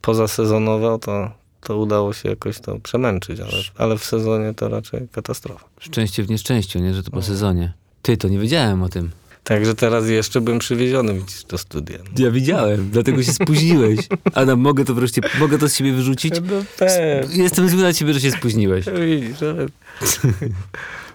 pozasezonowo 0.00 0.98
to, 0.98 1.30
to 1.60 1.78
udało 1.78 2.12
się 2.12 2.28
jakoś 2.28 2.60
to 2.60 2.78
przemęczyć, 2.78 3.40
ale, 3.40 3.52
ale 3.78 3.98
w 3.98 4.04
sezonie 4.04 4.54
to 4.54 4.68
raczej 4.68 5.08
katastrofa. 5.12 5.66
Szczęście 5.80 6.22
w 6.22 6.30
nieszczęściu, 6.30 6.78
nie? 6.78 6.94
Że 6.94 7.02
to 7.02 7.10
po 7.10 7.22
sezonie. 7.22 7.72
Ty, 8.02 8.16
to 8.16 8.28
nie 8.28 8.38
wiedziałem 8.38 8.82
o 8.82 8.88
tym. 8.88 9.10
Także 9.44 9.74
teraz 9.74 10.08
jeszcze 10.08 10.40
bym 10.40 10.58
przywieziony 10.58 11.14
widzisz, 11.14 11.44
do 11.44 11.58
studia. 11.58 11.98
Ja 12.18 12.30
widziałem, 12.30 12.90
dlatego 12.90 13.22
się 13.22 13.32
spóźniłeś. 13.32 13.98
Adam, 14.34 14.60
mogę 14.60 14.84
to 14.84 14.94
wreszcie, 14.94 15.22
mogę 15.40 15.58
to 15.58 15.68
z 15.68 15.76
siebie 15.76 15.92
wyrzucić? 15.92 16.34
No. 16.34 16.86
Jestem 17.32 17.68
zły 17.68 17.82
na 17.82 17.92
ciebie, 17.92 18.14
że 18.14 18.20
się 18.20 18.30
spóźniłeś. 18.30 18.84
Widzisz, 18.84 19.42
ale... 19.42 19.66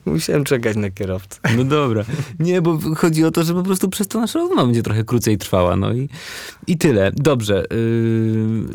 Musiałem 0.05 0.43
czekać 0.43 0.77
na 0.77 0.89
kierowcę. 0.91 1.39
No 1.57 1.63
dobra. 1.63 2.03
Nie, 2.39 2.61
bo 2.61 2.79
chodzi 2.97 3.25
o 3.25 3.31
to, 3.31 3.43
że 3.43 3.53
po 3.53 3.63
prostu 3.63 3.89
przez 3.89 4.07
to 4.07 4.19
nasza 4.19 4.39
rozmowa 4.39 4.65
będzie 4.65 4.83
trochę 4.83 5.03
krócej 5.03 5.37
trwała, 5.37 5.75
no 5.75 5.93
i, 5.93 6.09
i 6.67 6.77
tyle. 6.77 7.11
Dobrze. 7.15 7.65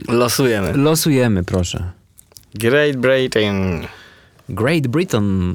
Yy, 0.08 0.16
Losujemy. 0.16 0.72
losujemy, 0.72 1.44
proszę. 1.44 1.90
Great 2.54 2.96
Britain. 2.96 3.80
Great 4.48 4.86
Britain. 4.86 5.54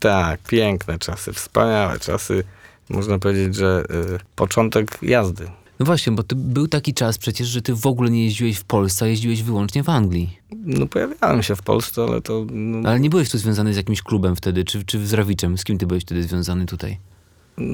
Tak, 0.00 0.40
piękne 0.48 0.98
czasy, 0.98 1.32
wspaniałe 1.32 1.98
czasy. 1.98 2.44
Można 2.88 3.18
powiedzieć, 3.18 3.54
że 3.54 3.84
y, 4.14 4.18
początek 4.36 4.98
jazdy. 5.02 5.46
No 5.78 5.86
właśnie, 5.86 6.12
bo 6.12 6.22
ty, 6.22 6.34
był 6.36 6.68
taki 6.68 6.94
czas 6.94 7.18
przecież, 7.18 7.48
że 7.48 7.62
ty 7.62 7.74
w 7.74 7.86
ogóle 7.86 8.10
nie 8.10 8.24
jeździłeś 8.24 8.56
w 8.56 8.64
Polsce, 8.64 9.04
a 9.04 9.08
jeździłeś 9.08 9.42
wyłącznie 9.42 9.82
w 9.82 9.88
Anglii. 9.88 10.38
No 10.50 10.86
pojawiałem 10.86 11.42
się 11.42 11.56
w 11.56 11.62
Polsce, 11.62 12.02
ale 12.02 12.20
to... 12.20 12.46
No, 12.50 12.88
Ale 12.88 13.00
nie 13.00 13.10
byłeś 13.10 13.30
tu 13.30 13.38
związany 13.38 13.74
z 13.74 13.76
jakimś 13.76 14.02
klubem 14.02 14.36
wtedy, 14.36 14.64
czy, 14.64 14.84
czy 14.84 15.06
z 15.06 15.12
Rawiczem? 15.12 15.58
Z 15.58 15.64
kim 15.64 15.78
ty 15.78 15.86
byłeś 15.86 16.02
wtedy 16.02 16.22
związany 16.22 16.66
tutaj? 16.66 16.98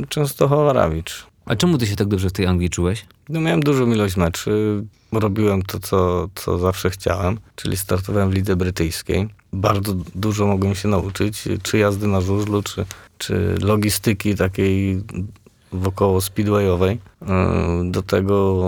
Częstochowa 0.09 0.73
Rawicz. 0.73 1.27
A 1.45 1.57
czemu 1.57 1.79
ty 1.79 1.87
się 1.87 1.97
tak 1.97 2.09
dobrze 2.09 2.29
w 2.29 2.33
tej 2.33 2.47
Anglii 2.47 2.71
czułeś? 2.71 3.07
No 3.29 3.41
miałem 3.41 3.61
dużą 3.61 3.93
ilość 3.93 4.17
meczy, 4.17 4.85
robiłem 5.13 5.63
to, 5.63 5.81
co, 5.81 6.29
co 6.35 6.59
zawsze 6.59 6.91
chciałem, 6.91 7.39
czyli 7.57 7.77
startowałem 7.77 8.31
w 8.31 8.35
lidze 8.35 8.57
brytyjskiej. 8.57 9.29
Bardzo 9.53 9.95
dużo 10.15 10.47
mogłem 10.47 10.75
się 10.75 10.89
nauczyć, 10.89 11.49
czy 11.63 11.79
jazdy 11.79 12.07
na 12.07 12.21
żużlu, 12.21 12.63
czy, 12.63 12.85
czy 13.19 13.55
logistyki 13.61 14.35
takiej 14.35 15.03
wokoło 15.73 16.21
speedwayowej. 16.21 16.99
Yy, 17.23 17.29
Do 17.91 18.03
tego 18.03 18.63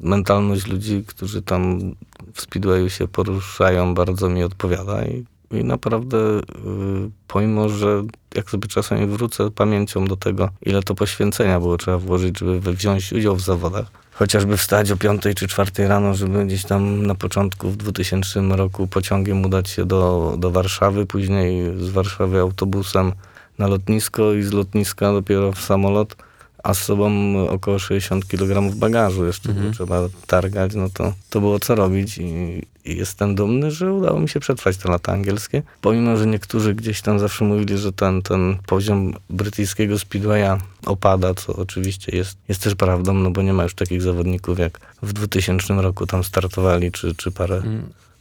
mentalność 0.00 0.66
ludzi, 0.66 1.04
którzy 1.06 1.42
tam 1.42 1.94
w 2.32 2.40
speedwayu 2.40 2.90
się 2.90 3.08
poruszają, 3.08 3.94
bardzo 3.94 4.28
mi 4.28 4.44
odpowiada 4.44 5.04
i, 5.04 5.24
i 5.50 5.64
naprawdę 5.64 6.16
yy, 6.16 7.10
pomimo, 7.28 7.68
że 7.68 8.02
jak 8.34 8.50
sobie 8.50 8.68
czasami 8.68 9.06
wrócę 9.06 9.50
pamięcią 9.50 10.04
do 10.04 10.16
tego, 10.16 10.48
ile 10.62 10.82
to 10.82 10.94
poświęcenia 10.94 11.60
było 11.60 11.76
trzeba 11.76 11.98
włożyć, 11.98 12.38
żeby 12.38 12.72
wziąć 12.72 13.12
udział 13.12 13.36
w 13.36 13.40
zawodach, 13.40 13.86
chociażby 14.12 14.56
wstać 14.56 14.90
o 14.90 14.96
5 14.96 15.22
czy 15.36 15.48
4 15.48 15.88
rano, 15.88 16.14
żeby 16.14 16.46
gdzieś 16.46 16.64
tam 16.64 17.06
na 17.06 17.14
początku 17.14 17.70
w 17.70 17.76
2000 17.76 18.40
roku 18.40 18.86
pociągiem 18.86 19.44
udać 19.44 19.68
się 19.68 19.84
do, 19.84 20.34
do 20.38 20.50
Warszawy, 20.50 21.06
później 21.06 21.78
z 21.78 21.88
Warszawy 21.88 22.40
autobusem 22.40 23.12
na 23.58 23.66
lotnisko 23.66 24.32
i 24.32 24.42
z 24.42 24.52
lotniska 24.52 25.12
dopiero 25.12 25.52
w 25.52 25.60
samolot, 25.60 26.16
a 26.64 26.74
z 26.74 26.78
sobą 26.78 27.34
około 27.48 27.78
60 27.78 28.28
kg 28.28 28.76
bagażu 28.76 29.26
jeszcze 29.26 29.52
było 29.52 29.72
trzeba 29.72 30.08
targać, 30.26 30.74
no 30.74 30.88
to, 30.94 31.12
to 31.30 31.40
było 31.40 31.58
co 31.58 31.74
robić 31.74 32.18
i, 32.18 32.22
i 32.84 32.96
jestem 32.96 33.34
dumny, 33.34 33.70
że 33.70 33.92
udało 33.92 34.20
mi 34.20 34.28
się 34.28 34.40
przetrwać 34.40 34.76
te 34.76 34.88
lata 34.88 35.12
angielskie. 35.12 35.62
Pomimo, 35.80 36.16
że 36.16 36.26
niektórzy 36.26 36.74
gdzieś 36.74 37.02
tam 37.02 37.18
zawsze 37.18 37.44
mówili, 37.44 37.78
że 37.78 37.92
ten, 37.92 38.22
ten 38.22 38.56
poziom 38.66 39.14
brytyjskiego 39.30 39.98
speedwaya 39.98 40.58
opada, 40.86 41.34
co 41.34 41.56
oczywiście 41.56 42.16
jest, 42.16 42.38
jest 42.48 42.62
też 42.62 42.74
prawdą, 42.74 43.14
no 43.14 43.30
bo 43.30 43.42
nie 43.42 43.52
ma 43.52 43.62
już 43.62 43.74
takich 43.74 44.02
zawodników 44.02 44.58
jak 44.58 44.80
w 45.02 45.12
2000 45.12 45.74
roku 45.74 46.06
tam 46.06 46.24
startowali, 46.24 46.92
czy, 46.92 47.14
czy 47.14 47.30
parę 47.30 47.62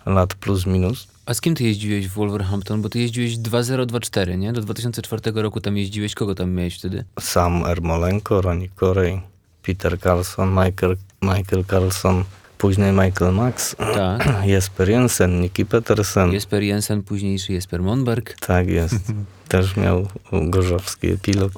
lat 0.05 0.33
plus 0.33 0.65
minus. 0.65 1.12
A 1.25 1.33
z 1.33 1.41
kim 1.41 1.55
ty 1.55 1.63
jeździłeś 1.63 2.07
w 2.07 2.13
Wolverhampton? 2.13 2.81
Bo 2.81 2.89
ty 2.89 2.99
jeździłeś 2.99 3.37
2024, 3.37 4.37
nie? 4.37 4.53
Do 4.53 4.61
2004 4.61 5.21
roku 5.41 5.61
tam 5.61 5.77
jeździłeś. 5.77 6.15
Kogo 6.15 6.35
tam 6.35 6.51
miałeś 6.51 6.77
wtedy? 6.79 7.03
Sam 7.19 7.65
Ermolenko, 7.65 8.41
Ronnie 8.41 8.69
Corey, 8.79 9.21
Peter 9.61 9.99
Carlson, 9.99 10.49
Michael, 10.49 10.97
Michael 11.21 11.65
Carlson, 11.69 12.23
później 12.57 12.91
Michael 12.91 13.33
Max, 13.33 13.75
Tak. 13.75 14.29
Jesper 14.45 14.89
Jensen, 14.89 15.41
Nicky 15.41 15.65
Petersen. 15.65 16.31
Jesper 16.31 16.63
Jensen, 16.63 17.03
późniejszy 17.03 17.53
Jesper 17.53 17.81
Monberg. 17.81 18.33
Tak 18.39 18.67
jest. 18.67 18.95
Też 19.47 19.77
miał 19.77 20.07
gorzowski 20.31 21.07
epilog. 21.07 21.51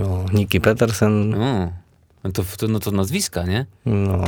No, 0.00 0.24
Nicky 0.32 0.60
Petersen, 0.60 1.34
O, 1.34 1.72
no 2.24 2.32
to, 2.32 2.42
to, 2.58 2.68
no 2.68 2.80
to 2.80 2.90
nazwiska, 2.90 3.44
nie? 3.44 3.66
no, 3.86 4.24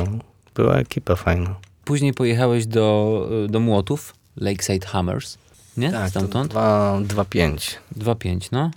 była 0.55 0.75
ekipa 0.75 1.15
fajna. 1.15 1.55
Później 1.85 2.13
pojechałeś 2.13 2.65
do, 2.65 3.29
do 3.49 3.59
Młotów, 3.59 4.13
Lakeside 4.35 4.87
Hammers, 4.87 5.37
nie? 5.77 5.91
Tak, 5.91 6.09
Stamtąd? 6.09 6.53
2-5. 6.53 7.75
2-5, 7.97 8.49
no. 8.51 8.71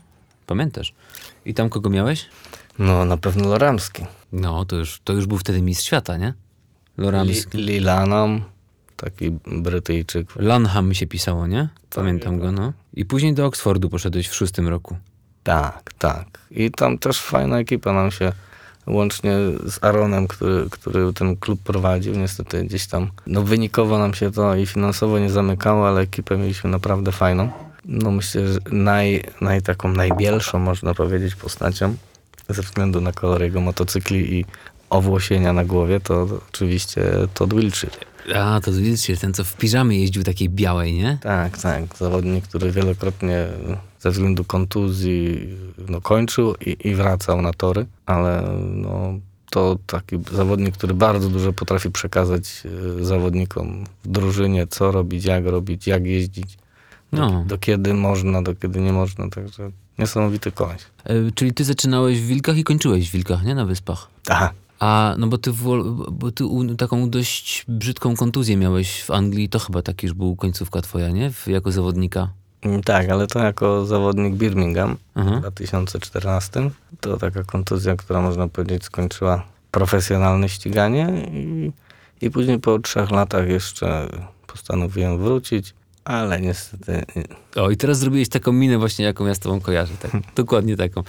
Pamiętasz? 0.46 0.94
I 1.46 1.54
tam 1.54 1.68
kogo 1.68 1.90
miałeś? 1.90 2.26
No, 2.78 3.04
na 3.04 3.16
pewno 3.16 3.48
Loramski. 3.48 4.06
No, 4.32 4.64
to 4.64 4.76
już, 4.76 5.00
to 5.04 5.12
już 5.12 5.26
był 5.26 5.38
wtedy 5.38 5.62
mistrz 5.62 5.86
świata, 5.86 6.16
nie? 6.16 6.34
Loramski. 6.98 7.58
Li, 7.58 7.64
Lilanam, 7.64 8.44
taki 8.96 9.30
Brytyjczyk. 9.46 10.28
Lanham 10.36 10.94
się 10.94 11.06
pisało, 11.06 11.46
nie? 11.46 11.68
Pamiętam 11.94 12.38
go, 12.38 12.52
no. 12.52 12.72
I 12.94 13.04
później 13.04 13.34
do 13.34 13.46
Oxfordu 13.46 13.88
poszedłeś 13.88 14.28
w 14.28 14.34
szóstym 14.34 14.68
roku. 14.68 14.96
Tak, 15.42 15.92
tak. 15.98 16.26
I 16.50 16.70
tam 16.70 16.98
też 16.98 17.20
fajna 17.20 17.58
ekipa 17.58 17.92
nam 17.92 18.10
się 18.10 18.32
łącznie 18.86 19.32
z 19.66 19.84
Aaronem, 19.84 20.28
który, 20.28 20.66
który 20.70 21.12
ten 21.12 21.36
klub 21.36 21.60
prowadził. 21.60 22.14
Niestety 22.14 22.64
gdzieś 22.64 22.86
tam, 22.86 23.10
no 23.26 23.42
wynikowo 23.42 23.98
nam 23.98 24.14
się 24.14 24.32
to 24.32 24.56
i 24.56 24.66
finansowo 24.66 25.18
nie 25.18 25.30
zamykało, 25.30 25.88
ale 25.88 26.00
ekipę 26.00 26.36
mieliśmy 26.36 26.70
naprawdę 26.70 27.12
fajną. 27.12 27.48
No 27.84 28.10
myślę, 28.10 28.48
że 28.48 28.58
naj, 28.70 29.24
naj 29.40 29.62
taką 29.62 29.88
najbielszą, 29.88 30.58
można 30.58 30.94
powiedzieć, 30.94 31.34
postacią 31.34 31.94
ze 32.48 32.62
względu 32.62 33.00
na 33.00 33.12
kolor 33.12 33.42
jego 33.42 33.60
motocykli 33.60 34.34
i 34.34 34.44
owłosienia 34.90 35.52
na 35.52 35.64
głowie, 35.64 36.00
to 36.00 36.28
oczywiście 36.48 37.02
Todd 37.34 37.54
Wiltshire. 37.54 37.96
A, 38.34 38.60
to 38.60 38.72
widzicie, 38.72 39.16
ten 39.16 39.34
co 39.34 39.44
w 39.44 39.56
piżamie 39.56 40.00
jeździł 40.00 40.22
takiej 40.22 40.48
białej, 40.48 40.94
nie? 40.94 41.18
Tak, 41.22 41.58
tak. 41.58 41.82
Zawodnik, 41.98 42.44
który 42.44 42.72
wielokrotnie 42.72 43.46
ze 44.04 44.10
względu 44.10 44.44
kontuzji 44.44 45.48
no, 45.88 46.00
kończył 46.00 46.54
i, 46.66 46.76
i 46.88 46.94
wracał 46.94 47.42
na 47.42 47.52
tory, 47.52 47.86
ale 48.06 48.58
no, 48.60 49.18
to 49.50 49.78
taki 49.86 50.16
zawodnik, 50.32 50.76
który 50.76 50.94
bardzo 50.94 51.28
dużo 51.28 51.52
potrafi 51.52 51.90
przekazać 51.90 52.62
e, 53.00 53.04
zawodnikom 53.04 53.84
w 54.04 54.08
drużynie, 54.08 54.66
co 54.66 54.92
robić, 54.92 55.24
jak 55.24 55.46
robić, 55.46 55.86
jak 55.86 56.06
jeździć, 56.06 56.58
do, 57.12 57.18
No. 57.30 57.44
do 57.46 57.58
kiedy 57.58 57.94
można, 57.94 58.42
do 58.42 58.54
kiedy 58.54 58.80
nie 58.80 58.92
można, 58.92 59.30
także 59.30 59.70
niesamowity 59.98 60.52
koleś. 60.52 60.82
E, 61.04 61.14
czyli 61.34 61.52
ty 61.54 61.64
zaczynałeś 61.64 62.20
w 62.20 62.26
Wilkach 62.26 62.56
i 62.56 62.64
kończyłeś 62.64 63.08
w 63.08 63.12
Wilkach, 63.12 63.44
nie? 63.44 63.54
Na 63.54 63.64
Wyspach. 63.64 64.08
Tak, 64.24 64.54
A, 64.80 65.14
no 65.18 65.26
bo 65.26 65.38
ty, 65.38 65.52
bo 66.12 66.30
ty 66.30 66.44
taką 66.78 67.10
dość 67.10 67.64
brzydką 67.68 68.16
kontuzję 68.16 68.56
miałeś 68.56 69.02
w 69.02 69.10
Anglii, 69.10 69.48
to 69.48 69.58
chyba 69.58 69.82
taki 69.82 70.06
już 70.06 70.14
był 70.14 70.36
końcówka 70.36 70.82
twoja, 70.82 71.10
nie? 71.10 71.30
W, 71.30 71.46
jako 71.46 71.72
zawodnika. 71.72 72.28
Mm, 72.64 72.82
tak, 72.82 73.08
ale 73.08 73.26
to 73.26 73.38
jako 73.38 73.86
zawodnik 73.86 74.34
Birmingham 74.34 74.96
Aha. 75.14 75.36
w 75.36 75.40
2014. 75.40 76.70
To 77.00 77.16
taka 77.16 77.44
kontuzja, 77.44 77.96
która 77.96 78.20
można 78.20 78.48
powiedzieć 78.48 78.84
skończyła 78.84 79.44
profesjonalne 79.70 80.48
ściganie 80.48 81.28
i, 81.32 81.72
i 82.20 82.30
później 82.30 82.58
po 82.58 82.78
trzech 82.78 83.10
latach 83.10 83.48
jeszcze 83.48 84.08
postanowiłem 84.46 85.18
wrócić, 85.18 85.74
ale 86.04 86.40
niestety 86.40 87.02
O, 87.56 87.70
i 87.70 87.76
teraz 87.76 87.98
zrobiłeś 87.98 88.28
taką 88.28 88.52
minę 88.52 88.78
właśnie, 88.78 89.04
jaką 89.04 89.26
ja 89.26 89.34
z 89.34 89.38
tobą 89.38 89.60
kojarzę. 89.60 89.94
Tak, 90.02 90.10
dokładnie 90.36 90.76
taką. 90.76 91.02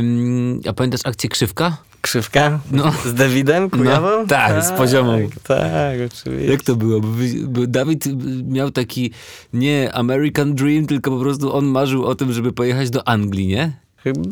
Ym, 0.00 0.60
a 0.68 0.72
pamiętasz 0.72 1.00
akcję 1.04 1.30
Krzywka? 1.30 1.76
Krzywka 2.04 2.60
No. 2.72 2.92
z 3.06 3.14
Dawidem 3.14 3.70
Kujawą? 3.70 4.08
No, 4.20 4.26
tak, 4.26 4.64
z 4.64 4.72
poziomą. 4.72 5.28
Tak, 5.42 5.94
oczywiście. 6.06 6.52
Jak 6.52 6.62
to 6.62 6.76
było? 6.76 7.00
Bo, 7.46 7.66
Dawid 7.66 8.06
y, 8.06 8.16
miał 8.48 8.70
taki 8.70 9.10
nie 9.52 9.92
American 9.94 10.54
Dream, 10.54 10.86
tylko 10.86 11.10
po 11.10 11.18
prostu 11.18 11.56
on 11.56 11.64
marzył 11.64 12.04
o 12.04 12.14
tym, 12.14 12.32
żeby 12.32 12.52
pojechać 12.52 12.90
do 12.90 13.08
Anglii, 13.08 13.46
nie? 13.46 13.72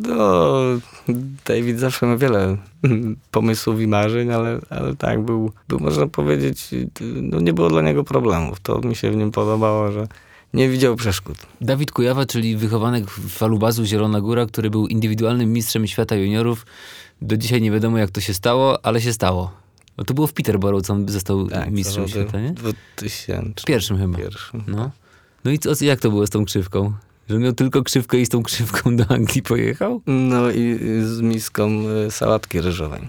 No, 0.08 0.52
David 1.46 1.78
zawsze 1.78 2.06
ma 2.06 2.16
wiele 2.16 2.56
pomysłów 3.30 3.80
i 3.80 3.86
marzeń, 3.86 4.32
ale, 4.32 4.58
ale 4.70 4.96
tak, 4.96 5.22
był, 5.22 5.52
był, 5.68 5.80
można 5.80 6.06
powiedzieć, 6.06 6.68
no 7.00 7.40
nie 7.40 7.52
było 7.52 7.68
dla 7.68 7.82
niego 7.82 8.04
problemów. 8.04 8.60
To 8.60 8.80
mi 8.80 8.96
się 8.96 9.10
w 9.10 9.16
nim 9.16 9.30
podobało, 9.30 9.92
że 9.92 10.06
nie 10.54 10.68
widział 10.68 10.96
przeszkód. 10.96 11.36
Dawid 11.60 11.92
Kujawa, 11.92 12.26
czyli 12.26 12.56
wychowanek 12.56 13.10
falubazu 13.10 13.84
Zielona 13.84 14.20
Góra, 14.20 14.46
który 14.46 14.70
był 14.70 14.86
indywidualnym 14.86 15.52
mistrzem 15.52 15.86
świata 15.86 16.16
juniorów. 16.16 16.66
Do 17.22 17.36
dzisiaj 17.36 17.62
nie 17.62 17.70
wiadomo, 17.70 17.98
jak 17.98 18.10
to 18.10 18.20
się 18.20 18.34
stało, 18.34 18.86
ale 18.86 19.00
się 19.00 19.12
stało. 19.12 19.52
No 19.98 20.04
to 20.04 20.14
było 20.14 20.26
w 20.26 20.32
Peterborough, 20.32 20.86
co 20.86 20.92
on 20.92 21.08
został 21.08 21.48
mistrzem 21.70 22.08
zawody 22.08 22.10
świata, 22.12 22.40
nie? 22.40 22.50
2000. 22.50 23.64
Pierwszym 23.66 23.98
chyba. 23.98 24.18
Pierwszym. 24.18 24.62
No. 24.66 24.90
No 25.44 25.50
i 25.50 25.58
co, 25.58 25.84
jak 25.84 26.00
to 26.00 26.10
było 26.10 26.26
z 26.26 26.30
tą 26.30 26.44
krzywką? 26.44 26.92
Że 27.28 27.38
miał 27.38 27.52
tylko 27.52 27.82
krzywkę 27.82 28.18
i 28.18 28.26
z 28.26 28.28
tą 28.28 28.42
krzywką 28.42 28.96
do 28.96 29.10
Anglii 29.10 29.42
pojechał? 29.42 30.02
No 30.06 30.50
i 30.50 30.78
z 31.02 31.20
miską 31.20 31.70
y, 32.06 32.10
sałatki 32.10 32.60
ryżowej. 32.60 33.08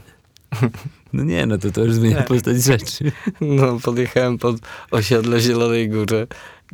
No 1.14 1.24
nie, 1.24 1.46
no 1.46 1.58
to 1.58 1.72
to 1.72 1.84
już 1.84 1.94
zmienia 1.94 2.22
postać 2.22 2.64
rzeczy. 2.64 3.12
No, 3.42 3.80
podjechałem 3.84 4.38
pod 4.38 4.56
osiedle 4.92 5.40
Zielonej 5.40 5.90
Górze, 5.90 6.28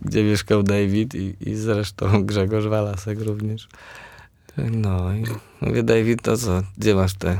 gdzie 0.06 0.24
mieszkał 0.24 0.64
David 0.64 1.16
i, 1.16 1.36
i 1.41 1.56
zresztą 1.56 2.06
Grzegorz 2.26 2.66
Walasek 2.66 3.22
również. 3.22 3.68
No 4.58 5.14
i 5.14 5.24
mówię, 5.62 5.84
David, 5.84 6.22
to 6.22 6.38
co, 6.38 6.62
gdzie 6.78 6.95
masz 6.95 7.14
te 7.14 7.39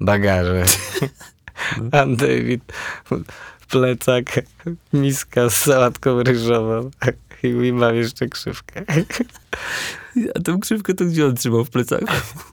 bagaże? 0.00 0.64
A 1.92 2.06
David, 2.06 2.72
plecak, 3.70 4.40
miska 4.92 5.50
z 5.50 5.56
sałatką 5.56 6.22
ryżową 6.22 6.90
i 7.42 7.52
mówi, 7.52 7.72
mam 7.72 7.94
jeszcze 7.94 8.28
krzywkę. 8.28 8.84
A 10.34 10.40
tą 10.40 10.60
krzywkę 10.60 10.94
to 10.94 11.04
gdzie 11.04 11.26
on 11.26 11.36
trzymał 11.36 11.64
w 11.64 11.70
plecaku? 11.70 12.06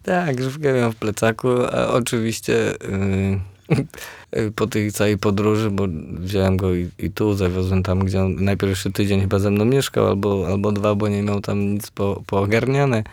Tak, 0.03 0.36
grzywkę 0.36 0.74
miałem 0.74 0.91
w 0.91 0.95
plecaku, 0.95 1.49
a 1.72 1.88
oczywiście 1.88 2.53
yy, 2.53 3.39
po 4.55 4.68
tej 4.68 4.91
całej 4.91 5.18
podróży, 5.18 5.72
bo 5.72 5.88
wziąłem 6.20 6.57
go 6.57 6.76
i, 6.76 6.89
i 6.99 7.12
tu, 7.12 7.34
zawiozłem 7.34 7.84
tam, 7.84 7.99
gdzie 7.99 8.24
on 8.24 8.36
najpierw 8.36 8.70
jeszcze 8.70 8.91
tydzień 8.91 9.22
chyba 9.22 9.39
ze 9.39 9.51
mną 9.51 9.66
mieszkał, 9.66 10.07
albo, 10.07 10.47
albo 10.47 10.72
dwa, 10.72 10.95
bo 10.95 11.07
nie 11.07 11.24
miał 11.24 11.41
tam 11.41 11.59
nic 11.59 11.91
po, 11.91 12.24
poogarniane. 12.28 13.03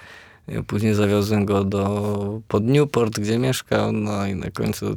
Później 0.66 0.94
zawiozłem 0.94 1.44
go 1.44 1.64
do, 1.64 2.40
pod 2.48 2.64
Newport, 2.64 3.20
gdzie 3.20 3.38
mieszkał, 3.38 3.92
no 3.92 4.26
i 4.26 4.34
na 4.34 4.50
końcu 4.50 4.96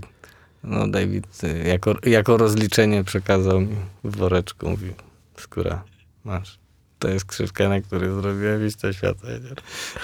no 0.63 0.87
David 0.87 1.43
y, 1.43 1.67
jako, 1.67 1.95
jako 2.03 2.37
rozliczenie 2.37 3.03
przekazał 3.03 3.61
mi 3.61 3.75
w 4.03 4.15
woreczku, 4.15 4.69
mówi, 4.69 4.89
skóra, 5.37 5.83
masz. 6.25 6.59
To 6.99 7.09
jest 7.09 7.25
krzywka, 7.25 7.69
na 7.69 7.81
której 7.81 8.09
zrobiłem 8.21 8.63
liścia 8.63 8.93
świata. 8.93 9.27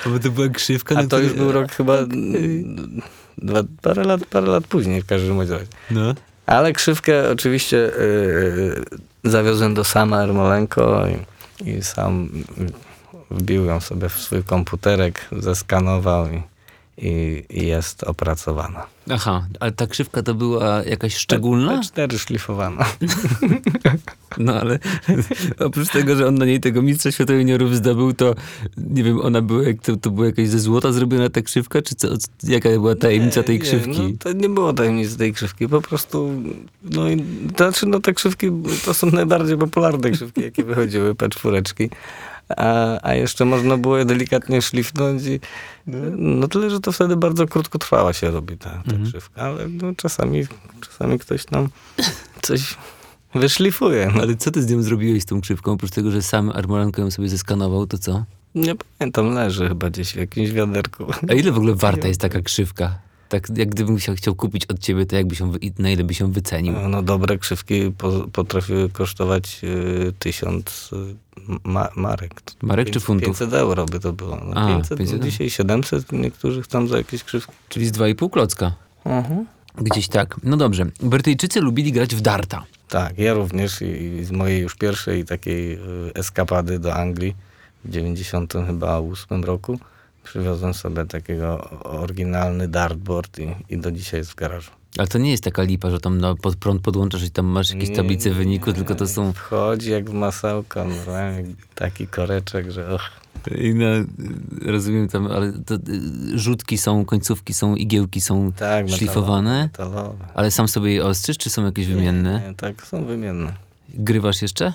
Bo 0.06 0.20
to 0.20 0.32
była 0.32 0.50
krzywka. 0.50 0.96
A 0.96 1.04
to 1.04 1.20
już 1.20 1.34
był 1.34 1.52
rok 1.52 1.72
chyba 1.72 1.98
dwa, 3.38 3.64
parę, 3.82 4.04
lat, 4.04 4.26
parę 4.26 4.48
lat 4.48 4.68
później 4.68 5.02
w 5.02 5.06
każdym 5.06 5.40
razie. 5.40 5.60
No. 5.92 6.16
Ale 6.46 6.74
krzywkę 6.74 7.30
oczywiście 7.32 7.78
yy, 7.78 8.84
zawiozłem 9.24 9.74
do 9.74 9.84
sama 9.84 10.24
Ermolenko 10.24 11.04
i, 11.08 11.70
i 11.70 11.84
sam 11.84 12.30
wbił 13.32 13.66
ją 13.66 13.80
sobie 13.80 14.10
w 14.10 14.20
swój 14.20 14.44
komputerek, 14.44 15.26
zeskanował 15.32 16.28
i, 16.28 16.42
i, 16.98 17.44
i 17.50 17.68
jest 17.68 18.04
opracowana. 18.04 18.86
Aha, 19.10 19.48
ale 19.60 19.72
ta 19.72 19.88
krzywka 19.88 20.24
to 20.24 20.34
była 20.34 20.84
jakaś 20.84 21.16
szczególna? 21.16 21.84
Cztery 21.84 22.20
szlifowana. 22.20 22.86
No 24.38 24.54
ale 24.54 24.80
oprócz 25.60 25.90
tego, 25.90 26.16
że 26.16 26.28
on 26.28 26.36
na 26.36 26.46
niej 26.46 26.60
tego 26.60 26.82
mistrza 26.82 27.12
świata 27.12 27.34
juniorów 27.34 27.76
zdobył, 27.76 28.14
to 28.14 28.36
nie 28.78 29.04
wiem, 29.04 29.22
ona 29.22 29.42
była, 29.42 29.64
to, 29.82 29.98
to 29.98 30.12
była 30.12 30.28
jakaś 30.28 30.48
ze 30.48 30.60
złota 30.60 30.92
zrobiona 30.92 31.30
ta 31.30 31.42
krzywka, 31.42 31.82
czy 31.82 31.96
co, 31.96 32.08
jaka 32.44 32.70
była 32.70 32.96
tajemnica 32.96 33.44
tej 33.44 33.56
Nie, 33.56 33.62
krzywki? 33.62 34.02
No, 34.02 34.10
to 34.20 34.32
nie 34.32 34.50
było 34.50 34.74
tajemnicy 34.74 35.18
tej 35.18 35.34
krzywki, 35.34 35.68
po 35.68 35.82
prostu, 35.82 36.32
no 36.84 37.10
i, 37.10 37.24
to 37.56 37.72
znaczy, 37.72 37.86
no 37.86 38.00
te 38.00 38.14
krzywki 38.14 38.52
to 38.86 38.94
są 38.94 39.12
najbardziej 39.12 39.58
popularne 39.58 40.12
krzywki, 40.12 40.42
jakie 40.42 40.64
wychodziły, 40.64 41.14
P4. 41.14 41.90
A, 42.50 43.00
a 43.10 43.14
jeszcze 43.14 43.46
można 43.46 43.78
było 43.78 43.98
je 43.98 44.06
delikatnie 44.06 44.62
szlifnąć 44.62 45.24
i 45.26 45.40
no 46.18 46.48
tyle, 46.48 46.70
że 46.70 46.80
to 46.80 46.92
wtedy 46.92 47.16
bardzo 47.16 47.48
krótko 47.48 47.80
trwała 47.80 48.14
się 48.14 48.32
robi 48.32 48.58
ta, 48.58 48.70
ta 48.70 48.98
krzywka, 49.06 49.42
ale 49.42 49.68
no, 49.68 49.96
czasami, 49.96 50.44
czasami 50.82 51.20
ktoś 51.20 51.46
tam 51.46 51.70
coś 52.42 52.76
wyszlifuje. 53.36 54.12
No. 54.16 54.22
Ale 54.22 54.36
co 54.36 54.52
ty 54.52 54.62
z 54.62 54.72
nią 54.72 54.82
zrobiłeś 54.82 55.24
z 55.24 55.26
tą 55.26 55.42
krzywką? 55.42 55.72
Oprócz 55.72 55.92
tego, 55.92 56.12
że 56.12 56.22
sam 56.22 56.52
Armolenko 56.56 57.02
ją 57.02 57.12
sobie 57.12 57.30
zeskanował, 57.30 57.88
to 57.88 57.98
co? 57.98 58.24
Nie 58.56 58.76
pamiętam, 58.76 59.34
leży 59.34 59.68
chyba 59.68 59.90
gdzieś 59.90 60.14
w 60.14 60.16
jakimś 60.16 60.52
wiaderku. 60.52 61.06
A 61.30 61.34
ile 61.34 61.52
w 61.52 61.58
ogóle 61.58 61.76
warta 61.86 62.08
jest 62.08 62.22
taka 62.22 62.42
krzywka? 62.42 63.00
Tak 63.30 63.58
jak 63.58 63.70
gdybym 63.70 64.00
się 64.00 64.16
chciał 64.16 64.36
kupić 64.36 64.66
od 64.66 64.80
ciebie, 64.80 65.06
to 65.06 65.16
jakby 65.16 65.36
się, 65.36 65.52
na 65.80 65.90
ile 65.90 66.04
by 66.04 66.14
się 66.14 66.32
wycenił? 66.32 66.74
No 66.90 67.02
dobre 67.02 67.38
krzywki 67.38 67.92
po, 67.98 68.12
potrafiły 68.12 68.90
kosztować 68.90 69.60
y, 69.64 70.14
tysiąc 70.20 70.90
y, 70.94 71.27
ma, 71.64 71.90
marek. 71.96 72.42
Marek 72.62 72.90
czy 72.90 73.00
funtów? 73.00 73.28
500 73.28 73.54
euro 73.54 73.86
by 73.86 74.00
to 74.00 74.14
było. 74.14 74.42
No, 74.46 74.62
A, 74.62 74.68
500, 74.68 74.98
500. 74.98 75.20
no, 75.20 75.26
dzisiaj 75.26 75.50
700, 75.50 76.12
niektórzy 76.12 76.62
chcą 76.62 76.88
za 76.88 76.98
jakieś 76.98 77.24
krzywki. 77.24 77.54
Czyli 77.70 77.86
z 77.86 77.92
2,5 77.92 78.30
klocka. 78.30 78.72
Gdzieś 79.78 80.08
tak. 80.08 80.36
No 80.44 80.58
dobrze. 80.58 80.86
Brytyjczycy 81.00 81.62
lubili 81.62 81.92
grać 81.92 82.16
w 82.16 82.22
darta. 82.22 82.64
Tak, 82.90 83.18
ja 83.18 83.34
również 83.34 83.82
i, 83.82 84.24
z 84.26 84.32
mojej 84.32 84.62
już 84.62 84.76
pierwszej 84.76 85.26
takiej 85.26 85.74
y, 85.74 85.80
eskapady 86.16 86.80
do 86.80 86.96
Anglii 86.96 87.36
w 87.86 87.90
90 87.90 88.54
chyba 88.68 89.00
8 89.00 89.44
roku 89.44 89.80
przywiozłem 90.24 90.74
sobie 90.74 91.06
takiego 91.06 91.70
oryginalny 91.84 92.68
dartboard 92.68 93.40
i, 93.40 93.56
i 93.70 93.78
do 93.78 93.92
dzisiaj 93.92 94.20
jest 94.20 94.32
w 94.32 94.36
garażu. 94.36 94.72
Ale 94.98 95.08
to 95.08 95.18
nie 95.18 95.32
jest 95.32 95.44
taka 95.44 95.64
lipa, 95.64 95.90
że 95.92 96.00
tam 96.00 96.18
na 96.22 96.36
pod 96.36 96.56
prąd 96.56 96.82
podłączasz 96.82 97.24
i 97.24 97.32
tam 97.32 97.46
masz 97.46 97.74
jakieś 97.74 97.96
tablice 97.96 98.32
wyniku, 98.32 98.74
tylko 98.74 98.96
to 98.96 99.08
są... 99.08 99.34
Wchodzi 99.34 99.92
jak 99.92 100.10
w 100.10 100.14
masełko, 100.14 100.86
normalnie, 100.86 101.44
taki 101.76 102.08
koreczek, 102.08 102.72
że 102.72 102.90
och. 102.94 103.02
I 103.56 103.74
na, 103.74 103.86
rozumiem 104.66 105.08
tam, 105.08 105.28
ale 105.28 105.54
to, 105.66 105.76
y, 105.76 105.80
rzutki 106.40 106.78
są, 106.78 107.06
końcówki 107.06 107.54
są, 107.54 107.76
igiełki 107.76 108.22
są 108.22 108.52
Tak, 108.52 108.60
metalowe, 108.60 108.98
szlifowane. 108.98 109.64
Metalowe. 109.64 110.26
Ale 110.34 110.52
sam 110.52 110.68
sobie 110.68 110.94
je 110.94 111.06
ostrzysz, 111.06 111.38
czy 111.38 111.50
są 111.50 111.66
jakieś 111.66 111.88
wymienne? 111.88 112.42
Nie, 112.48 112.56
tak, 112.56 112.86
są 112.86 113.06
wymienne. 113.06 113.54
Grywasz 113.90 114.42
jeszcze? 114.42 114.74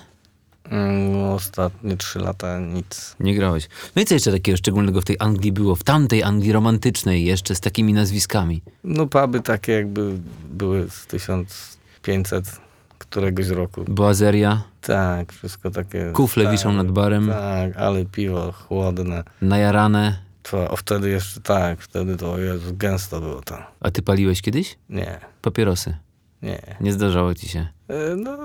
Mm, 0.72 1.14
ostatnie 1.32 1.96
trzy 1.96 2.18
lata 2.18 2.58
nic. 2.58 3.16
Nie 3.20 3.34
grałeś. 3.34 3.68
No 3.96 4.02
i 4.02 4.04
co 4.04 4.14
jeszcze 4.14 4.32
takiego 4.32 4.56
szczególnego 4.58 5.00
w 5.00 5.04
tej 5.04 5.16
Anglii 5.20 5.52
było? 5.52 5.76
W 5.76 5.84
tamtej 5.84 6.22
Anglii 6.22 6.52
romantycznej 6.52 7.24
jeszcze 7.24 7.54
z 7.54 7.60
takimi 7.60 7.92
nazwiskami. 7.92 8.62
No 8.84 9.06
puby 9.06 9.40
takie 9.40 9.72
jakby 9.72 10.18
były 10.50 10.90
z 10.90 11.06
1500 11.06 12.60
któregoś 12.98 13.48
roku. 13.48 13.84
Boazeria, 13.88 14.62
Tak, 14.80 15.32
wszystko 15.32 15.70
takie... 15.70 16.10
kufle 16.14 16.44
tak, 16.44 16.52
wiszą 16.52 16.72
nad 16.72 16.90
barem, 16.90 17.28
Tak, 17.28 17.76
ale 17.76 18.04
piwo 18.04 18.52
chłodne. 18.52 19.24
najarane. 19.42 20.18
To, 20.42 20.70
o, 20.70 20.76
wtedy 20.76 21.08
jeszcze 21.10 21.40
tak, 21.40 21.80
wtedy 21.80 22.16
to 22.16 22.38
Jezu, 22.38 22.74
gęsto 22.76 23.20
było 23.20 23.40
tam. 23.42 23.62
A 23.80 23.90
ty 23.90 24.02
paliłeś 24.02 24.42
kiedyś? 24.42 24.78
Nie, 24.88 25.20
Papierosy. 25.42 25.96
nie. 26.42 26.76
Nie 26.80 26.92
zdarzało 26.92 27.34
ci 27.34 27.48
się. 27.48 27.66
E, 27.88 28.16
No, 28.16 28.38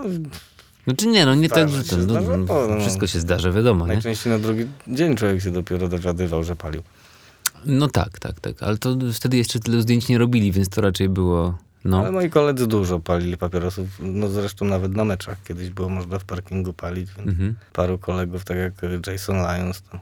Znaczy 0.88 1.08
nie, 1.08 1.26
no 1.26 1.36
nie 1.36 1.50
tak, 1.50 1.70
że 1.70 1.84
to, 1.84 1.98
no, 1.98 2.04
zdarza, 2.04 2.38
no, 2.38 2.68
no. 2.68 2.80
wszystko 2.80 3.08
się 3.08 3.20
zdarza, 3.20 3.52
wiadomo, 3.52 3.88
nie? 3.88 3.94
najczęściej 3.94 4.34
na 4.34 4.40
drugi 4.40 4.66
dzień 4.88 5.16
człowiek 5.16 5.42
się 5.42 5.52
dopiero 5.52 5.88
dowiadywał, 5.88 6.44
że 6.44 6.56
palił. 6.56 6.84
No 7.66 7.88
tak, 7.88 8.20
tak, 8.20 8.40
tak, 8.40 8.64
ale 8.64 8.78
to 8.78 8.98
wtedy 9.14 9.38
jeszcze 9.38 9.60
tyle 9.60 9.82
zdjęć 9.82 10.08
nie 10.10 10.18
robili, 10.18 10.52
więc 10.52 10.70
to 10.70 10.82
raczej 10.82 11.10
było, 11.10 11.58
no. 11.86 12.00
Ale 12.00 12.12
moi 12.12 12.30
koledzy 12.30 12.68
dużo 12.68 13.00
palili 13.00 13.38
papierosów, 13.38 13.88
no 14.00 14.28
zresztą 14.30 14.66
nawet 14.66 14.96
na 14.96 15.06
meczach 15.06 15.38
kiedyś 15.48 15.70
było 15.70 15.90
można 15.90 16.20
w 16.20 16.26
parkingu 16.26 16.74
palić, 16.74 17.10
więc 17.18 17.30
Mhm. 17.30 17.56
paru 17.74 17.98
kolegów, 17.98 18.46
tak 18.46 18.58
jak 18.58 18.74
Jason 19.08 19.36
Lyons, 19.38 19.82
to 19.82 20.00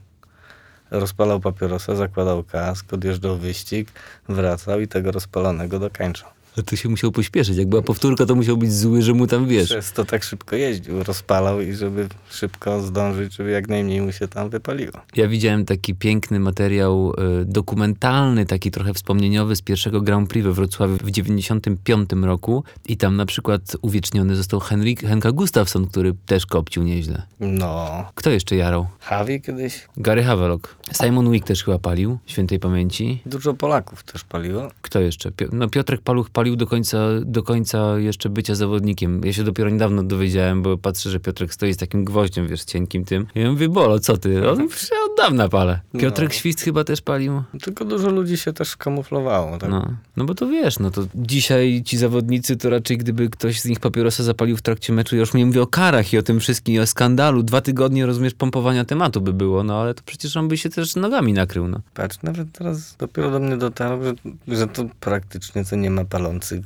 rozpalał 0.91 1.39
papierosa, 1.39 1.95
zakładał 1.95 2.43
kask, 2.43 2.93
odjeżdżał 2.93 3.37
wyścig, 3.37 3.91
wracał 4.29 4.79
i 4.81 4.87
tego 4.87 5.11
rozpalonego 5.11 5.79
dokańczał. 5.79 6.29
To 6.63 6.75
się 6.75 6.89
musiał 6.89 7.11
pośpieszyć, 7.11 7.57
jak 7.57 7.67
była 7.67 7.81
powtórka, 7.81 8.25
to 8.25 8.35
musiał 8.35 8.57
być 8.57 8.73
zły, 8.73 9.01
że 9.01 9.13
mu 9.13 9.27
tam 9.27 9.47
wiesz. 9.47 9.65
Przez 9.69 9.91
to 9.91 10.05
tak 10.05 10.23
szybko 10.23 10.55
jeździł, 10.55 11.03
rozpalał 11.03 11.61
i 11.61 11.73
żeby 11.73 12.07
szybko 12.29 12.81
zdążyć, 12.81 13.33
żeby 13.35 13.51
jak 13.51 13.67
najmniej 13.69 14.01
mu 14.01 14.11
się 14.11 14.27
tam 14.27 14.49
wypaliło. 14.49 14.91
Ja 15.15 15.27
widziałem 15.27 15.65
taki 15.65 15.95
piękny 15.95 16.39
materiał 16.39 17.13
y, 17.41 17.45
dokumentalny, 17.45 18.45
taki 18.45 18.71
trochę 18.71 18.93
wspomnieniowy 18.93 19.55
z 19.55 19.61
pierwszego 19.61 20.01
Grand 20.01 20.29
Prix 20.29 20.45
we 20.45 20.53
Wrocławiu 20.53 20.97
w 20.97 21.11
95 21.11 22.09
roku 22.23 22.63
i 22.85 22.97
tam 22.97 23.15
na 23.15 23.25
przykład 23.25 23.61
uwieczniony 23.81 24.35
został 24.35 24.59
Henrik, 24.59 25.01
Henka 25.01 25.31
Gustafsson, 25.31 25.87
który 25.87 26.13
też 26.25 26.45
kopcił 26.45 26.83
nieźle. 26.83 27.21
No, 27.39 28.05
Kto 28.15 28.29
jeszcze 28.29 28.55
jarał? 28.55 28.87
Javi 29.11 29.41
kiedyś, 29.41 29.87
Gary 29.97 30.23
Havelock. 30.23 30.75
Simon 31.03 31.31
Wick 31.31 31.47
też 31.47 31.63
chyba 31.63 31.79
palił, 31.79 32.17
świętej 32.25 32.59
pamięci. 32.59 33.21
dużo 33.25 33.53
Polaków 33.53 34.03
też 34.03 34.23
paliło. 34.23 34.67
Kto 34.81 34.99
jeszcze? 34.99 35.31
Pio- 35.31 35.49
no 35.53 35.69
Piotrek 35.69 36.01
Paluch 36.01 36.29
palił 36.29 36.44
do 36.53 36.67
końca, 36.67 36.97
do 37.21 37.43
końca 37.43 37.99
jeszcze 37.99 38.29
bycia 38.29 38.55
zawodnikiem. 38.55 39.21
Ja 39.25 39.33
się 39.33 39.43
dopiero 39.43 39.69
niedawno 39.69 40.03
dowiedziałem, 40.03 40.61
bo 40.61 40.77
patrzę, 40.77 41.09
że 41.09 41.19
Piotrek 41.19 41.53
stoi 41.53 41.73
z 41.73 41.77
takim 41.77 42.05
gwoździem, 42.05 42.47
wiesz, 42.47 42.63
cienkim 42.63 43.05
tym. 43.05 43.27
I 43.35 43.39
ja 43.39 43.51
mówię, 43.51 43.69
Bolo, 43.69 43.99
co 43.99 44.17
ty? 44.17 44.49
On 44.49 44.67
od 45.15 45.25
dawna 45.25 45.49
palę. 45.49 45.79
Piotrek 45.99 46.29
No. 46.29 46.35
Świst 46.35 46.61
chyba 46.61 46.83
też 46.83 47.01
palił. 47.01 47.43
Tylko 47.61 47.85
dużo 47.85 48.09
ludzi 48.09 48.37
się 48.37 48.53
też 48.53 48.77
kamuflowało, 48.77 49.57
tak? 49.57 49.69
No, 49.69 49.93
no 50.17 50.25
bo 50.25 50.35
to 50.35 50.47
wiesz, 50.47 50.79
no 50.79 50.91
to 50.91 51.07
dzisiaj 51.15 51.83
ci 51.85 51.97
zawodnicy, 51.97 52.57
to 52.57 52.69
raczej 52.69 52.97
gdyby 52.97 53.29
ktoś 53.29 53.61
z 53.61 53.65
nich 53.65 53.79
papierosa 53.79 54.23
zapalił 54.23 54.57
w 54.57 54.61
trakcie 54.61 54.93
meczu, 54.93 55.15
ja 55.15 55.19
już 55.19 55.33
nie 55.33 55.45
mówię 55.45 55.61
o 55.61 55.67
karach 55.67 56.13
i 56.13 56.17
o 56.17 56.23
tym 56.23 56.39
wszystkim, 56.39 56.75
i 56.75 56.79
o 56.79 56.87
skandalu, 56.87 57.43
dwa 57.43 57.61
tygodnie, 57.61 58.05
rozumiesz, 58.05 58.33
pompowania 58.33 58.85
tematu 58.85 59.21
by 59.21 59.33
było, 59.33 59.63
no 59.63 59.81
ale 59.81 59.93
to 59.93 60.01
przecież 60.05 60.37
on 60.37 60.47
by 60.47 60.57
się 60.57 60.69
też 60.69 60.95
nogami 60.95 61.33
nakrył, 61.33 61.67
no. 61.67 61.79
Patrz, 61.93 62.17
nawet 62.23 62.51
teraz 62.51 62.95
dopiero 62.97 63.31
do 63.31 63.39
mnie 63.39 63.57
dotarło, 63.57 64.03
że, 64.03 64.13
że 64.47 64.67
to 64.67 64.85
praktycznie 64.99 65.65
to 65.65 65.75
nie 65.75 65.91
ma 65.91 66.05
palących 66.05 66.59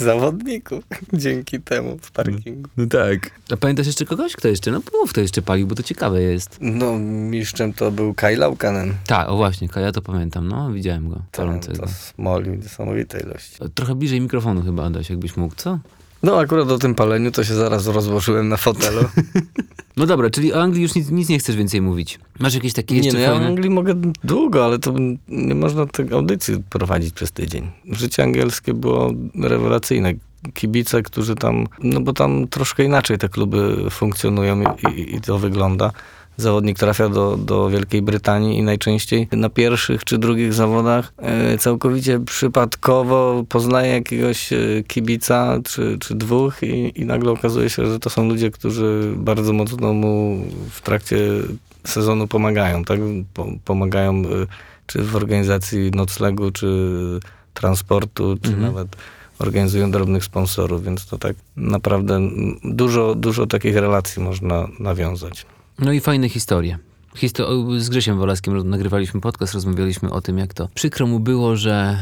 zawodników 0.00 0.84
dzięki 1.12 1.60
temu 1.60 1.98
w 2.02 2.10
parkingu. 2.10 2.70
No 2.76 2.86
tak. 2.86 3.30
A 3.52 3.56
pamiętasz 3.56 3.86
jeszcze 3.86 4.04
kogoś? 4.04 4.32
Kto 4.36 4.48
jeszcze? 4.48 4.70
No 4.70 4.80
mów, 5.00 5.10
kto 5.10 5.20
jeszcze 5.20 5.42
palił, 5.42 5.66
bo 5.66 5.74
to 5.74 5.82
ciekawe 5.82 6.22
jest. 6.22 6.58
No, 6.60 6.98
mistrzem 6.98 7.72
to 7.72 7.90
był 7.90 8.14
Kai 8.14 8.36
Laukanen. 8.36 8.94
Tak, 9.06 9.28
o 9.28 9.36
właśnie, 9.36 9.68
ja 9.76 9.92
to 9.92 10.02
pamiętam, 10.02 10.48
no, 10.48 10.72
widziałem 10.72 11.08
go, 11.08 11.14
Tam 11.14 11.46
palącego. 11.46 11.78
to 11.82 11.88
smolił 11.88 12.54
niesamowitej 12.54 13.22
ilości. 13.22 13.58
Trochę 13.74 13.94
bliżej 13.94 14.20
mikrofonu 14.20 14.62
chyba, 14.62 14.84
Adaś, 14.84 15.10
jakbyś 15.10 15.36
mógł, 15.36 15.54
co? 15.56 15.78
No 16.26 16.38
akurat 16.38 16.70
o 16.70 16.78
tym 16.78 16.94
paleniu 16.94 17.30
to 17.30 17.44
się 17.44 17.54
zaraz 17.54 17.86
rozłożyłem 17.86 18.48
na 18.48 18.56
fotelu. 18.56 19.00
No 19.98 20.06
dobra, 20.06 20.30
czyli 20.30 20.52
o 20.52 20.62
Anglii 20.62 20.82
już 20.82 20.94
nic, 20.94 21.10
nic 21.10 21.28
nie 21.28 21.38
chcesz 21.38 21.56
więcej 21.56 21.82
mówić. 21.82 22.18
Masz 22.38 22.54
jakieś 22.54 22.72
takie 22.72 22.94
Nie, 22.94 23.00
jeszcze 23.00 23.18
no 23.18 23.20
ja 23.20 23.30
fajne... 23.30 23.46
Anglii 23.46 23.70
mogę 23.70 23.94
długo, 24.24 24.64
ale 24.64 24.78
to 24.78 24.94
nie 25.28 25.54
można 25.54 25.86
tej 25.86 26.12
audycji 26.12 26.62
prowadzić 26.70 27.14
przez 27.14 27.32
tydzień. 27.32 27.70
Życie 27.90 28.22
angielskie 28.22 28.74
było 28.74 29.12
rewelacyjne. 29.42 30.12
Kibice, 30.54 31.02
którzy 31.02 31.34
tam, 31.34 31.66
no 31.82 32.00
bo 32.00 32.12
tam 32.12 32.48
troszkę 32.48 32.84
inaczej 32.84 33.18
te 33.18 33.28
kluby 33.28 33.90
funkcjonują 33.90 34.62
i, 34.62 35.00
i, 35.00 35.16
i 35.16 35.20
to 35.20 35.38
wygląda. 35.38 35.90
Zawodnik 36.36 36.78
trafia 36.78 37.08
do, 37.08 37.36
do 37.36 37.70
Wielkiej 37.70 38.02
Brytanii 38.02 38.58
i 38.58 38.62
najczęściej 38.62 39.28
na 39.32 39.48
pierwszych 39.48 40.04
czy 40.04 40.18
drugich 40.18 40.52
zawodach 40.52 41.12
e, 41.18 41.58
całkowicie 41.58 42.20
przypadkowo 42.20 43.44
poznaje 43.48 43.92
jakiegoś 43.92 44.52
e, 44.52 44.58
kibica 44.86 45.58
czy, 45.64 45.98
czy 46.00 46.14
dwóch 46.14 46.62
i, 46.62 47.00
i 47.00 47.04
nagle 47.04 47.32
okazuje 47.32 47.70
się, 47.70 47.86
że 47.86 47.98
to 47.98 48.10
są 48.10 48.28
ludzie, 48.28 48.50
którzy 48.50 49.12
bardzo 49.16 49.52
mocno 49.52 49.92
mu 49.92 50.42
w 50.70 50.80
trakcie 50.80 51.18
sezonu 51.84 52.28
pomagają, 52.28 52.84
tak? 52.84 53.00
Po, 53.34 53.46
pomagają 53.64 54.22
y, 54.22 54.46
czy 54.86 55.02
w 55.02 55.16
organizacji 55.16 55.90
noclegu, 55.90 56.50
czy 56.50 56.68
transportu, 57.54 58.36
czy 58.42 58.50
Mhm. 58.50 58.66
nawet 58.66 58.96
organizują 59.38 59.90
drobnych 59.90 60.24
sponsorów, 60.24 60.84
więc 60.84 61.06
to 61.06 61.18
tak 61.18 61.36
naprawdę 61.56 62.20
dużo, 62.64 63.14
dużo 63.14 63.46
takich 63.46 63.76
relacji 63.76 64.22
można 64.22 64.68
nawiązać. 64.78 65.46
No 65.78 65.92
i 65.92 66.00
fajne 66.00 66.28
historie. 66.28 66.78
Histo- 67.16 67.80
z 67.80 67.88
Grzesiem 67.88 68.18
Wolaskiem 68.18 68.70
nagrywaliśmy 68.70 69.20
podcast, 69.20 69.54
rozmawialiśmy 69.54 70.10
o 70.10 70.20
tym, 70.20 70.38
jak 70.38 70.54
to 70.54 70.68
przykro 70.74 71.06
mu 71.06 71.20
było, 71.20 71.56
że 71.56 71.98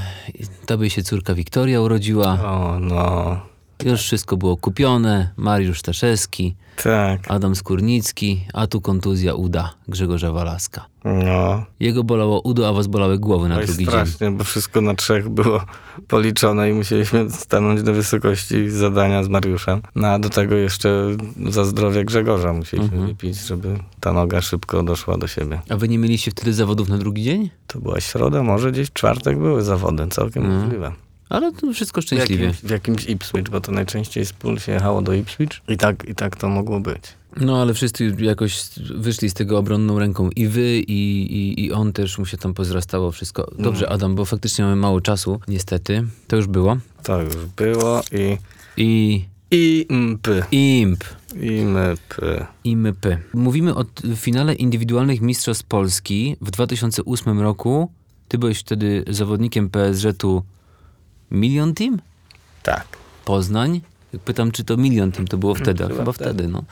tobie 0.67 0.91
się 0.91 1.03
córka 1.03 1.35
Wiktoria 1.35 1.81
urodziła. 1.81 2.27
O, 2.45 2.79
no, 2.81 3.41
Już 3.85 4.01
wszystko 4.01 4.37
było 4.37 4.57
kupione. 4.57 5.31
Mariusz 5.37 5.79
Staszewski, 5.79 6.55
tak, 6.83 7.21
Adam 7.31 7.55
Skórnicki, 7.57 8.45
a 8.55 8.67
tu 8.67 8.81
kontuzja 8.81 9.35
uda 9.35 9.75
Grzegorza 9.89 10.33
Walaska. 10.33 10.85
no. 11.05 11.65
Jego 11.81 12.05
bolało 12.05 12.41
udo, 12.41 12.69
a 12.69 12.73
was 12.73 12.87
bolały 12.87 13.19
głowy 13.19 13.49
na 13.49 13.57
Oj, 13.57 13.67
drugi 13.67 13.79
dzień. 13.79 13.87
strasznie, 13.87 14.31
bo 14.31 14.45
wszystko 14.45 14.81
na 14.81 14.95
trzech 14.95 15.29
było 15.29 15.61
policzone 16.09 16.71
i 16.71 16.73
musieliśmy 16.73 17.31
stanąć 17.31 17.83
do 17.83 17.93
wysokości 17.93 18.71
zadania 18.71 19.25
z 19.25 19.29
Mariuszem. 19.29 19.83
No 19.95 20.09
a 20.09 20.19
do 20.19 20.31
tego 20.31 20.55
jeszcze 20.55 21.07
za 21.51 21.65
zdrowie 21.65 22.05
Grzegorza 22.05 22.53
musieliśmy 22.53 22.93
Mhm. 22.97 23.07
wypić, 23.07 23.37
żeby 23.37 23.79
ta 24.01 24.13
noga 24.13 24.41
szybko 24.41 24.83
doszła 24.83 25.19
do 25.19 25.27
siebie. 25.27 25.61
A 25.69 25.77
wy 25.77 25.89
nie 25.89 25.99
mieliście 25.99 26.31
wtedy 26.31 26.53
zawodów 26.55 26.89
na 26.89 26.99
drugi 26.99 27.23
dzień? 27.23 27.51
To 27.67 27.81
była 27.81 28.01
środa, 28.01 28.43
może 28.43 28.73
gdzieś 28.73 28.93
czwartek 28.93 29.39
były 29.39 29.63
zawody, 29.63 30.07
całkiem 30.07 30.43
Mhm. 30.45 30.63
możliwe. 30.63 30.93
Ale 31.29 31.53
to 31.53 31.73
wszystko 31.73 32.01
W 32.01 32.05
szczęśliwie. 32.05 32.45
jakimś, 32.45 32.61
w 32.63 32.71
jakimś 32.71 33.05
Ipswich, 33.09 33.49
bo 33.51 33.61
to 33.61 33.73
najczęściej 33.73 34.27
z 34.27 34.33
pól 34.33 34.59
się 34.59 34.73
jechało 34.73 35.03
do 35.03 35.13
Ipswich 35.13 35.51
i 35.69 35.77
tak, 35.77 36.09
i 36.09 36.15
tak 36.15 36.37
to 36.37 36.49
mogło 36.49 36.81
być. 36.81 37.03
No 37.41 37.63
ale 37.63 37.75
wszyscy 37.75 38.17
jakoś 38.19 38.61
wyszli 38.95 39.31
z 39.31 39.35
tego 39.35 39.59
obronną 39.59 39.99
ręką. 39.99 40.31
I 40.37 40.49
wy, 40.49 40.79
i, 40.79 41.23
i, 41.37 41.65
i 41.65 41.73
on 41.73 41.93
też 41.93 42.19
mu 42.19 42.27
się 42.27 42.37
tam 42.37 42.55
pozrastało 42.55 43.13
wszystko. 43.13 43.51
Dobrze, 43.59 43.89
Adam, 43.89 44.15
bo 44.15 44.25
faktycznie 44.25 44.65
mamy 44.65 44.77
mało 44.77 45.01
czasu, 45.01 45.41
niestety. 45.49 46.05
To 46.27 46.37
już 46.37 46.47
było. 46.47 46.77
To 47.03 47.23
już 47.23 47.37
było 47.57 48.03
i... 48.13 48.39
I 48.77 49.87
imp. 49.91 50.29
I 50.53 50.87
mpy. 51.67 52.47
I 52.65 52.77
mypy. 52.77 53.19
Mówimy 53.35 53.75
o 53.75 53.85
finale 54.17 54.55
indywidualnych 54.55 55.21
Mistrzostw 55.21 55.65
Polski 55.67 56.37
w 56.41 56.51
2008 56.51 57.41
roku. 57.41 57.91
Ty 58.29 58.39
byłeś 58.39 58.59
wtedy 58.59 59.05
zawodnikiem 59.09 59.71
PSG-u 59.71 60.43
Milion 61.35 61.75
Team? 61.75 61.99
Tak. 62.63 62.87
Poznań. 63.25 63.81
Pytam, 64.25 64.51
czy 64.53 64.65
to 64.65 64.77
Milion 64.77 65.13
Team 65.13 65.27
to 65.27 65.37
było 65.37 65.55
wtedy, 65.55 65.83
Chyba 65.85 65.99
chyba 65.99 66.13
wtedy. 66.13 66.31
wtedy, 66.31 66.49
no. 66.49 66.63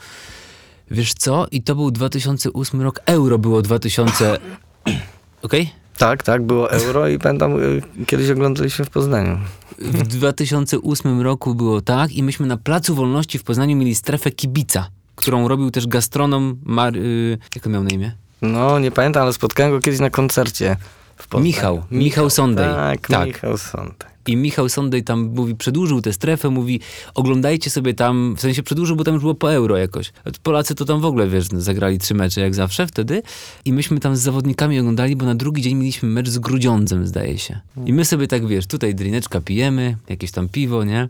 Wiesz 0.91 1.13
co? 1.13 1.47
I 1.51 1.61
to 1.61 1.75
był 1.75 1.91
2008 1.91 2.81
rok. 2.81 2.99
Euro 3.05 3.37
było 3.37 3.61
2000... 3.61 4.37
Okej? 5.41 5.69
Tak, 5.97 6.23
tak, 6.23 6.41
było 6.41 6.71
euro 6.71 7.07
i 7.07 7.19
pamiętam, 7.19 7.59
y, 7.63 7.81
kiedyś 8.07 8.29
oglądaliśmy 8.29 8.85
w 8.85 8.89
Poznaniu. 8.89 9.39
W 9.79 10.07
2008 10.07 11.21
roku 11.21 11.55
było 11.55 11.81
tak 11.81 12.11
i 12.11 12.23
myśmy 12.23 12.47
na 12.47 12.57
Placu 12.57 12.95
Wolności 12.95 13.39
w 13.39 13.43
Poznaniu 13.43 13.77
mieli 13.77 13.95
strefę 13.95 14.31
kibica, 14.31 14.89
którą 15.15 15.47
robił 15.47 15.71
też 15.71 15.87
gastronom 15.87 16.57
Mar... 16.63 16.95
Y, 16.97 17.37
jak 17.55 17.67
on 17.67 17.73
miał 17.73 17.83
na 17.83 17.89
imię? 17.89 18.11
No, 18.41 18.79
nie 18.79 18.91
pamiętam, 18.91 19.23
ale 19.23 19.33
spotkałem 19.33 19.71
go 19.71 19.79
kiedyś 19.79 19.99
na 19.99 20.09
koncercie 20.09 20.77
w 21.17 21.27
Poznaniu. 21.27 21.45
Michał. 21.45 21.83
Michał 21.91 22.29
Sondej. 22.29 22.65
Tak, 22.65 23.07
Tak. 23.07 23.27
Michał 23.27 23.57
Sondej. 23.57 24.12
I 24.27 24.37
Michał 24.37 24.69
Sondej 24.69 25.03
tam 25.03 25.33
mówi, 25.35 25.55
przedłużył 25.55 26.01
tę 26.01 26.13
strefę, 26.13 26.49
mówi, 26.49 26.79
oglądajcie 27.13 27.69
sobie 27.69 27.93
tam, 27.93 28.35
w 28.37 28.41
sensie 28.41 28.63
przedłużył, 28.63 28.95
bo 28.95 29.03
tam 29.03 29.13
już 29.13 29.23
było 29.23 29.35
po 29.35 29.53
euro 29.53 29.77
jakoś. 29.77 30.13
Polacy 30.43 30.75
to 30.75 30.85
tam 30.85 31.01
w 31.01 31.05
ogóle, 31.05 31.27
wiesz, 31.27 31.47
zagrali 31.47 31.99
trzy 31.99 32.13
mecze 32.13 32.41
jak 32.41 32.55
zawsze 32.55 32.87
wtedy. 32.87 33.21
I 33.65 33.73
myśmy 33.73 33.99
tam 33.99 34.15
z 34.15 34.19
zawodnikami 34.19 34.79
oglądali, 34.79 35.15
bo 35.15 35.25
na 35.25 35.35
drugi 35.35 35.61
dzień 35.61 35.75
mieliśmy 35.75 36.09
mecz 36.09 36.29
z 36.29 36.39
Grudziądzem, 36.39 37.07
zdaje 37.07 37.37
się. 37.37 37.59
I 37.85 37.93
my 37.93 38.05
sobie 38.05 38.27
tak, 38.27 38.47
wiesz, 38.47 38.67
tutaj 38.67 38.95
drineczka 38.95 39.41
pijemy, 39.41 39.97
jakieś 40.09 40.31
tam 40.31 40.49
piwo, 40.49 40.83
nie? 40.83 41.09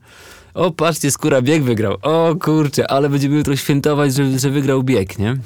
O, 0.54 0.72
patrzcie, 0.72 1.12
Skóra 1.12 1.42
bieg 1.42 1.64
wygrał. 1.64 1.98
O 2.02 2.36
kurczę, 2.42 2.92
ale 2.92 3.10
będziemy 3.10 3.36
jutro 3.36 3.56
świętować, 3.56 4.14
że, 4.14 4.40
że 4.40 4.50
wygrał 4.50 4.84
bieg, 4.84 5.20
nie? 5.20 5.38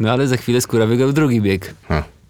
No 0.00 0.10
ale 0.10 0.28
za 0.28 0.36
chwilę 0.36 0.60
Skóra 0.60 0.86
wygrał 0.86 1.12
drugi 1.12 1.40
bieg. 1.40 1.74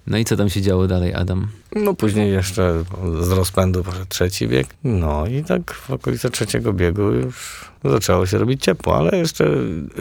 No 0.08 0.18
i 0.18 0.24
co 0.24 0.36
tam 0.36 0.48
się 0.48 0.62
działo 0.62 0.86
dalej, 0.86 1.14
Adam? 1.14 1.48
No 1.76 1.94
później 1.94 2.32
jeszcze 2.32 2.84
z 3.20 3.30
rozpędu 3.30 3.84
poszedł 3.84 4.06
trzeci 4.08 4.48
bieg. 4.48 4.66
No 4.84 5.26
i 5.26 5.44
tak 5.44 5.72
w 5.72 5.90
okolicy 5.90 6.30
trzeciego 6.30 6.72
biegu 6.72 7.02
już 7.02 7.64
zaczęło 7.84 8.26
się 8.26 8.38
robić 8.38 8.62
ciepło, 8.62 8.96
ale 8.96 9.18
jeszcze 9.18 9.50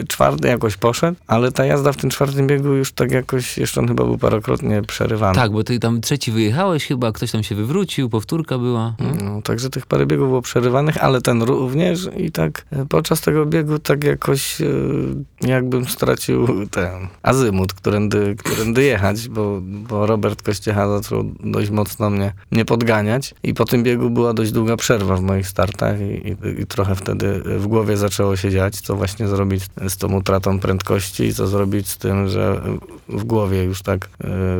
czwarty 0.08 0.48
jakoś 0.48 0.76
poszedł, 0.76 1.16
ale 1.26 1.52
ta 1.52 1.64
jazda 1.64 1.92
w 1.92 1.96
tym 1.96 2.10
czwartym 2.10 2.46
biegu 2.46 2.68
już 2.68 2.92
tak 2.92 3.12
jakoś, 3.12 3.58
jeszcze 3.58 3.80
on 3.80 3.88
chyba 3.88 4.04
był 4.04 4.18
parokrotnie 4.18 4.82
przerywany. 4.82 5.34
Tak, 5.34 5.52
bo 5.52 5.64
ty 5.64 5.78
tam 5.78 6.00
trzeci 6.00 6.32
wyjechałeś 6.32 6.86
chyba, 6.86 7.12
ktoś 7.12 7.30
tam 7.30 7.42
się 7.42 7.54
wywrócił, 7.54 8.10
powtórka 8.10 8.58
była. 8.58 8.94
No, 9.24 9.42
także 9.42 9.70
tych 9.70 9.86
parę 9.86 10.06
biegów 10.06 10.28
było 10.28 10.42
przerywanych, 10.42 11.04
ale 11.04 11.20
ten 11.20 11.42
również 11.42 12.08
i 12.16 12.32
tak 12.32 12.64
e, 12.72 12.86
podczas 12.86 13.20
tego 13.20 13.46
biegu 13.46 13.78
tak 13.78 14.04
jakoś 14.04 14.60
e, 14.60 14.66
jakbym 15.40 15.84
stracił 15.84 16.66
ten 16.70 17.08
azymut, 17.22 17.72
którędy, 17.72 18.36
którędy 18.38 18.82
jechać, 18.82 19.28
bo, 19.28 19.60
bo 19.62 20.06
Robert 20.06 20.42
Kościecha 20.42 20.88
zaczął 20.88 21.24
dość 21.44 21.70
mocno 21.70 22.10
mnie, 22.10 22.32
mnie 22.50 22.64
podganiać 22.64 23.34
i 23.42 23.54
po 23.54 23.64
tym 23.64 23.82
biegu 23.82 24.10
była 24.10 24.34
dość 24.34 24.52
długa 24.52 24.76
przerwa 24.76 25.16
w 25.16 25.22
moich 25.22 25.48
startach 25.48 26.00
i, 26.00 26.28
i, 26.28 26.60
i 26.62 26.66
trochę 26.66 26.94
wtedy 26.94 27.42
w 27.58 27.66
głowie 27.68 27.96
zaczęło 27.96 28.36
się 28.36 28.50
dziać, 28.50 28.80
co 28.80 28.96
właśnie 28.96 29.28
zrobić 29.28 29.64
z 29.88 29.96
tą 29.96 30.14
utratą 30.14 30.60
prędkości 30.60 31.24
i 31.24 31.34
co 31.34 31.46
zrobić 31.46 31.88
z 31.88 31.98
tym, 31.98 32.28
że 32.28 32.60
w 33.08 33.24
głowie 33.24 33.64
już 33.64 33.82
tak 33.82 34.08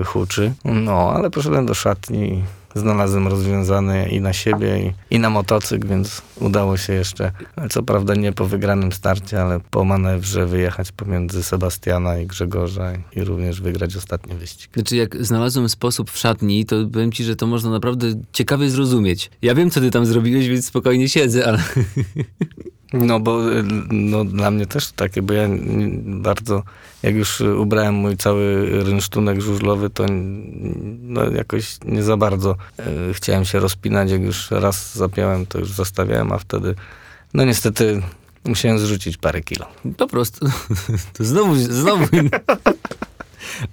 e, 0.01 0.05
huczy. 0.05 0.53
No, 0.65 1.13
ale 1.15 1.31
poszedłem 1.31 1.67
do 1.67 1.75
szatni 1.75 2.43
znalazłem 2.75 3.29
rozwiązane 3.29 4.09
i 4.09 4.21
na 4.21 4.33
siebie, 4.33 4.81
i, 5.11 5.15
i 5.15 5.19
na 5.19 5.31
motocykl, 5.31 5.89
więc 5.89 6.23
udało 6.41 6.77
się 6.77 6.93
jeszcze, 6.93 7.33
co 7.71 7.83
prawda 7.83 8.15
nie 8.15 8.33
po 8.33 8.47
wygranym 8.47 8.93
starcie, 8.93 9.43
ale 9.43 9.61
po 9.71 9.85
manewrze 9.85 10.47
wyjechać 10.47 10.93
pomiędzy 10.93 11.43
Sebastiana 11.43 12.19
i 12.19 12.27
Grzegorza 12.27 12.93
i 13.17 13.25
również 13.25 13.61
wygrać 13.61 13.97
ostatni 13.97 14.35
wyścig. 14.35 14.71
Znaczy, 14.75 14.97
jak 14.97 15.25
znalazłem 15.25 15.69
sposób 15.69 16.11
w 16.11 16.19
szatni, 16.19 16.67
to 16.67 16.77
powiem 16.93 17.13
ci, 17.13 17.25
że 17.25 17.37
to 17.37 17.47
można 17.47 17.71
naprawdę 17.71 18.07
ciekawie 18.33 18.71
zrozumieć. 18.71 19.31
Ja 19.43 19.55
wiem, 19.55 19.71
co 19.71 19.81
ty 19.81 19.91
tam 19.91 20.07
zrobiłeś, 20.07 20.49
więc 20.49 20.67
spokojnie 20.67 21.09
siedzę, 21.09 21.49
ale... 21.49 21.59
No 22.93 23.20
bo 23.20 23.53
y, 23.53 23.64
no, 23.91 24.24
dla 24.24 24.51
mnie 24.51 24.66
też 24.66 24.93
takie, 24.93 25.22
bo 25.22 25.32
ja 25.32 25.49
bardzo, 26.05 26.62
jak 27.03 27.14
już 27.14 27.41
ubrałem 27.41 27.95
mój 27.95 28.16
cały 28.16 28.66
rynsztunek 28.84 29.41
żużlowy, 29.41 29.91
to 29.91 30.07
no, 31.03 31.30
jakoś 31.30 31.76
nie 31.84 32.03
za 32.03 32.16
bardzo 32.16 32.57
y, 33.11 33.14
chciałem 33.14 33.45
się 33.45 33.59
rozpinać. 33.59 34.11
Jak 34.11 34.22
już 34.22 34.51
raz 34.51 34.95
zapiąłem, 34.95 35.47
to 35.47 35.59
już 35.59 35.72
zostawiałem, 35.72 36.32
a 36.32 36.39
wtedy, 36.39 36.74
no 37.34 37.45
niestety 37.45 38.03
musiałem 38.45 38.78
zrzucić 38.78 39.16
parę 39.16 39.41
kilo. 39.41 39.66
Po 39.97 40.07
prostu. 40.07 40.47
To 41.12 41.24
znowu, 41.24 41.57
znowu... 41.57 42.07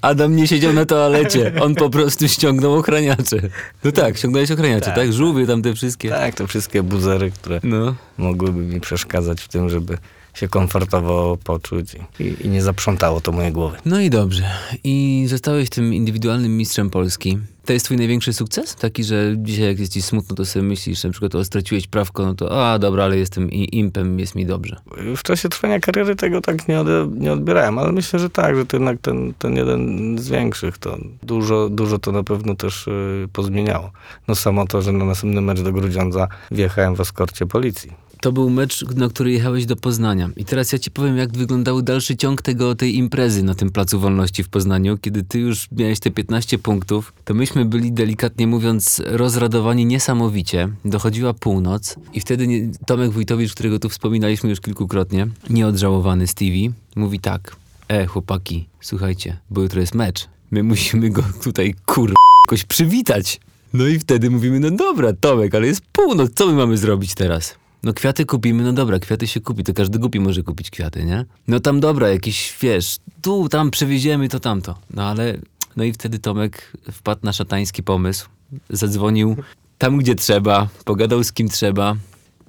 Adam 0.01 0.35
nie 0.35 0.47
siedział 0.47 0.73
na 0.73 0.85
toalecie. 0.85 1.51
On 1.61 1.75
po 1.75 1.89
prostu 1.89 2.27
ściągnął 2.27 2.75
ochraniacze. 2.75 3.37
No 3.83 3.91
tak, 3.91 4.17
ściągnąłeś 4.17 4.51
ochraniacze, 4.51 4.85
tak? 4.85 4.95
Tak, 4.95 5.13
Żółwie 5.13 5.47
tam 5.47 5.61
te 5.61 5.73
wszystkie. 5.73 6.09
Tak, 6.09 6.35
te 6.35 6.47
wszystkie 6.47 6.83
buzery, 6.83 7.31
które 7.31 7.59
No. 7.63 7.95
mogłyby 8.17 8.59
mi 8.59 8.81
przeszkadzać 8.81 9.41
w 9.41 9.47
tym, 9.47 9.69
żeby 9.69 9.97
się 10.35 10.47
komfortowo 10.47 11.37
poczuć 11.43 11.95
i, 12.19 12.35
i 12.45 12.49
nie 12.49 12.61
zaprzątało 12.61 13.21
to 13.21 13.31
mojej 13.31 13.51
głowy. 13.51 13.77
No 13.85 14.01
i 14.01 14.09
dobrze. 14.09 14.43
I 14.83 15.25
zostałeś 15.27 15.69
tym 15.69 15.93
indywidualnym 15.93 16.57
mistrzem 16.57 16.89
Polski. 16.89 17.37
To 17.65 17.73
jest 17.73 17.85
twój 17.85 17.97
największy 17.97 18.33
sukces? 18.33 18.75
Taki, 18.75 19.03
że 19.03 19.35
dzisiaj 19.37 19.65
jak 19.65 19.79
jest 19.79 19.93
ci 19.93 20.01
smutno, 20.01 20.35
to 20.35 20.45
sobie 20.45 20.63
myślisz, 20.63 21.03
na 21.03 21.09
przykład 21.09 21.35
o 21.35 21.45
straciłeś 21.45 21.87
prawko, 21.87 22.25
no 22.25 22.35
to 22.35 22.69
a 22.69 22.79
dobra, 22.79 23.03
ale 23.03 23.17
jestem 23.17 23.51
impem, 23.51 24.19
jest 24.19 24.35
mi 24.35 24.45
dobrze. 24.45 24.75
W 25.17 25.23
czasie 25.23 25.49
trwania 25.49 25.79
kariery 25.79 26.15
tego 26.15 26.41
tak 26.41 26.67
nie, 26.67 26.79
ode, 26.79 27.09
nie 27.17 27.33
odbierałem, 27.33 27.79
ale 27.79 27.91
myślę, 27.91 28.19
że 28.19 28.29
tak, 28.29 28.55
że 28.55 28.65
to 28.65 28.77
jednak 28.77 29.01
ten, 29.01 29.33
ten 29.39 29.55
jeden 29.55 30.15
z 30.19 30.29
większych, 30.29 30.77
to 30.77 30.97
dużo, 31.23 31.69
dużo 31.69 31.99
to 31.99 32.11
na 32.11 32.23
pewno 32.23 32.55
też 32.55 32.87
y, 32.87 33.27
pozmieniało. 33.33 33.91
No 34.27 34.35
samo 34.35 34.67
to, 34.67 34.81
że 34.81 34.91
na 34.91 35.05
następny 35.05 35.41
mecz 35.41 35.61
do 35.61 35.71
Grudziądza 35.71 36.27
wjechałem 36.51 36.95
w 36.95 36.99
eskorcie 36.99 37.45
policji. 37.45 38.05
To 38.25 38.31
był 38.31 38.49
mecz, 38.49 38.85
na 38.95 39.09
który 39.09 39.31
jechałeś 39.31 39.65
do 39.65 39.75
Poznania. 39.75 40.29
I 40.37 40.45
teraz 40.45 40.71
ja 40.71 40.79
ci 40.79 40.91
powiem, 40.91 41.17
jak 41.17 41.37
wyglądał 41.37 41.81
dalszy 41.81 42.17
ciąg 42.17 42.41
tego, 42.41 42.75
tej 42.75 42.97
imprezy 42.97 43.43
na 43.43 43.55
tym 43.55 43.71
Placu 43.71 43.99
Wolności 43.99 44.43
w 44.43 44.49
Poznaniu. 44.49 44.97
Kiedy 44.97 45.23
ty 45.23 45.39
już 45.39 45.67
miałeś 45.71 45.99
te 45.99 46.11
15 46.11 46.57
punktów, 46.57 47.13
to 47.25 47.33
myśmy 47.33 47.65
byli 47.65 47.91
delikatnie 47.91 48.47
mówiąc 48.47 49.01
rozradowani 49.05 49.85
niesamowicie. 49.85 50.69
Dochodziła 50.85 51.33
północ 51.33 51.95
i 52.13 52.19
wtedy 52.19 52.47
nie, 52.47 52.71
Tomek 52.85 53.11
Wójtowicz, 53.11 53.53
którego 53.53 53.79
tu 53.79 53.89
wspominaliśmy 53.89 54.49
już 54.49 54.61
kilkukrotnie, 54.61 55.27
nieodżałowany 55.49 56.27
Stevie, 56.27 56.71
mówi 56.95 57.19
tak. 57.19 57.55
E, 57.87 58.05
chłopaki, 58.05 58.67
słuchajcie, 58.81 59.37
bo 59.49 59.61
jutro 59.61 59.81
jest 59.81 59.95
mecz. 59.95 60.27
My 60.51 60.63
musimy 60.63 61.09
go 61.09 61.23
tutaj, 61.43 61.75
kur... 61.85 62.13
jakoś 62.47 62.63
przywitać. 62.63 63.39
No 63.73 63.87
i 63.87 63.99
wtedy 63.99 64.29
mówimy, 64.29 64.59
no 64.59 64.71
dobra, 64.71 65.13
Tomek, 65.13 65.55
ale 65.55 65.67
jest 65.67 65.81
północ, 65.81 66.31
co 66.35 66.47
my 66.47 66.53
mamy 66.53 66.77
zrobić 66.77 67.15
teraz? 67.15 67.55
No 67.85 67.93
kwiaty 67.93 68.25
kupimy, 68.25 68.63
no 68.63 68.73
dobra, 68.73 68.99
kwiaty 68.99 69.27
się 69.27 69.41
kupi, 69.41 69.63
to 69.63 69.73
każdy 69.73 69.99
głupi 69.99 70.19
może 70.19 70.43
kupić 70.43 70.69
kwiaty, 70.69 71.05
nie? 71.05 71.25
No 71.47 71.59
tam 71.59 71.79
dobra, 71.79 72.09
jakiś, 72.09 72.57
wiesz, 72.61 72.97
tu, 73.21 73.49
tam 73.49 73.71
przewieziemy, 73.71 74.29
to 74.29 74.39
tamto. 74.39 74.77
No 74.93 75.03
ale, 75.03 75.37
no 75.75 75.83
i 75.83 75.93
wtedy 75.93 76.19
Tomek 76.19 76.71
wpadł 76.91 77.21
na 77.23 77.33
szatański 77.33 77.83
pomysł, 77.83 78.29
zadzwonił 78.69 79.35
tam, 79.77 79.97
gdzie 79.97 80.15
trzeba, 80.15 80.67
pogadał 80.85 81.23
z 81.23 81.33
kim 81.33 81.49
trzeba. 81.49 81.95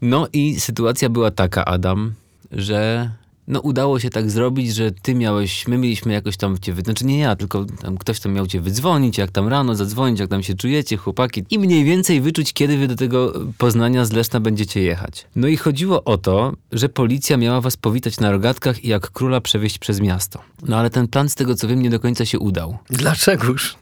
No 0.02 0.28
i 0.32 0.60
sytuacja 0.60 1.08
była 1.08 1.30
taka, 1.30 1.64
Adam, 1.64 2.14
że 2.52 3.10
no 3.48 3.60
udało 3.60 4.00
się 4.00 4.10
tak 4.10 4.30
zrobić, 4.30 4.74
że 4.74 4.90
ty 4.90 5.14
miałeś, 5.14 5.68
my 5.68 5.78
mieliśmy 5.78 6.12
jakoś 6.12 6.36
tam 6.36 6.58
cię, 6.58 6.74
znaczy 6.84 7.06
nie 7.06 7.18
ja, 7.18 7.36
tylko 7.36 7.64
tam 7.64 7.98
ktoś 7.98 8.20
tam 8.20 8.32
miał 8.32 8.46
cię 8.46 8.60
wydzwonić, 8.60 9.18
jak 9.18 9.30
tam 9.30 9.48
rano 9.48 9.74
zadzwonić, 9.74 10.20
jak 10.20 10.30
tam 10.30 10.42
się 10.42 10.54
czujecie, 10.54 10.96
chłopaki 10.96 11.44
i 11.50 11.58
mniej 11.58 11.84
więcej 11.84 12.20
wyczuć, 12.20 12.52
kiedy 12.52 12.78
wy 12.78 12.88
do 12.88 12.96
tego 12.96 13.32
Poznania 13.58 14.04
z 14.04 14.12
Leszna 14.12 14.40
będziecie 14.40 14.82
jechać. 14.82 15.26
No 15.36 15.48
i 15.48 15.56
chodziło 15.56 16.04
o 16.04 16.18
to, 16.18 16.52
że 16.72 16.88
policja 16.88 17.36
miała 17.36 17.60
was 17.60 17.76
powitać 17.76 18.20
na 18.20 18.30
rogatkach 18.30 18.84
i 18.84 18.88
jak 18.88 19.10
króla 19.10 19.40
przewieźć 19.40 19.78
przez 19.78 20.00
miasto. 20.00 20.40
No 20.62 20.76
ale 20.76 20.90
ten 20.90 21.08
plan 21.08 21.28
z 21.28 21.34
tego 21.34 21.54
co 21.54 21.68
wiem 21.68 21.82
nie 21.82 21.90
do 21.90 22.00
końca 22.00 22.24
się 22.24 22.38
udał. 22.38 22.78
Dlaczegoż? 22.90 23.76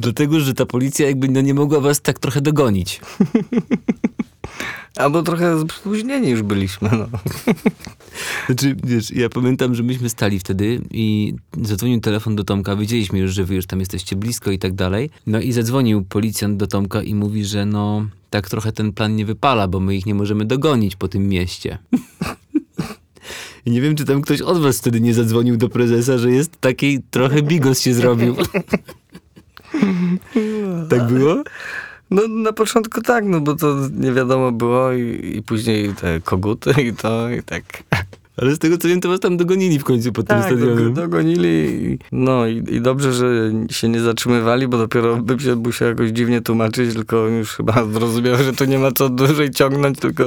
Dlatego, 0.00 0.40
że 0.40 0.54
ta 0.54 0.66
policja 0.66 1.06
jakby 1.06 1.28
no 1.28 1.40
nie 1.40 1.54
mogła 1.54 1.80
was 1.80 2.00
tak 2.00 2.18
trochę 2.18 2.40
dogonić. 2.40 3.00
Albo 4.96 5.22
trochę 5.22 5.64
spóźnieni 5.78 6.28
już 6.28 6.42
byliśmy, 6.42 6.90
no. 6.92 7.06
Znaczy, 8.46 8.76
wiesz, 8.84 9.10
ja 9.10 9.28
pamiętam, 9.28 9.74
że 9.74 9.82
myśmy 9.82 10.08
stali 10.08 10.38
wtedy 10.38 10.80
i 10.90 11.34
zadzwonił 11.62 12.00
telefon 12.00 12.36
do 12.36 12.44
Tomka, 12.44 12.76
wiedzieliśmy 12.76 13.18
już, 13.18 13.34
że 13.34 13.44
wy 13.44 13.54
już 13.54 13.66
tam 13.66 13.80
jesteście 13.80 14.16
blisko 14.16 14.50
i 14.50 14.58
tak 14.58 14.74
dalej. 14.74 15.10
No 15.26 15.40
i 15.40 15.52
zadzwonił 15.52 16.04
policjant 16.04 16.56
do 16.56 16.66
Tomka 16.66 17.02
i 17.02 17.14
mówi, 17.14 17.44
że 17.44 17.66
no, 17.66 18.06
tak 18.30 18.48
trochę 18.48 18.72
ten 18.72 18.92
plan 18.92 19.16
nie 19.16 19.26
wypala, 19.26 19.68
bo 19.68 19.80
my 19.80 19.96
ich 19.96 20.06
nie 20.06 20.14
możemy 20.14 20.44
dogonić 20.44 20.96
po 20.96 21.08
tym 21.08 21.28
mieście. 21.28 21.78
I 23.66 23.70
nie 23.70 23.80
wiem, 23.80 23.96
czy 23.96 24.04
tam 24.04 24.22
ktoś 24.22 24.40
od 24.40 24.58
was 24.58 24.78
wtedy 24.78 25.00
nie 25.00 25.14
zadzwonił 25.14 25.56
do 25.56 25.68
prezesa, 25.68 26.18
że 26.18 26.30
jest 26.30 26.60
taki 26.60 27.00
trochę 27.10 27.42
bigos 27.42 27.80
się 27.80 27.94
zrobił. 27.94 28.36
tak 30.90 31.02
było? 31.06 31.42
No 32.10 32.28
na 32.28 32.52
początku 32.52 33.00
tak, 33.00 33.24
no 33.24 33.40
bo 33.40 33.56
to 33.56 33.76
nie 33.92 34.12
wiadomo 34.12 34.52
było 34.52 34.92
i, 34.92 35.36
i 35.36 35.42
później 35.42 35.94
te 35.94 36.20
koguty 36.20 36.70
i 36.82 36.92
to 36.92 37.30
i 37.30 37.42
tak. 37.42 37.62
Ale 38.36 38.54
z 38.54 38.58
tego 38.58 38.78
co 38.78 38.88
wiem, 38.88 39.00
to 39.00 39.08
was 39.08 39.20
tam 39.20 39.36
dogonili 39.36 39.78
w 39.78 39.84
końcu 39.84 40.12
pod 40.12 40.26
tym 40.28 40.36
Tak, 40.38 40.46
stadionem. 40.46 40.78
dog- 40.78 40.92
dogonili. 40.92 41.48
i- 41.92 41.98
No 42.12 42.46
i, 42.46 42.56
i 42.70 42.80
dobrze, 42.80 43.12
że 43.12 43.26
się 43.70 43.88
nie 43.88 44.00
zatrzymywali, 44.00 44.68
bo 44.68 44.78
dopiero 44.78 45.16
bym 45.16 45.40
się 45.40 45.54
musiał 45.56 45.88
jakoś 45.88 46.10
dziwnie 46.10 46.40
tłumaczyć, 46.40 46.94
tylko 46.94 47.16
już 47.26 47.50
chyba 47.50 47.84
zrozumiał, 47.92 48.36
że 48.42 48.52
tu 48.52 48.64
nie 48.64 48.78
ma 48.78 48.92
co 48.92 49.08
dłużej 49.08 49.50
ciągnąć, 49.50 49.98
tylko 49.98 50.24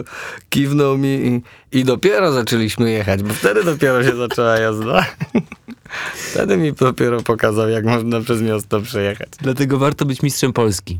kiwnął 0.49 0.97
mi 0.97 1.41
i, 1.71 1.79
i 1.79 1.83
dopiero 1.83 2.31
zaczęliśmy 2.31 2.91
jechać, 2.91 3.23
bo 3.23 3.33
wtedy 3.33 3.63
dopiero 3.63 4.03
się 4.03 4.15
zaczęła 4.15 4.57
jazda. 4.57 5.05
Wtedy 6.31 6.57
mi 6.57 6.73
dopiero 6.73 7.21
pokazał, 7.21 7.69
jak 7.69 7.85
można 7.85 8.21
przez 8.21 8.41
miasto 8.41 8.81
przejechać. 8.81 9.29
Dlatego 9.41 9.77
warto 9.77 10.05
być 10.05 10.21
mistrzem 10.23 10.53
Polski. 10.53 10.99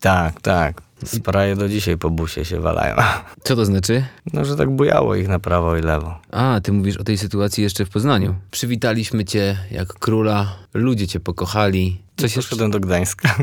Tak, 0.00 0.40
tak. 0.40 0.82
Spraje 1.04 1.56
do 1.56 1.68
dzisiaj 1.68 1.98
po 1.98 2.10
busie 2.10 2.44
się 2.44 2.60
walają. 2.60 2.96
Co 3.44 3.56
to 3.56 3.64
znaczy? 3.64 4.04
No, 4.32 4.44
że 4.44 4.56
tak 4.56 4.70
bujało 4.70 5.14
ich 5.14 5.28
na 5.28 5.38
prawo 5.38 5.76
i 5.76 5.82
lewo. 5.82 6.18
A, 6.30 6.60
ty 6.62 6.72
mówisz 6.72 6.96
o 6.96 7.04
tej 7.04 7.18
sytuacji 7.18 7.64
jeszcze 7.64 7.84
w 7.84 7.90
Poznaniu. 7.90 8.34
Przywitaliśmy 8.50 9.24
cię 9.24 9.58
jak 9.70 9.88
króla, 9.88 10.56
ludzie 10.74 11.06
cię 11.06 11.20
pokochali. 11.20 11.98
Coś 12.16 12.36
jeszcze? 12.36 12.50
Poszedłem 12.50 12.70
do 12.70 12.80
Gdańska. 12.80 13.36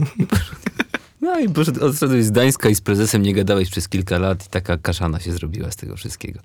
No 1.21 1.39
i 1.39 1.47
odszedłeś 1.81 2.25
z 2.25 2.31
Gdańska 2.31 2.69
i 2.69 2.75
z 2.75 2.81
prezesem 2.81 3.21
nie 3.21 3.33
gadałeś 3.33 3.69
przez 3.69 3.89
kilka 3.89 4.17
lat 4.17 4.45
i 4.45 4.49
taka 4.49 4.77
kaszana 4.77 5.19
się 5.19 5.31
zrobiła 5.31 5.71
z 5.71 5.75
tego 5.75 5.95
wszystkiego. 5.95 6.39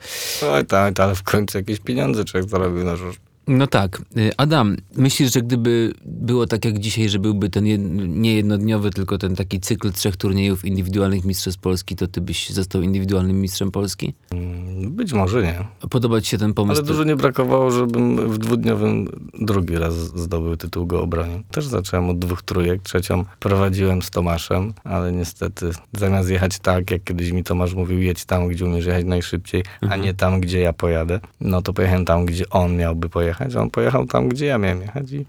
Oj 0.53 0.67
tak, 0.67 1.01
ale 1.01 1.15
w 1.15 1.23
końcu 1.23 1.59
jakieś 1.59 1.81
pieniądze 1.81 2.25
człowiek 2.25 2.51
zarobił 2.51 2.85
na 2.85 2.97
żuż. 2.97 3.17
No 3.49 3.67
tak. 3.67 4.03
Y, 4.17 4.31
Adam, 4.37 4.77
myślisz, 4.97 5.33
że 5.33 5.43
gdyby 5.43 5.95
było 6.05 6.47
tak 6.47 6.65
jak 6.65 6.79
dzisiaj, 6.79 7.09
że 7.09 7.19
byłby 7.19 7.51
ten 7.51 7.67
jed, 7.67 7.81
nie 8.09 8.35
jednodniowy, 8.35 8.91
tylko 8.91 9.19
ten 9.19 9.37
taki 9.37 9.61
cykl 9.61 9.93
trzech 9.93 10.17
turniejów 10.17 10.65
indywidualnych 10.65 11.25
mistrzostw 11.25 11.61
Polski, 11.61 11.97
to 11.97 12.07
ty 12.07 12.21
byś 12.21 12.51
został 12.51 12.83
indywidualnym 12.83 13.41
mistrzem 13.41 13.71
Polski? 13.71 14.15
Mm, 14.31 14.93
Być 14.93 15.13
może 15.13 15.43
nie. 15.43 15.65
Podoba 15.91 16.21
ci 16.21 16.31
się 16.31 16.39
ten 16.39 16.55
pomysł? 16.55 16.81
Ale 16.81 16.89
dużo 16.89 17.05
nie 17.05 17.17
brakowało, 17.17 17.71
żebym 17.71 18.31
w 18.31 18.39
dwudniowym 18.39 19.09
drugi 19.41 19.77
raz 19.79 19.95
zdobył 19.95 20.57
tytuł 20.57 20.87
go 20.87 21.03
obronił. 21.03 21.43
Też 21.51 21.67
zacząłem 21.67 22.11
od 22.11 22.19
dwóch 22.19 22.43
trójek. 22.43 22.83
Trzecią 22.83 23.25
prowadziłem 23.41 24.03
z 24.03 24.11
Tomaszem, 24.11 24.73
ale 24.85 25.13
niestety 25.13 25.71
zamiast 25.93 26.31
jechać 26.31 26.59
tak, 26.59 26.91
jak 26.91 27.05
kiedyś 27.05 27.31
mi 27.33 27.45
Tomasz 27.45 27.75
mówił, 27.75 27.99
jedź 28.03 28.25
tam, 28.25 28.49
gdzie 28.49 28.65
umiesz 28.65 28.87
jechać 28.87 29.05
najszybciej, 29.05 29.65
a 29.91 29.97
nie 29.97 30.15
tam, 30.15 30.41
gdzie 30.41 30.61
ja 30.61 30.73
pojadę, 30.73 31.21
no 31.41 31.63
to 31.63 31.73
pojechałem 31.73 32.05
tam, 32.05 32.25
gdzie 32.27 32.51
on 32.51 32.77
miałby 32.77 33.09
pojechać, 33.09 33.30
a 33.39 33.61
on 33.61 33.71
pojechał 33.71 34.07
tam, 34.07 34.29
gdzie 34.29 34.47
ja 34.47 34.59
miałem 34.59 34.81
jechać 34.81 35.13
i, 35.13 35.25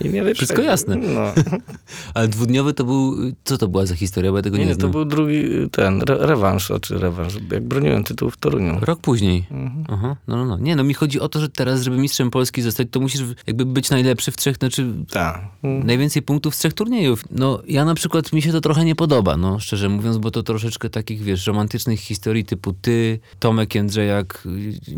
i 0.00 0.08
mnie 0.08 0.22
wyprzedził. 0.22 0.34
Wszystko 0.34 0.62
jasne. 0.62 0.96
No. 0.96 1.20
Ale 2.14 2.28
dwudniowy 2.28 2.74
to 2.74 2.84
był... 2.84 3.16
Co 3.44 3.58
to 3.58 3.68
była 3.68 3.86
za 3.86 3.94
historia? 3.94 4.30
Bo 4.30 4.36
ja 4.36 4.42
tego 4.42 4.56
nie, 4.56 4.62
Nie, 4.62 4.68
nie, 4.68 4.74
znam. 4.74 4.88
to 4.92 4.92
był 4.98 5.04
drugi 5.04 5.44
ten, 5.72 6.02
re 6.08 6.16
rewanż, 6.26 6.72
czy 6.82 6.98
rewanż, 6.98 7.34
jak 7.52 7.64
broniłem 7.64 8.04
tytuł 8.04 8.30
w 8.30 8.36
Toruniu. 8.36 8.78
Rok 8.80 9.00
później. 9.00 9.44
Mhm. 9.50 9.84
Aha, 9.88 10.16
no, 10.28 10.36
no, 10.36 10.44
no. 10.44 10.58
Nie, 10.58 10.76
no 10.76 10.84
mi 10.84 10.94
chodzi 10.94 11.20
o 11.20 11.28
to, 11.28 11.40
że 11.40 11.48
teraz, 11.48 11.82
żeby 11.82 11.96
mistrzem 11.96 12.30
Polski 12.30 12.62
zostać, 12.62 12.88
to 12.90 13.00
musisz 13.00 13.22
jakby 13.46 13.64
być 13.66 13.90
najlepszy 13.90 14.30
w 14.32 14.36
trzech, 14.36 14.56
znaczy 14.56 14.86
Tak. 15.10 15.40
Mm. 15.62 15.86
najwięcej 15.86 16.22
punktów 16.22 16.54
z 16.54 16.58
trzech 16.58 16.72
turniejów. 16.74 17.24
No 17.30 17.62
ja 17.68 17.84
na 17.84 17.94
przykład, 17.94 18.32
mi 18.32 18.42
się 18.42 18.52
to 18.52 18.60
trochę 18.60 18.84
nie 18.84 18.94
podoba, 18.94 19.36
no 19.36 19.60
szczerze 19.60 19.88
mówiąc, 19.88 20.18
bo 20.18 20.30
to 20.30 20.42
troszeczkę 20.42 20.90
takich, 20.90 21.22
wiesz, 21.22 21.46
romantycznych 21.46 22.00
historii 22.00 22.44
typu 22.44 22.72
ty, 22.72 23.18
Tomek 23.38 23.74
Jędrzejak, 23.74 24.42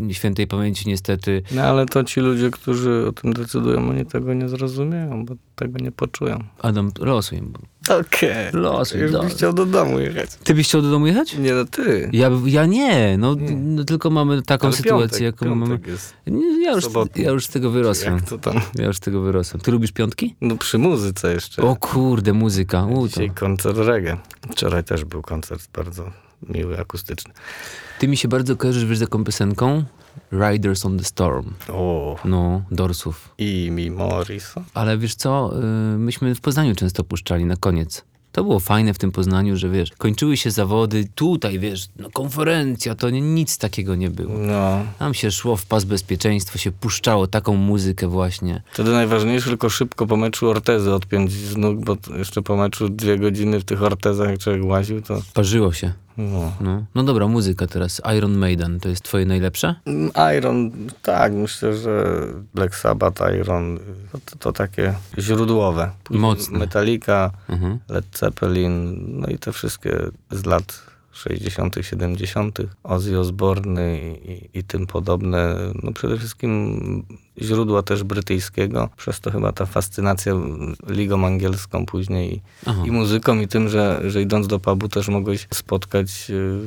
y, 0.09 0.13
świętej 0.13 0.47
pamięci 0.47 0.89
niestety. 0.89 1.41
No 1.51 1.61
ale 1.61 1.85
to 1.85 2.03
ci 2.03 2.19
ludzie, 2.19 2.46
którzy 2.51 3.05
o 3.07 3.11
tym 3.11 3.33
decydują, 3.33 3.89
oni 3.89 4.05
tego 4.05 4.33
nie 4.33 4.49
zrozumieją, 4.49 5.25
bo 5.25 5.33
tego 5.55 5.79
nie 5.79 5.91
poczują. 5.91 6.43
Adam, 6.61 6.91
losuj. 6.99 7.41
bo- 7.41 7.59
Okej. 7.99 8.51
Losuj, 8.53 9.01
Już 9.01 9.11
byś 9.11 9.33
chciał 9.33 9.53
do 9.53 9.65
domu 9.65 9.99
jechać. 9.99 10.29
Ty 10.43 10.53
byś 10.53 10.67
chciał 10.67 10.81
do 10.81 10.91
domu 10.91 11.07
jechać? 11.07 11.37
Nie, 11.37 11.53
no 11.53 11.65
ty. 11.65 12.09
Ja, 12.13 12.31
ja 12.45 12.65
nie, 12.65 13.17
no, 13.17 13.35
no 13.57 13.83
tylko 13.83 14.09
mamy 14.09 14.41
taką 14.41 14.67
Ale 14.67 14.75
sytuację, 14.75 15.01
piątek, 15.07 15.21
jaką 15.21 15.45
piątek 15.45 15.69
mamy. 15.69 15.91
jest. 15.91 16.13
Ja 16.61 16.71
już, 16.73 16.85
ja 17.15 17.31
już 17.31 17.45
z 17.45 17.49
tego 17.49 17.71
wyrosłem. 17.71 18.13
Jak 18.15 18.29
to 18.29 18.37
tam? 18.37 18.61
Ja 18.75 18.85
już 18.85 18.97
z 18.97 18.99
tego 18.99 19.21
wyrosłem. 19.21 19.61
Ty 19.61 19.71
lubisz 19.71 19.91
piątki? 19.91 20.35
No 20.41 20.57
przy 20.57 20.77
muzyce 20.77 21.33
jeszcze. 21.33 21.61
O 21.61 21.75
kurde, 21.75 22.33
muzyka. 22.33 22.85
U, 22.85 23.01
to. 23.01 23.07
Dzisiaj 23.07 23.29
koncert 23.31 23.77
reggae. 23.77 24.17
Wczoraj 24.51 24.83
też 24.83 25.05
był 25.05 25.21
koncert 25.21 25.69
bardzo 25.73 26.11
miły, 26.49 26.79
akustyczny. 26.79 27.33
Ty 27.99 28.07
mi 28.07 28.17
się 28.17 28.27
bardzo 28.27 28.55
kojarzysz, 28.55 28.85
wiesz, 28.85 28.97
z 28.97 29.01
taką 29.01 29.23
piosenką? 29.23 29.83
Riders 30.31 30.85
on 30.85 30.97
the 30.97 31.03
Storm. 31.03 31.53
O, 31.69 32.15
No, 32.25 32.61
Dorsów. 32.71 33.29
i 33.37 33.69
mi 33.71 33.91
Morrison. 33.91 34.63
Ale 34.73 34.97
wiesz 34.97 35.15
co, 35.15 35.53
y, 35.93 35.97
myśmy 35.97 36.35
w 36.35 36.41
Poznaniu 36.41 36.75
często 36.75 37.03
puszczali 37.03 37.45
na 37.45 37.55
koniec. 37.55 38.03
To 38.31 38.43
było 38.43 38.59
fajne 38.59 38.93
w 38.93 38.97
tym 38.97 39.11
Poznaniu, 39.11 39.57
że 39.57 39.69
wiesz, 39.69 39.91
kończyły 39.97 40.37
się 40.37 40.51
zawody, 40.51 41.07
tutaj 41.15 41.59
wiesz, 41.59 41.87
no 41.99 42.09
konferencja, 42.11 42.95
to 42.95 43.09
nie, 43.09 43.21
nic 43.21 43.57
takiego 43.57 43.95
nie 43.95 44.09
było. 44.09 44.33
No, 44.37 44.83
Tam 44.99 45.13
się 45.13 45.31
szło 45.31 45.55
w 45.57 45.65
pas 45.65 45.83
bezpieczeństwo, 45.83 46.57
się 46.57 46.71
puszczało 46.71 47.27
taką 47.27 47.55
muzykę 47.55 48.07
właśnie. 48.07 48.61
wtedy 48.73 48.91
najważniejsze, 48.91 49.49
tylko 49.49 49.69
szybko 49.69 50.07
po 50.07 50.17
meczu 50.17 50.49
ortezy 50.49 50.93
odpiąć 50.93 51.31
z 51.31 51.57
nóg, 51.57 51.79
bo 51.85 51.97
jeszcze 52.17 52.41
po 52.41 52.57
meczu 52.57 52.89
dwie 52.89 53.17
godziny 53.19 53.59
w 53.59 53.63
tych 53.63 53.83
ortezach, 53.83 54.29
jak 54.29 54.39
człowiek 54.39 54.65
łaził, 54.65 55.01
to 55.01 55.21
Parzyło 55.33 55.73
się. 55.73 55.93
No. 56.17 56.51
No, 56.61 56.85
no 56.95 57.03
dobra, 57.03 57.27
muzyka 57.27 57.67
teraz. 57.67 58.01
Iron 58.17 58.37
Maiden, 58.37 58.79
to 58.79 58.89
jest 58.89 59.03
twoje 59.03 59.25
najlepsze? 59.25 59.75
Mm, 59.85 60.11
Iron, 60.37 60.71
tak, 61.01 61.33
myślę, 61.33 61.77
że 61.77 62.17
Black 62.53 62.75
Sabbath, 62.75 63.21
Iron, 63.41 63.79
to, 64.11 64.37
to, 64.39 64.51
takie 64.53 64.93
źródłowe. 65.19 65.91
Mocne. 66.09 66.59
Metallica, 66.59 67.31
Mhm. 67.49 67.79
Led 67.89 68.05
Zeppelin, 68.17 68.97
no 69.21 69.27
i 69.27 69.37
te 69.37 69.51
wszystkie 69.51 69.97
z 70.31 70.45
lat 70.45 70.81
60., 71.17 71.75
70., 71.81 72.59
Ozzy 72.83 73.19
Osbourne 73.19 73.97
i, 73.97 74.31
i, 74.31 74.59
i 74.59 74.63
tym 74.63 74.87
podobne. 74.87 75.55
No 75.83 75.91
przede 75.91 76.17
wszystkim 76.17 77.03
źródła 77.41 77.83
też 77.83 78.03
brytyjskiego, 78.03 78.89
przez 78.97 79.19
to 79.19 79.31
chyba 79.31 79.51
ta 79.51 79.65
fascynacja 79.65 80.33
ligą 80.89 81.25
angielską 81.25 81.85
później 81.85 82.35
i, 82.35 82.41
Aha. 82.65 82.83
i 82.85 82.91
muzyką 82.91 83.39
i 83.39 83.47
tym, 83.47 83.69
że, 83.69 84.01
że 84.07 84.21
idąc 84.21 84.47
do 84.47 84.59
pubu 84.59 84.89
też 84.89 85.07
mogłeś 85.07 85.47
spotkać 85.53 86.27
y, 86.29 86.59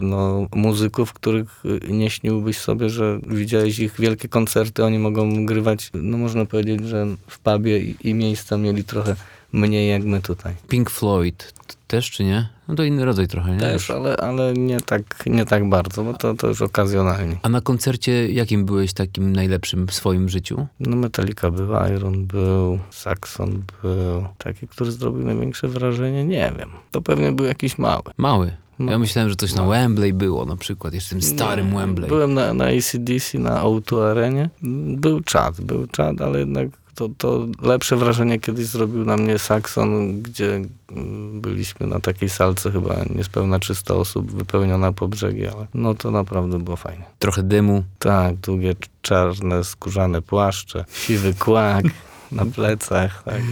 no, 0.00 0.46
muzyków, 0.54 1.12
których 1.12 1.64
y, 1.64 1.92
nie 1.92 2.10
śniłbyś 2.10 2.58
sobie, 2.58 2.90
że 2.90 3.20
widziałeś 3.26 3.78
ich 3.78 3.94
wielkie 3.98 4.28
koncerty, 4.28 4.84
oni 4.84 4.98
mogą 4.98 5.46
grywać, 5.46 5.90
no 5.94 6.18
można 6.18 6.46
powiedzieć, 6.46 6.88
że 6.88 7.06
w 7.26 7.38
pubie 7.38 7.78
i, 7.78 7.96
i 8.04 8.14
miejsca 8.14 8.56
mieli 8.56 8.84
trochę 8.84 9.16
mniej 9.56 9.90
jak 9.90 10.04
my 10.04 10.22
tutaj. 10.22 10.54
Pink 10.68 10.90
Floyd 10.90 11.54
też, 11.86 12.10
czy 12.10 12.24
nie? 12.24 12.48
No 12.68 12.74
to 12.74 12.84
inny 12.84 13.04
rodzaj 13.04 13.28
trochę, 13.28 13.52
nie? 13.52 13.60
Też, 13.60 13.90
ale, 13.90 14.16
ale 14.16 14.52
nie, 14.52 14.80
tak, 14.80 15.26
nie 15.26 15.44
tak 15.44 15.68
bardzo, 15.68 16.04
bo 16.04 16.14
to, 16.14 16.34
to 16.34 16.48
już 16.48 16.62
okazjonalnie. 16.62 17.36
A 17.42 17.48
na 17.48 17.60
koncercie 17.60 18.28
jakim 18.28 18.64
byłeś 18.64 18.92
takim 18.92 19.32
najlepszym 19.32 19.86
w 19.86 19.94
swoim 19.94 20.28
życiu? 20.28 20.66
No 20.80 20.96
Metallica 20.96 21.50
był, 21.50 21.68
Iron 21.96 22.26
był, 22.26 22.78
Saxon 22.90 23.62
był. 23.82 24.24
Taki, 24.38 24.68
który 24.68 24.92
zrobił 24.92 25.26
największe 25.26 25.68
wrażenie, 25.68 26.24
nie 26.24 26.52
wiem. 26.58 26.70
To 26.90 27.02
pewnie 27.02 27.32
był 27.32 27.46
jakiś 27.46 27.78
mały. 27.78 28.02
Mały. 28.16 28.52
Ja 28.78 28.98
myślałem, 28.98 29.30
że 29.30 29.36
coś 29.36 29.54
na 29.54 29.66
Wembley 29.66 30.12
było 30.12 30.44
na 30.44 30.56
przykład, 30.56 30.94
jeszcze 30.94 31.10
tym 31.10 31.22
starym 31.22 31.76
Wembley. 31.76 32.08
Byłem 32.08 32.34
na, 32.34 32.54
na 32.54 32.64
ACDC, 32.64 33.38
na 33.38 33.62
O2 33.62 34.02
Arenie. 34.02 34.50
Był 34.96 35.20
czad, 35.20 35.60
był 35.60 35.86
czad, 35.86 36.20
ale 36.20 36.38
jednak 36.38 36.68
to, 36.96 37.08
to 37.18 37.46
lepsze 37.62 37.96
wrażenie 37.96 38.40
kiedyś 38.40 38.66
zrobił 38.66 39.04
na 39.04 39.16
mnie 39.16 39.38
Saxon, 39.38 40.22
gdzie 40.22 40.62
mm, 40.90 41.40
byliśmy 41.40 41.86
na 41.86 42.00
takiej 42.00 42.28
salce 42.28 42.72
chyba 42.72 42.96
niespełna 43.14 43.58
300 43.58 43.94
osób, 43.94 44.32
wypełniona 44.32 44.92
po 44.92 45.08
brzegi, 45.08 45.46
ale 45.46 45.66
no 45.74 45.94
to 45.94 46.10
naprawdę 46.10 46.58
było 46.58 46.76
fajnie. 46.76 47.04
Trochę 47.18 47.42
dymu. 47.42 47.84
Tak, 47.98 48.36
długie 48.36 48.74
czarne, 49.02 49.64
skórzane 49.64 50.22
płaszcze, 50.22 50.84
siwy 50.92 51.34
kłak 51.34 51.84
na 52.32 52.46
plecach. 52.46 53.22
Tak. 53.22 53.42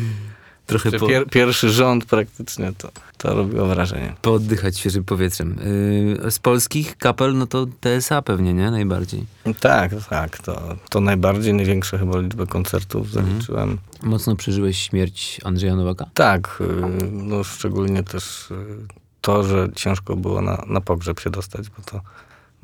Trochę 0.67 0.93
po, 0.93 1.07
Pier, 1.07 1.27
pierwszy 1.27 1.71
rząd 1.71 2.05
praktycznie 2.05 2.73
to, 2.79 2.89
to 3.19 3.35
robiło 3.35 3.67
wrażenie. 3.67 4.15
pooddychać 4.23 4.79
świeżym 4.79 5.05
powietrzem. 5.05 5.57
Yy, 6.23 6.31
z 6.31 6.39
polskich 6.39 6.97
kapel, 6.97 7.37
no 7.37 7.47
to 7.47 7.67
TSA 7.81 8.23
pewnie, 8.23 8.55
nie? 8.55 8.71
Najbardziej. 8.71 9.25
Tak, 9.61 9.91
tak, 10.11 10.39
to, 10.39 10.77
to 10.91 11.01
najbardziej, 11.01 11.55
największa 11.55 11.99
chyba 11.99 12.19
liczbę 12.19 12.47
koncertów 12.47 13.11
zaliczyłem. 13.11 13.79
Mocno 14.03 14.37
przeżyłeś 14.37 14.79
śmierć 14.79 15.41
Andrzeja 15.45 15.77
Nowaka? 15.77 16.07
Tak, 16.15 16.59
y, 16.61 16.65
no 17.13 17.45
szczególnie 17.45 18.03
też 18.03 18.51
y, 18.51 18.55
to, 19.21 19.45
że 19.45 19.69
ciężko 19.75 20.17
było 20.17 20.43
na, 20.43 20.65
na 20.67 20.81
pogrzeb 20.81 21.21
się 21.21 21.31
dostać, 21.31 21.69
bo 21.71 21.83
to 21.83 22.01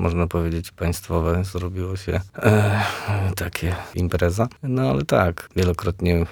można 0.00 0.26
powiedzieć 0.26 0.70
państwowe 0.70 1.44
zrobiło 1.44 1.96
się 1.96 2.20
e, 2.36 2.82
takie 3.36 3.76
impreza. 3.94 4.48
No 4.62 4.82
ale 4.82 5.04
tak, 5.04 5.48
wielokrotnie 5.56 6.16
y, 6.20 6.26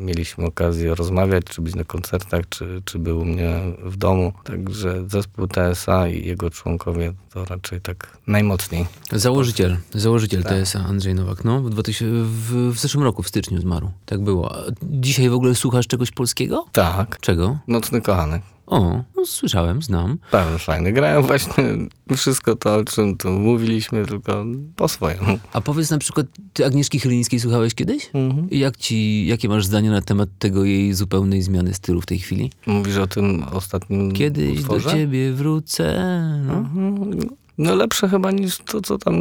mieliśmy 0.00 0.46
okazję 0.46 0.94
rozmawiać, 0.94 1.44
czy 1.44 1.62
być 1.62 1.74
na 1.74 1.84
koncertach, 1.84 2.48
czy, 2.48 2.82
czy 2.84 2.98
był 2.98 3.20
u 3.20 3.24
mnie 3.24 3.60
w 3.84 3.96
domu. 3.96 4.32
Także 4.44 5.04
zespół 5.08 5.46
TSA 5.46 6.08
i 6.08 6.26
jego 6.26 6.50
członkowie 6.50 7.12
to 7.32 7.44
raczej 7.44 7.80
tak 7.80 8.18
najmocniej. 8.26 8.86
Założyciel, 9.12 9.76
założyciel 9.94 10.42
Tak. 10.42 10.52
TSA 10.52 10.84
Andrzej 10.84 11.14
Nowak, 11.14 11.44
no 11.44 11.62
w, 11.62 11.70
2000, 11.70 12.04
w, 12.24 12.72
w 12.72 12.78
zeszłym 12.78 13.04
roku, 13.04 13.22
w 13.22 13.28
styczniu 13.28 13.60
zmarł. 13.60 13.90
Tak 14.06 14.20
było. 14.20 14.56
A 14.56 14.62
Dzisiaj 14.82 15.28
w 15.28 15.34
ogóle 15.34 15.54
słuchasz 15.54 15.86
czegoś 15.86 16.10
polskiego? 16.10 16.64
Tak, 16.72 17.20
Czego? 17.20 17.58
Nocny 17.68 18.00
Kochanek. 18.00 18.42
O, 18.74 19.02
no, 19.16 19.26
słyszałem, 19.26 19.82
znam. 19.82 20.18
Bardzo 20.32 20.58
fajny. 20.58 20.92
Grałem 20.92 21.22
właśnie 21.22 21.54
wszystko 22.16 22.56
to, 22.56 22.74
o 22.76 22.84
czym 22.84 23.16
tu 23.16 23.30
mówiliśmy, 23.30 24.06
tylko 24.06 24.44
po 24.76 24.88
swojemu. 24.88 25.38
A 25.52 25.60
powiedz 25.60 25.90
na 25.90 25.98
przykład, 25.98 26.26
ty 26.52 26.66
Agnieszki 26.66 27.00
Chylińskiej 27.00 27.40
słuchałeś 27.40 27.74
kiedyś? 27.74 28.10
Mhm. 28.14 28.50
I 28.50 28.58
jak 28.58 28.76
ci, 28.76 29.26
jakie 29.26 29.48
masz 29.48 29.66
zdanie 29.66 29.90
na 29.90 30.00
temat 30.00 30.28
tego 30.38 30.64
jej 30.64 30.94
zupełnej 30.94 31.42
zmiany 31.42 31.74
stylu 31.74 32.00
w 32.00 32.06
tej 32.06 32.18
chwili? 32.18 32.50
Mówisz 32.66 32.96
o 32.96 33.06
tym 33.06 33.44
ostatnim 33.52 34.12
Kiedyś 34.12 34.60
utworze? 34.60 34.84
do 34.90 34.94
ciebie 34.96 35.32
wrócę. 35.32 35.94
No, 36.46 36.52
Mhm. 36.54 37.28
No 37.58 37.74
lepsze 37.74 38.08
chyba 38.08 38.30
niż 38.30 38.58
to, 38.58 38.80
co 38.80 38.98
tam 38.98 39.14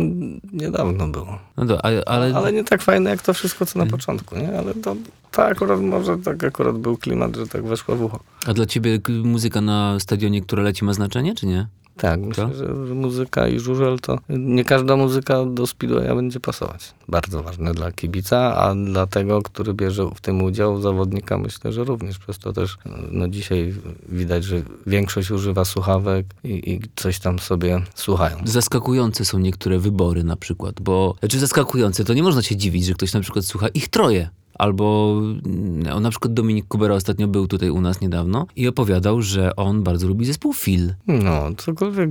niedawno 0.53 1.07
było. 1.07 1.39
no 1.57 1.65
do, 1.65 1.85
ale, 1.85 2.03
ale, 2.05 2.35
Ale 2.35 2.53
nie 2.53 2.63
tak 2.63 2.81
fajne 2.81 3.09
jak 3.09 3.21
to 3.21 3.33
wszystko, 3.33 3.65
co 3.65 3.79
na 3.79 3.85
początku, 3.85 4.35
nie? 4.35 4.59
Ale 4.59 4.73
to, 4.73 4.95
to 5.31 5.45
akurat 5.45 5.81
może 5.81 6.17
tak 6.17 6.43
akurat 6.43 6.77
był 6.77 6.97
klimat, 6.97 7.35
że 7.35 7.47
tak 7.47 7.63
weszło 7.65 7.95
w 7.95 8.01
ucho. 8.03 8.19
a 8.45 8.53
dla 8.53 8.65
ciebie 8.65 8.99
muzyka 9.23 9.61
na 9.61 9.99
stadionie, 9.99 10.41
która 10.41 10.63
leci, 10.63 10.85
ma 10.85 10.93
znaczenie, 10.93 11.35
czy 11.35 11.45
nie? 11.45 11.67
Tak, 11.97 12.19
myślę, 12.19 12.49
że 12.55 12.93
muzyka 12.93 13.47
i 13.47 13.59
żużel 13.59 13.99
to 13.99 14.19
nie 14.29 14.65
każda 14.65 14.95
muzyka 14.95 15.45
do 15.45 15.67
Speedwaya 15.67 16.15
będzie 16.15 16.39
pasować. 16.39 16.93
Bardzo 17.07 17.43
ważne 17.43 17.73
dla 17.73 17.91
kibica, 17.91 18.55
a 18.55 18.75
dla 18.75 19.07
tego, 19.07 19.41
który 19.41 19.73
bierze 19.73 20.09
w 20.15 20.21
tym 20.21 20.41
udział, 20.41 20.81
zawodnika 20.81 21.37
myślę, 21.37 21.71
że 21.71 21.83
również. 21.83 22.19
Przez 22.19 22.39
to 22.39 22.53
też 22.53 22.77
no 23.11 23.27
dzisiaj 23.27 23.73
widać, 24.09 24.43
że 24.43 24.61
większość 24.87 25.31
używa 25.31 25.65
słuchawek 25.65 26.25
i, 26.43 26.71
i 26.71 26.81
coś 26.95 27.19
tam 27.19 27.39
sobie 27.39 27.81
słuchają. 27.95 28.37
Zaskakujące 28.45 29.25
są 29.25 29.39
niektóre 29.39 29.79
wybory 29.79 30.23
na 30.23 30.35
przykład, 30.35 30.81
bo, 30.81 31.15
znaczy 31.19 31.39
zaskakujące, 31.39 32.05
to 32.05 32.13
nie 32.13 32.23
można 32.23 32.41
się 32.41 32.55
dziwić, 32.55 32.85
że 32.85 32.93
ktoś 32.93 33.13
na 33.13 33.19
przykład 33.19 33.45
słucha 33.45 33.67
ich 33.67 33.87
troje. 33.87 34.29
Albo 34.53 35.17
no, 35.83 35.99
na 35.99 36.09
przykład 36.09 36.33
Dominik 36.33 36.67
Kubera 36.67 36.95
ostatnio 36.95 37.27
był 37.27 37.47
tutaj 37.47 37.69
u 37.69 37.81
nas 37.81 38.01
niedawno 38.01 38.47
i 38.55 38.67
opowiadał, 38.67 39.21
że 39.21 39.55
on 39.55 39.83
bardzo 39.83 40.07
lubi 40.07 40.25
zespół 40.25 40.53
Phil. 40.53 40.93
No, 41.07 41.49
cokolwiek 41.57 42.09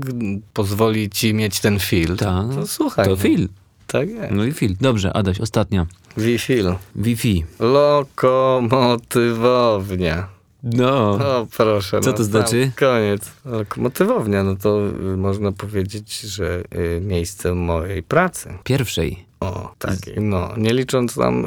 pozwoli 0.52 1.10
ci 1.10 1.34
mieć 1.34 1.60
ten 1.60 1.78
feel, 1.78 2.16
Tak, 2.16 2.54
to 2.54 2.66
słuchaj. 2.66 3.04
To 3.04 3.10
no. 3.10 3.16
Phil. 3.16 3.48
Tak 3.86 4.10
jest. 4.10 4.32
No 4.32 4.44
i 4.44 4.52
Phil. 4.52 4.76
Dobrze, 4.80 5.12
Adaś, 5.12 5.40
ostatnia. 5.40 5.86
Wi-Fil. 6.16 6.74
Wi-Fi. 6.96 7.44
Lokomotywownia. 7.60 10.28
No. 10.62 11.10
O, 11.10 11.46
proszę. 11.56 12.00
Co 12.00 12.10
no, 12.10 12.16
to 12.16 12.24
znaczy? 12.24 12.72
Koniec. 12.76 13.32
Lokomotywownia, 13.44 14.42
no 14.42 14.56
to 14.56 14.88
y, 14.88 15.16
można 15.16 15.52
powiedzieć, 15.52 16.20
że 16.20 16.62
y, 16.74 17.00
miejsce 17.00 17.54
mojej 17.54 18.02
pracy. 18.02 18.54
Pierwszej. 18.64 19.24
O, 19.42 19.74
tak. 19.78 19.96
No, 20.20 20.48
nie 20.56 20.74
licząc 20.74 21.14
tam, 21.14 21.44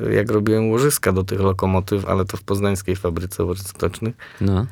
y, 0.00 0.14
jak 0.14 0.30
robiłem 0.30 0.70
łożyska 0.70 1.12
do 1.12 1.24
tych 1.24 1.40
lokomotyw, 1.40 2.04
ale 2.04 2.24
to 2.24 2.36
w 2.36 2.42
poznańskiej 2.42 2.96
fabryce 2.96 3.44
łożysk 3.44 3.68
stocznych, 3.68 4.14
No. 4.40 4.66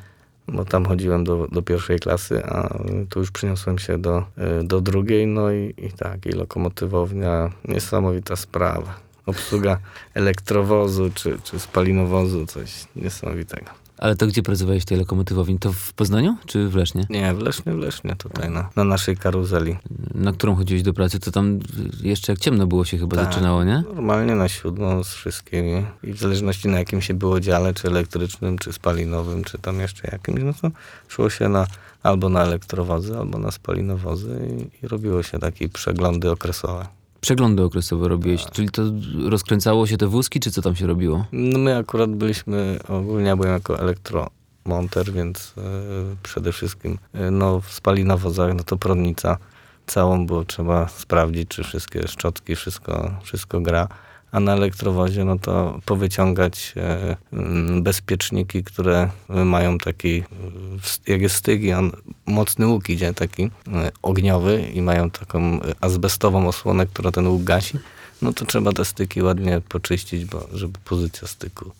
bo 0.47 0.65
tam 0.65 0.85
chodziłem 0.85 1.23
do, 1.23 1.47
do 1.51 1.61
pierwszej 1.61 1.99
klasy, 1.99 2.45
a 2.45 2.77
tu 3.09 3.19
już 3.19 3.31
przyniosłem 3.31 3.77
się 3.77 3.97
do, 3.97 4.23
y, 4.61 4.63
do 4.63 4.81
drugiej, 4.81 5.27
no 5.27 5.51
i, 5.51 5.73
i 5.77 5.91
tak, 5.91 6.25
i 6.25 6.29
lokomotywownia, 6.29 7.49
niesamowita 7.65 8.35
sprawa. 8.35 8.95
Obsługa 9.25 9.79
elektrowozu 10.13 11.11
czy, 11.15 11.37
czy 11.43 11.59
spalinowozu, 11.59 12.45
coś 12.45 12.87
niesamowitego. 12.95 13.84
Ale 13.97 14.15
to 14.15 14.27
gdzie 14.27 14.43
pracowałeś 14.43 14.85
tej 14.85 14.97
lokomotywowni? 14.97 15.59
To 15.59 15.73
w 15.73 15.93
Poznaniu 15.93 16.37
czy 16.45 16.69
w 16.69 16.75
Lesznie? 16.75 17.05
Nie, 17.09 17.33
w 17.33 17.39
Lesznie, 17.39 17.73
w 17.73 17.77
Lesznie 17.77 18.15
tutaj 18.15 18.49
na, 18.49 18.69
na 18.75 18.83
naszej 18.83 19.17
karuzeli. 19.17 19.75
Na 20.15 20.31
którą 20.33 20.55
chodziłeś 20.55 20.83
do 20.83 20.93
pracy? 20.93 21.19
To 21.19 21.31
tam 21.31 21.59
jeszcze 22.03 22.31
jak 22.31 22.39
ciemno 22.39 22.67
było 22.67 22.85
się 22.85 22.97
chyba 22.97 23.17
Tak. 23.17 23.25
zaczynało, 23.25 23.63
nie? 23.63 23.83
Normalnie 23.95 24.35
na 24.35 24.47
siódmą 24.49 25.03
z 25.03 25.13
wszystkimi. 25.13 25.85
I 26.03 26.13
w 26.13 26.19
zależności 26.19 26.67
na 26.67 26.79
jakim 26.79 27.01
się 27.01 27.13
było 27.13 27.39
dziale, 27.39 27.73
czy 27.73 27.87
elektrycznym, 27.87 28.57
czy 28.57 28.73
spalinowym, 28.73 29.43
czy 29.43 29.57
tam 29.59 29.79
jeszcze 29.79 30.09
jakimś, 30.11 30.41
no 30.43 30.53
to 30.61 30.71
szło 31.07 31.29
się 31.29 31.49
na 31.49 31.67
albo 32.03 32.29
na 32.29 32.43
elektrowozy, 32.43 33.17
albo 33.17 33.37
na 33.37 33.51
spalinowozy 33.51 34.39
i, 34.81 34.85
i 34.85 34.87
robiło 34.87 35.23
się 35.23 35.39
takie 35.39 35.69
przeglądy 35.69 36.31
okresowe. 36.31 36.87
Przeglądy 37.25 37.63
okresowe 37.63 38.07
robiłeś, 38.07 38.43
Tak. 38.43 38.53
czyli 38.53 38.69
to 38.69 38.81
rozkręcało 39.29 39.87
się 39.87 39.97
te 39.97 40.07
wózki, 40.07 40.39
czy 40.39 40.51
co 40.51 40.61
tam 40.61 40.75
się 40.75 40.87
robiło? 40.87 41.25
No 41.31 41.59
my 41.59 41.77
akurat 41.77 42.09
byliśmy, 42.09 42.79
ogólnie 42.87 43.27
ja 43.27 43.35
byłem 43.35 43.51
jako 43.51 43.79
elektromonter, 43.79 45.11
więc 45.11 45.53
e, 45.57 45.61
przede 46.23 46.51
wszystkim 46.51 46.97
e, 47.13 47.31
no, 47.31 47.59
w 47.59 47.71
spalinowozach, 47.71 48.53
no 48.53 48.63
to 48.63 48.77
prądnica 48.77 49.37
całą 49.87 50.25
było 50.25 50.45
trzeba 50.45 50.87
sprawdzić, 50.87 51.49
czy 51.49 51.63
wszystkie 51.63 52.07
szczotki, 52.07 52.55
wszystko, 52.55 53.11
wszystko 53.23 53.61
gra. 53.61 53.87
A 54.35 54.39
na 54.39 54.53
elektrowozie, 54.53 55.25
no 55.25 55.39
to 55.39 55.79
powyciągać 55.85 56.73
e, 56.77 57.15
mm, 57.33 57.83
bezpieczniki, 57.83 58.63
które 58.63 59.09
mają 59.29 59.77
taki, 59.77 60.17
e, 61.07 61.11
jak 61.11 61.21
jest 61.21 61.47
on 61.77 61.91
mocny 62.25 62.67
łuk 62.67 62.89
idzie, 62.89 63.13
taki 63.13 63.43
e, 63.43 63.49
ogniowy 64.01 64.61
i 64.73 64.81
mają 64.81 65.09
taką 65.09 65.59
azbestową 65.81 66.47
osłonę, 66.47 66.85
która 66.85 67.11
ten 67.11 67.27
łuk 67.27 67.43
gasi, 67.43 67.77
no 68.21 68.33
to 68.33 68.45
trzeba 68.45 68.71
te 68.71 68.85
styki 68.85 69.21
ładnie 69.21 69.61
poczyścić, 69.69 70.25
bo 70.25 70.47
żeby 70.53 70.79
pozycja 70.85 71.27
styku 71.27 71.71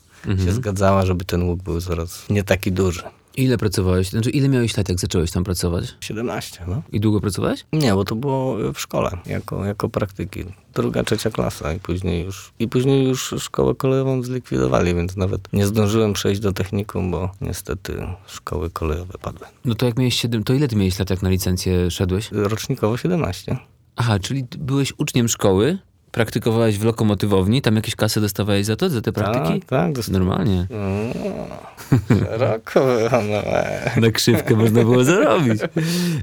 się 0.44 0.52
zgadzała, 0.52 1.06
żeby 1.06 1.24
ten 1.24 1.42
łuk 1.42 1.62
był 1.62 1.80
coraz 1.80 2.28
nie 2.30 2.44
taki 2.44 2.72
duży. 2.72 3.02
Ile 3.36 3.58
pracowałeś? 3.58 4.08
Znaczy, 4.08 4.30
ile 4.30 4.48
miałeś 4.48 4.76
lat, 4.76 4.88
jak 4.88 5.00
zacząłeś 5.00 5.30
tam 5.30 5.44
pracować? 5.44 5.94
17, 6.00 6.64
no. 6.68 6.82
I 6.92 7.00
długo 7.00 7.20
pracowałeś? 7.20 7.64
Nie, 7.72 7.94
bo 7.94 8.04
to 8.04 8.14
było 8.14 8.56
w 8.72 8.80
szkole, 8.80 9.10
jako, 9.26 9.64
jako 9.64 9.88
praktyki. 9.88 10.44
Druga, 10.74 11.04
trzecia 11.04 11.30
klasa 11.30 11.72
i 11.72 11.80
później 11.80 12.24
już, 12.24 12.52
i 12.58 12.68
później 12.68 13.08
już 13.08 13.34
szkołę 13.38 13.74
kolejową 13.74 14.22
zlikwidowali, 14.22 14.94
więc 14.94 15.16
nawet 15.16 15.52
nie 15.52 15.66
zdążyłem 15.66 16.12
przejść 16.12 16.40
do 16.40 16.52
technikum, 16.52 17.10
bo 17.10 17.30
niestety 17.40 18.06
szkoły 18.26 18.70
kolejowe 18.70 19.14
padły. 19.22 19.46
No 19.64 19.74
to 19.74 19.86
jak 19.86 19.98
miałeś 19.98 20.20
7, 20.20 20.44
to 20.44 20.54
ile 20.54 20.68
ty 20.68 20.76
miałeś 20.76 20.98
lat, 20.98 21.10
jak 21.10 21.22
na 21.22 21.28
licencję 21.28 21.90
szedłeś? 21.90 22.28
Rocznikowo 22.32 22.96
17. 22.96 23.56
Aha, 23.96 24.18
czyli 24.18 24.44
byłeś 24.58 24.92
uczniem 24.98 25.28
szkoły, 25.28 25.78
praktykowałeś 26.12 26.78
w 26.78 26.84
lokomotywowni, 26.84 27.62
tam 27.62 27.76
jakieś 27.76 27.96
kasy 27.96 28.20
dostawałeś 28.20 28.66
za 28.66 28.76
to, 28.76 28.88
za 28.88 29.00
te 29.00 29.12
praktyki? 29.12 29.60
Tak, 29.60 29.96
tak. 29.96 30.08
Normalnie. 30.08 30.66
No, 30.70 32.26
szeroko 32.28 32.86
no. 33.22 34.00
Na 34.06 34.10
krzywkę 34.10 34.56
można 34.56 34.80
było 34.80 35.04
zarobić. 35.04 35.60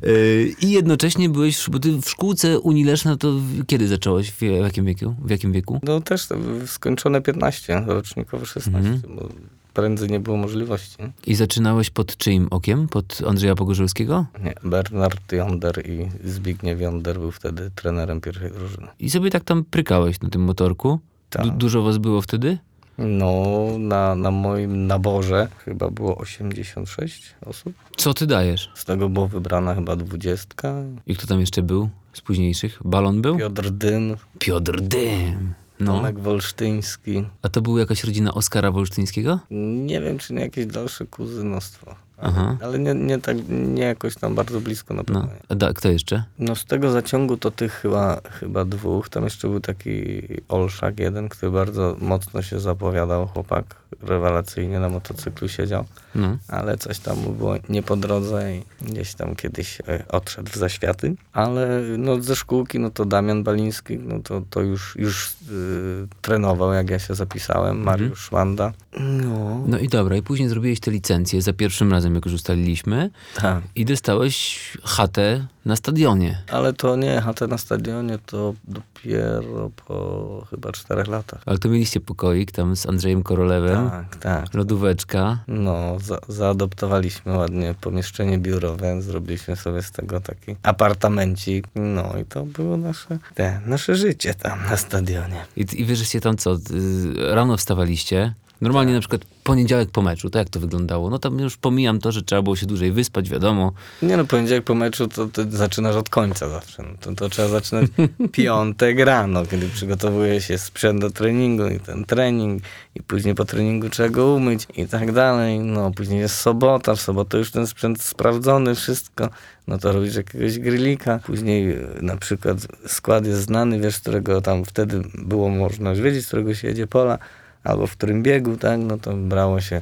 Yy, 0.04 0.54
I 0.62 0.72
jednocześnie 0.72 1.30
byłeś, 1.30 1.70
bo 1.70 1.80
ty 1.80 1.92
w 2.02 2.10
szkółce 2.10 2.60
Unii 2.60 2.84
Leszna 2.84 3.18
to 3.18 3.34
kiedy 3.68 3.88
zacząłeś? 3.88 4.32
W 4.32 4.42
jakim 4.42 4.86
wieku? 4.86 5.16
W 5.26 5.30
jakim 5.30 5.52
wieku? 5.52 5.80
No 5.84 6.02
też 6.02 6.28
skończone 6.66 7.22
15, 7.22 7.84
rocznikowo 7.88 8.46
16, 8.46 9.02
bo 9.10 9.30
prędzej 9.74 10.10
nie 10.10 10.20
było 10.20 10.38
możliwości. 10.38 10.98
I 11.28 11.36
zaczynałeś 11.36 11.90
pod 11.90 12.18
czyim 12.18 12.48
okiem? 12.52 12.88
Pod 12.88 13.22
Andrzeja 13.28 13.56
Pogorzelskiego? 13.56 14.26
Nie, 14.44 14.54
Bernard 14.64 15.32
Jonder 15.32 15.90
i 15.90 16.10
Zbigniew 16.30 16.82
Jonder 16.82 17.20
był 17.20 17.32
wtedy 17.32 17.72
trenerem 17.76 18.22
pierwszej 18.22 18.52
drużyny. 18.52 18.88
I 19.00 19.10
sobie 19.10 19.30
tak 19.32 19.44
tam 19.44 19.64
prykałeś 19.64 20.22
na 20.22 20.30
tym 20.30 20.42
motorku? 20.42 21.00
Tak. 21.30 21.46
Du- 21.46 21.52
dużo 21.52 21.82
was 21.82 21.98
było 21.98 22.22
wtedy? 22.22 22.58
No, 22.98 23.44
na, 23.80 24.16
na 24.16 24.32
moim 24.32 24.88
naborze 24.88 25.48
chyba 25.66 25.90
było 25.90 26.18
86 26.18 27.36
osób. 27.46 27.74
Co 27.98 28.14
ty 28.14 28.28
dajesz? 28.28 28.72
Z 28.76 28.86
tego 28.86 29.10
była 29.10 29.28
wybrana 29.28 29.76
chyba 29.76 29.96
dwudziestka. 29.96 30.74
I 31.08 31.16
kto 31.16 31.28
tam 31.28 31.40
jeszcze 31.40 31.62
był 31.62 31.90
z 32.14 32.22
późniejszych? 32.22 32.80
Balon 32.86 33.22
był? 33.22 33.38
Piotr 33.38 33.70
Dyn, 33.72 34.16
Piotr 34.40 34.82
Dym. 34.82 35.54
No. 35.80 35.94
Tomek 35.94 36.20
Wolsztyński. 36.20 37.26
A 37.42 37.50
to 37.50 37.62
była 37.62 37.80
jakaś 37.80 38.04
rodzina 38.04 38.34
Oskara 38.34 38.72
Wolsztyńskiego? 38.72 39.40
Nie 39.86 40.02
wiem, 40.02 40.18
czy 40.18 40.34
nie 40.34 40.42
jakieś 40.42 40.66
dalsze 40.66 41.06
kuzynostwo. 41.06 41.96
Aha. 42.24 42.58
Ale 42.62 42.80
nie, 42.80 42.94
nie, 42.94 43.20
tak, 43.20 43.38
nie 43.50 43.84
jakoś 43.84 44.16
tam 44.16 44.36
bardzo 44.36 44.62
blisko 44.62 44.94
na 44.94 45.04
pewno. 45.04 45.20
No. 45.22 45.26
nie. 45.26 45.40
A 45.50 45.56
da, 45.56 45.74
kto 45.74 45.90
jeszcze? 45.90 46.24
No 46.40 46.56
z 46.56 46.66
tego 46.66 46.92
zaciągu 46.92 47.38
to 47.38 47.52
tych 47.52 47.74
chyba, 47.74 48.22
chyba 48.40 48.66
dwóch. 48.66 49.10
Tam 49.10 49.24
jeszcze 49.24 49.48
był 49.48 49.60
taki 49.60 50.22
Olszak 50.50 51.00
jeden, 51.00 51.30
który 51.30 51.52
bardzo 51.52 51.96
mocno 52.02 52.42
się 52.42 52.60
zapowiadał, 52.60 53.28
chłopak 53.28 53.76
rewelacyjnie 54.02 54.80
na 54.80 54.90
motocyklu 54.90 55.48
siedział, 55.50 55.86
No. 56.16 56.38
ale 56.48 56.78
coś 56.78 57.00
tam 57.00 57.18
mu 57.20 57.32
było 57.32 57.56
nie 57.70 57.84
po 57.84 57.96
drodze 57.96 58.56
i 58.56 58.64
gdzieś 58.82 59.14
tam 59.14 59.36
kiedyś 59.36 59.82
e, 59.88 60.04
odszedł 60.08 60.52
w 60.52 60.56
zaświaty. 60.56 61.16
Ale 61.34 61.82
no 61.98 62.22
ze 62.22 62.36
szkółki, 62.36 62.80
no 62.80 62.90
to 62.90 63.06
Damian 63.06 63.44
Baliński, 63.44 63.98
no 63.98 64.20
to, 64.20 64.42
to 64.50 64.62
już, 64.62 64.96
już 64.96 65.30
y, 65.52 66.08
trenował, 66.22 66.74
jak 66.74 66.90
ja 66.90 67.00
się 67.00 67.16
zapisałem, 67.16 67.84
Mariusz 67.84 68.20
Szwanda. 68.20 68.74
No, 69.00 69.64
No 69.68 69.80
i 69.80 69.88
dobra, 69.88 70.16
i 70.18 70.22
później 70.22 70.50
zrobiłeś 70.50 70.80
tę 70.80 70.92
licencję 70.92 71.42
za 71.42 71.54
pierwszym 71.54 71.92
razem, 71.92 72.12
jak 72.16 72.26
już 72.26 72.34
ustaliliśmy, 72.36 73.09
tak. 73.36 73.64
i 73.76 73.86
dostałeś 73.86 74.59
chatę 74.84 75.47
na 75.66 75.76
stadionie. 75.76 76.43
Ale 76.51 76.74
to 76.74 76.95
nie, 76.95 77.22
HT 77.22 77.41
na 77.47 77.57
stadionie 77.57 78.20
to 78.26 78.53
dopiero 78.64 79.70
po 79.88 80.47
chyba 80.49 80.72
czterech 80.72 81.07
latach. 81.07 81.41
Ale 81.45 81.57
to 81.57 81.70
mieliście 81.70 81.99
pokoik 81.99 82.51
tam 82.51 82.76
z 82.76 82.86
Andrzejem 82.86 83.24
Korolewem, 83.24 83.89
Tak, 83.89 84.16
tak. 84.16 84.53
lodóweczka. 84.53 85.38
No, 85.47 85.99
za, 85.99 86.20
zaadoptowaliśmy 86.28 87.38
ładnie 87.38 87.76
pomieszczenie 87.82 88.38
biurowe, 88.38 89.01
zrobiliśmy 89.01 89.55
sobie 89.55 89.82
z 89.82 89.91
tego 89.91 90.22
taki 90.22 90.55
apartamencik. 90.64 91.68
No 91.76 92.14
i 92.22 92.26
to 92.26 92.45
było 92.45 92.78
nasze, 92.78 93.20
te, 93.36 93.61
nasze 93.66 93.95
życie 93.95 94.34
tam 94.34 94.59
na 94.70 94.78
stadionie. 94.78 95.45
I, 95.57 95.66
i 95.74 95.86
wy 95.86 95.95
żeście 95.95 96.22
tam 96.22 96.38
co, 96.38 96.53
y, 96.53 97.36
rano 97.36 97.57
wstawaliście, 97.57 98.34
normalnie 98.64 98.93
na 98.93 98.99
przykład 98.99 99.22
poniedziałek 99.43 99.91
po 99.91 100.01
meczu, 100.01 100.30
to 100.30 100.39
jak 100.39 100.49
to 100.49 100.59
wyglądało? 100.59 101.09
No 101.09 101.20
tam 101.20 101.39
już 101.39 101.57
pomijam 101.57 101.99
to, 101.99 102.11
że 102.11 102.22
trzeba 102.22 102.41
było 102.41 102.55
się 102.55 102.66
dłużej 102.66 102.91
wyspać, 102.91 103.30
wiadomo. 103.30 103.72
Nie 104.01 104.18
no, 104.18 104.26
poniedziałek 104.26 104.64
po 104.64 104.76
meczu 104.76 105.07
to 105.07 105.28
ty 105.28 105.51
zaczynasz 105.51 105.95
od 105.95 106.09
końca 106.09 106.49
zawsze. 106.49 106.84
No, 106.84 106.89
to, 107.01 107.16
to 107.16 107.30
trzeba 107.30 107.47
zaczynać 107.47 107.86
piątek 108.32 108.99
rano, 108.99 109.45
kiedy 109.45 109.70
przygotowuje 109.70 110.41
się 110.41 110.57
sprzęt 110.57 111.01
do 111.01 111.09
treningu 111.09 111.68
i 111.68 111.80
ten 111.80 112.05
trening 112.05 112.64
i 112.95 113.03
później 113.03 113.36
po 113.36 113.45
treningu 113.45 113.89
trzeba 113.89 114.09
go 114.09 114.34
umyć 114.34 114.68
i 114.76 114.88
tak 114.88 115.11
dalej. 115.11 115.59
No, 115.59 115.91
później 115.91 116.20
jest 116.20 116.36
sobota, 116.36 116.95
w 116.95 117.01
sobotę 117.01 117.38
już 117.38 117.51
ten 117.51 117.68
sprzęt 117.68 118.01
sprawdzony, 118.01 118.76
wszystko. 118.76 119.30
No 119.68 119.78
to 119.78 119.91
robisz 119.91 120.16
jakiegoś 120.16 120.59
grillika. 120.59 121.20
Później 121.26 121.72
e, 121.72 121.78
na 122.01 122.18
przykład 122.18 122.57
skład 122.88 123.26
jest 123.26 123.41
znany, 123.41 123.80
wiesz, 123.80 123.99
którego 123.99 124.41
tam 124.41 124.66
wtedy 124.66 125.01
było 125.14 125.49
można 125.49 125.89
już 125.89 125.99
wiedzieć, 125.99 126.24
z 126.24 126.28
którego 126.28 126.53
się 126.53 126.68
jedzie 126.68 126.88
pola 126.88 127.20
albo 127.64 127.88
w 127.88 127.97
którym 127.97 128.24
biegu, 128.24 128.57
tak, 128.57 128.80
no 128.80 128.97
to 128.97 129.14
brało 129.14 129.61
się 129.61 129.82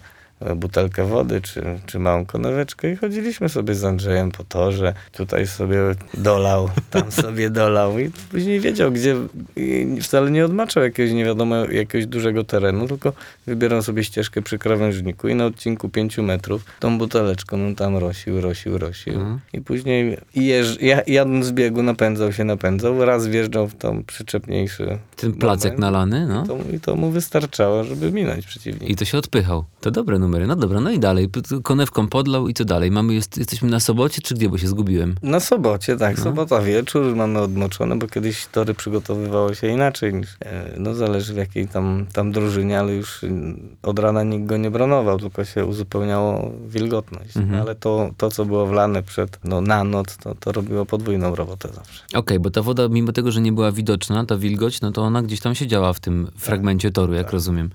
butelkę 0.55 1.05
wody 1.05 1.41
czy, 1.41 1.63
czy 1.85 1.99
małą 1.99 2.25
koneweczkę 2.25 2.91
i 2.91 2.95
chodziliśmy 2.95 3.49
sobie 3.49 3.75
z 3.75 3.83
Andrzejem 3.83 4.31
po 4.31 4.43
torze. 4.43 4.93
Tutaj 5.11 5.47
sobie 5.47 5.77
dolał, 6.13 6.69
tam 6.89 7.11
sobie 7.21 7.49
dolał 7.49 7.99
i 7.99 8.11
później 8.31 8.59
wiedział, 8.59 8.91
gdzie 8.91 9.15
i 9.55 9.97
wcale 10.01 10.31
nie 10.31 10.45
odmaczał 10.45 10.83
jakiegoś 10.83 11.13
nie 11.13 11.25
wiadomo 11.25 11.55
jakiegoś 11.55 12.05
dużego 12.05 12.43
terenu, 12.43 12.87
tylko 12.87 13.13
wybierał 13.47 13.81
sobie 13.81 14.03
ścieżkę 14.03 14.41
przy 14.41 14.57
krawężniku 14.57 15.27
i 15.27 15.35
na 15.35 15.45
odcinku 15.45 15.89
pięciu 15.89 16.23
metrów 16.23 16.65
tą 16.79 16.97
buteleczką 16.97 17.57
no 17.57 17.75
tam 17.75 17.97
rosił, 17.97 18.41
rosił, 18.41 18.77
rosił. 18.77 19.13
Mhm. 19.13 19.39
I 19.53 19.61
później 19.61 20.17
jeż, 20.35 20.81
ja- 20.81 21.01
jadąc 21.07 21.45
z 21.45 21.51
biegu 21.51 21.83
napędzał 21.83 22.33
się, 22.33 22.43
napędzał, 22.43 23.05
raz 23.05 23.27
wjeżdżał 23.27 23.67
w 23.67 23.75
tą 23.75 24.03
przyczepniejszy 24.03 24.97
Ten 25.15 25.33
placek 25.33 25.63
moment. 25.71 25.79
nalany, 25.79 26.27
no. 26.27 26.47
To, 26.47 26.57
I 26.75 26.79
to 26.79 26.95
mu 26.95 27.09
wystarczało, 27.11 27.83
żeby 27.83 28.11
minąć 28.11 28.45
przeciwnika. 28.45 28.85
I 28.85 28.95
to 28.95 29.05
się 29.05 29.17
odpychał. 29.17 29.63
To 29.81 29.91
dobre 29.91 30.19
numery. 30.31 30.47
No 30.47 30.55
dobra, 30.55 30.79
no 30.79 30.91
i 30.91 30.99
dalej. 30.99 31.29
Konewką 31.63 32.07
podlał 32.07 32.47
i 32.47 32.53
co 32.53 32.65
dalej? 32.65 32.91
Mamy, 32.91 33.13
jest, 33.13 33.37
jesteśmy 33.37 33.69
na 33.69 33.79
sobocie, 33.79 34.21
czy 34.21 34.35
gdzie, 34.35 34.49
bo 34.49 34.57
się 34.57 34.67
zgubiłem? 34.67 35.15
Na 35.23 35.39
sobocie, 35.39 35.97
tak. 35.97 36.17
No. 36.17 36.23
Sobota 36.23 36.61
wieczór, 36.61 37.15
mamy 37.15 37.39
odmoczone, 37.39 37.95
bo 37.99 38.07
kiedyś 38.07 38.47
tory 38.47 38.73
przygotowywało 38.73 39.53
się 39.53 39.67
inaczej 39.67 40.13
niż, 40.13 40.29
e, 40.45 40.75
no 40.77 40.93
zależy 40.93 41.33
w 41.33 41.37
jakiej 41.37 41.67
tam, 41.67 42.05
tam 42.13 42.31
drużynie, 42.31 42.79
ale 42.79 42.93
już 42.93 43.23
mm, 43.23 43.59
od 43.83 43.99
rana 43.99 44.23
nikt 44.23 44.45
go 44.45 44.57
nie 44.57 44.71
branował, 44.71 45.19
tylko 45.19 45.45
się 45.45 45.65
uzupełniało 45.65 46.51
wilgotność. 46.67 47.37
Mhm. 47.37 47.61
Ale 47.61 47.75
to, 47.75 48.11
to, 48.17 48.31
co 48.31 48.45
było 48.45 48.67
wlane 48.67 49.03
przed, 49.03 49.39
no 49.43 49.61
na 49.61 49.83
noc, 49.83 50.17
to, 50.17 50.35
to 50.35 50.51
robiło 50.51 50.85
podwójną 50.85 51.35
robotę 51.35 51.69
zawsze. 51.73 52.03
Okej, 52.13 52.39
bo 52.39 52.51
ta 52.51 52.61
woda, 52.61 52.87
mimo 52.87 53.11
tego, 53.11 53.31
że 53.31 53.41
nie 53.41 53.51
była 53.51 53.71
widoczna, 53.71 54.25
ta 54.25 54.37
wilgoć, 54.37 54.81
no 54.81 54.91
to 54.91 55.01
ona 55.01 55.21
gdzieś 55.21 55.39
tam 55.39 55.55
siedziała 55.55 55.93
w 55.93 55.99
tym 55.99 56.31
fragmencie 56.37 56.91
toru, 56.91 57.13
jak 57.13 57.31
rozumiem. 57.31 57.69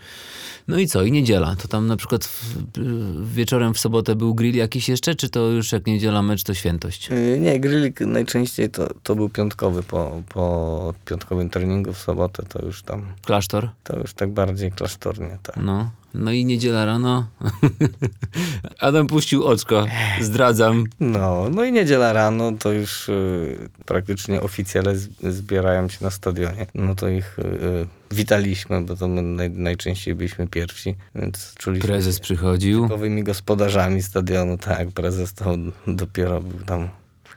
No 0.68 0.78
i 0.78 0.86
co? 0.86 1.02
I 1.02 1.12
niedziela. 1.12 1.56
To 1.56 1.68
tam 1.68 1.86
na 1.86 1.96
przykład 1.96 2.24
w, 2.24 3.34
wieczorem 3.34 3.74
w 3.74 3.78
sobotę 3.78 4.16
był 4.16 4.34
grill 4.34 4.56
jakiś 4.56 4.88
jeszcze, 4.88 5.14
czy 5.14 5.28
to 5.28 5.40
już 5.48 5.72
jak 5.72 5.86
niedziela 5.86 6.22
mecz, 6.22 6.42
to 6.42 6.54
świętość? 6.54 7.08
E, 7.12 7.38
Nie, 7.38 7.60
grillik 7.60 8.00
najczęściej 8.00 8.70
to, 8.70 8.88
to 9.02 9.14
był 9.16 9.28
piątkowy, 9.28 9.82
po, 9.82 10.22
po 10.28 10.94
piątkowym 11.04 11.50
treningu 11.50 11.92
w 11.92 11.98
sobotę 11.98 12.42
to 12.48 12.64
już 12.66 12.82
tam, 12.82 13.06
Klasztor? 13.24 13.68
to 13.84 13.98
już 13.98 14.14
tak 14.14 14.30
bardziej 14.32 14.72
klasztornie, 14.72 15.38
tak. 15.42 15.56
No. 15.56 15.90
No 16.16 16.32
i 16.32 16.44
niedziela 16.44 16.84
rano. 16.84 17.26
Adam 18.80 19.06
puścił 19.06 19.44
oczko. 19.44 19.86
Zdradzam. 20.20 20.84
No, 21.00 21.46
no 21.50 21.64
i 21.64 21.72
niedziela 21.72 22.12
rano 22.12 22.52
to 22.58 22.72
już 22.72 23.08
y, 23.08 23.68
praktycznie 23.84 24.40
oficjele 24.42 24.94
zbierają 25.22 25.88
się 25.88 25.98
na 26.04 26.10
stadionie. 26.10 26.66
No 26.74 26.94
to 26.94 27.08
ich 27.08 27.38
y, 27.38 27.42
y, 27.42 27.86
witaliśmy, 28.10 28.80
bo 28.82 28.96
to 28.96 29.08
my 29.08 29.22
naj, 29.22 29.50
najczęściej 29.50 30.14
byliśmy 30.14 30.46
pierwsi, 30.46 30.94
więc 31.14 31.54
czuliśmy 31.58 31.88
Prezes 31.88 32.20
przychodził. 32.20 32.82
typowymi 32.82 33.22
gospodarzami 33.24 34.02
stadionu. 34.02 34.58
Tak, 34.58 34.88
prezes 34.88 35.34
to 35.34 35.56
dopiero 35.86 36.40
był 36.40 36.60
tam 36.66 36.88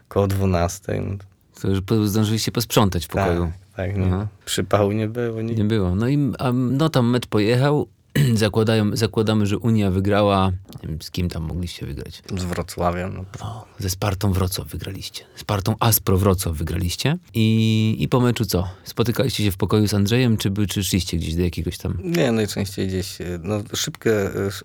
koło 0.08 0.28
12. 0.28 1.02
No, 1.02 1.16
To 1.62 1.96
już 1.96 2.10
zdążyliście 2.12 2.52
posprzątać 2.52 3.06
w 3.06 3.08
pokoju. 3.08 3.52
tak, 3.76 3.88
tak, 3.96 4.04
Aha. 4.06 4.28
przypału 4.46 4.92
nie 4.92 5.08
było. 5.08 5.42
Nie, 5.42 5.56
Nie 5.56 5.64
było. 5.66 5.96
No 5.96 6.08
i 6.08 6.32
a, 6.40 6.52
no 6.52 6.90
tam 6.90 7.10
mecz 7.10 7.28
pojechał. 7.28 7.88
Zakładają, 8.36 8.96
zakładamy, 8.96 9.46
że 9.46 9.58
Unia 9.58 9.92
wygrała. 9.92 10.52
Wiem, 10.84 11.02
z 11.02 11.12
kim 11.12 11.30
tam 11.30 11.44
mogliście 11.44 11.86
wygrać? 11.86 12.24
Z 12.38 12.44
Wrocławia. 12.44 13.10
No. 13.10 13.26
O, 13.40 13.66
ze 13.80 13.90
Spartą 13.90 14.34
Wrocław 14.34 14.68
wygraliście. 14.68 15.24
Spartą 15.36 15.76
Aspro 15.80 16.18
Wrocław 16.18 16.56
wygraliście. 16.56 17.18
I, 17.34 17.96
I 18.00 18.08
po 18.08 18.20
meczu 18.20 18.46
co? 18.46 18.68
Spotykaliście 18.84 19.44
się 19.44 19.52
w 19.52 19.58
pokoju 19.58 19.88
z 19.88 19.94
Andrzejem, 19.94 20.38
czy, 20.38 20.52
czy 20.70 20.84
szliście 20.84 21.18
gdzieś 21.18 21.36
do 21.36 21.42
jakiegoś 21.42 21.78
tam... 21.78 21.98
Nie, 22.04 22.32
najczęściej 22.32 22.88
gdzieś, 22.88 23.18
no 23.44 23.62
szybkie 23.76 24.12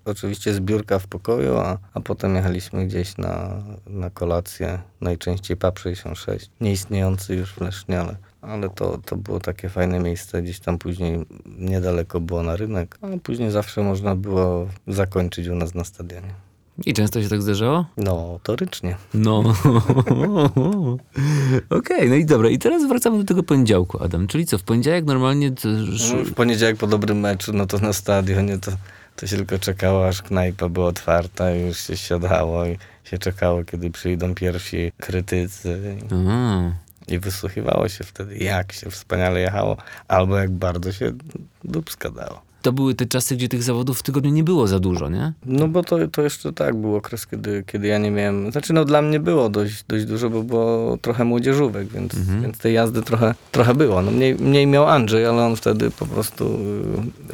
oczywiście 0.04 0.54
zbiórka 0.54 0.98
w 0.98 1.06
pokoju, 1.06 1.56
a, 1.56 1.78
a 1.94 2.00
potem 2.00 2.36
jechaliśmy 2.36 2.86
gdzieś 2.86 3.16
na, 3.18 3.62
na 3.86 4.10
kolację, 4.10 4.78
najczęściej 5.00 5.56
PAP 5.56 5.78
66, 5.78 6.50
nieistniejący 6.60 7.34
już 7.34 7.52
w 7.52 7.60
Lesznie, 7.60 8.04
ale, 8.46 8.70
to, 8.70 8.98
to 8.98 9.16
było 9.16 9.40
takie 9.40 9.68
fajne 9.68 10.00
miejsce, 10.00 10.42
gdzieś 10.42 10.60
tam 10.60 10.78
później 10.78 11.26
niedaleko 11.58 12.20
było 12.20 12.42
na 12.42 12.56
rynek, 12.56 12.98
a 13.02 13.06
później 13.22 13.50
zawsze 13.50 13.82
można 13.82 14.16
było 14.16 14.66
zakończyć 14.86 15.48
u 15.48 15.54
nas 15.54 15.74
na 15.74 15.84
stadionie. 15.84 16.34
I 16.86 16.94
często 16.94 17.22
się 17.22 17.28
tak 17.28 17.42
zdarzało? 17.42 17.86
Notorycznie. 17.96 18.96
No. 19.14 19.42
Okej, 21.70 22.08
no 22.08 22.14
i 22.14 22.24
dobra. 22.24 22.48
I 22.48 22.58
teraz 22.58 22.88
wracamy 22.88 23.18
do 23.18 23.24
tego 23.24 23.42
poniedziałku, 23.42 24.02
Adam. 24.02 24.26
Czyli 24.26 24.46
co, 24.46 24.58
w 24.58 24.62
poniedziałek 24.62 25.04
normalnie... 25.04 25.52
To, 25.52 25.68
No, 25.68 26.24
w 26.24 26.32
poniedziałek 26.34 26.76
po 26.76 26.86
dobrym 26.86 27.20
meczu, 27.20 27.52
no 27.52 27.66
to 27.66 27.78
na 27.78 27.92
stadionie 27.92 28.58
to, 28.58 28.72
to 29.16 29.26
się 29.26 29.36
tylko 29.36 29.58
czekało, 29.58 30.08
aż 30.08 30.22
knajpa 30.22 30.68
była 30.68 30.86
otwarta 30.86 31.54
i 31.56 31.60
już 31.60 31.78
się 31.78 31.96
siadało 31.96 32.66
i 32.66 32.78
się 33.04 33.18
czekało, 33.18 33.64
kiedy 33.64 33.90
przyjdą 33.90 34.34
pierwsi 34.34 34.92
krytycy. 35.00 35.96
Aha. 36.12 36.72
I 37.08 37.18
wysłuchiwało 37.18 37.88
się 37.88 38.04
wtedy, 38.04 38.36
jak 38.36 38.72
się 38.72 38.90
wspaniale 38.90 39.40
jechało, 39.40 39.76
albo 40.08 40.36
jak 40.36 40.50
bardzo 40.50 40.92
się 40.92 41.12
dupska 41.64 42.10
dało. 42.10 42.42
To 42.62 42.72
były 42.72 42.94
te 42.94 43.06
czasy, 43.06 43.36
gdzie 43.36 43.48
tych 43.48 43.62
zawodów 43.62 43.98
w 43.98 44.02
tygodniu 44.02 44.30
nie 44.30 44.44
było 44.44 44.66
za 44.66 44.78
dużo, 44.80 45.08
nie? 45.08 45.32
No 45.46 45.68
bo 45.68 45.82
to, 45.82 46.08
to 46.08 46.22
jeszcze 46.22 46.52
tak 46.52 46.76
był 46.76 46.96
okres, 46.96 47.26
kiedy, 47.26 47.64
kiedy 47.66 47.86
ja 47.86 47.98
nie 47.98 48.10
miałem... 48.10 48.52
Znaczy 48.52 48.72
no 48.72 48.84
dla 48.84 49.02
mnie 49.02 49.20
było 49.20 49.48
dość, 49.48 49.84
dość 49.88 50.04
dużo, 50.04 50.30
bo 50.30 50.42
było 50.42 50.96
trochę 50.96 51.24
młodzieżówek, 51.24 51.88
więc, 51.88 52.14
więc 52.42 52.58
tej 52.58 52.74
jazdy 52.74 53.02
trochę, 53.02 53.34
trochę 53.52 53.74
było. 53.74 54.02
No 54.02 54.10
mniej, 54.10 54.34
mniej 54.34 54.66
miał 54.66 54.88
Andrzej, 54.88 55.26
ale 55.26 55.46
on 55.46 55.56
wtedy 55.56 55.90
po 55.90 56.06
prostu 56.06 56.58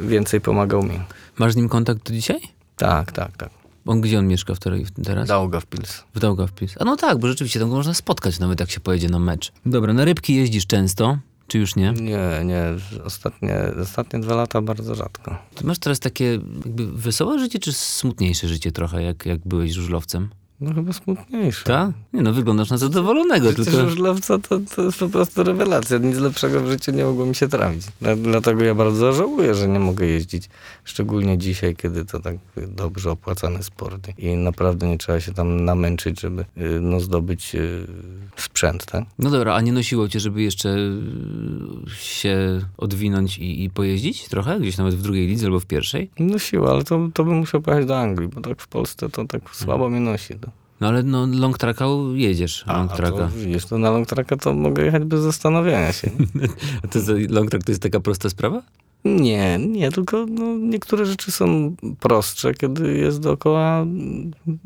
y, 0.01 0.07
więcej 0.07 0.41
pomagał 0.41 0.83
mi. 0.83 0.99
Masz 1.37 1.53
z 1.53 1.55
nim 1.55 1.69
kontakt 1.69 2.07
do 2.07 2.13
dzisiaj? 2.13 2.39
Tak, 2.77 3.11
tak, 3.11 3.37
tak. 3.37 3.60
On 3.85 4.01
gdzie 4.01 4.19
on 4.19 4.27
mieszka 4.27 4.55
w 4.55 4.59
tej, 4.59 4.85
teraz? 5.03 5.27
Daugavpils. 5.27 6.03
W 6.15 6.19
Daugavpils. 6.19 6.75
A 6.79 6.85
no 6.85 6.95
tak, 6.95 7.19
bo 7.19 7.27
rzeczywiście 7.27 7.59
tam 7.59 7.69
go 7.69 7.75
można 7.75 7.93
spotkać 7.93 8.39
nawet 8.39 8.59
jak 8.59 8.71
się 8.71 8.79
pojedzie 8.79 9.09
na 9.09 9.19
mecz. 9.19 9.51
Dobra, 9.65 9.93
na 9.93 10.05
rybki 10.05 10.35
jeździsz 10.35 10.67
często. 10.67 11.17
Czy 11.47 11.59
już 11.59 11.75
nie? 11.75 11.91
Nie, 11.91 12.45
nie. 12.45 12.63
Ostatnie, 13.03 13.57
ostatnie 13.81 14.19
dwa 14.19 14.35
lata 14.35 14.61
bardzo 14.61 14.95
rzadko. 14.95 15.37
Ty 15.55 15.65
masz 15.65 15.79
teraz 15.79 15.99
takie 15.99 16.39
jakby 16.65 16.91
wesołe 16.91 17.39
życie, 17.39 17.59
czy 17.59 17.73
smutniejsze 17.73 18.47
życie 18.47 18.71
trochę, 18.71 19.03
jak, 19.03 19.25
jak 19.25 19.39
byłeś 19.47 19.71
żużlowcem? 19.71 20.29
No 20.61 20.73
chyba 20.73 20.93
smutniejsze. 20.93 21.63
Tak? 21.63 21.91
Nie 22.13 22.21
no, 22.21 22.33
wyglądasz 22.33 22.69
na 22.69 22.77
zadowolonego, 22.77 23.47
Przecież 23.53 23.65
tylko... 23.73 23.89
żużlowca 23.89 24.39
to, 24.39 24.59
to 24.75 24.81
jest 24.83 24.99
po 24.99 25.09
prostu 25.09 25.43
rewelacja. 25.43 25.97
Nic 25.97 26.17
lepszego 26.17 26.61
w 26.61 26.67
życiu 26.67 26.91
nie 26.91 27.03
mogło 27.05 27.25
mi 27.25 27.35
się 27.35 27.47
trafić. 27.47 27.83
Dla- 28.01 28.15
Dlatego 28.15 28.63
ja 28.63 28.75
bardzo 28.75 29.13
żałuję, 29.13 29.55
że 29.55 29.67
nie 29.67 29.79
mogę 29.79 30.05
jeździć. 30.05 30.49
Szczególnie 30.83 31.37
dzisiaj, 31.37 31.75
kiedy 31.75 32.05
to 32.05 32.19
tak 32.19 32.35
dobrze 32.67 33.11
opłacany 33.11 33.63
sport. 33.63 34.07
I 34.17 34.27
naprawdę 34.35 34.87
nie 34.87 34.97
trzeba 34.97 35.19
się 35.19 35.33
tam 35.33 35.65
namęczyć, 35.65 36.21
żeby 36.21 36.41
y, 36.57 36.79
no, 36.81 36.99
zdobyć 36.99 37.55
y, 37.55 37.87
sprzęt, 38.35 38.85
tak? 38.85 39.03
No 39.19 39.29
dobra, 39.29 39.53
a 39.55 39.61
nie 39.61 39.73
nosiło 39.73 40.07
cię, 40.07 40.19
żeby 40.19 40.41
jeszcze 40.41 40.69
y, 40.69 41.95
się 41.95 42.61
odwinąć 42.77 43.37
i, 43.37 43.63
i 43.63 43.69
pojeździć 43.69 44.27
trochę? 44.27 44.59
Gdzieś 44.59 44.77
nawet 44.77 44.95
w 44.95 45.01
drugiej 45.01 45.27
lidze 45.27 45.45
albo 45.45 45.59
w 45.59 45.65
pierwszej? 45.65 46.09
No 46.19 46.39
siła, 46.39 46.71
ale 46.71 46.83
to, 46.83 47.09
to 47.13 47.23
bym 47.23 47.37
musiał 47.37 47.61
pojechać 47.61 47.85
do 47.85 47.99
Anglii, 47.99 48.27
bo 48.29 48.41
tak 48.41 48.61
w 48.61 48.67
Polsce 48.67 49.09
to 49.09 49.25
tak 49.25 49.55
słabo 49.55 49.89
mnie 49.89 49.99
nosi. 49.99 50.35
To. 50.35 50.50
No 50.81 50.87
ale 50.87 51.03
no 51.03 51.25
long 51.31 51.57
tracka 51.57 51.85
jedziesz, 52.13 52.65
long 52.67 52.91
a 52.91 52.95
tracka. 52.95 53.17
to, 53.17 53.29
widzisz, 53.29 53.65
to 53.65 53.77
na 53.77 53.91
long 53.91 54.07
tracka 54.07 54.37
to 54.37 54.53
mogę 54.53 54.85
jechać 54.85 55.03
bez 55.03 55.21
zastanawiania 55.21 55.93
się. 55.93 56.09
A 56.83 56.87
to 56.87 56.99
long 57.29 57.49
track 57.49 57.65
to 57.65 57.71
jest 57.71 57.81
taka 57.81 57.99
prosta 57.99 58.29
sprawa? 58.29 58.61
Nie, 59.05 59.57
nie, 59.59 59.91
tylko 59.91 60.25
no, 60.29 60.57
niektóre 60.57 61.05
rzeczy 61.05 61.31
są 61.31 61.75
prostsze, 61.99 62.53
kiedy 62.53 62.97
jest 62.97 63.19
dookoła 63.19 63.85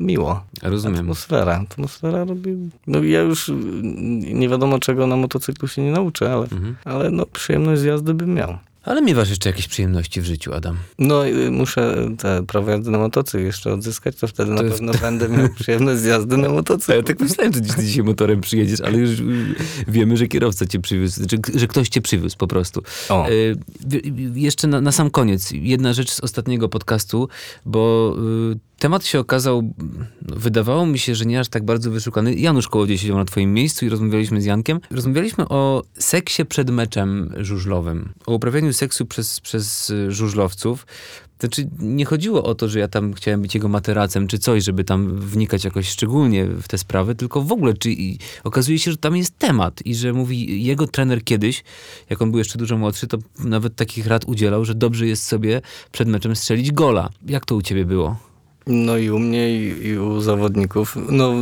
miło. 0.00 0.40
Rozumiem. 0.62 1.00
Atmosfera. 1.00 1.54
Atmosfera 1.60 2.24
robi... 2.24 2.56
No 2.86 3.02
ja 3.02 3.20
już 3.20 3.50
nie 4.34 4.48
wiadomo 4.48 4.78
czego 4.78 5.06
na 5.06 5.16
motocyklu 5.16 5.68
się 5.68 5.82
nie 5.82 5.92
nauczę, 5.92 6.32
ale, 6.32 6.42
Mhm. 6.42 6.76
ale 6.84 7.10
no 7.10 7.26
przyjemność 7.26 7.80
z 7.80 7.84
jazdy 7.84 8.14
bym 8.14 8.34
miał. 8.34 8.58
Ale 8.86 9.02
miewasz 9.02 9.30
jeszcze 9.30 9.48
jakieś 9.48 9.68
przyjemności 9.68 10.20
w 10.20 10.24
życiu, 10.24 10.54
Adam. 10.54 10.76
No 10.98 11.26
i 11.26 11.50
muszę 11.50 12.08
te 12.18 12.46
prawo 12.46 12.70
jazdy 12.70 12.90
na 12.90 12.98
motocykl 12.98 13.44
jeszcze 13.44 13.72
odzyskać, 13.72 14.16
to 14.16 14.26
wtedy 14.28 14.50
na 14.50 14.62
jest- 14.62 14.74
pewno 14.74 14.92
będę 14.92 15.28
miał 15.28 15.48
przyjemność 15.60 16.00
z 16.00 16.04
jazdy 16.04 16.36
na 16.36 16.48
A 16.88 16.94
ja 16.94 17.02
tak 17.02 17.20
myślałem, 17.20 17.52
że 17.52 17.60
ty 17.60 17.84
dzisiaj 17.84 18.04
motorem 18.04 18.40
przyjedziesz, 18.40 18.80
ale 18.80 18.98
już 18.98 19.10
wiemy, 19.88 20.16
że 20.16 20.26
kierowca 20.26 20.66
cię 20.66 20.80
przywiózł, 20.80 21.20
że, 21.30 21.58
że 21.60 21.66
ktoś 21.66 21.88
cię 21.88 22.00
przywiózł 22.00 22.36
po 22.36 22.46
prostu. 22.46 22.82
O. 23.08 23.28
Y, 23.30 23.56
jeszcze 24.34 24.68
na, 24.68 24.80
na 24.80 24.92
sam 24.92 25.10
koniec, 25.10 25.50
jedna 25.52 25.92
rzecz 25.92 26.10
z 26.12 26.20
ostatniego 26.20 26.68
podcastu, 26.68 27.28
bo 27.64 28.14
y, 28.52 28.58
temat 28.78 29.06
się 29.06 29.20
okazał, 29.20 29.74
wydawało 30.22 30.86
mi 30.86 30.98
się, 30.98 31.14
że 31.14 31.26
nie 31.26 31.40
aż 31.40 31.48
tak 31.48 31.64
bardzo 31.64 31.90
wyszukany. 31.90 32.34
Janusz 32.34 32.68
Kołodziej 32.68 32.98
siedział 32.98 33.16
na 33.16 33.24
twoim 33.24 33.54
miejscu 33.54 33.86
i 33.86 33.88
rozmawialiśmy 33.88 34.40
z 34.40 34.44
Jankiem. 34.44 34.80
Rozmawialiśmy 34.90 35.48
o 35.48 35.82
seksie 35.98 36.44
przed 36.44 36.70
meczem 36.70 37.32
żużlowym, 37.36 38.12
o 38.26 38.34
uprawianiu 38.34 38.72
seksu 38.72 39.06
przez, 39.06 39.40
przez 39.40 39.92
żużlowców. 40.08 40.86
Znaczy, 41.40 41.68
nie 41.78 42.04
chodziło 42.04 42.44
o 42.44 42.54
to, 42.54 42.68
że 42.68 42.78
ja 42.78 42.88
tam 42.88 43.14
chciałem 43.14 43.42
być 43.42 43.54
jego 43.54 43.68
materacem 43.68 44.26
czy 44.26 44.38
coś, 44.38 44.64
żeby 44.64 44.84
tam 44.84 45.20
wnikać 45.20 45.64
jakoś 45.64 45.88
szczególnie 45.88 46.46
w 46.46 46.68
te 46.68 46.78
sprawy, 46.78 47.14
tylko 47.14 47.42
w 47.42 47.52
ogóle, 47.52 47.74
czy 47.74 47.90
i 47.90 48.18
okazuje 48.44 48.78
się, 48.78 48.90
że 48.90 48.96
tam 48.96 49.16
jest 49.16 49.38
temat 49.38 49.86
i 49.86 49.94
że 49.94 50.12
mówi 50.12 50.64
jego 50.64 50.86
trener 50.86 51.24
kiedyś, 51.24 51.64
jak 52.10 52.22
on 52.22 52.30
był 52.30 52.38
jeszcze 52.38 52.58
dużo 52.58 52.78
młodszy, 52.78 53.06
to 53.06 53.18
nawet 53.38 53.76
takich 53.76 54.06
rad 54.06 54.24
udzielał, 54.24 54.64
że 54.64 54.74
dobrze 54.74 55.06
jest 55.06 55.24
sobie 55.24 55.62
przed 55.92 56.08
meczem 56.08 56.36
strzelić 56.36 56.72
gola. 56.72 57.10
Jak 57.26 57.44
to 57.44 57.56
u 57.56 57.62
ciebie 57.62 57.84
było? 57.84 58.25
No 58.66 58.96
i 58.96 59.10
u 59.10 59.18
mnie 59.18 59.50
i, 59.56 59.86
i 59.86 59.98
u 59.98 60.20
zawodników, 60.20 60.96
no 61.10 61.32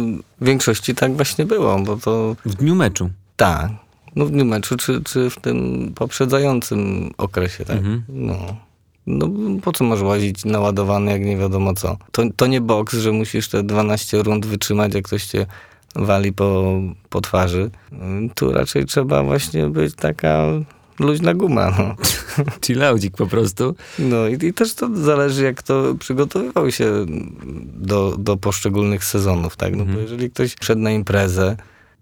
w 0.41 0.45
większości 0.45 0.95
tak 0.95 1.17
właśnie 1.17 1.45
było, 1.47 1.79
bo 1.79 1.97
to 1.97 2.37
W 2.45 2.55
dniu 2.55 2.75
meczu. 2.75 3.11
tak, 3.37 3.71
no 4.17 4.27
w 4.27 4.31
dniu 4.31 4.45
meczu, 4.45 4.77
czy, 4.77 5.03
czy 5.03 5.31
w 5.31 5.41
tym 5.41 5.93
poprzedzającym 5.95 7.11
okresie, 7.19 7.65
tak, 7.65 7.77
Mhm. 7.77 8.03
no. 8.09 8.37
No 9.07 9.29
po 9.63 9.73
co 9.73 9.85
masz 9.85 10.01
łazić 10.03 10.45
naładowany, 10.45 11.13
jak 11.13 11.25
nie 11.25 11.37
wiadomo 11.37 11.75
co. 11.75 11.97
To, 12.13 12.23
to 12.37 12.47
nie 12.47 12.61
boks, 12.61 12.95
że 12.99 13.13
musisz 13.13 13.49
te 13.49 13.63
12 13.63 14.23
rund 14.23 14.47
wytrzymać, 14.47 14.95
jak 14.95 15.05
ktoś 15.05 15.25
cię 15.27 15.47
wali 15.97 16.33
po, 16.33 16.75
po 17.11 17.21
twarzy. 17.21 17.71
Tu 18.35 18.53
raczej 18.53 18.85
trzeba 18.87 19.23
właśnie 19.23 19.67
być 19.67 19.95
taka 19.95 20.45
luźna 20.99 21.35
guma, 21.35 21.71
no. 21.79 21.95
Chillaudik 22.67 23.17
po 23.17 23.27
prostu. 23.27 23.75
No 23.99 24.29
i, 24.29 24.47
i 24.47 24.53
też 24.53 24.75
to 24.75 24.97
zależy, 24.97 25.45
jak 25.45 25.63
to 25.63 25.95
przygotowywał 25.95 26.71
się 26.71 27.07
do, 27.75 28.17
do 28.19 28.37
poszczególnych 28.37 29.05
sezonów, 29.05 29.57
tak? 29.57 29.77
No 29.77 29.85
bo 29.85 29.99
jeżeli 29.99 30.31
ktoś 30.31 30.57
szedł 30.61 30.81
na 30.81 30.91
imprezę 30.91 31.57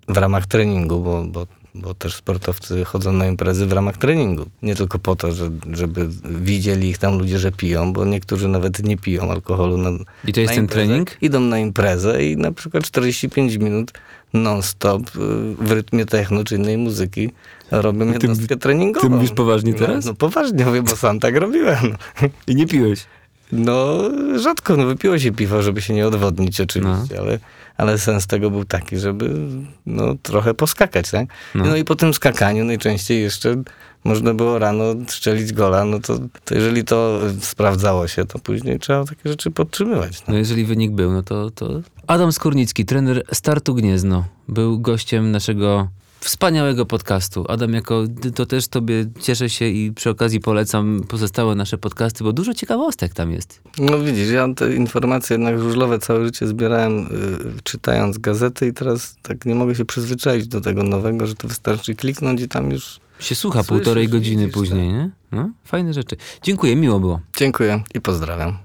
w 0.08 0.16
ramach 0.16 0.46
treningu, 0.46 1.00
bo, 1.00 1.24
bo, 1.24 1.46
bo 1.74 1.94
też 1.94 2.14
sportowcy 2.14 2.84
chodzą 2.84 3.12
na 3.12 3.26
imprezy 3.26 3.66
w 3.66 3.72
ramach 3.72 3.96
treningu. 3.96 4.46
Nie 4.62 4.74
tylko 4.74 4.98
po 4.98 5.16
to, 5.16 5.32
że, 5.32 5.50
żeby 5.72 6.08
widzieli 6.24 6.88
ich 6.88 6.98
tam 6.98 7.18
ludzie, 7.18 7.38
że 7.38 7.52
piją, 7.52 7.92
bo 7.92 8.04
niektórzy 8.04 8.48
nawet 8.48 8.82
nie 8.82 8.96
piją 8.96 9.30
alkoholu. 9.30 9.76
Na, 9.78 9.90
I 10.24 10.32
to 10.32 10.40
jest 10.40 10.54
ten 10.54 10.64
imprezę. 10.64 10.86
trening? 10.86 11.16
Idą 11.20 11.40
na 11.40 11.58
imprezę 11.58 12.24
i 12.24 12.36
na 12.36 12.52
przykład 12.52 12.84
45 12.84 13.56
minut 13.56 13.92
non-stop 14.32 15.02
y, 15.16 15.18
w 15.58 15.72
rytmie 15.72 16.06
techno 16.06 16.44
czy 16.44 16.56
innej 16.56 16.78
muzyki 16.78 17.30
robią 17.70 18.12
jednostkę 18.12 18.56
treningową. 18.56 19.08
ty 19.08 19.14
mówisz 19.14 19.30
poważnie 19.30 19.74
teraz? 19.74 20.04
No, 20.04 20.10
no 20.10 20.16
poważnie 20.16 20.64
mówię, 20.64 20.82
bo 20.82 20.96
sam 20.96 21.20
tak 21.20 21.36
robiłem. 21.36 21.96
I 22.46 22.54
nie 22.54 22.66
piłeś. 22.66 23.04
No, 23.52 23.98
rzadko, 24.38 24.76
no 24.76 24.86
wypiło 24.86 25.18
się 25.18 25.32
piwo, 25.32 25.62
żeby 25.62 25.82
się 25.82 25.94
nie 25.94 26.06
odwodnić 26.06 26.60
oczywiście, 26.60 27.20
ale, 27.20 27.38
ale 27.76 27.98
sens 27.98 28.26
tego 28.26 28.50
był 28.50 28.64
taki, 28.64 28.98
żeby 28.98 29.30
no, 29.86 30.14
trochę 30.22 30.54
poskakać, 30.54 31.10
tak? 31.10 31.26
No. 31.54 31.64
No. 31.64 31.76
i 31.76 31.84
po 31.84 31.96
tym 31.96 32.14
skakaniu 32.14 32.64
najczęściej 32.64 33.22
jeszcze 33.22 33.62
można 34.04 34.34
było 34.34 34.58
rano 34.58 34.84
strzelić 35.08 35.52
gola, 35.52 35.84
no 35.84 36.00
to, 36.00 36.18
to 36.44 36.54
jeżeli 36.54 36.84
to 36.84 37.20
sprawdzało 37.40 38.08
się, 38.08 38.24
to 38.24 38.38
później 38.38 38.78
trzeba 38.78 39.04
takie 39.04 39.30
rzeczy 39.30 39.50
podtrzymywać. 39.50 40.20
No. 40.20 40.32
No 40.32 40.38
jeżeli 40.38 40.64
wynik 40.64 40.92
był, 40.92 41.12
no 41.12 41.22
to, 41.22 41.50
to... 41.50 41.80
Adam 42.06 42.32
Skórnicki, 42.32 42.84
trener 42.84 43.22
Startu 43.32 43.74
Gniezno, 43.74 44.24
był 44.48 44.80
gościem 44.80 45.30
naszego 45.30 45.88
wspaniałego 46.22 46.86
podcastu. 46.86 47.44
Adam, 47.48 47.72
jako 47.72 48.04
to 48.34 48.46
też 48.46 48.68
tobie 48.68 49.06
cieszę 49.20 49.50
się 49.50 49.68
i 49.68 49.92
przy 49.92 50.10
okazji 50.10 50.40
polecam 50.40 51.02
pozostałe 51.08 51.54
nasze 51.54 51.78
podcasty, 51.78 52.24
bo 52.24 52.32
dużo 52.32 52.54
ciekawostek 52.54 53.14
tam 53.14 53.32
jest. 53.32 53.60
no 53.78 53.98
widzisz, 53.98 54.30
ja 54.30 54.54
te 54.54 54.74
informacje 54.74 55.34
jednak 55.34 55.60
żużlowe 55.60 55.98
całe 55.98 56.24
życie 56.24 56.46
zbierałem 56.46 56.98
y, 56.98 57.08
czytając 57.62 58.18
gazety 58.18 58.66
i 58.66 58.72
teraz 58.72 59.16
tak 59.22 59.46
nie 59.46 59.54
mogę 59.54 59.74
się 59.74 59.84
przyzwyczaić 59.84 60.48
do 60.48 60.60
tego 60.60 60.82
nowego, 60.82 61.26
że 61.26 61.34
to 61.34 61.48
wystarczy 61.48 61.94
kliknąć 61.94 62.40
i 62.40 62.48
tam 62.48 62.70
już... 62.70 63.00
Się 63.22 63.34
słucha 63.34 63.62
Słyszysz, 63.62 63.68
półtorej 63.68 64.08
godziny 64.08 64.48
później, 64.48 64.88
nie? 64.88 65.10
No, 65.32 65.50
fajne 65.64 65.92
rzeczy. 65.92 66.16
Dziękuję, 66.42 66.76
miło 66.76 67.00
było. 67.00 67.20
Dziękuję 67.36 67.82
i 67.94 68.00
pozdrawiam. 68.00 68.58